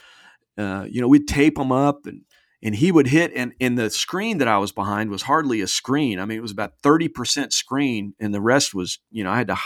uh, 0.58 0.86
you 0.90 1.02
know 1.02 1.08
we'd 1.08 1.28
tape 1.28 1.56
them 1.56 1.72
up 1.72 2.06
and 2.06 2.22
and 2.64 2.76
he 2.76 2.94
would 2.94 3.08
hit 3.08 3.34
and, 3.36 3.54
and 3.60 3.78
the 3.78 3.90
screen 3.90 4.38
that 4.38 4.48
I 4.48 4.58
was 4.58 4.72
behind 4.72 5.10
was 5.10 5.24
hardly 5.24 5.60
a 5.60 5.68
screen. 5.68 6.18
I 6.18 6.26
mean, 6.26 6.38
it 6.38 6.42
was 6.42 6.52
about 6.54 6.82
30% 6.82 7.52
screen 7.52 8.14
and 8.22 8.34
the 8.34 8.40
rest 8.40 8.74
was, 8.74 9.00
you 9.12 9.22
know, 9.22 9.32
I 9.32 9.38
had 9.38 9.50
to 9.50 9.58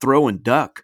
throw 0.00 0.28
and 0.28 0.42
duck. 0.42 0.82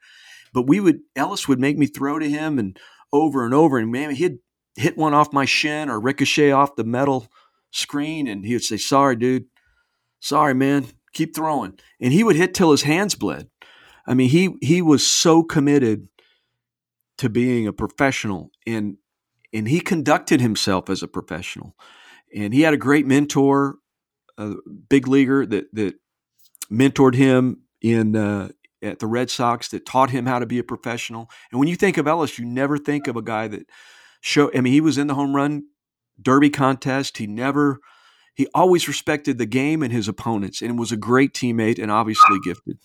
But 0.52 0.66
we 0.66 0.80
would 0.80 1.00
Ellis 1.16 1.48
would 1.48 1.60
make 1.60 1.78
me 1.78 1.86
throw 1.86 2.18
to 2.18 2.28
him 2.28 2.58
and 2.58 2.78
over 3.12 3.44
and 3.44 3.54
over 3.54 3.78
and 3.78 3.90
man, 3.90 4.14
he'd 4.14 4.38
hit 4.76 4.96
one 4.96 5.14
off 5.14 5.32
my 5.32 5.44
shin 5.44 5.88
or 5.90 6.00
ricochet 6.00 6.50
off 6.50 6.76
the 6.76 6.84
metal 6.84 7.28
screen 7.70 8.26
and 8.26 8.44
he 8.44 8.54
would 8.54 8.64
say, 8.64 8.76
"Sorry, 8.76 9.16
dude. 9.16 9.46
Sorry, 10.20 10.54
man. 10.54 10.86
Keep 11.12 11.34
throwing." 11.34 11.78
And 12.00 12.12
he 12.12 12.24
would 12.24 12.36
hit 12.36 12.54
till 12.54 12.70
his 12.70 12.82
hands 12.82 13.14
bled. 13.14 13.48
I 14.06 14.14
mean, 14.14 14.30
he 14.30 14.54
he 14.60 14.82
was 14.82 15.06
so 15.06 15.42
committed 15.42 16.08
to 17.18 17.28
being 17.28 17.66
a 17.66 17.72
professional 17.72 18.50
and 18.66 18.96
and 19.52 19.68
he 19.68 19.80
conducted 19.80 20.40
himself 20.40 20.88
as 20.88 21.02
a 21.02 21.08
professional. 21.08 21.76
And 22.34 22.54
he 22.54 22.62
had 22.62 22.74
a 22.74 22.78
great 22.78 23.06
mentor, 23.06 23.76
a 24.38 24.54
big 24.88 25.06
leaguer 25.06 25.44
that 25.46 25.74
that 25.74 25.94
mentored 26.70 27.14
him 27.14 27.62
in 27.80 28.16
uh, 28.16 28.48
at 28.82 28.98
the 28.98 29.06
Red 29.06 29.30
Sox 29.30 29.68
that 29.68 29.86
taught 29.86 30.10
him 30.10 30.26
how 30.26 30.38
to 30.38 30.46
be 30.46 30.58
a 30.58 30.64
professional. 30.64 31.30
And 31.50 31.58
when 31.58 31.68
you 31.68 31.76
think 31.76 31.96
of 31.96 32.06
Ellis, 32.06 32.38
you 32.38 32.44
never 32.44 32.78
think 32.78 33.06
of 33.06 33.16
a 33.16 33.22
guy 33.22 33.48
that 33.48 33.66
show. 34.20 34.50
I 34.54 34.60
mean, 34.60 34.72
he 34.72 34.80
was 34.80 34.98
in 34.98 35.06
the 35.06 35.14
home 35.14 35.34
run 35.34 35.64
derby 36.20 36.50
contest. 36.50 37.18
He 37.18 37.26
never. 37.26 37.78
He 38.34 38.46
always 38.54 38.88
respected 38.88 39.36
the 39.36 39.46
game 39.46 39.82
and 39.82 39.92
his 39.92 40.08
opponents, 40.08 40.62
and 40.62 40.78
was 40.78 40.90
a 40.90 40.96
great 40.96 41.34
teammate 41.34 41.78
and 41.80 41.90
obviously 41.90 42.38
gifted. 42.42 42.78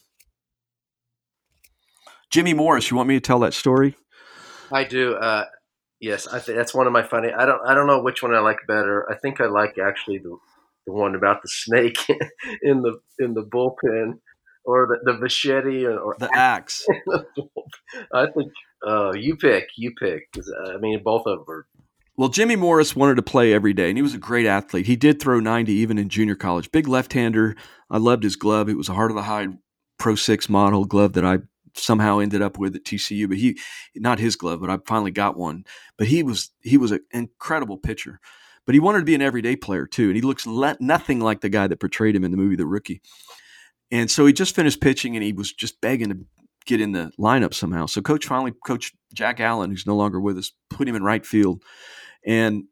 Jimmy 2.29 2.53
Morris, 2.53 2.91
you 2.91 2.97
want 2.97 3.07
me 3.07 3.15
to 3.15 3.21
tell 3.21 3.39
that 3.39 3.53
story? 3.53 3.95
I 4.69 4.83
do. 4.83 5.15
Uh, 5.15 5.45
Yes, 5.99 6.27
I 6.27 6.39
think 6.39 6.57
that's 6.57 6.75
one 6.75 6.85
of 6.85 6.93
my 6.93 7.01
funny. 7.01 7.29
I 7.31 7.45
don't. 7.45 7.61
I 7.65 7.73
don't 7.73 7.87
know 7.87 8.01
which 8.01 8.21
one 8.21 8.33
I 8.33 8.39
like 8.39 8.59
better. 8.67 9.09
I 9.11 9.15
think 9.15 9.41
I 9.41 9.47
like 9.47 9.77
actually 9.79 10.19
the 10.19 10.37
the 10.85 10.93
one 10.93 11.15
about 11.15 11.41
the 11.41 11.47
snake 11.47 11.97
in 12.61 12.83
the 12.83 12.99
in 13.17 13.33
the 13.33 13.43
bullpen, 13.43 14.19
or 14.67 14.85
the, 14.85 15.11
the 15.11 15.17
machete, 15.17 15.85
or, 15.85 16.15
the 16.19 16.29
axe. 16.35 16.85
I 18.13 18.25
think. 18.27 18.51
Uh, 18.85 19.13
you 19.13 19.35
pick. 19.37 19.69
You 19.75 19.93
pick. 19.99 20.27
I 20.65 20.77
mean, 20.77 21.01
both 21.03 21.23
of 21.25 21.39
them 21.39 21.45
are. 21.49 21.65
Well, 22.17 22.29
Jimmy 22.29 22.55
Morris 22.55 22.95
wanted 22.95 23.15
to 23.15 23.21
play 23.21 23.53
every 23.53 23.73
day, 23.73 23.89
and 23.89 23.97
he 23.97 24.01
was 24.01 24.13
a 24.13 24.19
great 24.19 24.45
athlete. 24.45 24.87
He 24.87 24.95
did 24.95 25.19
throw 25.19 25.39
90 25.39 25.71
even 25.71 25.97
in 25.97 26.09
junior 26.09 26.35
college. 26.35 26.71
Big 26.71 26.87
left 26.87 27.13
hander. 27.13 27.55
I 27.89 27.97
loved 27.97 28.23
his 28.23 28.35
glove. 28.35 28.69
It 28.69 28.77
was 28.77 28.89
a 28.89 28.93
heart 28.93 29.11
of 29.11 29.15
the 29.15 29.23
hide 29.23 29.57
Pro 29.97 30.15
6 30.15 30.49
model 30.49 30.85
glove 30.85 31.13
that 31.13 31.25
I 31.25 31.39
somehow 31.75 32.19
ended 32.19 32.41
up 32.41 32.57
with 32.57 32.75
at 32.75 32.83
TCU. 32.83 33.27
But 33.29 33.37
he, 33.37 33.57
not 33.95 34.19
his 34.19 34.35
glove, 34.35 34.61
but 34.61 34.69
I 34.69 34.79
finally 34.85 35.11
got 35.11 35.37
one. 35.37 35.63
But 35.97 36.07
he 36.07 36.23
was 36.23 36.51
he 36.61 36.77
was 36.77 36.91
an 36.91 37.01
incredible 37.11 37.77
pitcher. 37.77 38.19
But 38.65 38.75
he 38.75 38.79
wanted 38.79 38.99
to 38.99 39.05
be 39.05 39.15
an 39.15 39.21
everyday 39.21 39.55
player 39.55 39.87
too, 39.87 40.07
and 40.07 40.15
he 40.15 40.21
looks 40.21 40.45
le- 40.45 40.77
nothing 40.81 41.21
like 41.21 41.41
the 41.41 41.49
guy 41.49 41.67
that 41.67 41.79
portrayed 41.79 42.15
him 42.15 42.25
in 42.25 42.31
the 42.31 42.37
movie 42.37 42.57
The 42.57 42.65
Rookie. 42.65 43.01
And 43.91 44.11
so 44.11 44.25
he 44.25 44.33
just 44.33 44.55
finished 44.55 44.81
pitching, 44.81 45.15
and 45.15 45.23
he 45.23 45.33
was 45.33 45.53
just 45.53 45.79
begging 45.81 46.09
to 46.09 46.17
get 46.65 46.81
in 46.81 46.91
the 46.91 47.11
lineup 47.17 47.53
somehow. 47.53 47.85
So 47.85 48.01
coach 48.01 48.25
finally, 48.25 48.53
Coach 48.65 48.93
Jack 49.13 49.39
Allen, 49.39 49.71
who's 49.71 49.87
no 49.87 49.95
longer 49.95 50.19
with 50.19 50.37
us, 50.37 50.51
put 50.69 50.87
him 50.87 50.95
in 50.95 51.03
right 51.03 51.25
field, 51.25 51.63
and 52.25 52.65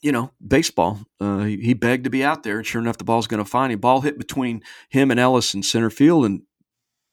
you 0.00 0.12
know, 0.12 0.32
baseball. 0.46 1.00
Uh, 1.20 1.40
he, 1.40 1.56
he, 1.58 1.74
begged 1.74 2.04
to 2.04 2.10
be 2.10 2.24
out 2.24 2.42
there, 2.42 2.58
and 2.58 2.66
sure 2.66 2.80
enough, 2.80 2.96
the 2.96 3.04
ball's 3.04 3.26
going 3.26 3.42
to 3.42 3.50
find 3.50 3.72
him. 3.72 3.80
Ball 3.80 4.00
hit 4.00 4.16
between 4.16 4.62
him 4.88 5.10
and 5.10 5.20
Ellis 5.20 5.54
in 5.54 5.62
center 5.62 5.90
field, 5.90 6.24
and 6.24 6.42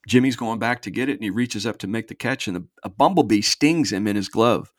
Jimmy's 0.06 0.36
going 0.36 0.58
back 0.58 0.82
to 0.82 0.90
get 0.90 1.08
it, 1.08 1.14
and 1.14 1.22
he 1.22 1.30
reaches 1.30 1.66
up 1.66 1.78
to 1.78 1.86
make 1.86 2.08
the 2.08 2.14
catch, 2.14 2.48
and 2.48 2.56
a, 2.56 2.62
a 2.82 2.88
bumblebee 2.88 3.42
stings 3.42 3.92
him 3.92 4.06
in 4.06 4.16
his 4.16 4.28
glove. 4.28 4.72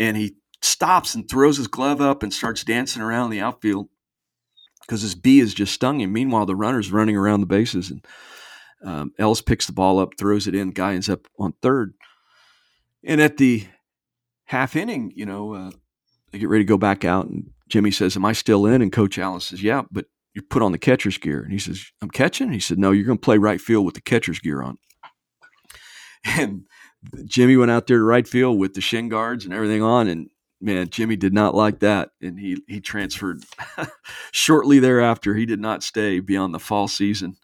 And 0.00 0.16
he 0.16 0.36
stops 0.60 1.14
and 1.14 1.28
throws 1.28 1.56
his 1.56 1.68
glove 1.68 2.00
up 2.00 2.22
and 2.22 2.34
starts 2.34 2.64
dancing 2.64 3.02
around 3.02 3.30
the 3.30 3.40
outfield 3.40 3.88
because 4.88 5.02
his 5.02 5.14
bee 5.14 5.40
has 5.40 5.52
just 5.52 5.74
stung 5.74 6.00
him. 6.00 6.12
Meanwhile, 6.12 6.46
the 6.46 6.56
runner's 6.56 6.90
running 6.90 7.16
around 7.16 7.40
the 7.40 7.46
bases, 7.46 7.90
and 7.90 8.04
um, 8.82 9.12
Ellis 9.18 9.42
picks 9.42 9.66
the 9.66 9.72
ball 9.72 9.98
up, 9.98 10.14
throws 10.18 10.46
it 10.46 10.54
in. 10.54 10.70
Guy 10.70 10.94
ends 10.94 11.10
up 11.10 11.28
on 11.38 11.52
third. 11.62 11.92
And 13.04 13.20
at 13.20 13.36
the 13.36 13.66
half 14.46 14.74
inning, 14.74 15.12
you 15.14 15.26
know, 15.26 15.54
uh, 15.54 15.70
they 16.32 16.38
get 16.38 16.48
ready 16.48 16.64
to 16.64 16.68
go 16.68 16.78
back 16.78 17.04
out, 17.04 17.26
and 17.26 17.50
Jimmy 17.68 17.90
says, 17.90 18.16
"Am 18.16 18.24
I 18.24 18.32
still 18.32 18.66
in?" 18.66 18.82
And 18.82 18.90
Coach 18.90 19.18
Allen 19.18 19.40
says, 19.40 19.62
"Yeah, 19.62 19.82
but 19.90 20.06
you 20.38 20.42
put 20.42 20.62
on 20.62 20.70
the 20.70 20.78
catcher's 20.78 21.18
gear. 21.18 21.42
And 21.42 21.50
he 21.50 21.58
says, 21.58 21.90
I'm 22.00 22.10
catching? 22.10 22.52
He 22.52 22.60
said, 22.60 22.78
No, 22.78 22.92
you're 22.92 23.04
going 23.04 23.18
to 23.18 23.24
play 23.24 23.38
right 23.38 23.60
field 23.60 23.84
with 23.84 23.96
the 23.96 24.00
catcher's 24.00 24.38
gear 24.38 24.62
on. 24.62 24.78
And 26.24 26.66
Jimmy 27.26 27.56
went 27.56 27.70
out 27.70 27.86
there 27.86 27.98
to 27.98 28.02
right 28.02 28.26
field 28.26 28.58
with 28.58 28.74
the 28.74 28.80
shin 28.80 29.08
guards 29.08 29.44
and 29.44 29.54
everything 29.54 29.82
on. 29.82 30.08
And 30.08 30.30
man, 30.60 30.88
Jimmy 30.88 31.16
did 31.16 31.32
not 31.32 31.54
like 31.54 31.80
that. 31.80 32.10
And 32.20 32.38
he, 32.38 32.62
he 32.66 32.80
transferred 32.80 33.44
shortly 34.32 34.78
thereafter. 34.78 35.34
He 35.34 35.46
did 35.46 35.60
not 35.60 35.82
stay 35.82 36.20
beyond 36.20 36.54
the 36.54 36.58
fall 36.58 36.88
season. 36.88 37.36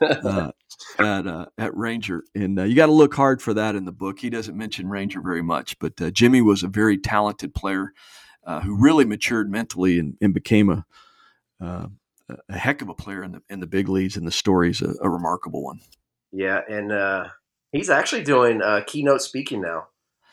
Uh, 0.00 0.50
at 0.98 1.26
uh, 1.26 1.46
at 1.56 1.76
Ranger, 1.76 2.24
and 2.34 2.58
uh, 2.58 2.64
you 2.64 2.74
got 2.74 2.86
to 2.86 2.92
look 2.92 3.14
hard 3.14 3.40
for 3.40 3.54
that 3.54 3.76
in 3.76 3.84
the 3.84 3.92
book. 3.92 4.18
He 4.18 4.30
doesn't 4.30 4.56
mention 4.56 4.88
Ranger 4.88 5.20
very 5.20 5.42
much, 5.42 5.78
but 5.78 6.00
uh, 6.00 6.10
Jimmy 6.10 6.40
was 6.42 6.62
a 6.62 6.68
very 6.68 6.98
talented 6.98 7.54
player 7.54 7.92
uh, 8.44 8.60
who 8.60 8.76
really 8.76 9.04
matured 9.04 9.50
mentally 9.50 9.98
and, 9.98 10.16
and 10.20 10.34
became 10.34 10.68
a 10.68 10.84
uh, 11.60 11.86
a 12.48 12.58
heck 12.58 12.82
of 12.82 12.88
a 12.88 12.94
player 12.94 13.22
in 13.22 13.32
the 13.32 13.42
in 13.48 13.60
the 13.60 13.66
big 13.66 13.88
leagues, 13.88 14.16
and 14.16 14.26
the 14.26 14.32
story's 14.32 14.82
a, 14.82 14.94
a 15.00 15.08
remarkable 15.08 15.62
one. 15.62 15.80
Yeah, 16.32 16.60
and 16.68 16.92
uh, 16.92 17.28
he's 17.72 17.90
actually 17.90 18.24
doing 18.24 18.62
uh, 18.62 18.82
keynote 18.86 19.22
speaking 19.22 19.60
now. 19.62 19.88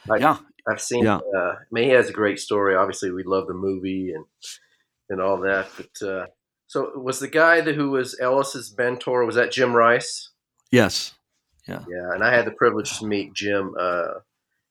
I, 0.09 0.17
yeah, 0.17 0.37
I've 0.67 0.81
seen. 0.81 1.03
Yeah. 1.03 1.17
Uh, 1.35 1.55
I 1.59 1.65
mean, 1.71 1.85
he 1.85 1.89
has 1.91 2.09
a 2.09 2.13
great 2.13 2.39
story. 2.39 2.75
Obviously, 2.75 3.11
we 3.11 3.23
love 3.23 3.47
the 3.47 3.53
movie 3.53 4.13
and 4.13 4.25
and 5.09 5.21
all 5.21 5.39
that. 5.41 5.67
But 5.77 6.07
uh, 6.07 6.25
so, 6.67 6.97
was 6.97 7.19
the 7.19 7.27
guy 7.27 7.61
that, 7.61 7.75
who 7.75 7.91
was 7.91 8.19
Ellis's 8.19 8.75
mentor? 8.77 9.25
Was 9.25 9.35
that 9.35 9.51
Jim 9.51 9.75
Rice? 9.75 10.31
Yes. 10.71 11.13
Yeah. 11.67 11.83
Yeah, 11.89 12.13
and 12.13 12.23
I 12.23 12.33
had 12.33 12.45
the 12.45 12.51
privilege 12.51 12.99
to 12.99 13.07
meet 13.07 13.33
Jim. 13.33 13.73
Uh, 13.79 14.19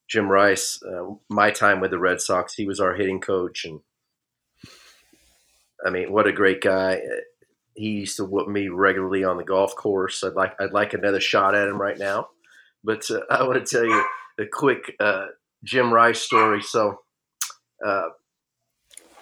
Jim 0.08 0.28
Rice, 0.28 0.80
uh, 0.82 1.14
my 1.28 1.50
time 1.50 1.80
with 1.80 1.90
the 1.90 1.98
Red 1.98 2.20
Sox, 2.20 2.54
he 2.54 2.66
was 2.66 2.78
our 2.78 2.94
hitting 2.94 3.20
coach, 3.20 3.64
and 3.64 3.80
I 5.84 5.90
mean, 5.90 6.12
what 6.12 6.26
a 6.26 6.32
great 6.32 6.60
guy. 6.60 7.00
He 7.74 7.88
used 7.88 8.16
to 8.18 8.24
whoop 8.24 8.48
me 8.48 8.68
regularly 8.68 9.24
on 9.24 9.38
the 9.38 9.44
golf 9.44 9.74
course. 9.74 10.22
I'd 10.22 10.34
like 10.34 10.60
I'd 10.60 10.72
like 10.72 10.94
another 10.94 11.20
shot 11.20 11.54
at 11.54 11.68
him 11.68 11.80
right 11.80 11.98
now. 11.98 12.28
But 12.84 13.10
uh, 13.10 13.20
I 13.30 13.42
want 13.44 13.64
to 13.64 13.76
tell 13.76 13.84
you 13.84 14.04
a 14.38 14.46
quick 14.46 14.94
uh, 15.00 15.26
Jim 15.64 15.92
Rice 15.92 16.20
story. 16.20 16.62
So 16.62 17.00
uh, 17.84 18.08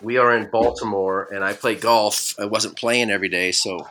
we 0.03 0.19
are 0.19 0.37
in 0.37 0.51
Baltimore, 0.51 1.29
and 1.33 1.45
I 1.45 1.53
play 1.55 1.75
golf. 1.75 2.35
I 2.39 2.45
wasn't 2.45 2.77
playing 2.77 3.11
every 3.11 3.29
day, 3.29 3.53
so 3.53 3.87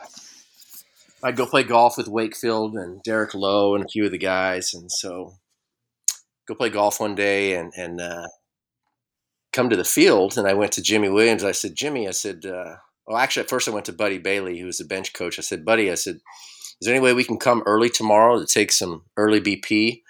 I'd 1.22 1.36
go 1.36 1.46
play 1.46 1.64
golf 1.64 1.96
with 1.96 2.08
Wakefield 2.08 2.74
and 2.74 3.02
Derek 3.02 3.34
Lowe 3.34 3.74
and 3.74 3.84
a 3.84 3.88
few 3.88 4.04
of 4.04 4.12
the 4.12 4.18
guys, 4.18 4.74
and 4.74 4.90
so 4.92 5.34
go 6.46 6.54
play 6.54 6.68
golf 6.68 7.00
one 7.00 7.14
day, 7.14 7.54
and 7.54 7.72
and 7.76 8.00
uh, 8.00 8.26
come 9.52 9.68
to 9.70 9.76
the 9.76 9.84
field 9.84 10.36
and 10.38 10.48
I 10.48 10.54
went 10.54 10.72
to 10.72 10.82
Jimy 10.82 11.08
Williams. 11.08 11.44
I 11.44 11.52
said, 11.52 11.74
Jimmy, 11.74 12.08
I 12.08 12.12
said, 12.12 12.44
uh, 12.46 12.76
well, 13.06 13.18
actually, 13.18 13.44
at 13.44 13.50
first 13.50 13.68
I 13.68 13.72
went 13.72 13.86
to 13.86 13.92
Buddy 13.92 14.18
Bailey, 14.18 14.58
who 14.58 14.66
was 14.66 14.78
the 14.78 14.84
bench 14.84 15.12
coach. 15.12 15.38
I 15.38 15.42
said, 15.42 15.64
Buddy, 15.64 15.90
I 15.90 15.94
said, 15.94 16.16
is 16.16 16.86
there 16.86 16.94
any 16.94 17.02
way 17.02 17.12
we 17.12 17.24
can 17.24 17.38
come 17.38 17.62
early 17.66 17.90
tomorrow 17.90 18.40
to 18.40 18.46
take 18.46 18.72
some 18.72 19.04
early 19.16 19.40
BP? 19.40 20.02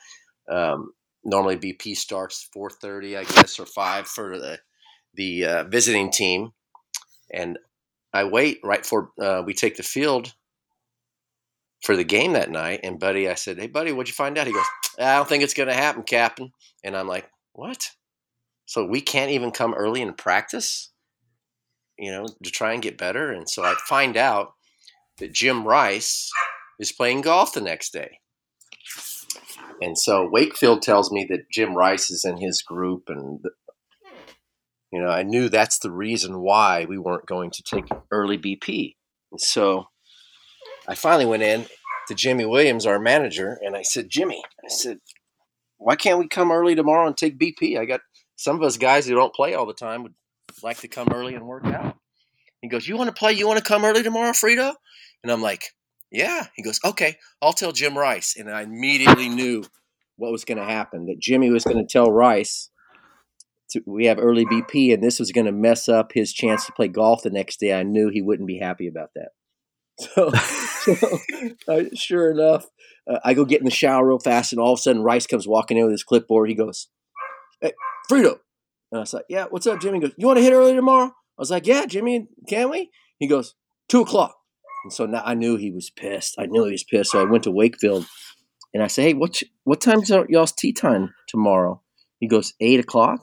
Um, 0.51 0.93
normally 1.25 1.57
BP 1.57 1.97
starts 1.97 2.49
4.30, 2.55 3.19
I 3.19 3.25
guess, 3.25 3.59
or 3.59 3.67
5 3.67 4.07
for 4.07 4.39
the, 4.39 4.59
the 5.15 5.45
uh, 5.45 5.65
visiting 5.65 6.11
team. 6.11 6.53
And 7.33 7.59
I 8.13 8.25
wait 8.25 8.61
right 8.63 8.85
for 8.85 9.11
uh, 9.21 9.43
we 9.45 9.55
take 9.55 9.77
the 9.77 9.83
field 9.83 10.35
for 11.83 11.97
the 11.97 12.05
game 12.05 12.33
that 12.35 12.51
night. 12.51 12.81
And 12.83 12.99
Buddy, 12.99 13.29
I 13.29 13.35
said, 13.35 13.59
"Hey, 13.59 13.67
Buddy, 13.67 13.93
what'd 13.93 14.09
you 14.09 14.15
find 14.15 14.37
out?" 14.39 14.47
He 14.47 14.53
goes, 14.53 14.67
"I 14.99 15.17
don't 15.17 15.29
think 15.29 15.43
it's 15.43 15.55
going 15.55 15.69
to 15.69 15.75
happen, 15.75 16.03
Captain." 16.03 16.53
And 16.85 16.97
I'm 16.97 17.09
like, 17.09 17.31
"What?" 17.53 17.91
So 18.67 18.85
we 18.85 19.01
can't 19.01 19.31
even 19.31 19.51
come 19.51 19.75
early 19.75 20.03
in 20.03 20.13
practice, 20.15 20.93
you 21.99 22.11
know, 22.11 22.27
to 22.43 22.51
try 22.51 22.73
and 22.73 22.83
get 22.83 22.99
better. 22.99 23.31
And 23.33 23.49
so 23.49 23.65
I 23.65 23.75
find 23.87 24.17
out 24.17 24.55
that 25.19 25.33
Jim 25.33 25.67
Rice 25.67 26.31
is 26.79 26.93
playing 26.93 27.23
golf 27.23 27.53
the 27.53 27.61
next 27.61 27.93
day. 27.93 28.19
And 29.83 29.99
so 29.99 30.29
Wakefield 30.31 30.81
tells 30.81 31.11
me 31.11 31.27
that 31.29 31.51
Jim 31.51 31.75
Rice 31.75 32.09
is 32.09 32.25
in 32.25 32.37
his 32.37 32.63
group, 32.63 33.05
and 33.09 33.41
you 34.93 35.03
know, 35.03 35.09
I 35.09 35.25
knew 35.25 35.49
that's 35.49 35.79
the 35.79 35.91
reason 35.91 36.41
why 36.41 36.85
we 36.89 36.99
weren't 36.99 37.27
going 37.27 37.51
to 37.51 37.63
take 37.63 37.87
early 38.11 38.39
BP. 38.39 38.95
And 39.33 39.41
so 39.41 39.87
I 40.87 40.95
finally 40.95 41.27
went 41.27 41.43
in 41.43 41.67
to 42.07 42.15
Jimy 42.15 42.45
Williams, 42.45 42.87
our 42.87 43.01
manager, 43.01 43.59
and 43.61 43.75
I 43.75 43.83
said, 43.83 44.09
Jimmy, 44.09 44.43
I 44.65 44.69
said, 44.69 44.99
why 45.79 45.97
can't 45.97 46.19
we 46.19 46.29
come 46.29 46.53
early 46.53 46.77
tomorrow 46.77 47.09
and 47.09 47.17
take 47.17 47.39
BP? 47.39 47.77
I 47.77 47.85
got 47.85 48.03
some 48.37 48.55
of 48.55 48.63
us 48.63 48.77
guys 48.77 49.07
who 49.07 49.17
don't 49.17 49.35
play 49.35 49.55
all 49.55 49.67
the 49.67 49.75
time 49.75 50.05
would 50.05 50.15
like 50.63 50.79
to 50.79 50.89
come 50.89 51.09
early 51.13 51.35
and 51.35 51.47
work 51.47 51.67
out. 51.67 51.97
He 52.61 52.69
goes, 52.69 52.87
You 52.87 52.97
want 52.97 53.09
to 53.09 53.19
play? 53.19 53.33
You 53.33 53.49
want 53.49 53.59
to 53.59 53.65
come 53.65 53.85
early 53.85 54.05
tomorrow, 54.05 54.31
Frito? 54.31 54.75
And 55.25 55.33
I'm 55.33 55.43
like, 55.43 55.65
Yeah. 56.13 56.47
He 56.55 56.63
goes, 56.63 56.79
Okay, 56.85 57.17
I'll 57.41 57.53
tell 57.53 57.73
Jim 57.73 57.97
Rice. 57.97 58.37
And 58.39 58.51
I 58.51 58.63
immediately 58.63 59.29
knew 59.29 59.65
what 60.17 60.31
was 60.31 60.45
going 60.45 60.59
to 60.59 60.65
happen 60.65 61.07
that 61.07 61.19
Jimmy 61.19 61.51
was 61.51 61.65
going 61.65 61.79
to 61.79 61.91
tell 61.91 62.13
Rice 62.13 62.71
to, 63.73 63.83
we 63.87 64.07
have 64.07 64.19
early 64.19 64.45
BP, 64.45 64.93
and 64.95 65.03
this 65.03 65.19
was 65.19 65.33
going 65.33 65.47
to 65.47 65.53
mess 65.53 65.89
up 65.89 66.13
his 66.13 66.33
chance 66.33 66.67
to 66.67 66.73
play 66.73 66.89
golf 66.89 67.23
the 67.23 67.31
next 67.31 67.59
day. 67.61 67.73
I 67.73 67.83
knew 67.83 68.09
he 68.09 68.23
wouldn't 68.23 68.47
be 68.47 68.59
happy 68.59 68.87
about 68.87 69.11
that. 69.15 69.31
So, 69.99 70.31
so 70.31 71.19
uh, 71.69 71.83
sure 71.95 72.31
enough, 72.31 72.67
uh, 73.09 73.19
I 73.25 73.35
go 73.35 73.45
get 73.45 73.61
in 73.61 73.67
the 73.67 73.71
shower 73.71 74.09
real 74.09 74.19
fast, 74.19 74.53
and 74.53 74.61
all 74.61 74.73
of 74.73 74.79
a 74.79 74.83
sudden, 74.83 75.03
Rice 75.03 75.27
comes 75.27 75.47
walking 75.47 75.77
in 75.77 75.85
with 75.85 75.93
his 75.93 76.03
clipboard. 76.03 76.49
He 76.49 76.57
goes, 76.57 76.89
"Hey, 77.61 77.73
Frito," 78.11 78.39
and 78.91 78.97
I 78.97 79.01
was 79.01 79.13
like, 79.13 79.27
"Yeah, 79.29 79.45
what's 79.51 79.67
up, 79.67 79.81
Jimmy?" 79.81 79.99
He 79.99 80.01
goes, 80.01 80.15
"You 80.17 80.27
want 80.27 80.39
to 80.39 80.43
hit 80.43 80.55
early 80.55 80.75
tomorrow?" 80.75 81.09
I 81.09 81.41
was 81.41 81.51
like, 81.51 81.67
"Yeah, 81.67 81.85
Jimmy, 81.85 82.27
can 82.49 82.71
we?" 82.71 82.91
He 83.19 83.29
goes, 83.29 83.55
two 83.89 84.01
o'clock." 84.01 84.35
And 84.85 84.93
so 84.93 85.07
now 85.07 85.23
I 85.25 85.35
knew 85.35 85.57
he 85.57 85.71
was 85.71 85.91
pissed. 85.91 86.37
I 86.39 86.47
knew 86.47 86.65
he 86.65 86.73
was 86.73 86.85
pissed. 86.85 87.13
So 87.13 87.21
I 87.21 87.31
went 87.31 87.45
to 87.45 87.51
Wakefield, 87.51 88.07
and 88.75 88.83
I 88.83 88.87
said, 88.87 89.03
"Hey, 89.03 89.15
what 89.15 89.43
what 89.65 89.81
time's 89.81 90.11
y'all's 90.11 90.53
tea 90.53 90.73
time 90.73 91.15
tomorrow?" 91.29 91.83
He 92.21 92.29
goes, 92.29 92.55
eight 92.61 92.81
o'clock." 92.81 93.21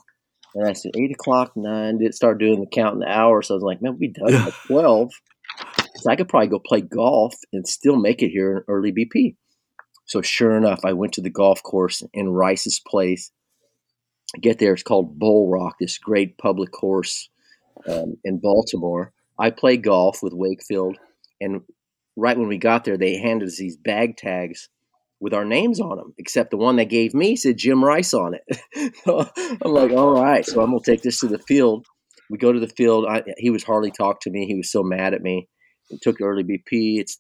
And 0.56 0.68
I 0.68 0.74
said, 0.74 0.92
eight 0.98 1.12
o'clock, 1.12 1.52
nine. 1.56 2.00
Did 2.00 2.14
start 2.14 2.40
doing 2.40 2.60
the 2.60 2.66
count 2.66 2.96
in 2.96 3.00
the 3.00 3.08
hour. 3.08 3.42
So 3.42 3.54
I 3.54 3.58
was 3.58 3.64
like, 3.64 3.82
man, 3.82 3.98
we 4.00 4.08
done 4.08 4.34
at 4.34 4.54
12. 4.68 5.12
So 5.98 6.10
I 6.10 6.16
could 6.16 6.30
probably 6.30 6.48
go 6.48 6.60
play 6.60 6.82
golf 6.82 7.36
and 7.54 7.68
still 7.68 7.98
make 7.98 8.22
it 8.22 8.30
here 8.30 8.58
in 8.58 8.64
early 8.68 8.92
BP. 8.92 9.36
So 10.06 10.22
sure 10.22 10.58
enough, 10.58 10.80
I 10.86 10.94
went 10.94 11.14
to 11.14 11.22
the 11.22 11.30
golf 11.30 11.62
course 11.62 12.02
in 12.14 12.30
Rice's 12.30 12.82
place. 12.86 13.32
I 14.36 14.40
get 14.40 14.60
there, 14.60 14.74
it's 14.74 14.84
called 14.84 15.20
Bulle 15.20 15.50
Rock, 15.50 15.76
this 15.80 15.98
great 15.98 16.38
public 16.38 16.72
course 16.72 17.30
um, 17.88 18.16
in 18.24 18.40
Baltimore. 18.40 19.14
I 19.38 19.52
play 19.52 19.78
golf 19.78 20.22
with 20.22 20.34
Wakefield, 20.34 20.98
and 21.42 21.62
right 22.16 22.38
when 22.38 22.48
we 22.48 22.58
got 22.58 22.84
there, 22.84 22.98
they 22.98 23.18
handed 23.18 23.48
us 23.48 23.58
these 23.58 23.78
bag 23.78 24.18
tags 24.18 24.70
with 25.20 25.34
our 25.34 25.46
names 25.46 25.80
on 25.80 25.98
them, 25.98 26.14
except 26.18 26.52
the 26.52 26.58
one 26.58 26.76
they 26.76 26.86
gave 26.86 27.14
me 27.14 27.36
said 27.36 27.58
Jim 27.58 27.84
Rice 27.84 28.14
on 28.14 28.36
it. 28.36 28.96
so 29.04 29.30
I'm 29.38 29.72
like, 29.72 29.92
all 29.92 30.14
right, 30.14 30.46
so 30.46 30.62
I'm 30.62 30.72
gonna 30.72 30.82
take 30.84 31.02
this 31.02 31.20
to 31.20 31.28
the 31.28 31.40
field. 31.40 31.86
We 32.30 32.38
go 32.38 32.54
to 32.54 32.60
the 32.60 32.68
field. 32.68 33.06
I, 33.10 33.24
he 33.38 33.50
was 33.50 33.64
hardly 33.64 33.92
talk 33.92 34.22
to 34.22 34.30
me. 34.30 34.46
He 34.46 34.56
was 34.56 34.72
so 34.72 34.84
mad 34.84 35.14
at 35.14 35.22
me. 35.22 35.48
He 35.90 35.98
took 36.02 36.22
early 36.22 36.44
BP. 36.44 37.00
It's 37.00 37.18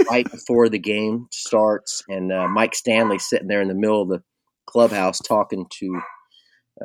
right 0.10 0.28
before 0.30 0.68
the 0.68 0.78
game 0.78 1.26
starts, 1.32 2.02
and 2.08 2.32
uh, 2.32 2.48
Mike 2.48 2.74
Stanley 2.74 3.18
sitting 3.18 3.48
there 3.48 3.60
in 3.60 3.68
the 3.68 3.74
middle 3.74 4.02
of 4.02 4.08
the 4.08 4.22
clubhouse 4.66 5.20
talking 5.20 5.66
to 5.78 6.00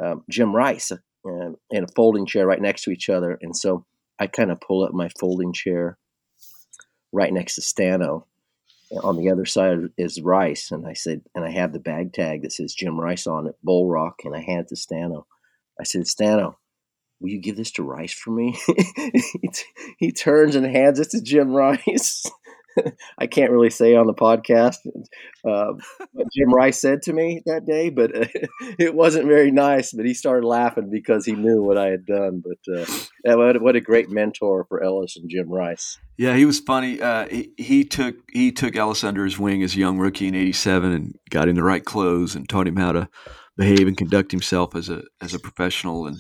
uh, 0.02 0.16
Jim 0.30 0.56
Rice 0.56 0.92
uh, 0.92 0.98
in 1.72 1.84
a 1.84 1.94
folding 1.96 2.26
chair 2.26 2.46
right 2.46 2.62
next 2.62 2.84
to 2.84 2.92
each 2.92 3.10
other. 3.10 3.38
And 3.42 3.56
so 3.56 3.86
I 4.20 4.28
kind 4.28 4.52
of 4.52 4.62
pull 4.62 4.84
up 4.84 4.94
my 4.94 5.10
folding 5.20 5.54
chair 5.54 5.98
right 7.12 7.32
next 7.32 7.56
to 7.56 7.62
Stano 7.62 8.26
on 9.04 9.18
the 9.18 9.30
other 9.30 9.46
side 9.46 9.80
is 9.98 10.22
Rice, 10.22 10.72
and 10.72 10.86
I 10.86 10.94
said, 10.94 11.22
and 11.34 11.46
I 11.46 11.50
have 11.52 11.74
the 11.74 11.80
bag 11.80 12.14
tag 12.14 12.42
that 12.42 12.52
says 12.52 12.74
Jim 12.74 13.00
Rice 13.00 13.26
on 13.26 13.48
it, 13.48 13.56
Bulle 13.64 13.88
Rock, 13.88 14.22
and 14.26 14.36
I 14.36 14.42
hand 14.42 14.62
it 14.62 14.68
to 14.70 14.76
Stano. 14.76 15.24
I 15.80 15.84
said, 15.84 16.02
Stano, 16.02 16.56
will 17.20 17.30
you 17.30 17.40
give 17.40 17.56
this 17.56 17.72
to 17.72 17.84
Rice 17.84 18.14
for 18.14 18.32
me? 18.32 18.60
he, 18.96 19.50
he 19.98 20.12
turns 20.12 20.56
and 20.56 20.66
hands 20.66 21.00
it 21.00 21.12
to 21.12 21.22
Jim 21.22 21.54
Rice. 21.54 22.30
I 23.18 23.28
can't 23.28 23.52
really 23.52 23.70
say 23.70 23.96
on 23.96 24.08
the 24.08 24.14
podcast 24.14 24.78
uh, 25.46 25.74
what 26.14 26.28
Jim 26.36 26.54
Rice 26.54 26.80
said 26.80 27.02
to 27.04 27.14
me 27.14 27.42
that 27.46 27.66
day, 27.66 27.90
but 27.90 28.16
uh, 28.16 28.28
it 28.80 28.96
wasn't 28.96 29.28
very 29.28 29.52
nice. 29.52 29.92
But 29.92 30.06
he 30.06 30.14
started 30.14 30.46
laughing 30.46 30.90
because 30.92 31.26
he 31.26 31.34
knew 31.34 31.62
what 31.64 31.78
I 31.78 31.88
had 31.88 32.06
done. 32.06 32.44
But 32.44 32.80
uh, 32.80 33.58
what, 33.60 33.76
a 33.76 33.82
great 33.82 34.10
mentor 34.10 34.66
for 34.68 34.84
Ellis 34.84 35.18
and 35.18 35.30
Jim 35.30 35.50
Rice. 35.50 35.98
Yeah, 36.18 36.36
he 36.36 36.46
was 36.46 36.60
funny. 36.60 37.02
Uh, 37.02 37.28
he, 37.28 37.52
he, 37.58 37.84
took 37.84 38.16
he 38.32 38.52
took 38.52 38.76
Ellis 38.76 39.04
under 39.04 39.24
his 39.24 39.40
wing 39.40 39.64
as 39.64 39.76
a 39.76 39.80
young 39.80 39.98
rookie 39.98 40.28
in 40.28 40.36
'87 40.36 40.92
and 40.92 41.16
got 41.30 41.48
him 41.48 41.56
the 41.56 41.64
right 41.64 41.84
clothes 41.84 42.36
and 42.36 42.48
taught 42.48 42.68
him 42.68 42.78
how 42.78 42.92
to 42.92 43.10
behave 43.58 43.88
and 43.88 43.98
conduct 43.98 44.32
himself 44.32 44.76
as 44.76 44.90
a 44.90 45.04
as 45.22 45.34
a 45.34 45.40
professional. 45.40 46.08
And 46.08 46.18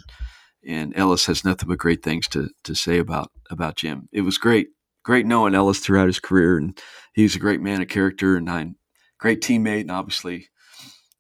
and 0.67 0.95
Ellis 0.95 1.25
has 1.25 1.45
nothing 1.45 1.69
but 1.69 1.77
great 1.77 2.03
things 2.03 2.27
to 2.29 2.49
to 2.63 2.75
say 2.75 2.97
about 2.97 3.31
about 3.49 3.75
Jim. 3.75 4.09
It 4.11 4.21
was 4.21 4.37
great 4.37 4.69
great 5.03 5.25
knowing 5.25 5.55
Ellis 5.55 5.79
throughout 5.79 6.07
his 6.07 6.19
career, 6.19 6.57
and 6.57 6.79
he's 7.13 7.35
a 7.35 7.39
great 7.39 7.61
man 7.61 7.81
of 7.81 7.87
character 7.87 8.35
and 8.35 8.49
a 8.49 8.73
great 9.19 9.41
teammate, 9.41 9.81
and 9.81 9.91
obviously 9.91 10.47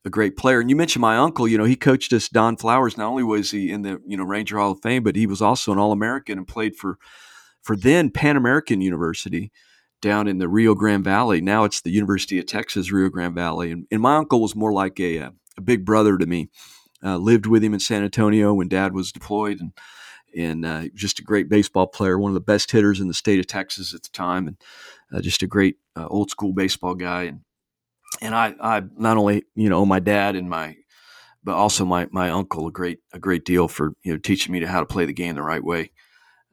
a 0.05 0.09
great 0.09 0.35
player. 0.35 0.59
And 0.59 0.69
you 0.69 0.75
mentioned 0.75 1.01
my 1.01 1.17
uncle. 1.17 1.47
You 1.47 1.57
know, 1.57 1.63
he 1.63 1.75
coached 1.75 2.13
us. 2.13 2.29
Don 2.29 2.57
Flowers. 2.57 2.97
Not 2.97 3.09
only 3.09 3.23
was 3.23 3.51
he 3.51 3.71
in 3.71 3.83
the 3.83 4.01
you 4.05 4.17
know 4.17 4.23
Ranger 4.23 4.57
Hall 4.57 4.71
of 4.71 4.81
Fame, 4.81 5.03
but 5.03 5.15
he 5.15 5.27
was 5.27 5.41
also 5.41 5.71
an 5.71 5.79
All 5.79 5.91
American 5.91 6.37
and 6.37 6.47
played 6.47 6.75
for 6.75 6.97
for 7.61 7.75
then 7.75 8.09
Pan 8.09 8.37
American 8.37 8.81
University 8.81 9.51
down 10.01 10.27
in 10.27 10.39
the 10.39 10.49
Rio 10.49 10.73
Grande 10.73 11.03
Valley. 11.03 11.41
Now 11.41 11.63
it's 11.63 11.81
the 11.81 11.91
University 11.91 12.39
of 12.39 12.47
Texas 12.47 12.91
Rio 12.91 13.09
Grande 13.09 13.35
Valley. 13.35 13.71
And, 13.71 13.85
and 13.91 14.01
my 14.01 14.15
uncle 14.15 14.41
was 14.41 14.55
more 14.55 14.73
like 14.73 14.99
a, 14.99 15.17
a 15.17 15.61
big 15.63 15.85
brother 15.85 16.17
to 16.17 16.25
me. 16.25 16.49
Uh, 17.03 17.17
lived 17.17 17.45
with 17.45 17.63
him 17.63 17.73
in 17.73 17.79
San 17.79 18.03
Antonio 18.03 18.53
when 18.53 18.67
Dad 18.67 18.93
was 18.93 19.11
deployed, 19.11 19.59
and 19.59 19.71
and 20.35 20.65
uh, 20.65 20.83
just 20.93 21.19
a 21.19 21.23
great 21.23 21.49
baseball 21.49 21.87
player, 21.87 22.17
one 22.17 22.29
of 22.29 22.35
the 22.35 22.41
best 22.41 22.71
hitters 22.71 22.99
in 22.99 23.07
the 23.07 23.13
state 23.13 23.39
of 23.39 23.47
Texas 23.47 23.93
at 23.93 24.03
the 24.03 24.09
time, 24.09 24.47
and 24.47 24.57
uh, 25.13 25.21
just 25.21 25.43
a 25.43 25.47
great 25.47 25.77
uh, 25.95 26.07
old 26.07 26.29
school 26.29 26.53
baseball 26.53 26.95
guy. 26.95 27.23
And 27.23 27.41
and 28.21 28.35
I, 28.35 28.55
I 28.59 28.83
not 28.97 29.17
only 29.17 29.43
you 29.55 29.69
know 29.69 29.85
my 29.85 29.99
dad 29.99 30.35
and 30.35 30.49
my, 30.49 30.77
but 31.43 31.55
also 31.55 31.85
my 31.85 32.07
my 32.11 32.29
uncle 32.29 32.67
a 32.67 32.71
great 32.71 32.99
a 33.13 33.19
great 33.19 33.45
deal 33.45 33.67
for 33.67 33.93
you 34.03 34.13
know 34.13 34.19
teaching 34.19 34.51
me 34.51 34.59
to 34.59 34.67
how 34.67 34.79
to 34.79 34.85
play 34.85 35.05
the 35.05 35.13
game 35.13 35.35
the 35.35 35.41
right 35.41 35.63
way. 35.63 35.91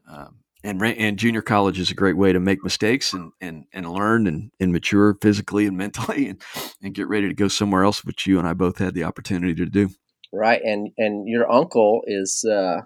Um, 0.08 0.38
and 0.64 0.82
and 0.82 1.18
junior 1.18 1.42
college 1.42 1.78
is 1.78 1.90
a 1.90 1.94
great 1.94 2.16
way 2.16 2.32
to 2.32 2.40
make 2.40 2.62
mistakes 2.64 3.12
and 3.12 3.32
and, 3.40 3.64
and 3.72 3.90
learn 3.90 4.26
and, 4.26 4.50
and 4.58 4.72
mature 4.72 5.16
physically 5.20 5.66
and 5.66 5.76
mentally 5.78 6.28
and, 6.28 6.42
and 6.82 6.94
get 6.94 7.08
ready 7.08 7.28
to 7.28 7.34
go 7.34 7.48
somewhere 7.48 7.84
else, 7.84 8.04
which 8.04 8.26
you 8.26 8.38
and 8.38 8.48
I 8.48 8.54
both 8.54 8.78
had 8.78 8.94
the 8.94 9.04
opportunity 9.04 9.54
to 9.54 9.66
do. 9.66 9.90
Right, 10.32 10.60
and 10.62 10.90
and 10.98 11.26
your 11.28 11.50
uncle 11.50 12.02
is 12.06 12.44
uh, 12.44 12.82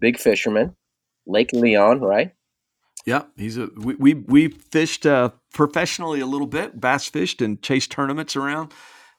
big 0.00 0.18
fisherman, 0.18 0.76
Lake 1.26 1.52
Leon, 1.52 2.00
right? 2.00 2.32
Yeah, 3.06 3.22
he's 3.36 3.56
a 3.56 3.68
we 3.76 3.94
we, 3.94 4.14
we 4.14 4.48
fished 4.48 5.06
uh, 5.06 5.30
professionally 5.54 6.20
a 6.20 6.26
little 6.26 6.46
bit, 6.46 6.80
bass 6.80 7.06
fished 7.08 7.40
and 7.40 7.62
chased 7.62 7.90
tournaments 7.90 8.36
around, 8.36 8.72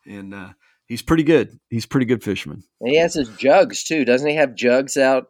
and 0.05 0.33
uh, 0.33 0.49
he's 0.85 1.01
pretty 1.01 1.23
good. 1.23 1.59
He's 1.69 1.85
pretty 1.85 2.05
good 2.05 2.23
fisherman. 2.23 2.63
And 2.79 2.91
he 2.91 2.97
has 2.97 3.15
his 3.15 3.29
jugs 3.29 3.83
too, 3.83 4.05
doesn't 4.05 4.27
he? 4.27 4.35
Have 4.35 4.55
jugs 4.55 4.97
out 4.97 5.27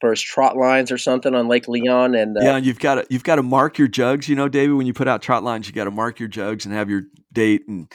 for 0.00 0.10
his 0.10 0.20
trot 0.20 0.56
lines 0.56 0.92
or 0.92 0.98
something 0.98 1.34
on 1.34 1.48
Lake 1.48 1.68
Leon, 1.68 2.14
and 2.14 2.36
uh, 2.36 2.40
yeah, 2.42 2.56
you've 2.58 2.78
got 2.78 2.96
to 2.96 3.06
you've 3.08 3.24
got 3.24 3.36
to 3.36 3.42
mark 3.42 3.78
your 3.78 3.88
jugs. 3.88 4.28
You 4.28 4.36
know, 4.36 4.48
David, 4.48 4.74
when 4.74 4.86
you 4.86 4.92
put 4.92 5.08
out 5.08 5.22
trot 5.22 5.42
lines, 5.42 5.66
you 5.66 5.72
got 5.72 5.84
to 5.84 5.90
mark 5.90 6.20
your 6.20 6.28
jugs 6.28 6.66
and 6.66 6.74
have 6.74 6.90
your 6.90 7.04
date 7.32 7.62
and 7.66 7.90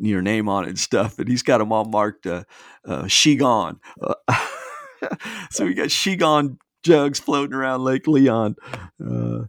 your 0.00 0.22
name 0.22 0.48
on 0.48 0.64
it 0.64 0.68
and 0.68 0.78
stuff. 0.78 1.18
And 1.18 1.28
he's 1.28 1.42
got 1.42 1.58
them 1.58 1.72
all 1.72 1.84
marked 1.84 2.26
uh, 2.26 2.44
uh, 2.86 3.06
she 3.06 3.36
gone. 3.36 3.80
Uh, 5.02 5.16
so 5.50 5.66
we 5.66 5.74
got 5.74 5.88
Shegone 5.88 6.58
jugs 6.82 7.20
floating 7.20 7.54
around 7.54 7.84
Lake 7.84 8.06
Leon, 8.06 8.56
uh, 9.04 9.44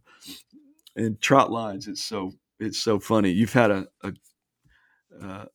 and 0.95 1.19
trot 1.21 1.51
lines. 1.51 1.87
It's 1.87 2.03
so 2.03 2.33
it's 2.59 2.79
so 2.79 2.99
funny. 2.99 3.31
You've 3.31 3.53
had 3.53 3.71
a, 3.71 3.87
a 4.03 4.13
uh, 5.21 5.45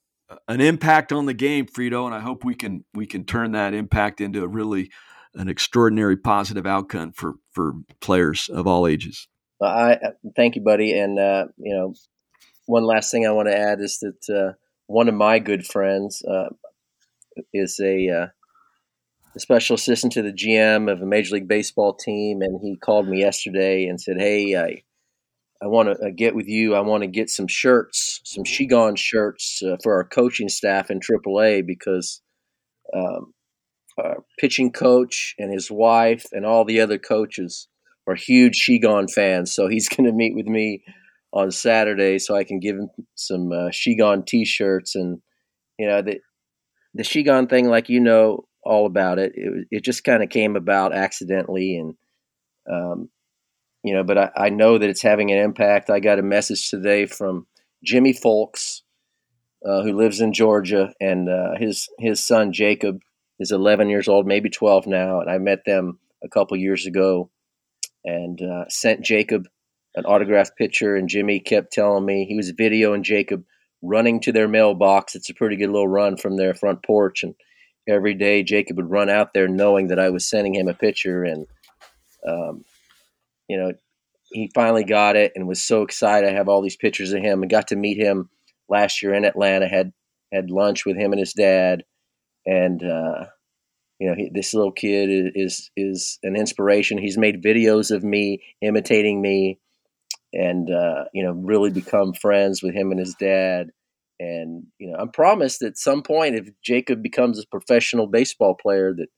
an 0.47 0.61
impact 0.61 1.13
on 1.13 1.27
the 1.27 1.35
game, 1.35 1.67
Frito, 1.67 2.05
and 2.07 2.15
I 2.15 2.21
hope 2.21 2.45
we 2.45 2.55
can 2.55 2.85
we 2.95 3.07
can 3.07 3.25
turn 3.25 3.53
that 3.53 3.75
impact 3.75 4.21
into 4.21 4.43
a 4.43 4.49
really 4.49 4.91
an 5.35 5.49
extraordinary 5.49 6.17
positive 6.17 6.67
outcome 6.67 7.13
for 7.13 7.35
for 7.51 7.75
players 8.01 8.49
of 8.49 8.67
all 8.67 8.87
ages. 8.87 9.29
I 9.61 9.95
uh, 9.95 10.11
thank 10.37 10.57
you, 10.57 10.63
buddy. 10.63 10.99
And 10.99 11.19
uh, 11.19 11.47
you 11.57 11.75
know, 11.75 11.95
one 12.67 12.85
last 12.85 13.11
thing 13.11 13.27
I 13.27 13.33
want 13.33 13.49
to 13.49 13.59
add 13.59 13.81
is 13.81 13.99
that 14.01 14.35
uh, 14.35 14.53
one 14.87 15.09
of 15.09 15.15
my 15.15 15.39
good 15.39 15.67
friends 15.67 16.23
uh, 16.23 16.51
is 17.53 17.81
a 17.83 18.31
special 19.39 19.75
assistant 19.75 20.13
to 20.15 20.23
the 20.23 20.33
GM 20.33 20.91
of 20.91 21.01
a 21.01 21.07
Major 21.07 21.35
League 21.35 21.49
Baseball 21.49 21.95
team, 21.95 22.43
and 22.43 22.61
he 22.63 22.77
called 22.77 23.09
me 23.09 23.21
yesterday 23.21 23.87
and 23.87 24.01
said, 24.01 24.17
"Hey, 24.19 24.57
I 24.57 24.83
I 25.63 25.67
want 25.67 25.89
to 25.89 26.07
uh, 26.07 26.11
get 26.17 26.35
with 26.35 26.47
you. 26.47 26.75
I 26.75 26.81
want 26.81 27.03
to 27.03 27.09
get 27.09 27.31
some 27.31 27.49
shirts, 27.49 28.21
some 28.25 28.45
Shegone 28.45 28.97
shirts 28.97 29.61
uh, 29.63 29.77
for 29.83 29.95
our 29.95 30.05
coaching 30.05 30.49
staff 30.49 30.91
in 30.91 31.01
AAA 31.01 31.67
because 31.67 32.23
um, 32.95 33.33
our 33.99 34.25
pitching 34.39 34.71
coach 34.71 35.35
and 35.39 35.53
his 35.53 35.71
wife 35.71 36.25
and 36.33 36.47
all 36.47 36.65
the 36.65 36.81
other 36.81 36.99
coaches 36.99 37.69
are 38.07 38.15
huge 38.15 38.65
Shegone 38.69 39.11
fans. 39.11 39.53
So 39.53 39.69
he's 39.69 39.89
going 39.97 40.09
to 40.09 40.13
meet 40.13 40.37
with 40.37 40.47
me 40.47 40.85
on 41.33 41.51
Saturday 41.51 42.19
so 42.19 42.37
I 42.37 42.45
can 42.45 42.61
give 42.61 42.77
him 42.77 42.89
some 43.15 43.53
uh, 43.53 43.69
Shegone 43.71 44.27
T-shirts 44.27 44.95
and 44.95 45.21
you 45.79 45.87
know 45.87 46.03
the 46.03 46.21
the 46.95 47.03
Shegone 47.03 47.49
thing, 47.49 47.69
like 47.69 47.89
you 47.89 48.01
know 48.01 48.48
all 48.69 48.87
about 48.87 49.19
it. 49.19 49.33
It, 49.35 49.67
it 49.71 49.85
just 49.85 50.05
kind 50.05 50.23
of 50.23 50.29
came 50.29 50.57
about 50.57 50.95
accidentally 50.95 51.77
and. 51.77 51.95
Um, 52.71 53.09
you 53.83 53.95
know, 53.95 54.05
but 54.05 54.19
I, 54.19 54.31
I, 54.37 54.49
know 54.51 54.77
that 54.77 54.91
it's 54.91 55.01
having 55.01 55.31
an 55.31 55.39
impact. 55.39 55.89
I 55.89 56.01
got 56.01 56.19
a 56.19 56.23
message 56.23 56.69
today 56.69 57.07
from 57.07 57.47
Jimmy 57.83 58.13
Folks, 58.13 58.83
uh, 59.65 59.83
who 59.83 59.97
lives 59.97 60.21
in 60.21 60.33
Georgia, 60.33 60.93
and 61.01 61.29
uh, 61.29 61.57
his 61.57 61.89
his 61.99 62.25
son 62.25 62.53
Jacob 62.53 63.01
is 63.39 63.53
11 63.53 63.89
years 63.89 64.09
old, 64.09 64.27
maybe 64.27 64.51
12 64.51 64.87
now, 64.87 65.21
and 65.21 65.31
I 65.31 65.39
met 65.39 65.65
them 65.65 65.99
a 66.23 66.29
couple 66.29 66.57
years 66.57 66.87
ago, 66.87 67.31
and 68.05 68.41
uh, 68.43 68.65
sent 68.69 69.05
Jacob 69.05 69.47
an 69.95 70.05
autographed 70.05 70.57
picture, 70.57 70.97
and 70.97 71.09
Jimmy 71.09 71.41
kept 71.41 71.73
telling 71.73 72.05
me 72.05 72.25
he 72.25 72.37
was 72.37 72.53
videoing 72.53 73.03
Jacob 73.03 73.45
running 73.83 74.21
to 74.21 74.33
their 74.33 74.49
mailbox. 74.49 75.15
It's 75.15 75.31
a 75.31 75.35
pretty 75.35 75.57
good 75.57 75.71
little 75.71 75.89
run 75.89 76.17
from 76.17 76.37
their 76.37 76.55
front 76.55 76.83
porch, 76.83 77.23
and 77.23 77.35
every 77.89 78.15
day 78.15 78.43
Jacob 78.43 78.77
would 78.77 78.91
run 78.91 79.09
out 79.09 79.35
there 79.35 79.49
knowing 79.49 79.89
that 79.89 79.99
I 79.99 80.11
was 80.11 80.29
sending 80.29 80.55
him 80.55 80.69
a 80.69 80.75
picture, 80.75 81.25
and 81.25 81.47
um, 82.27 82.65
you 83.49 83.57
know, 83.57 83.73
he 84.31 84.51
finally 84.55 84.85
got 84.85 85.17
it 85.17 85.33
and 85.35 85.49
was 85.49 85.63
so 85.63 85.83
excited. 85.83 86.29
I 86.29 86.35
have 86.35 86.49
all 86.49 86.63
these 86.63 86.77
pictures 86.77 87.13
of 87.13 87.23
him 87.23 87.43
and 87.43 87.51
got 87.51 87.69
to 87.69 87.77
meet 87.77 87.99
him 87.99 88.29
last 88.69 89.03
year 89.03 89.15
in 89.15 89.25
Atlanta. 89.25 89.69
Had 89.69 89.93
had 90.33 90.51
lunch 90.51 90.85
with 90.85 90.97
him 90.97 91.13
and 91.13 91.21
his 91.21 91.33
dad, 91.33 91.85
and 92.47 92.83
uh, 92.83 93.25
you 93.99 94.09
know, 94.09 94.15
he, 94.15 94.31
this 94.33 94.55
little 94.55 94.73
kid 94.73 95.11
is, 95.11 95.33
is, 95.35 95.71
is 95.77 96.19
an 96.23 96.37
inspiration. 96.37 96.99
He's 96.99 97.19
made 97.19 97.43
videos 97.43 97.91
of 97.91 98.05
me 98.05 98.43
imitating 98.61 99.21
me, 99.21 99.59
and 100.33 100.71
uh, 100.71 101.05
you 101.13 101.25
know, 101.25 101.33
really 101.33 101.71
become 101.71 102.13
friends 102.15 102.63
with 102.63 102.75
him 102.75 102.91
and 102.91 103.01
his 103.01 103.15
dad. 103.15 103.71
And 104.21 104.65
you 104.79 104.91
know, 104.91 104.97
I'm 104.99 105.11
promised 105.11 105.63
at 105.63 105.79
some 105.79 106.03
point, 106.03 106.35
if 106.35 106.49
Jacob 106.63 107.03
becomes 107.03 107.39
a 107.39 107.47
professional 107.47 108.07
baseball 108.07 108.55
player, 108.55 108.93
that 108.95 109.09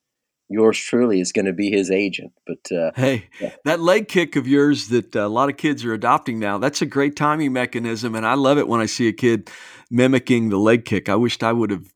yours 0.50 0.78
truly 0.78 1.20
is 1.20 1.32
going 1.32 1.46
to 1.46 1.52
be 1.52 1.70
his 1.70 1.90
agent. 1.90 2.32
But 2.46 2.76
uh, 2.76 2.90
hey, 2.96 3.28
yeah. 3.40 3.54
that 3.64 3.80
leg 3.80 4.08
kick 4.08 4.36
of 4.36 4.46
yours 4.46 4.88
that 4.88 5.14
uh, 5.14 5.20
a 5.20 5.28
lot 5.28 5.48
of 5.48 5.56
kids 5.56 5.84
are 5.84 5.94
adopting 5.94 6.38
now, 6.38 6.58
that's 6.58 6.82
a 6.82 6.86
great 6.86 7.16
timing 7.16 7.52
mechanism. 7.52 8.14
And 8.14 8.26
I 8.26 8.34
love 8.34 8.58
it 8.58 8.68
when 8.68 8.80
I 8.80 8.86
see 8.86 9.08
a 9.08 9.12
kid 9.12 9.48
mimicking 9.90 10.50
the 10.50 10.58
leg 10.58 10.84
kick. 10.84 11.08
I 11.08 11.14
wished 11.14 11.42
I 11.42 11.52
would 11.52 11.70
have, 11.70 11.86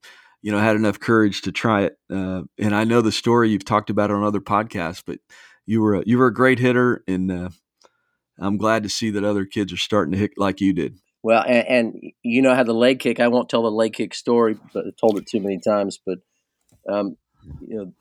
you 0.40 0.52
know, 0.52 0.58
had 0.58 0.76
enough 0.76 1.00
courage 1.00 1.42
to 1.42 1.52
try 1.52 1.82
it. 1.82 1.98
Uh, 2.10 2.42
and 2.58 2.74
I 2.74 2.84
know 2.84 3.02
the 3.02 3.12
story 3.12 3.50
you've 3.50 3.64
talked 3.64 3.90
about 3.90 4.10
on 4.10 4.22
other 4.22 4.40
podcasts, 4.40 5.02
but 5.04 5.18
you 5.66 5.82
were 5.82 5.96
a, 5.96 6.02
you 6.06 6.18
were 6.18 6.26
a 6.26 6.34
great 6.34 6.58
hitter, 6.58 7.02
and 7.08 7.32
uh, 7.32 7.48
I'm 8.38 8.58
glad 8.58 8.82
to 8.82 8.88
see 8.88 9.10
that 9.10 9.24
other 9.24 9.46
kids 9.46 9.72
are 9.72 9.78
starting 9.78 10.12
to 10.12 10.18
hit 10.18 10.32
like 10.36 10.60
you 10.60 10.72
did. 10.72 10.98
Well, 11.24 11.42
and, 11.42 11.66
and 11.66 12.12
you 12.22 12.42
know 12.42 12.54
how 12.54 12.64
the 12.64 12.74
leg 12.74 13.00
kick. 13.00 13.18
I 13.18 13.28
won't 13.28 13.48
tell 13.48 13.62
the 13.62 13.70
leg 13.70 13.94
kick 13.94 14.12
story, 14.12 14.58
but 14.74 14.84
I 14.86 14.90
told 15.00 15.16
it 15.16 15.26
too 15.26 15.40
many 15.40 15.58
times. 15.58 15.98
But 16.04 16.18
um, 16.86 17.16
you 17.66 17.76
know, 17.76 17.92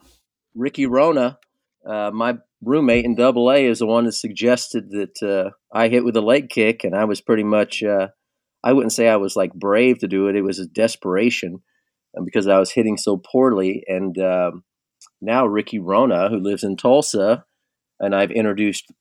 Ricky 0.53 0.87
Rona, 0.87 1.39
uh, 1.87 2.11
my 2.13 2.39
roommate 2.61 3.05
in 3.05 3.15
Double 3.15 3.49
A, 3.49 3.65
is 3.65 3.79
the 3.79 3.85
one 3.85 4.03
that 4.03 4.11
suggested 4.11 4.91
that 4.91 5.23
uh, 5.23 5.51
I 5.71 5.87
hit 5.87 6.03
with 6.03 6.17
a 6.17 6.21
leg 6.21 6.49
kick, 6.49 6.83
and 6.83 6.93
I 6.93 7.05
was 7.05 7.21
pretty 7.21 7.45
much. 7.45 7.81
Uh, 7.81 8.09
I 8.61 8.73
wouldn't 8.73 8.91
say 8.91 9.07
I 9.07 9.15
was 9.15 9.37
like 9.37 9.53
brave 9.53 9.99
to 9.99 10.07
do 10.09 10.27
it. 10.27 10.35
It 10.35 10.41
was 10.41 10.59
a 10.59 10.67
desperation 10.67 11.61
uh, 12.17 12.23
because 12.25 12.47
I 12.49 12.59
was 12.59 12.71
hitting 12.71 12.97
so 12.97 13.15
poorly. 13.15 13.85
And 13.87 14.17
um, 14.19 14.65
now 15.21 15.45
Ricky 15.45 15.79
Rona, 15.79 16.27
who 16.27 16.39
lives 16.39 16.65
in 16.65 16.75
Tulsa, 16.75 17.45
and 18.01 18.13
I've 18.13 18.31
introduced 18.31 18.91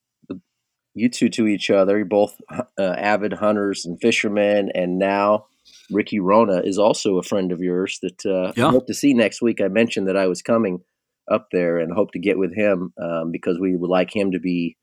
you 0.94 1.08
two 1.08 1.28
to 1.30 1.46
each 1.46 1.70
other. 1.70 1.96
You're 1.96 2.06
both 2.06 2.36
uh, 2.50 2.60
avid 2.78 3.32
hunters 3.32 3.84
and 3.84 4.00
fishermen, 4.00 4.70
and 4.74 4.98
now 4.98 5.46
Ricky 5.90 6.20
Rona 6.20 6.60
is 6.64 6.78
also 6.78 7.18
a 7.18 7.22
friend 7.22 7.52
of 7.52 7.60
yours 7.60 7.98
that 8.02 8.26
uh, 8.26 8.52
yeah. 8.56 8.68
I 8.68 8.70
hope 8.70 8.86
to 8.86 8.94
see 8.94 9.14
next 9.14 9.42
week. 9.42 9.60
I 9.60 9.68
mentioned 9.68 10.08
that 10.08 10.16
I 10.16 10.26
was 10.26 10.42
coming 10.42 10.82
up 11.30 11.48
there 11.52 11.78
and 11.78 11.92
hope 11.92 12.12
to 12.12 12.18
get 12.18 12.38
with 12.38 12.54
him 12.54 12.92
um, 13.00 13.30
because 13.30 13.58
we 13.58 13.76
would 13.76 13.90
like 13.90 14.14
him 14.14 14.32
to 14.32 14.40
be, 14.40 14.76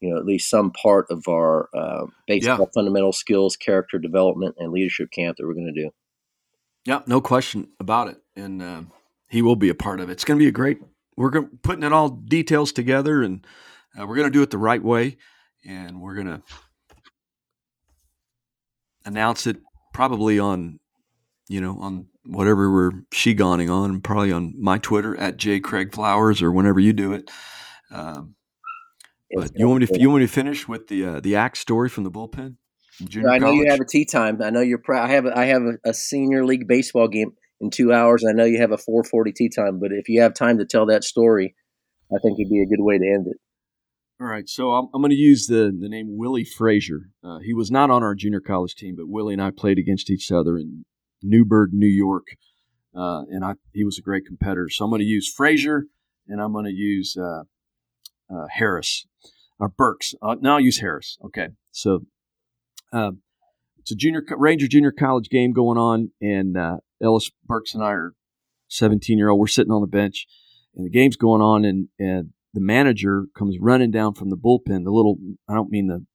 you 0.00 0.10
know, 0.10 0.18
at 0.18 0.26
least 0.26 0.50
some 0.50 0.70
part 0.70 1.06
of 1.10 1.24
our 1.28 1.68
uh, 1.74 2.06
baseball 2.26 2.58
yeah. 2.60 2.66
fundamental 2.74 3.12
skills, 3.12 3.56
character 3.56 3.98
development, 3.98 4.56
and 4.58 4.72
leadership 4.72 5.10
camp 5.10 5.36
that 5.36 5.46
we're 5.46 5.54
going 5.54 5.72
to 5.74 5.82
do. 5.82 5.90
Yeah, 6.84 7.02
no 7.06 7.20
question 7.20 7.68
about 7.80 8.08
it, 8.08 8.18
and 8.36 8.62
uh, 8.62 8.82
he 9.28 9.42
will 9.42 9.56
be 9.56 9.68
a 9.70 9.74
part 9.74 10.00
of 10.00 10.08
it. 10.08 10.12
It's 10.12 10.24
going 10.24 10.38
to 10.38 10.44
be 10.44 10.48
a 10.48 10.52
great. 10.52 10.78
We're 11.16 11.42
putting 11.62 11.82
it 11.82 11.92
all 11.92 12.10
details 12.10 12.70
together, 12.70 13.22
and 13.22 13.44
uh, 13.98 14.06
we're 14.06 14.16
going 14.16 14.28
to 14.28 14.36
do 14.36 14.42
it 14.42 14.50
the 14.50 14.58
right 14.58 14.82
way, 14.82 15.16
and 15.64 16.00
we're 16.00 16.14
going 16.14 16.26
to 16.26 16.42
announce 19.04 19.46
it 19.46 19.58
probably 19.92 20.38
on, 20.38 20.78
you 21.48 21.60
know, 21.60 21.78
on 21.80 22.06
whatever 22.24 22.70
we're 22.70 22.90
shigoning 23.12 23.70
on, 23.70 24.00
probably 24.00 24.32
on 24.32 24.54
my 24.58 24.78
Twitter 24.78 25.16
at 25.16 25.36
J 25.36 25.60
Craig 25.60 25.94
Flowers 25.94 26.42
or 26.42 26.52
whenever 26.52 26.80
you 26.80 26.92
do 26.92 27.12
it. 27.12 27.30
Um, 27.90 28.34
but 29.34 29.52
you 29.54 29.68
want 29.68 29.80
me 29.80 29.86
to 29.86 30.00
you 30.00 30.10
want 30.10 30.20
me 30.20 30.26
to 30.26 30.32
finish 30.32 30.68
with 30.68 30.88
the 30.88 31.04
uh, 31.04 31.20
the 31.20 31.36
axe 31.36 31.60
story 31.60 31.88
from 31.88 32.04
the 32.04 32.10
bullpen? 32.10 32.56
I 33.00 33.38
know 33.38 33.46
college? 33.46 33.56
you 33.56 33.70
have 33.70 33.80
a 33.80 33.84
tee 33.84 34.04
time. 34.04 34.40
I 34.42 34.50
know 34.50 34.60
you're 34.60 34.78
proud. 34.78 35.08
I 35.10 35.12
have 35.12 35.26
a, 35.26 35.38
I 35.38 35.44
have 35.46 35.62
a, 35.62 35.90
a, 35.90 35.92
senior 35.92 36.46
league 36.46 36.66
baseball 36.66 37.08
game 37.08 37.32
in 37.60 37.70
two 37.70 37.92
hours. 37.92 38.24
I 38.26 38.32
know 38.32 38.44
you 38.44 38.60
have 38.60 38.72
a 38.72 38.78
4:40 38.78 39.34
tee 39.34 39.48
time, 39.48 39.78
but 39.80 39.92
if 39.92 40.08
you 40.08 40.22
have 40.22 40.32
time 40.32 40.58
to 40.58 40.64
tell 40.64 40.86
that 40.86 41.04
story, 41.04 41.54
I 42.10 42.18
think 42.22 42.38
it'd 42.38 42.50
be 42.50 42.62
a 42.62 42.66
good 42.66 42.82
way 42.82 42.98
to 42.98 43.04
end 43.04 43.26
it. 43.26 43.36
All 44.18 44.26
right, 44.26 44.48
so 44.48 44.72
I'm, 44.72 44.88
I'm 44.94 45.02
going 45.02 45.10
to 45.10 45.16
use 45.16 45.46
the 45.46 45.76
the 45.78 45.90
name 45.90 46.16
Willie 46.16 46.44
Frazier. 46.44 47.10
Uh, 47.22 47.38
he 47.38 47.52
was 47.52 47.70
not 47.70 47.90
on 47.90 48.02
our 48.02 48.14
junior 48.14 48.40
college 48.40 48.74
team, 48.74 48.94
but 48.96 49.08
Willie 49.08 49.34
and 49.34 49.42
I 49.42 49.50
played 49.50 49.78
against 49.78 50.10
each 50.10 50.32
other 50.32 50.56
in 50.56 50.86
Newburgh, 51.22 51.70
New 51.74 51.86
York, 51.86 52.28
uh, 52.96 53.24
and 53.30 53.44
I, 53.44 53.54
he 53.72 53.84
was 53.84 53.98
a 53.98 54.02
great 54.02 54.24
competitor. 54.24 54.70
So 54.70 54.84
I'm 54.84 54.90
going 54.90 55.00
to 55.00 55.06
use 55.06 55.30
Frazier, 55.30 55.84
and 56.26 56.40
I'm 56.40 56.54
going 56.54 56.64
to 56.64 56.72
use 56.72 57.14
uh, 57.18 57.42
uh, 58.34 58.46
Harris 58.50 59.06
or 59.58 59.68
Burks. 59.68 60.14
Uh, 60.22 60.36
no, 60.40 60.54
I'll 60.54 60.60
use 60.60 60.78
Harris. 60.78 61.18
Okay, 61.22 61.48
so 61.70 62.06
um, 62.94 63.18
it's 63.78 63.92
a 63.92 63.96
junior 63.96 64.22
Ranger 64.30 64.66
junior 64.66 64.92
college 64.92 65.28
game 65.28 65.52
going 65.52 65.76
on, 65.76 66.12
and 66.22 66.56
uh, 66.56 66.78
Ellis 67.02 67.30
Burks 67.44 67.74
and 67.74 67.84
I 67.84 67.90
are 67.90 68.14
17 68.68 69.18
year 69.18 69.28
old. 69.28 69.40
We're 69.40 69.46
sitting 69.46 69.72
on 69.72 69.82
the 69.82 69.86
bench, 69.86 70.26
and 70.74 70.86
the 70.86 70.90
game's 70.90 71.16
going 71.16 71.42
on, 71.42 71.66
and, 71.66 71.88
and 71.98 72.30
the 72.56 72.60
manager 72.62 73.26
comes 73.36 73.58
running 73.60 73.90
down 73.90 74.14
from 74.14 74.30
the 74.30 74.36
bullpen. 74.36 74.84
The 74.84 74.90
little 74.90 75.18
I 75.46 75.52
don't 75.52 75.70
mean 75.70 75.88
the 75.88 76.06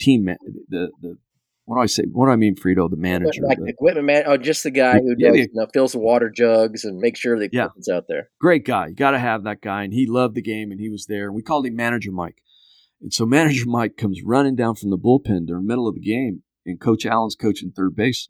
team 0.00 0.24
the 0.68 0.90
the 1.00 1.16
what 1.64 1.76
do 1.76 1.82
I 1.82 1.86
say? 1.86 2.02
What 2.10 2.26
do 2.26 2.32
I 2.32 2.36
mean, 2.36 2.56
Frito, 2.56 2.90
the 2.90 2.96
manager? 2.96 3.42
Like 3.44 3.58
the, 3.58 3.66
equipment 3.66 4.04
man, 4.04 4.24
oh, 4.26 4.36
just 4.36 4.64
the 4.64 4.72
guy 4.72 4.94
who 4.94 5.14
yeah, 5.16 5.28
does, 5.28 5.36
you 5.36 5.48
know, 5.52 5.68
fills 5.72 5.92
the 5.92 6.00
water 6.00 6.28
jugs 6.28 6.84
and 6.84 6.98
makes 6.98 7.20
sure 7.20 7.38
the 7.38 7.44
equipment's 7.44 7.86
yeah. 7.88 7.94
out 7.94 8.06
there. 8.08 8.30
Great 8.40 8.64
guy. 8.64 8.88
You 8.88 8.96
got 8.96 9.12
to 9.12 9.20
have 9.20 9.44
that 9.44 9.60
guy. 9.60 9.84
And 9.84 9.92
he 9.92 10.04
loved 10.04 10.34
the 10.34 10.42
game 10.42 10.72
and 10.72 10.80
he 10.80 10.88
was 10.88 11.06
there. 11.06 11.26
And 11.26 11.34
we 11.36 11.42
called 11.42 11.66
him 11.66 11.76
Manager 11.76 12.10
Mike. 12.10 12.42
And 13.00 13.14
so 13.14 13.24
Manager 13.26 13.66
Mike 13.68 13.96
comes 13.96 14.20
running 14.24 14.56
down 14.56 14.74
from 14.74 14.90
the 14.90 14.98
bullpen 14.98 15.46
during 15.46 15.62
the 15.62 15.68
middle 15.68 15.86
of 15.86 15.94
the 15.94 16.00
game, 16.00 16.42
and 16.66 16.80
Coach 16.80 17.06
Allen's 17.06 17.36
coaching 17.36 17.70
third 17.70 17.94
base. 17.94 18.28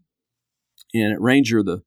And 0.93 1.11
at 1.11 1.21
Ranger, 1.23 1.63
the 1.63 1.79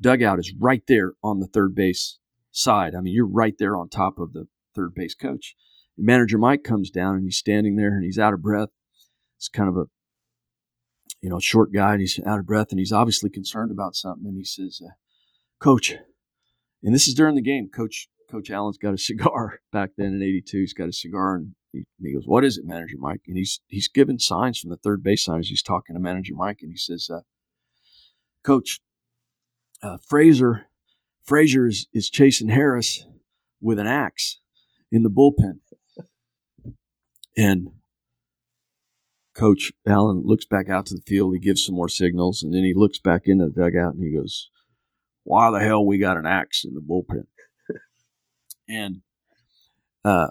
dugout 0.00 0.38
is 0.38 0.54
right 0.58 0.82
there 0.88 1.12
on 1.22 1.40
the 1.40 1.48
third 1.48 1.74
base 1.74 2.18
side. 2.52 2.94
I 2.94 3.00
mean, 3.00 3.14
you're 3.14 3.26
right 3.26 3.54
there 3.58 3.76
on 3.76 3.88
top 3.88 4.18
of 4.18 4.32
the 4.32 4.46
third 4.74 4.94
base 4.94 5.14
coach. 5.14 5.56
Manager 5.98 6.38
Mike 6.38 6.62
comes 6.62 6.90
down 6.90 7.16
and 7.16 7.24
he's 7.24 7.36
standing 7.36 7.76
there 7.76 7.94
and 7.94 8.04
he's 8.04 8.18
out 8.18 8.32
of 8.32 8.42
breath. 8.42 8.70
It's 9.36 9.48
kind 9.48 9.68
of 9.68 9.76
a 9.76 9.86
you 11.20 11.30
know, 11.30 11.38
short 11.38 11.72
guy 11.72 11.92
and 11.92 12.00
he's 12.00 12.18
out 12.26 12.38
of 12.38 12.46
breath 12.46 12.68
and 12.70 12.78
he's 12.78 12.92
obviously 12.92 13.30
concerned 13.30 13.70
about 13.70 13.94
something. 13.94 14.26
And 14.26 14.36
he 14.36 14.44
says, 14.44 14.80
uh, 14.84 14.90
Coach, 15.60 15.94
and 16.82 16.92
this 16.92 17.06
is 17.06 17.14
during 17.14 17.36
the 17.36 17.42
game. 17.42 17.68
Coach 17.68 18.08
Coach 18.28 18.50
Allen's 18.50 18.78
got 18.78 18.94
a 18.94 18.98
cigar 18.98 19.60
back 19.72 19.90
then 19.96 20.14
in 20.14 20.22
'82. 20.22 20.58
He's 20.58 20.74
got 20.74 20.88
a 20.88 20.92
cigar, 20.92 21.36
and 21.36 21.54
he, 21.70 21.78
and 21.78 22.06
he, 22.08 22.14
goes, 22.14 22.26
"What 22.26 22.44
is 22.44 22.58
it, 22.58 22.64
Manager 22.66 22.96
Mike?" 22.98 23.20
And 23.28 23.36
he's 23.36 23.60
he's 23.68 23.88
giving 23.88 24.18
signs 24.18 24.58
from 24.58 24.70
the 24.70 24.76
third 24.76 25.04
base 25.04 25.24
sign 25.24 25.38
as 25.38 25.48
he's 25.48 25.62
talking 25.62 25.94
to 25.94 26.00
Manager 26.00 26.34
Mike, 26.34 26.58
and 26.62 26.72
he 26.72 26.76
says, 26.76 27.08
uh, 27.08 27.20
"Coach, 28.42 28.80
uh, 29.82 29.98
Frazier, 30.04 30.66
Frazier 31.24 31.66
is, 31.66 31.86
is 31.92 32.10
chasing 32.10 32.48
Harris 32.48 33.04
with 33.60 33.78
an 33.78 33.86
axe 33.86 34.40
in 34.90 35.02
the 35.02 35.10
bullpen." 35.10 35.60
And 37.36 37.68
Coach 39.34 39.72
Allen 39.86 40.22
looks 40.24 40.44
back 40.44 40.68
out 40.68 40.86
to 40.86 40.94
the 40.94 41.02
field. 41.06 41.34
He 41.34 41.40
gives 41.40 41.64
some 41.64 41.74
more 41.74 41.88
signals, 41.88 42.42
and 42.42 42.52
then 42.52 42.64
he 42.64 42.74
looks 42.74 42.98
back 42.98 43.22
into 43.26 43.46
the 43.46 43.62
dugout 43.62 43.94
and 43.94 44.04
he 44.04 44.14
goes, 44.14 44.50
why 45.24 45.50
the 45.50 45.60
hell 45.60 45.84
we 45.84 45.98
got 45.98 46.16
an 46.16 46.26
axe 46.26 46.64
in 46.64 46.74
the 46.74 46.80
bullpen? 46.80 47.26
and 48.68 49.02
uh, 50.04 50.28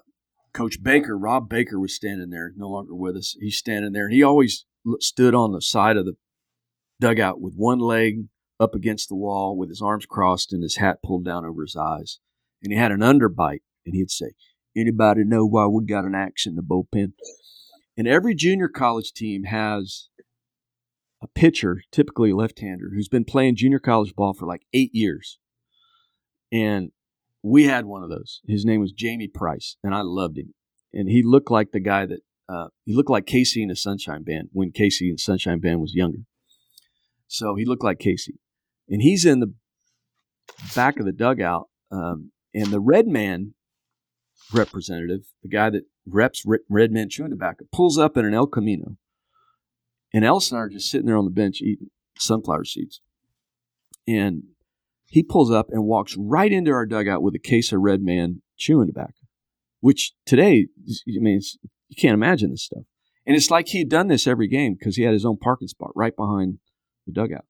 Coach 0.53 0.81
Baker, 0.83 1.17
Rob 1.17 1.49
Baker, 1.49 1.79
was 1.79 1.95
standing 1.95 2.29
there, 2.29 2.51
no 2.55 2.69
longer 2.69 2.93
with 2.93 3.15
us. 3.15 3.35
He's 3.39 3.57
standing 3.57 3.93
there, 3.93 4.05
and 4.05 4.13
he 4.13 4.23
always 4.23 4.65
stood 4.99 5.33
on 5.33 5.53
the 5.53 5.61
side 5.61 5.97
of 5.97 6.05
the 6.05 6.15
dugout 6.99 7.39
with 7.39 7.53
one 7.55 7.79
leg 7.79 8.25
up 8.61 8.75
against 8.75 9.09
the 9.09 9.15
wall, 9.15 9.57
with 9.57 9.69
his 9.69 9.81
arms 9.81 10.05
crossed 10.05 10.53
and 10.53 10.61
his 10.61 10.77
hat 10.77 10.99
pulled 11.03 11.25
down 11.25 11.45
over 11.45 11.63
his 11.63 11.75
eyes. 11.75 12.19
And 12.63 12.71
he 12.71 12.77
had 12.77 12.91
an 12.91 12.99
underbite, 12.99 13.63
and 13.85 13.95
he'd 13.95 14.11
say, 14.11 14.33
"Anybody 14.75 15.23
know 15.23 15.45
why 15.45 15.65
we 15.65 15.83
got 15.85 16.05
an 16.05 16.15
axe 16.15 16.45
in 16.45 16.55
the 16.55 16.61
bullpen?" 16.61 17.13
And 17.97 18.07
every 18.07 18.35
junior 18.35 18.67
college 18.67 19.13
team 19.13 19.45
has 19.45 20.09
a 21.21 21.27
pitcher, 21.27 21.81
typically 21.91 22.31
a 22.31 22.35
left-hander, 22.35 22.91
who's 22.93 23.09
been 23.09 23.25
playing 23.25 23.55
junior 23.55 23.79
college 23.79 24.15
ball 24.15 24.33
for 24.33 24.45
like 24.45 24.65
eight 24.73 24.93
years. 24.93 25.39
And 26.51 26.91
we 27.43 27.65
had 27.65 27.85
one 27.85 28.03
of 28.03 28.09
those. 28.09 28.41
His 28.47 28.65
name 28.65 28.81
was 28.81 28.91
Jamie 28.91 29.27
Price, 29.27 29.77
and 29.83 29.95
I 29.95 30.01
loved 30.01 30.37
him. 30.37 30.53
And 30.93 31.09
he 31.09 31.23
looked 31.23 31.49
like 31.49 31.71
the 31.71 31.79
guy 31.79 32.05
that 32.05 32.21
uh, 32.49 32.67
he 32.85 32.93
looked 32.93 33.09
like 33.09 33.25
KC 33.25 33.61
and 33.61 33.71
the 33.71 33.75
Sunshine 33.75 34.23
Band 34.23 34.49
when 34.51 34.71
KC 34.71 35.09
and 35.09 35.19
Sunshine 35.19 35.59
Band 35.59 35.79
was 35.79 35.95
younger. 35.95 36.19
So 37.27 37.55
he 37.55 37.65
looked 37.65 37.83
like 37.83 37.99
Casey, 37.99 38.39
and 38.91 39.01
he's 39.01 39.25
in 39.25 39.39
the 39.39 39.53
back 40.75 40.99
of 40.99 41.05
the 41.05 41.11
dugout. 41.11 41.69
Um, 41.91 42.31
and 42.53 42.67
the 42.67 42.79
Red 42.79 43.07
Man 43.07 43.53
representative, 44.53 45.21
the 45.41 45.49
guy 45.49 45.69
that 45.69 45.83
reps 46.05 46.43
Red 46.69 46.91
Man 46.91 47.09
chewing 47.09 47.31
tobacco, 47.31 47.65
pulls 47.71 47.97
up 47.97 48.17
in 48.17 48.25
an 48.25 48.33
El 48.33 48.47
Camino, 48.47 48.97
and 50.13 50.25
Ellis 50.25 50.51
and 50.51 50.59
I 50.59 50.63
are 50.63 50.69
just 50.69 50.91
sitting 50.91 51.07
there 51.07 51.17
on 51.17 51.25
the 51.25 51.31
bench 51.31 51.61
eating 51.61 51.89
sunflower 52.17 52.65
seeds, 52.65 53.01
and 54.07 54.43
he 55.05 55.23
pulls 55.23 55.51
up 55.51 55.67
and 55.71 55.85
walks 55.85 56.15
right 56.17 56.51
into 56.51 56.71
our 56.71 56.85
dugout 56.85 57.21
with 57.21 57.35
a 57.35 57.39
case 57.39 57.71
of 57.71 57.81
Red 57.81 58.01
Man 58.01 58.41
chewing 58.57 58.87
tobacco, 58.87 59.13
which 59.79 60.13
today, 60.25 60.67
I 60.87 61.19
mean, 61.19 61.41
you 61.89 61.95
can't 61.97 62.13
imagine 62.13 62.51
this 62.51 62.63
stuff. 62.63 62.83
And 63.25 63.35
it's 63.35 63.51
like 63.51 63.67
he 63.67 63.79
had 63.79 63.89
done 63.89 64.07
this 64.07 64.27
every 64.27 64.47
game 64.47 64.75
because 64.77 64.95
he 64.95 65.03
had 65.03 65.13
his 65.13 65.25
own 65.25 65.37
parking 65.37 65.67
spot 65.67 65.91
right 65.95 66.15
behind 66.15 66.57
the 67.05 67.13
dugout. 67.13 67.45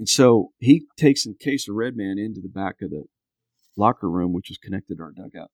And 0.00 0.08
so 0.08 0.52
he 0.58 0.86
takes 0.96 1.26
a 1.26 1.34
case 1.34 1.68
of 1.68 1.74
Red 1.74 1.94
Man 1.94 2.18
into 2.18 2.40
the 2.40 2.48
back 2.48 2.76
of 2.80 2.88
the 2.88 3.04
locker 3.76 4.08
room, 4.08 4.32
which 4.32 4.50
is 4.50 4.56
connected 4.56 4.96
to 4.96 5.02
our 5.02 5.12
dugout. 5.12 5.50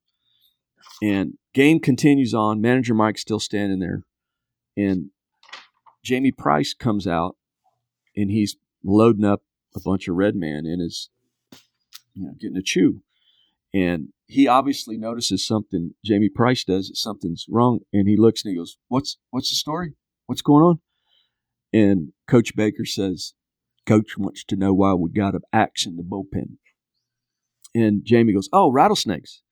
And 1.02 1.34
game 1.52 1.80
continues 1.80 2.32
on. 2.32 2.60
Manager 2.60 2.94
Mike's 2.94 3.22
still 3.22 3.40
standing 3.40 3.80
there. 3.80 4.04
And 4.76 5.10
Jamie 6.04 6.30
Price 6.30 6.74
comes 6.74 7.08
out 7.08 7.34
and 8.16 8.30
he's 8.30 8.56
loading 8.84 9.24
up 9.24 9.42
a 9.74 9.80
bunch 9.80 10.06
of 10.06 10.14
Red 10.14 10.36
Man 10.36 10.64
in 10.64 10.78
his 10.78 11.10
you 12.14 12.26
know, 12.26 12.34
getting 12.40 12.56
a 12.56 12.62
chew. 12.62 13.00
And 13.74 14.10
he 14.28 14.46
obviously 14.46 14.96
notices 14.96 15.44
something 15.44 15.94
Jamie 16.04 16.28
Price 16.28 16.62
does 16.62 16.86
that 16.86 16.96
something's 16.96 17.46
wrong, 17.48 17.80
and 17.92 18.08
he 18.08 18.16
looks 18.16 18.44
and 18.44 18.52
he 18.52 18.56
goes, 18.56 18.78
"What's 18.86 19.18
what's 19.30 19.50
the 19.50 19.56
story? 19.56 19.94
What's 20.26 20.40
going 20.40 20.62
on?" 20.62 20.80
And 21.72 22.12
Coach 22.28 22.54
Baker 22.54 22.84
says, 22.84 23.34
"Coach 23.86 24.18
wants 24.18 24.44
to 24.44 24.56
know 24.56 24.74
why 24.74 24.94
we 24.94 25.10
got 25.10 25.34
an 25.34 25.42
axe 25.52 25.86
in 25.86 25.96
the 25.96 26.02
bullpen." 26.02 26.58
And 27.74 28.04
Jamie 28.04 28.32
goes, 28.32 28.48
"Oh, 28.52 28.70
rattlesnakes." 28.70 29.42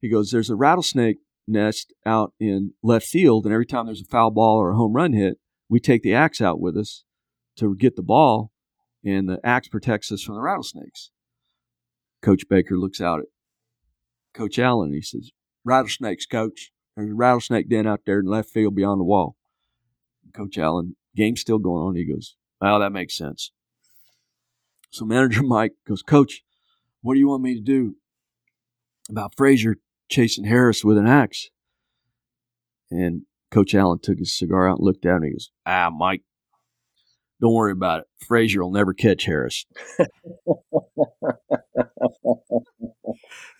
He 0.00 0.08
goes, 0.08 0.30
"There's 0.30 0.50
a 0.50 0.56
rattlesnake 0.56 1.18
nest 1.46 1.92
out 2.06 2.34
in 2.38 2.74
left 2.82 3.06
field, 3.06 3.44
and 3.44 3.52
every 3.52 3.66
time 3.66 3.86
there's 3.86 4.02
a 4.02 4.06
foul 4.06 4.30
ball 4.30 4.58
or 4.58 4.70
a 4.70 4.76
home 4.76 4.92
run 4.92 5.12
hit, 5.12 5.38
we 5.68 5.80
take 5.80 6.02
the 6.02 6.14
axe 6.14 6.40
out 6.40 6.60
with 6.60 6.76
us 6.76 7.04
to 7.56 7.74
get 7.76 7.96
the 7.96 8.02
ball, 8.02 8.52
and 9.04 9.28
the 9.28 9.40
axe 9.44 9.68
protects 9.68 10.10
us 10.12 10.22
from 10.22 10.36
the 10.36 10.42
rattlesnakes." 10.42 11.10
Coach 12.22 12.48
Baker 12.48 12.78
looks 12.78 13.00
out 13.00 13.20
at 13.20 13.26
Coach 14.32 14.58
Allen 14.58 14.88
and 14.88 14.94
he 14.94 15.02
says, 15.02 15.30
Rattlesnakes, 15.64 16.26
coach. 16.26 16.72
There's 16.96 17.10
a 17.10 17.14
rattlesnake 17.14 17.68
den 17.68 17.86
out 17.86 18.00
there 18.04 18.20
in 18.20 18.26
left 18.26 18.50
field 18.50 18.74
beyond 18.74 19.00
the 19.00 19.04
wall. 19.04 19.36
Coach 20.34 20.58
Allen, 20.58 20.96
game's 21.14 21.40
still 21.40 21.58
going 21.58 21.82
on. 21.82 21.94
He 21.94 22.04
goes, 22.04 22.36
Well, 22.60 22.80
that 22.80 22.92
makes 22.92 23.16
sense. 23.16 23.52
So 24.92 25.04
manager 25.06 25.42
Mike 25.42 25.72
goes, 25.88 26.02
Coach, 26.02 26.42
what 27.00 27.14
do 27.14 27.18
you 27.18 27.28
want 27.28 27.42
me 27.42 27.54
to 27.54 27.60
do 27.60 27.96
about 29.08 29.34
Frazier 29.36 29.76
chasing 30.10 30.44
Harris 30.44 30.84
with 30.84 30.98
an 30.98 31.06
axe? 31.06 31.48
And 32.90 33.22
Coach 33.50 33.74
Allen 33.74 34.00
took 34.02 34.18
his 34.18 34.36
cigar 34.36 34.68
out 34.68 34.78
and 34.78 34.84
looked 34.86 35.06
at 35.06 35.16
him. 35.16 35.22
He 35.22 35.30
goes, 35.30 35.50
Ah, 35.64 35.88
Mike, 35.90 36.22
don't 37.40 37.54
worry 37.54 37.72
about 37.72 38.00
it. 38.00 38.06
Frazier 38.26 38.62
will 38.62 38.70
never 38.70 38.92
catch 38.92 39.24
Harris. 39.24 39.64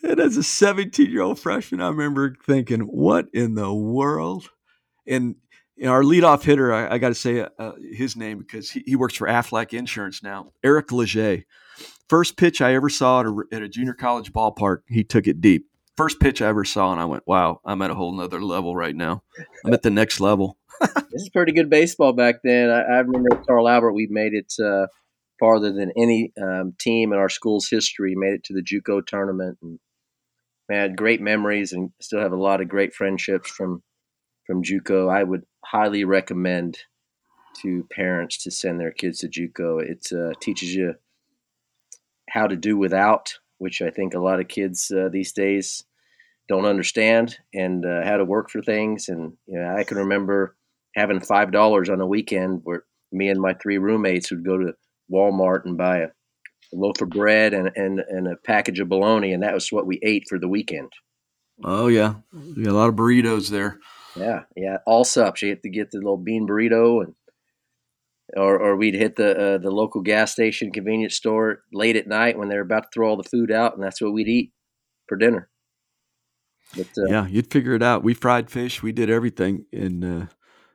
and 0.02 0.20
as 0.20 0.36
a 0.36 0.42
17 0.42 1.10
year 1.10 1.22
old 1.22 1.40
freshman, 1.40 1.80
I 1.80 1.88
remember 1.88 2.36
thinking, 2.46 2.82
what 2.82 3.28
in 3.32 3.54
the 3.54 3.72
world? 3.72 4.50
And 5.06 5.36
you 5.82 5.88
know, 5.88 5.94
our 5.94 6.04
leadoff 6.04 6.44
hitter, 6.44 6.72
I, 6.72 6.94
I 6.94 6.98
got 6.98 7.09
to 7.09 7.14
say 7.16 7.44
uh, 7.59 7.72
his 7.92 8.14
name 8.14 8.38
because 8.38 8.70
he, 8.70 8.84
he, 8.86 8.94
works 8.94 9.16
for 9.16 9.26
Aflac 9.26 9.76
Insurance 9.76 10.22
now, 10.22 10.52
Eric 10.62 10.92
Leger. 10.92 11.42
First 12.09 12.36
pitch 12.36 12.60
I 12.60 12.74
ever 12.74 12.88
saw 12.88 13.18
at 13.18 13.26
a, 13.26 13.42
at 13.50 13.62
a, 13.62 13.68
junior 13.68 13.92
college 13.92 14.32
ballpark, 14.32 14.82
he 14.86 15.02
took 15.02 15.26
it 15.26 15.40
deep. 15.40 15.66
First 15.96 16.20
pitch 16.20 16.40
I 16.40 16.46
ever 16.46 16.64
saw, 16.64 16.92
and 16.92 17.00
I 17.00 17.04
went, 17.04 17.24
wow, 17.26 17.60
I'm 17.64 17.82
at 17.82 17.90
a 17.90 17.96
whole 17.96 18.12
nother 18.12 18.40
level 18.40 18.76
right 18.76 18.94
now. 18.94 19.24
I'm 19.64 19.74
at 19.74 19.82
the 19.82 19.90
next 19.90 20.20
level. 20.20 20.56
this 20.80 21.22
is 21.22 21.30
pretty 21.30 21.50
good 21.50 21.68
baseball 21.68 22.12
back 22.12 22.36
then. 22.44 22.70
I, 22.70 22.82
I 22.82 22.98
remember 23.00 23.42
Carl 23.44 23.68
Albert, 23.68 23.94
we 23.94 24.06
made 24.09 24.34
it 24.34 24.52
uh, 24.64 24.86
farther 25.40 25.72
than 25.72 25.90
any 25.96 26.32
um, 26.40 26.74
team 26.78 27.12
in 27.12 27.18
our 27.18 27.28
school's 27.28 27.68
history, 27.68 28.14
made 28.14 28.34
it 28.34 28.44
to 28.44 28.54
the 28.54 28.62
JUCO 28.62 29.04
tournament. 29.04 29.59
And 29.60 29.80
had 30.70 30.96
great 30.96 31.20
memories 31.20 31.72
and 31.72 31.90
still 32.00 32.20
have 32.20 32.32
a 32.32 32.36
lot 32.36 32.60
of 32.60 32.68
great 32.68 32.94
friendships 32.94 33.50
from 33.50 33.82
from 34.46 34.62
JUCO. 34.62 35.12
I 35.12 35.22
would 35.24 35.42
highly 35.64 36.05
recommend 36.05 36.78
to 37.62 37.86
parents 37.90 38.43
to 38.44 38.51
send 38.51 38.80
their 38.80 38.90
kids 38.90 39.18
to 39.18 39.28
JUCO. 39.28 39.82
It 39.82 40.09
uh, 40.12 40.32
teaches 40.40 40.74
you 40.74 40.94
how 42.30 42.47
to 42.47 42.56
do 42.56 42.76
without, 42.76 43.34
which 43.59 43.82
I 43.82 43.90
think 43.90 44.14
a 44.14 44.20
lot 44.20 44.40
of 44.40 44.48
kids 44.48 44.90
uh, 44.90 45.09
these 45.10 45.32
days 45.32 45.84
don't 46.48 46.64
understand, 46.64 47.36
and 47.55 47.84
uh, 47.84 48.05
how 48.05 48.16
to 48.16 48.24
work 48.24 48.51
for 48.51 48.62
things. 48.62 49.09
And 49.09 49.34
you 49.47 49.59
know, 49.59 49.76
I 49.76 49.84
can 49.84 49.98
remember 49.98 50.56
having 50.97 51.20
five 51.20 51.52
dollars 51.52 51.89
on 51.89 52.01
a 52.01 52.06
weekend 52.06 52.62
where 52.64 52.84
me 53.12 53.28
and 53.28 53.40
my 53.40 53.55
three 53.55 53.78
roommates 53.78 54.30
would 54.30 54.44
go 54.44 54.59
to 54.59 54.74
Walmart 55.10 55.64
and 55.64 55.76
buy 55.76 55.98
a 55.98 56.09
a 56.72 56.76
loaf 56.76 57.01
of 57.01 57.10
bread 57.10 57.55
and, 57.55 57.70
and, 57.76 58.01
and 58.01 58.26
a 58.26 58.36
package 58.36 58.80
of 58.80 58.89
bologna, 58.89 59.32
and 59.32 59.43
that 59.43 59.55
was 59.55 59.70
what 59.70 59.86
we 59.86 59.98
ate 60.02 60.24
for 60.28 60.39
the 60.39 60.48
weekend. 60.48 60.93
Oh 61.62 61.86
yeah, 61.86 62.14
yeah, 62.56 62.70
a 62.70 62.72
lot 62.72 62.89
of 62.89 62.94
burritos 62.94 63.51
there. 63.51 63.78
Yeah, 64.16 64.43
yeah, 64.56 64.78
all 64.86 65.05
sups. 65.05 65.43
You 65.43 65.51
had 65.51 65.62
to 65.62 65.70
get 65.70 65.90
the 65.90 65.98
little 65.98 66.16
bean 66.16 66.47
burrito, 66.47 67.05
and 67.05 67.14
or 68.36 68.59
or 68.59 68.76
we'd 68.76 68.94
hit 68.94 69.16
the 69.16 69.55
uh, 69.55 69.59
the 69.59 69.70
local 69.70 70.02
gas 70.02 70.32
station 70.32 70.70
convenience 70.70 71.14
store 71.14 71.62
late 71.72 71.97
at 71.97 72.06
night 72.06 72.39
when 72.39 72.48
they're 72.48 72.60
about 72.60 72.84
to 72.84 72.89
throw 72.93 73.09
all 73.09 73.16
the 73.16 73.22
food 73.22 73.51
out, 73.51 73.74
and 73.74 73.82
that's 73.82 74.01
what 74.01 74.12
we'd 74.12 74.28
eat 74.28 74.52
for 75.09 75.16
dinner. 75.16 75.48
But, 76.76 76.89
uh, 76.98 77.06
yeah, 77.06 77.26
you'd 77.26 77.51
figure 77.51 77.74
it 77.74 77.82
out. 77.82 78.02
We 78.02 78.14
fried 78.14 78.51
fish. 78.51 78.82
We 78.82 78.93
did 78.93 79.10
everything, 79.10 79.66
and 79.72 80.05
uh, 80.05 80.26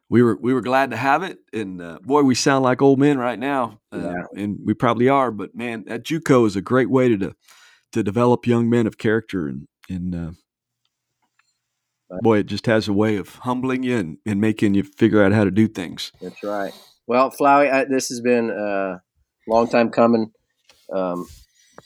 we 0.10 0.24
were 0.24 0.38
we 0.42 0.54
were 0.54 0.62
glad 0.62 0.92
to 0.92 0.98
have 0.98 1.24
it, 1.24 1.40
and 1.54 1.82
uh, 1.82 2.00
boy, 2.02 2.24
we 2.24 2.36
sound 2.36 2.64
like 2.64 2.82
old 2.82 3.00
men 3.00 3.18
right 3.18 3.40
now, 3.40 3.80
uh, 3.92 4.00
yeah. 4.00 4.44
and 4.44 4.60
we 4.64 4.74
probably 4.74 5.10
are. 5.10 5.32
But 5.32 5.56
man, 5.56 5.86
that 5.88 6.04
JUCO 6.04 6.46
is 6.48 6.56
a 6.56 6.62
great 6.62 6.90
way 6.90 7.16
to 7.16 7.36
to 7.94 8.04
develop 8.04 8.48
young 8.48 8.70
men 8.70 8.88
of 8.88 8.98
character, 8.98 9.48
and 9.48 9.68
and 9.90 10.16
uh. 10.16 10.32
Boy, 12.22 12.40
it 12.40 12.46
just 12.46 12.66
has 12.66 12.88
a 12.88 12.94
way 12.94 13.18
of 13.18 13.36
humbling 13.36 13.84
you 13.84 13.98
and, 13.98 14.18
and 14.26 14.42
making 14.42 14.74
you 14.74 14.84
figure 14.84 15.24
out 15.24 15.34
how 15.34 15.44
to 15.44 15.52
do 15.52 15.68
things. 15.68 16.12
That's 16.22 16.44
right. 16.44 16.74
Well, 17.06 17.32
Flowey, 17.32 17.72
I, 17.72 17.86
this 17.86 18.10
has 18.10 18.22
been 18.22 18.50
a 18.50 19.02
long 19.48 19.70
time 19.70 19.90
coming. 19.90 20.32
Um, 20.94 21.28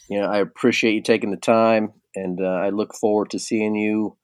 you 0.08 0.20
know, 0.20 0.26
I 0.26 0.38
appreciate 0.38 0.94
you 0.94 1.02
taking 1.02 1.30
the 1.30 1.36
time, 1.36 1.92
and 2.14 2.40
uh, 2.40 2.44
I 2.44 2.70
look 2.70 2.94
forward 2.94 3.30
to 3.30 3.38
seeing 3.38 3.74
you 3.74 4.16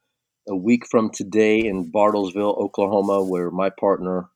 a 0.47 0.55
week 0.55 0.85
from 0.89 1.09
today 1.11 1.59
in 1.59 1.91
Bartlesville, 1.91 2.57
Oklahoma, 2.57 3.23
where 3.23 3.51
my 3.51 3.69
partner, 3.69 4.29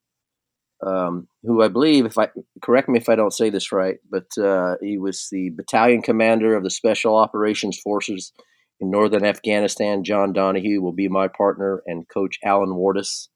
um, 0.85 1.27
who 1.43 1.61
I 1.61 1.67
believe, 1.67 2.05
if 2.05 2.17
I 2.17 2.29
correct 2.61 2.87
me 2.87 2.99
if 2.99 3.09
I 3.09 3.15
don't 3.15 3.33
say 3.33 3.49
this 3.49 3.71
right, 3.71 3.97
but 4.09 4.37
uh, 4.37 4.75
he 4.81 4.97
was 4.97 5.27
the 5.31 5.49
battalion 5.49 6.01
commander 6.01 6.55
of 6.55 6.63
the 6.63 6.69
Special 6.69 7.15
Operations 7.15 7.79
Forces 7.79 8.31
in 8.83 8.91
northern 8.91 9.25
Afghanistan. 9.25 10.03
John 10.03 10.33
Donahue 10.33 10.81
will 10.81 10.91
be 10.93 11.07
my 11.07 11.27
partner, 11.27 11.81
and 11.87 12.07
Coach 12.07 12.37
Alan 12.43 12.69
Wardis 12.69 13.29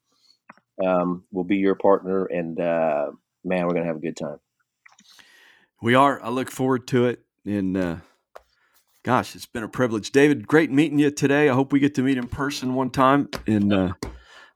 um, 0.84 1.24
will 1.32 1.44
be 1.44 1.56
your 1.56 1.74
partner. 1.74 2.26
And 2.26 2.60
uh, 2.60 3.10
man, 3.44 3.66
we're 3.66 3.74
gonna 3.74 3.86
have 3.86 3.96
a 3.96 4.00
good 4.00 4.16
time. 4.16 4.38
We 5.82 5.94
are. 5.94 6.22
I 6.22 6.28
look 6.28 6.50
forward 6.50 6.86
to 6.88 7.06
it, 7.06 7.24
and 7.44 7.76
uh, 7.76 7.96
Gosh, 9.04 9.34
it's 9.34 9.46
been 9.46 9.62
a 9.62 9.68
privilege, 9.68 10.10
David. 10.10 10.46
Great 10.46 10.70
meeting 10.70 10.98
you 10.98 11.10
today. 11.10 11.48
I 11.48 11.54
hope 11.54 11.72
we 11.72 11.78
get 11.80 11.94
to 11.94 12.02
meet 12.02 12.18
in 12.18 12.28
person 12.28 12.74
one 12.74 12.90
time, 12.90 13.30
and 13.46 13.72
uh, 13.72 13.92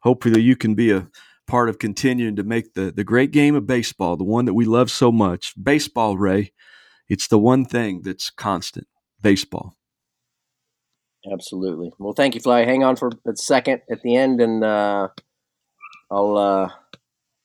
hopefully 0.01 0.43
you 0.43 0.57
can 0.57 0.75
be 0.75 0.91
a 0.91 1.09
part 1.47 1.71
of 1.71 1.79
continuing 1.79 2.37
to 2.37 2.43
make 2.43 2.75
the 2.75 2.93
the 2.93 3.03
great 3.03 3.31
game 3.31 3.55
of 3.55 3.67
baseball, 3.67 4.17
the 4.17 4.25
one 4.25 4.45
that 4.45 4.55
we 4.55 4.67
love 4.67 4.91
so 4.91 5.11
much, 5.11 5.55
baseball, 5.63 6.19
Ray, 6.19 6.53
it's 7.09 7.29
the 7.29 7.39
one 7.39 7.65
thing 7.65 8.03
that's 8.03 8.31
constant 8.31 8.89
baseball. 9.23 9.77
Absolutely. 11.31 11.93
Well, 11.99 12.15
thank 12.15 12.35
you, 12.35 12.41
Fly. 12.41 12.65
Hang 12.65 12.83
on 12.83 12.97
for 12.97 13.11
a 13.27 13.37
second 13.37 13.83
at 13.91 14.03
the 14.03 14.17
end, 14.17 14.41
and 14.41 14.65
uh, 14.65 15.09
I'll 16.11 16.37
uh, 16.37 16.71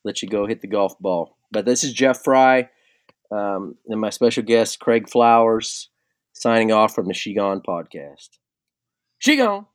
let 0.03 0.21
you 0.21 0.27
go 0.27 0.47
hit 0.47 0.61
the 0.61 0.67
golf 0.67 0.97
ball. 0.99 1.37
But 1.51 1.65
this 1.65 1.83
is 1.83 1.93
Jeff 1.93 2.23
Frye 2.23 2.69
um, 3.31 3.75
and 3.87 4.01
my 4.01 4.09
special 4.09 4.43
guest, 4.43 4.79
Craig 4.79 5.09
Flowers, 5.09 5.89
signing 6.33 6.71
off 6.71 6.95
from 6.95 7.07
the 7.07 7.13
Shegone 7.13 7.63
podcast. 7.63 8.29
Shegone. 9.23 9.65